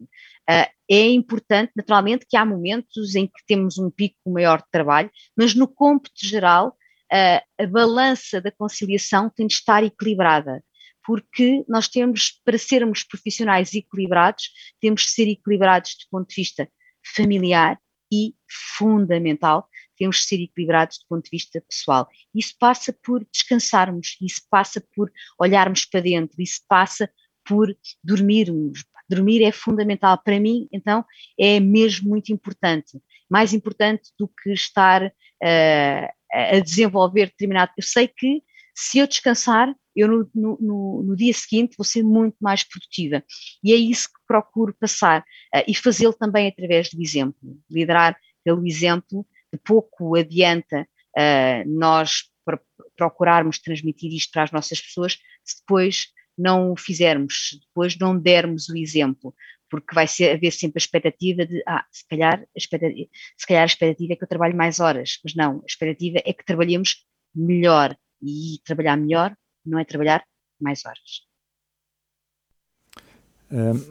Ah, 0.48 0.70
é 0.90 1.06
importante, 1.10 1.72
naturalmente, 1.76 2.26
que 2.28 2.36
há 2.36 2.44
momentos 2.44 3.14
em 3.14 3.26
que 3.26 3.44
temos 3.46 3.78
um 3.78 3.90
pico 3.90 4.16
maior 4.26 4.58
de 4.58 4.70
trabalho, 4.70 5.10
mas 5.36 5.54
no 5.54 5.68
cômputo 5.68 6.26
geral, 6.26 6.76
ah, 7.12 7.42
a 7.58 7.66
balança 7.66 8.40
da 8.40 8.52
conciliação 8.52 9.30
tem 9.30 9.46
de 9.46 9.54
estar 9.54 9.82
equilibrada, 9.82 10.62
porque 11.04 11.64
nós 11.68 11.88
temos, 11.88 12.40
para 12.44 12.58
sermos 12.58 13.02
profissionais 13.02 13.74
equilibrados, 13.74 14.50
temos 14.80 15.02
de 15.02 15.10
ser 15.10 15.28
equilibrados 15.28 15.96
do 16.00 16.08
ponto 16.10 16.28
de 16.28 16.36
vista 16.36 16.70
familiar 17.14 17.78
e 18.12 18.34
fundamental, 18.76 19.68
temos 19.96 20.16
de 20.18 20.22
ser 20.24 20.40
equilibrados 20.42 20.98
do 20.98 21.06
ponto 21.08 21.24
de 21.24 21.30
vista 21.30 21.62
pessoal. 21.68 22.08
Isso 22.34 22.54
passa 22.58 22.92
por 23.04 23.26
descansarmos, 23.32 24.16
isso 24.20 24.42
passa 24.50 24.82
por 24.94 25.10
olharmos 25.38 25.84
para 25.84 26.00
dentro, 26.00 26.40
isso 26.40 26.60
passa 26.68 27.10
por 27.44 27.76
dormirmos. 28.02 28.84
Dormir 29.08 29.42
é 29.42 29.50
fundamental 29.50 30.16
para 30.22 30.38
mim, 30.38 30.68
então 30.72 31.04
é 31.38 31.58
mesmo 31.58 32.08
muito 32.08 32.32
importante. 32.32 33.00
Mais 33.28 33.52
importante 33.52 34.10
do 34.16 34.28
que 34.28 34.52
estar 34.52 35.12
eh, 35.42 36.12
a 36.32 36.60
desenvolver 36.60 37.26
determinado. 37.26 37.72
Eu 37.76 37.82
sei 37.82 38.08
que 38.08 38.42
se 38.74 38.98
eu 38.98 39.06
descansar, 39.06 39.74
eu 39.94 40.08
no, 40.08 40.30
no- 40.34 41.02
no- 41.02 41.16
dia 41.16 41.32
seguinte 41.34 41.76
vou 41.76 41.84
ser 41.84 42.02
muito 42.02 42.36
mais 42.40 42.62
produtiva. 42.64 43.22
E 43.62 43.72
é 43.72 43.76
isso 43.76 44.08
que 44.08 44.20
procuro 44.26 44.74
passar 44.78 45.24
eh, 45.54 45.64
e 45.68 45.74
fazê-lo 45.74 46.14
também 46.14 46.48
através 46.48 46.88
do 46.90 47.02
exemplo. 47.02 47.58
Liderar 47.70 48.16
pelo 48.44 48.66
exemplo, 48.66 49.26
de 49.52 49.58
pouco 49.58 50.16
adianta 50.16 50.88
eh, 51.16 51.64
nós 51.66 52.30
pro- 52.44 52.60
procurarmos 52.96 53.58
transmitir 53.58 54.12
isto 54.12 54.30
para 54.32 54.44
as 54.44 54.52
nossas 54.52 54.80
pessoas 54.80 55.18
se 55.44 55.60
depois 55.60 56.06
não 56.38 56.72
o 56.72 56.76
fizermos, 56.76 57.50
se 57.50 57.60
depois 57.60 57.98
não 57.98 58.18
dermos 58.18 58.68
o 58.68 58.76
exemplo, 58.76 59.34
porque 59.70 59.94
vai 59.94 60.06
ser, 60.06 60.32
haver 60.32 60.50
sempre 60.52 60.78
a 60.78 60.82
expectativa 60.84 61.46
de, 61.46 61.62
ah, 61.66 61.84
se 61.90 62.06
calhar 62.08 62.44
se 62.56 63.46
calhar 63.46 63.62
a 63.62 63.66
expectativa 63.66 64.12
é 64.12 64.16
que 64.16 64.24
eu 64.24 64.28
trabalhe 64.28 64.54
mais 64.54 64.80
horas, 64.80 65.18
mas 65.24 65.34
não, 65.34 65.60
a 65.62 65.66
expectativa 65.66 66.18
é 66.24 66.32
que 66.32 66.44
trabalhemos 66.44 67.06
melhor 67.34 67.96
e 68.22 68.58
trabalhar 68.64 68.96
melhor 68.96 69.34
não 69.64 69.78
é 69.78 69.84
trabalhar 69.84 70.24
mais 70.60 70.84
horas. 70.84 71.28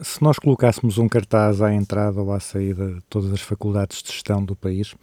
Se 0.04 0.24
nós 0.24 0.40
colocássemos 0.40 0.98
um 0.98 1.10
cartaz 1.10 1.62
à 1.62 1.74
entrada 1.74 2.22
ou 2.22 2.32
à 2.32 2.40
saída 2.40 2.94
de 2.94 3.02
todas 3.10 3.34
as 3.34 3.42
faculdades 3.42 4.02
de 4.02 4.12
gestão 4.12 4.44
do 4.44 4.56
país, 4.56 4.96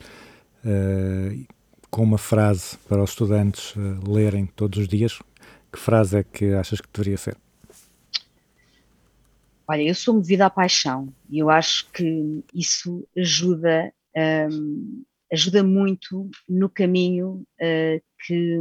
ah, 0.64 1.56
com 1.90 2.02
uma 2.02 2.18
frase 2.18 2.76
para 2.88 3.02
os 3.02 3.10
estudantes 3.10 3.74
ah, 3.76 4.10
lerem 4.10 4.46
todos 4.46 4.78
os 4.78 4.88
dias, 4.88 5.18
que 5.72 5.78
frase 5.78 6.18
é 6.18 6.24
que 6.24 6.54
achas 6.54 6.80
que 6.80 6.88
deveria 6.92 7.16
ser? 7.16 7.36
Olha, 9.68 9.82
eu 9.82 9.94
sou 9.97 10.14
movida 10.14 10.47
à 10.47 10.51
paixão 10.51 11.12
e 11.28 11.40
eu 11.40 11.51
acho 11.51 11.90
que 11.90 12.44
isso 12.55 13.06
ajuda, 13.18 13.93
hum, 14.48 15.05
ajuda 15.32 15.64
muito 15.64 16.30
no 16.48 16.70
caminho 16.70 17.44
uh, 17.60 18.01
que, 18.24 18.59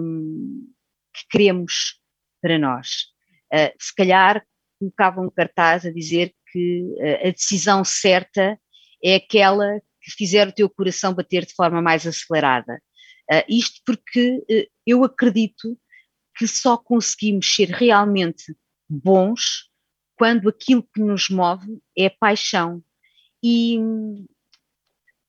que 1.14 1.28
queremos 1.30 2.02
para 2.42 2.58
nós. 2.58 3.12
Uh, 3.54 3.72
se 3.80 3.94
calhar 3.94 4.44
colocava 4.80 5.22
um 5.22 5.30
cartaz 5.30 5.86
a 5.86 5.92
dizer 5.92 6.34
que 6.52 6.82
uh, 6.98 7.28
a 7.28 7.30
decisão 7.30 7.84
certa 7.84 8.60
é 9.04 9.16
aquela 9.16 9.80
que 10.02 10.12
fizer 10.12 10.48
o 10.48 10.54
teu 10.54 10.68
coração 10.68 11.14
bater 11.14 11.46
de 11.46 11.54
forma 11.54 11.82
mais 11.82 12.06
acelerada. 12.06 12.80
Isto 13.50 13.82
porque 13.84 14.70
eu 14.86 15.04
acredito 15.04 15.76
que 16.38 16.48
só 16.48 16.78
conseguimos 16.78 17.56
ser 17.56 17.70
realmente 17.70 18.56
bons 18.88 19.68
quando 20.18 20.50
aquilo 20.50 20.84
que 20.94 21.02
nos 21.02 21.30
move 21.30 21.80
é 21.98 22.10
paixão. 22.10 22.84
E 23.44 23.78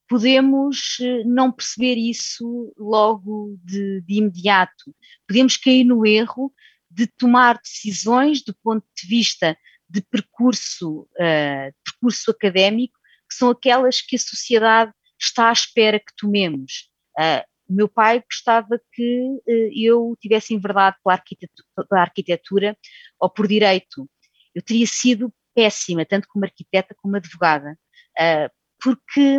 podemos 0.08 0.98
eh, 1.00 1.24
não 1.24 1.50
perceber 1.50 1.96
isso 1.96 2.72
logo 2.78 3.58
de, 3.64 4.00
de 4.02 4.14
imediato. 4.14 4.94
Podemos 5.26 5.56
cair 5.56 5.84
no 5.84 6.06
erro 6.06 6.52
de 6.90 7.06
tomar 7.06 7.60
decisões 7.62 8.42
do 8.42 8.54
ponto 8.62 8.86
de 8.96 9.06
vista 9.06 9.56
de 9.88 10.00
percurso, 10.02 11.02
uh, 11.02 11.74
percurso 11.84 12.30
académico, 12.30 12.98
que 13.28 13.36
são 13.36 13.50
aquelas 13.50 14.00
que 14.00 14.16
a 14.16 14.18
sociedade 14.18 14.92
está 15.20 15.48
à 15.48 15.52
espera 15.52 16.00
que 16.00 16.14
tomemos. 16.16 16.90
Uh, 17.18 17.44
meu 17.68 17.88
pai 17.88 18.22
gostava 18.22 18.80
que 18.92 19.26
uh, 19.46 19.70
eu 19.74 20.16
tivesse 20.20 20.54
enverdado 20.54 20.96
pela 21.02 21.14
arquitetura, 21.14 21.86
pela 21.88 22.00
arquitetura 22.00 22.78
ou 23.20 23.28
por 23.28 23.46
direito. 23.46 24.08
Eu 24.56 24.62
teria 24.62 24.86
sido 24.86 25.30
péssima, 25.54 26.06
tanto 26.06 26.26
como 26.28 26.46
arquiteta 26.46 26.94
como 26.96 27.14
advogada, 27.14 27.78
uh, 28.18 28.50
porque, 28.82 29.38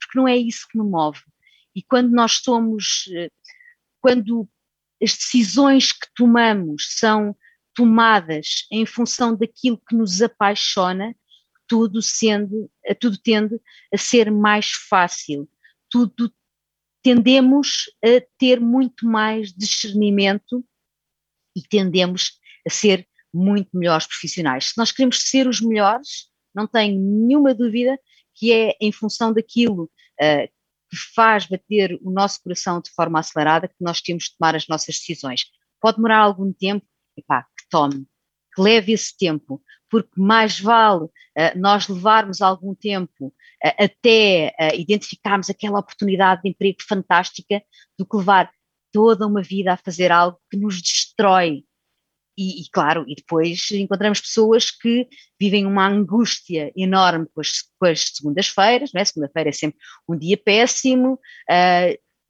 porque 0.00 0.16
não 0.16 0.28
é 0.28 0.36
isso 0.36 0.68
que 0.70 0.78
me 0.78 0.88
move. 0.88 1.18
E 1.74 1.82
quando 1.82 2.12
nós 2.12 2.40
somos, 2.44 3.06
uh, 3.08 3.50
quando 4.00 4.48
as 5.02 5.16
decisões 5.16 5.90
que 5.90 6.06
tomamos 6.14 6.96
são 6.96 7.36
tomadas 7.74 8.66
em 8.70 8.86
função 8.86 9.36
daquilo 9.36 9.82
que 9.88 9.96
nos 9.96 10.22
apaixona, 10.22 11.12
tudo, 11.66 12.00
sendo, 12.00 12.70
tudo 13.00 13.18
tende 13.18 13.60
a 13.92 13.98
ser 13.98 14.30
mais 14.30 14.70
fácil, 14.88 15.50
tudo 15.90 16.32
tendemos 17.02 17.90
a 18.04 18.22
ter 18.38 18.60
muito 18.60 19.06
mais 19.06 19.52
discernimento 19.52 20.64
e 21.56 21.62
tendemos 21.62 22.38
a 22.64 22.70
ser 22.70 23.08
muito 23.32 23.70
melhores 23.74 24.06
profissionais. 24.06 24.70
Se 24.70 24.78
nós 24.78 24.92
queremos 24.92 25.18
ser 25.28 25.46
os 25.46 25.60
melhores, 25.60 26.28
não 26.54 26.66
tenho 26.66 27.00
nenhuma 27.00 27.54
dúvida 27.54 27.98
que 28.34 28.52
é 28.52 28.76
em 28.80 28.92
função 28.92 29.32
daquilo 29.32 29.84
uh, 29.84 30.48
que 30.90 30.96
faz 31.14 31.46
bater 31.46 31.98
o 32.02 32.10
nosso 32.10 32.42
coração 32.42 32.80
de 32.80 32.90
forma 32.90 33.18
acelerada 33.18 33.68
que 33.68 33.74
nós 33.80 34.00
temos 34.00 34.24
de 34.24 34.36
tomar 34.36 34.54
as 34.54 34.68
nossas 34.68 34.96
decisões. 34.96 35.46
Pode 35.80 35.96
demorar 35.96 36.18
algum 36.18 36.52
tempo, 36.52 36.86
epá, 37.16 37.46
que 37.56 37.66
tome, 37.70 38.06
que 38.54 38.60
leve 38.60 38.92
esse 38.92 39.16
tempo, 39.16 39.62
porque 39.88 40.10
mais 40.16 40.60
vale 40.60 41.04
uh, 41.04 41.10
nós 41.56 41.88
levarmos 41.88 42.42
algum 42.42 42.74
tempo 42.74 43.26
uh, 43.26 43.84
até 43.84 44.54
uh, 44.60 44.74
identificarmos 44.78 45.48
aquela 45.48 45.78
oportunidade 45.78 46.42
de 46.42 46.50
emprego 46.50 46.78
fantástica 46.86 47.62
do 47.98 48.06
que 48.06 48.16
levar 48.16 48.50
toda 48.92 49.26
uma 49.26 49.42
vida 49.42 49.72
a 49.72 49.78
fazer 49.78 50.12
algo 50.12 50.38
que 50.50 50.58
nos 50.58 50.80
destrói. 50.80 51.64
E, 52.42 52.62
e 52.62 52.64
claro, 52.72 53.04
e 53.06 53.14
depois 53.14 53.70
encontramos 53.70 54.20
pessoas 54.20 54.70
que 54.70 55.06
vivem 55.40 55.64
uma 55.64 55.86
angústia 55.86 56.72
enorme 56.76 57.26
com 57.32 57.40
as, 57.40 57.62
as 57.84 58.10
segundas-feiras, 58.16 58.90
não 58.92 59.00
é? 59.00 59.04
Segunda-feira 59.04 59.50
é 59.50 59.52
sempre 59.52 59.78
um 60.08 60.18
dia 60.18 60.36
péssimo, 60.36 61.20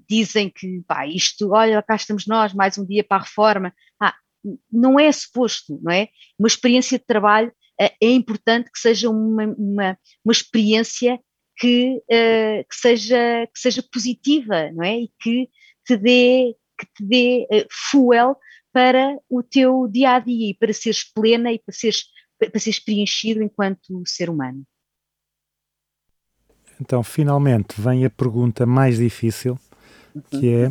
dizem 0.09 0.51
que, 0.51 0.83
pá, 0.87 1.07
isto, 1.07 1.53
olha, 1.53 1.83
cá 1.83 1.97
estamos 1.97 2.27
nós, 2.27 2.53
mais 2.53 2.77
um 2.77 2.85
dia 2.85 3.03
para 3.03 3.19
a 3.19 3.25
reforma. 3.25 3.73
Ah, 3.99 4.15
não 4.71 5.01
é 5.01 5.11
suposto, 5.11 5.81
não 5.83 5.93
é? 5.93 6.09
Uma 6.39 6.49
experiência 6.49 6.99
de 6.99 7.05
trabalho 7.05 7.49
uh, 7.81 7.91
é 8.01 8.11
importante 8.11 8.71
que 8.71 8.79
seja 8.79 9.09
uma, 9.09 9.45
uma, 9.57 9.99
uma 10.25 10.33
experiência 10.33 11.19
que, 11.57 11.97
uh, 11.97 12.65
que, 12.69 12.75
seja, 12.75 13.47
que 13.55 13.59
seja 13.59 13.83
positiva, 13.91 14.71
não 14.73 14.85
é? 14.85 15.01
E 15.01 15.11
que 15.21 15.49
te 15.87 15.97
dê, 15.97 16.55
que 16.79 16.87
te 16.95 17.05
dê 17.05 17.47
uh, 17.51 17.67
fuel 17.71 18.37
para 18.73 19.19
o 19.29 19.43
teu 19.43 19.87
dia 19.89 20.15
a 20.15 20.19
dia 20.19 20.51
e 20.51 20.55
para 20.55 20.73
seres 20.73 21.05
plena 21.05 21.53
e 21.53 21.59
para 21.59 21.75
seres, 21.75 22.05
para 22.39 22.59
seres 22.59 22.79
preenchido 22.79 23.43
enquanto 23.43 24.03
ser 24.07 24.31
humano. 24.31 24.65
Então, 26.81 27.03
finalmente, 27.03 27.81
vem 27.81 28.05
a 28.05 28.11
pergunta 28.11 28.67
mais 28.67 28.99
difícil, 28.99 29.59
que 30.31 30.53
é 30.53 30.69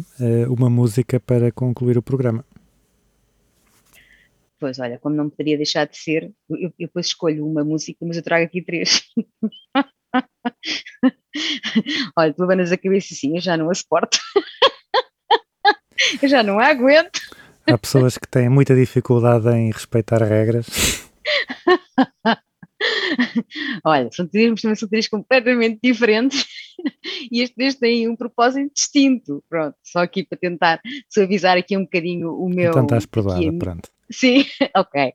uma 0.49 0.69
música 0.69 1.19
para 1.19 1.51
concluir 1.51 1.97
o 1.97 2.01
programa. 2.01 2.45
Pois, 4.59 4.77
olha, 4.77 4.99
como 4.99 5.15
não 5.15 5.29
poderia 5.29 5.57
deixar 5.57 5.87
de 5.87 5.97
ser, 5.97 6.31
eu, 6.49 6.71
eu 6.77 6.77
depois 6.77 7.07
escolho 7.07 7.47
uma 7.47 7.63
música, 7.63 8.05
mas 8.05 8.17
eu 8.17 8.23
trago 8.23 8.45
aqui 8.45 8.61
três. 8.61 9.03
olha, 12.15 12.33
tu 12.33 12.41
levantas 12.41 12.71
a 12.71 12.77
cabeça 12.77 13.13
assim, 13.13 13.35
eu 13.35 13.41
já 13.41 13.57
não 13.57 13.71
a 13.71 13.73
suporto. 13.73 14.19
eu 16.21 16.29
já 16.29 16.43
não 16.43 16.59
a 16.59 16.67
aguento. 16.67 17.19
Há 17.71 17.77
pessoas 17.77 18.17
que 18.17 18.27
têm 18.27 18.49
muita 18.49 18.75
dificuldade 18.75 19.49
em 19.49 19.71
respeitar 19.71 20.21
regras. 20.21 20.67
olha, 23.85 24.09
são 24.11 24.27
três, 24.27 24.59
são 24.61 24.89
três 24.89 25.07
completamente 25.07 25.79
diferentes 25.83 26.45
e 27.31 27.41
este 27.41 27.55
três 27.55 27.75
tem 27.75 28.07
um 28.09 28.15
propósito 28.15 28.71
distinto. 28.73 29.43
Pronto, 29.49 29.75
só 29.83 29.99
aqui 29.99 30.23
para 30.23 30.37
tentar 30.37 30.81
suavizar 31.09 31.57
aqui 31.57 31.77
um 31.77 31.83
bocadinho 31.83 32.33
o 32.33 32.49
meu. 32.49 32.71
Então 32.71 32.83
estás 32.83 33.05
perdoada, 33.05 33.53
pronto. 33.57 33.89
Sim, 34.11 34.45
ok. 34.75 35.13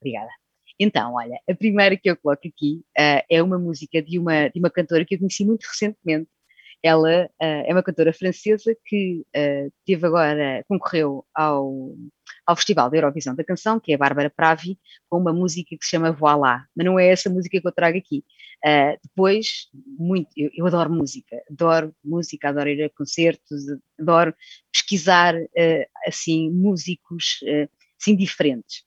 Obrigada. 0.00 0.30
Então, 0.78 1.14
olha, 1.14 1.40
a 1.48 1.54
primeira 1.54 1.96
que 1.96 2.10
eu 2.10 2.16
coloco 2.16 2.46
aqui 2.46 2.82
ah, 2.98 3.24
é 3.30 3.42
uma 3.42 3.58
música 3.58 4.02
de 4.02 4.18
uma, 4.18 4.48
de 4.48 4.58
uma 4.58 4.70
cantora 4.70 5.04
que 5.06 5.14
eu 5.14 5.18
conheci 5.18 5.44
muito 5.44 5.64
recentemente. 5.64 6.28
Ela 6.86 7.28
ah, 7.40 7.62
é 7.66 7.72
uma 7.72 7.82
cantora 7.82 8.12
francesa 8.12 8.76
que 8.84 9.24
ah, 9.34 9.68
teve 9.84 10.06
agora, 10.06 10.64
concorreu 10.68 11.24
ao, 11.34 11.94
ao 12.46 12.56
Festival 12.56 12.90
da 12.90 12.96
Eurovisão 12.96 13.34
da 13.34 13.44
Canção, 13.44 13.80
que 13.80 13.92
é 13.92 13.94
a 13.94 13.98
Bárbara 13.98 14.30
Pravi, 14.30 14.78
com 15.08 15.18
uma 15.18 15.32
música 15.32 15.76
que 15.76 15.84
se 15.84 15.90
chama 15.90 16.12
Voilá. 16.12 16.64
Mas 16.76 16.86
não 16.86 16.98
é 16.98 17.08
essa 17.08 17.30
música 17.30 17.60
que 17.60 17.66
eu 17.66 17.72
trago 17.72 17.98
aqui. 17.98 18.24
Ah, 18.64 18.96
depois, 19.02 19.68
muito, 19.98 20.28
eu, 20.36 20.50
eu 20.54 20.66
adoro 20.66 20.92
música, 20.92 21.36
adoro 21.50 21.94
música, 22.04 22.48
adoro 22.48 22.68
ir 22.68 22.84
a 22.84 22.90
concertos, 22.90 23.64
adoro 23.98 24.34
pesquisar 24.72 25.34
assim 26.06 26.50
músicos 26.50 27.40
assim 27.98 28.14
diferentes. 28.14 28.84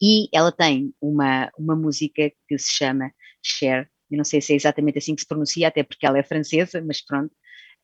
E 0.00 0.28
ela 0.32 0.52
tem 0.52 0.94
uma, 1.00 1.50
uma 1.58 1.74
música 1.74 2.30
que 2.46 2.58
se 2.58 2.72
chama 2.72 3.10
Cher, 3.42 3.90
eu 4.10 4.16
não 4.16 4.24
sei 4.24 4.40
se 4.40 4.52
é 4.52 4.56
exatamente 4.56 4.98
assim 4.98 5.14
que 5.14 5.22
se 5.22 5.28
pronuncia, 5.28 5.68
até 5.68 5.82
porque 5.82 6.06
ela 6.06 6.18
é 6.18 6.22
francesa, 6.22 6.82
mas 6.86 7.04
pronto, 7.04 7.34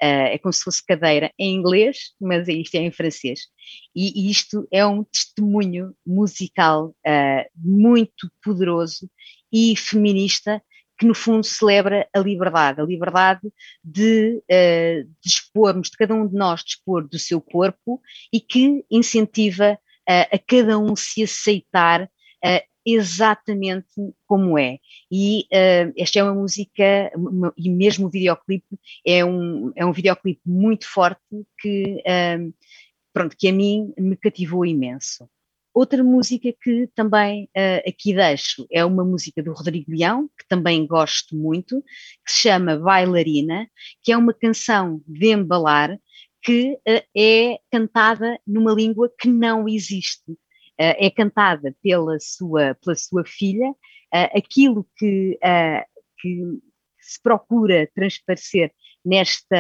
ah, 0.01 0.07
é 0.07 0.39
como 0.39 0.53
se 0.53 0.65
fosse 0.65 0.85
cadeira 0.85 1.33
em 1.39 1.55
inglês, 1.55 2.13
mas 2.21 2.49
isto 2.49 2.75
é 2.75 2.81
em 2.81 2.91
francês. 2.91 3.43
E, 3.95 4.27
e 4.27 4.31
isto 4.31 4.67
é 4.73 4.85
um 4.85 5.05
testemunho 5.05 5.95
musical 6.07 6.95
ah, 7.07 7.47
muito 7.57 8.31
poderoso 8.43 9.09
e 9.53 9.77
feminista 9.77 10.63
que 10.99 11.07
no 11.07 11.15
fundo 11.15 11.45
celebra 11.45 12.09
a 12.15 12.21
liberdade, 12.21 12.81
a 12.81 12.85
liberdade 12.85 13.41
de 13.83 14.37
uh, 14.37 15.11
dispormos, 15.21 15.91
de 15.91 15.97
cada 15.97 16.15
um 16.15 16.29
de 16.29 16.35
nós 16.35 16.63
dispor 16.63 17.09
do 17.09 17.19
seu 17.19 17.41
corpo 17.41 18.01
e 18.33 18.41
que 18.41 18.85
incentiva 18.89 19.73
uh, 19.73 20.29
a 20.31 20.39
cada 20.39 20.79
um 20.79 20.95
se 20.95 21.25
aceitar 21.25 22.05
uh, 22.05 22.72
exatamente 22.85 23.89
como 24.27 24.59
é. 24.59 24.79
E 25.11 25.47
esta 25.97 26.19
é 26.19 26.23
uma 26.23 26.35
música, 26.35 27.13
e 27.57 27.71
mesmo 27.71 28.07
o 28.07 28.11
videoclipe, 28.11 28.79
é 29.07 29.25
um, 29.25 29.73
é 29.77 29.85
um 29.85 29.93
videoclipe 29.93 30.41
muito 30.45 30.89
forte 30.89 31.21
que, 31.61 32.03
pronto, 33.13 33.37
que 33.37 33.49
a 33.49 33.53
mim 33.53 33.93
me 33.99 34.17
cativou 34.17 34.65
imenso. 34.67 35.29
Outra 35.75 36.05
música 36.05 36.53
que 36.61 36.87
também 36.95 37.45
uh, 37.45 37.89
aqui 37.89 38.15
deixo 38.15 38.67
é 38.71 38.85
uma 38.85 39.05
música 39.05 39.43
do 39.43 39.55
Rodrigo 39.55 39.91
Leão, 39.91 40.29
que 40.39 40.47
também 40.47 40.87
gosto 40.87 41.35
muito, 41.35 41.83
que 42.27 42.33
se 42.33 42.41
chama 42.41 42.77
Bailarina, 42.77 43.67
que 44.03 44.13
é 44.13 44.17
uma 44.17 44.35
canção 44.35 45.01
de 45.07 45.33
embalar 45.33 45.99
que 46.43 46.75
uh, 46.75 47.03
é 47.17 47.59
cantada 47.71 48.39
numa 48.47 48.75
língua 48.75 49.11
que 49.19 49.29
não 49.29 49.67
existe. 49.67 50.37
Uh, 50.81 50.97
é 50.99 51.11
cantada 51.11 51.75
pela 51.83 52.19
sua, 52.19 52.75
pela 52.83 52.97
sua 52.97 53.25
filha. 53.25 53.75
aquilo 54.35 54.87
que, 54.97 55.39
que 56.19 56.59
se 57.01 57.21
procura 57.23 57.89
transparecer 57.95 58.73
nesta, 59.05 59.57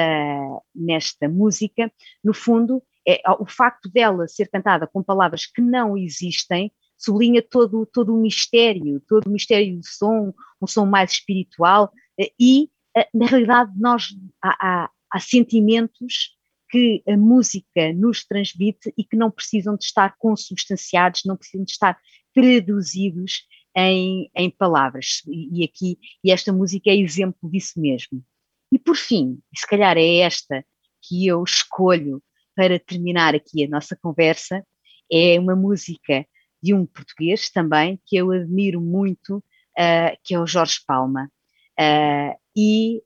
nesta 0.75 1.29
música, 1.29 1.93
no 2.23 2.35
fundo, 2.35 2.83
é, 3.07 3.21
o 3.39 3.47
facto 3.47 3.91
dela 3.91 4.29
ser 4.29 4.49
cantada 4.49 4.87
com 4.87 5.03
palavras 5.03 5.47
que 5.47 5.61
não 5.61 5.97
existem 5.97 6.73
sublinha 7.03 7.43
todo, 7.43 7.85
todo 7.85 8.15
o 8.15 8.21
mistério, 8.21 9.03
todo 9.09 9.27
o 9.27 9.31
mistério 9.31 9.77
do 9.77 9.85
som, 9.85 10.33
um 10.61 10.67
som 10.69 10.87
mais 10.87 11.11
espiritual 11.11 11.93
eh, 12.19 12.31
e, 12.39 12.71
eh, 12.97 13.09
na 13.13 13.27
realidade, 13.27 13.73
nós 13.77 14.15
há, 14.41 14.85
há, 14.85 14.91
há 15.11 15.21
sentimentos 15.21 16.37
que 16.73 17.03
a 17.07 17.19
música 17.19 17.93
nos 17.93 18.25
transmite 18.25 18.93
e 18.97 19.05
que 19.05 19.15
não 19.15 19.31
precisam 19.31 19.77
de 19.77 19.85
estar 19.85 20.17
consubstanciados, 20.17 21.21
não 21.27 21.37
precisam 21.37 21.67
de 21.67 21.71
estar 21.71 21.99
traduzidos 22.35 23.47
em, 23.77 24.31
em 24.35 24.49
palavras. 24.49 25.21
E, 25.29 25.61
e 25.61 25.65
aqui, 25.65 25.99
e 26.25 26.33
esta 26.33 26.51
música 26.51 26.89
é 26.89 26.97
exemplo 26.97 27.51
disso 27.51 27.79
mesmo. 27.79 28.25
E 28.73 28.79
por 28.79 28.97
fim, 28.97 29.39
se 29.55 29.67
calhar 29.67 29.99
é 29.99 30.21
esta 30.21 30.65
que 31.03 31.27
eu 31.27 31.45
escolho 31.45 32.23
para 32.57 32.79
terminar 32.79 33.35
aqui 33.35 33.65
a 33.65 33.69
nossa 33.69 33.95
conversa, 33.95 34.67
é 35.13 35.39
uma 35.39 35.55
música 35.55 36.27
de 36.63 36.73
um 36.73 36.87
português 36.87 37.51
também 37.51 38.01
que 38.07 38.17
eu 38.17 38.31
admiro 38.31 38.81
muito, 38.81 39.37
uh, 39.37 40.17
que 40.25 40.35
é 40.35 40.41
o 40.41 40.47
Jorge 40.47 40.81
Palma. 40.87 41.31
Uh, 41.79 42.35
e 42.57 43.03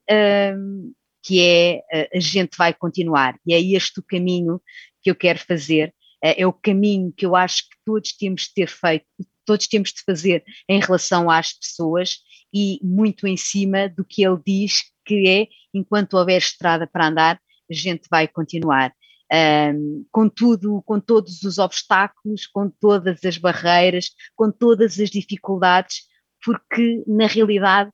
um, 0.57 0.93
que 1.27 1.43
é 1.43 1.83
uh, 1.93 2.17
A 2.17 2.21
Gente 2.21 2.57
Vai 2.57 2.73
Continuar. 2.73 3.37
E 3.45 3.53
é 3.53 3.61
este 3.61 3.99
o 3.99 4.03
caminho 4.03 4.63
que 5.03 5.11
eu 5.11 5.15
quero 5.15 5.41
fazer, 5.41 5.93
é 6.23 6.47
o 6.47 6.53
caminho 6.53 7.13
que 7.13 7.27
eu 7.27 7.37
acho 7.37 7.63
que 7.65 7.77
todos 7.85 8.13
temos 8.13 8.43
de 8.43 8.55
ter 8.55 8.69
feito, 8.69 9.05
todos 9.45 9.69
temos 9.69 9.93
de 9.93 10.03
fazer 10.03 10.43
em 10.69 10.81
relação 10.81 11.31
às 11.31 11.53
pessoas 11.53 12.19
e 12.53 12.81
muito 12.83 13.27
em 13.27 13.37
cima 13.37 13.89
do 13.89 14.05
que 14.05 14.27
ele 14.27 14.39
diz 14.45 14.83
que 15.05 15.29
é, 15.29 15.47
enquanto 15.73 16.15
houver 16.15 16.39
estrada 16.39 16.87
para 16.87 17.07
andar, 17.07 17.41
a 17.71 17.75
gente 17.75 18.09
vai 18.11 18.27
continuar 18.27 18.93
um, 19.33 20.05
com 20.11 20.29
tudo, 20.29 20.83
com 20.83 21.01
todos 21.01 21.43
os 21.43 21.59
obstáculos, 21.59 22.47
com 22.47 22.69
todas 22.69 23.25
as 23.25 23.39
barreiras, 23.39 24.11
com 24.35 24.51
todas 24.51 24.99
as 24.99 25.11
dificuldades, 25.11 26.03
porque 26.45 27.05
na 27.07 27.27
realidade 27.27 27.91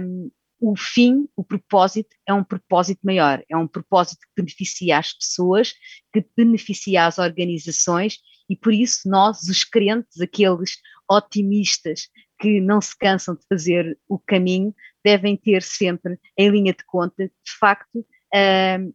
um, 0.00 0.30
o 0.62 0.76
fim, 0.76 1.28
o 1.34 1.42
propósito, 1.42 2.14
é 2.26 2.32
um 2.32 2.44
propósito 2.44 3.00
maior, 3.02 3.42
é 3.50 3.56
um 3.56 3.66
propósito 3.66 4.20
que 4.20 4.42
beneficia 4.42 4.98
as 4.98 5.12
pessoas, 5.12 5.74
que 6.12 6.24
beneficia 6.36 7.04
as 7.04 7.18
organizações 7.18 8.18
e 8.48 8.56
por 8.56 8.72
isso 8.72 9.08
nós, 9.08 9.42
os 9.48 9.64
crentes, 9.64 10.20
aqueles 10.20 10.78
otimistas 11.10 12.08
que 12.38 12.60
não 12.60 12.80
se 12.80 12.96
cansam 12.96 13.34
de 13.34 13.42
fazer 13.48 13.98
o 14.08 14.20
caminho, 14.20 14.72
devem 15.04 15.36
ter 15.36 15.62
sempre 15.62 16.16
em 16.38 16.48
linha 16.48 16.72
de 16.72 16.84
conta, 16.84 17.24
de 17.26 17.58
facto, 17.58 18.06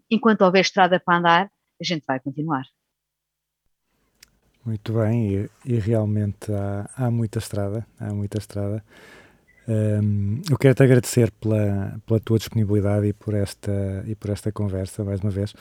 enquanto 0.10 0.44
houver 0.44 0.61
estrada 0.61 0.99
para 0.99 1.18
andar, 1.18 1.52
a 1.81 1.84
gente 1.84 2.06
vai 2.07 2.19
continuar. 2.19 2.64
Muito 4.65 4.94
bem, 4.94 5.34
e, 5.34 5.49
e 5.65 5.80
realmente 5.80 6.52
há, 6.52 6.89
há, 6.95 7.11
muita 7.11 7.39
estrada, 7.39 7.85
há 7.99 8.14
muita 8.14 8.38
estrada. 8.38 8.84
Um, 9.68 10.41
eu 10.49 10.57
quero 10.57 10.73
te 10.73 10.84
agradecer 10.84 11.30
pela, 11.41 11.99
pela 12.06 12.19
tua 12.19 12.38
disponibilidade 12.38 13.07
e 13.07 13.14
por 13.14 13.34
esta, 13.34 14.03
e 14.07 14.15
por 14.15 14.30
esta 14.30 14.52
conversa, 14.52 15.03
mais 15.03 15.19
uma 15.19 15.30
vez. 15.30 15.53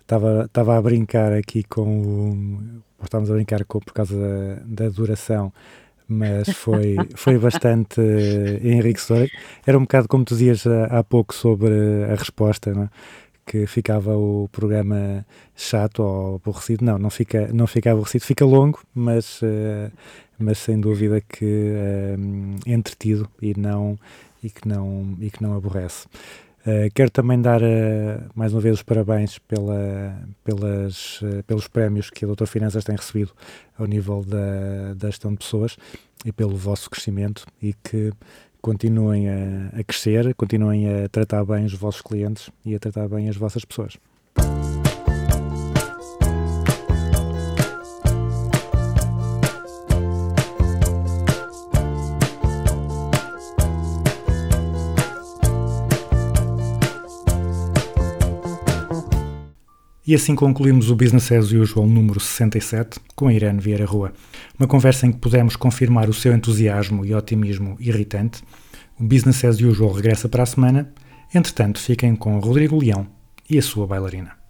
Estava, 0.00 0.44
estava 0.44 0.76
a 0.76 0.82
brincar 0.82 1.32
aqui 1.32 1.62
com 1.64 2.02
o. 2.02 3.02
Estávamos 3.02 3.30
a 3.30 3.34
brincar 3.34 3.64
com, 3.64 3.80
por 3.80 3.94
causa 3.94 4.14
da, 4.16 4.84
da 4.84 4.88
duração, 4.90 5.50
mas 6.06 6.50
foi, 6.50 6.96
foi 7.16 7.38
bastante 7.38 8.00
enriquecedor. 8.62 9.28
Era 9.66 9.78
um 9.78 9.82
bocado 9.82 10.08
como 10.08 10.24
tu 10.24 10.34
dizias 10.34 10.66
há, 10.66 10.98
há 10.98 11.04
pouco 11.04 11.34
sobre 11.34 11.72
a 12.04 12.14
resposta, 12.14 12.72
não 12.74 12.82
é? 12.84 12.90
Que 13.46 13.66
ficava 13.66 14.16
o 14.16 14.48
programa 14.50 15.24
chato 15.54 16.02
ou 16.02 16.36
aborrecido. 16.36 16.84
Não, 16.84 16.98
não 16.98 17.10
fica, 17.10 17.48
não 17.52 17.66
fica 17.66 17.92
aborrecido, 17.92 18.24
fica 18.24 18.44
longo, 18.44 18.80
mas, 18.94 19.42
uh, 19.42 19.92
mas 20.38 20.58
sem 20.58 20.80
dúvida 20.80 21.20
que 21.20 21.44
uh, 21.44 22.60
entretido 22.66 23.28
e, 23.40 23.58
não, 23.58 23.98
e, 24.42 24.50
que 24.50 24.66
não, 24.66 25.16
e 25.20 25.30
que 25.30 25.42
não 25.42 25.56
aborrece. 25.56 26.06
Uh, 26.66 26.88
quero 26.94 27.10
também 27.10 27.40
dar 27.40 27.60
mais 28.34 28.54
uma 28.54 28.60
vez 28.60 28.76
os 28.76 28.82
parabéns 28.82 29.38
pela, 29.38 30.18
pelas, 30.42 31.20
pelos 31.46 31.68
prémios 31.68 32.08
que 32.08 32.24
a 32.24 32.26
Doutor 32.26 32.46
Finanças 32.46 32.84
tem 32.84 32.96
recebido 32.96 33.32
ao 33.78 33.86
nível 33.86 34.24
da, 34.24 34.94
da 34.96 35.08
gestão 35.08 35.32
de 35.32 35.38
pessoas 35.38 35.76
e 36.24 36.32
pelo 36.32 36.56
vosso 36.56 36.88
crescimento 36.88 37.44
e 37.60 37.74
que 37.74 38.10
continuem 38.64 39.28
a, 39.28 39.78
a 39.78 39.84
crescer, 39.84 40.34
continuem 40.34 40.88
a 40.88 41.06
tratar 41.10 41.44
bem 41.44 41.66
os 41.66 41.74
vossos 41.74 42.00
clientes 42.00 42.48
e 42.64 42.74
a 42.74 42.78
tratar 42.78 43.06
bem 43.08 43.28
as 43.28 43.36
vossas 43.36 43.62
pessoas. 43.62 43.98
E 60.06 60.14
assim 60.14 60.34
concluímos 60.34 60.90
o 60.90 60.94
Business 60.94 61.32
as 61.32 61.50
Usual 61.50 61.86
número 61.86 62.20
67 62.20 63.00
com 63.16 63.30
Irene 63.30 63.58
Vieira 63.58 63.86
Rua. 63.86 64.12
Uma 64.58 64.68
conversa 64.68 65.06
em 65.06 65.12
que 65.12 65.18
pudemos 65.18 65.56
confirmar 65.56 66.10
o 66.10 66.14
seu 66.14 66.34
entusiasmo 66.34 67.06
e 67.06 67.14
otimismo 67.14 67.74
irritante. 67.80 68.42
O 69.00 69.02
Business 69.02 69.42
as 69.46 69.60
Usual 69.60 69.92
regressa 69.92 70.28
para 70.28 70.42
a 70.42 70.46
semana. 70.46 70.92
Entretanto, 71.34 71.80
fiquem 71.80 72.14
com 72.14 72.38
Rodrigo 72.38 72.78
Leão 72.78 73.06
e 73.48 73.56
a 73.56 73.62
sua 73.62 73.86
bailarina. 73.86 74.43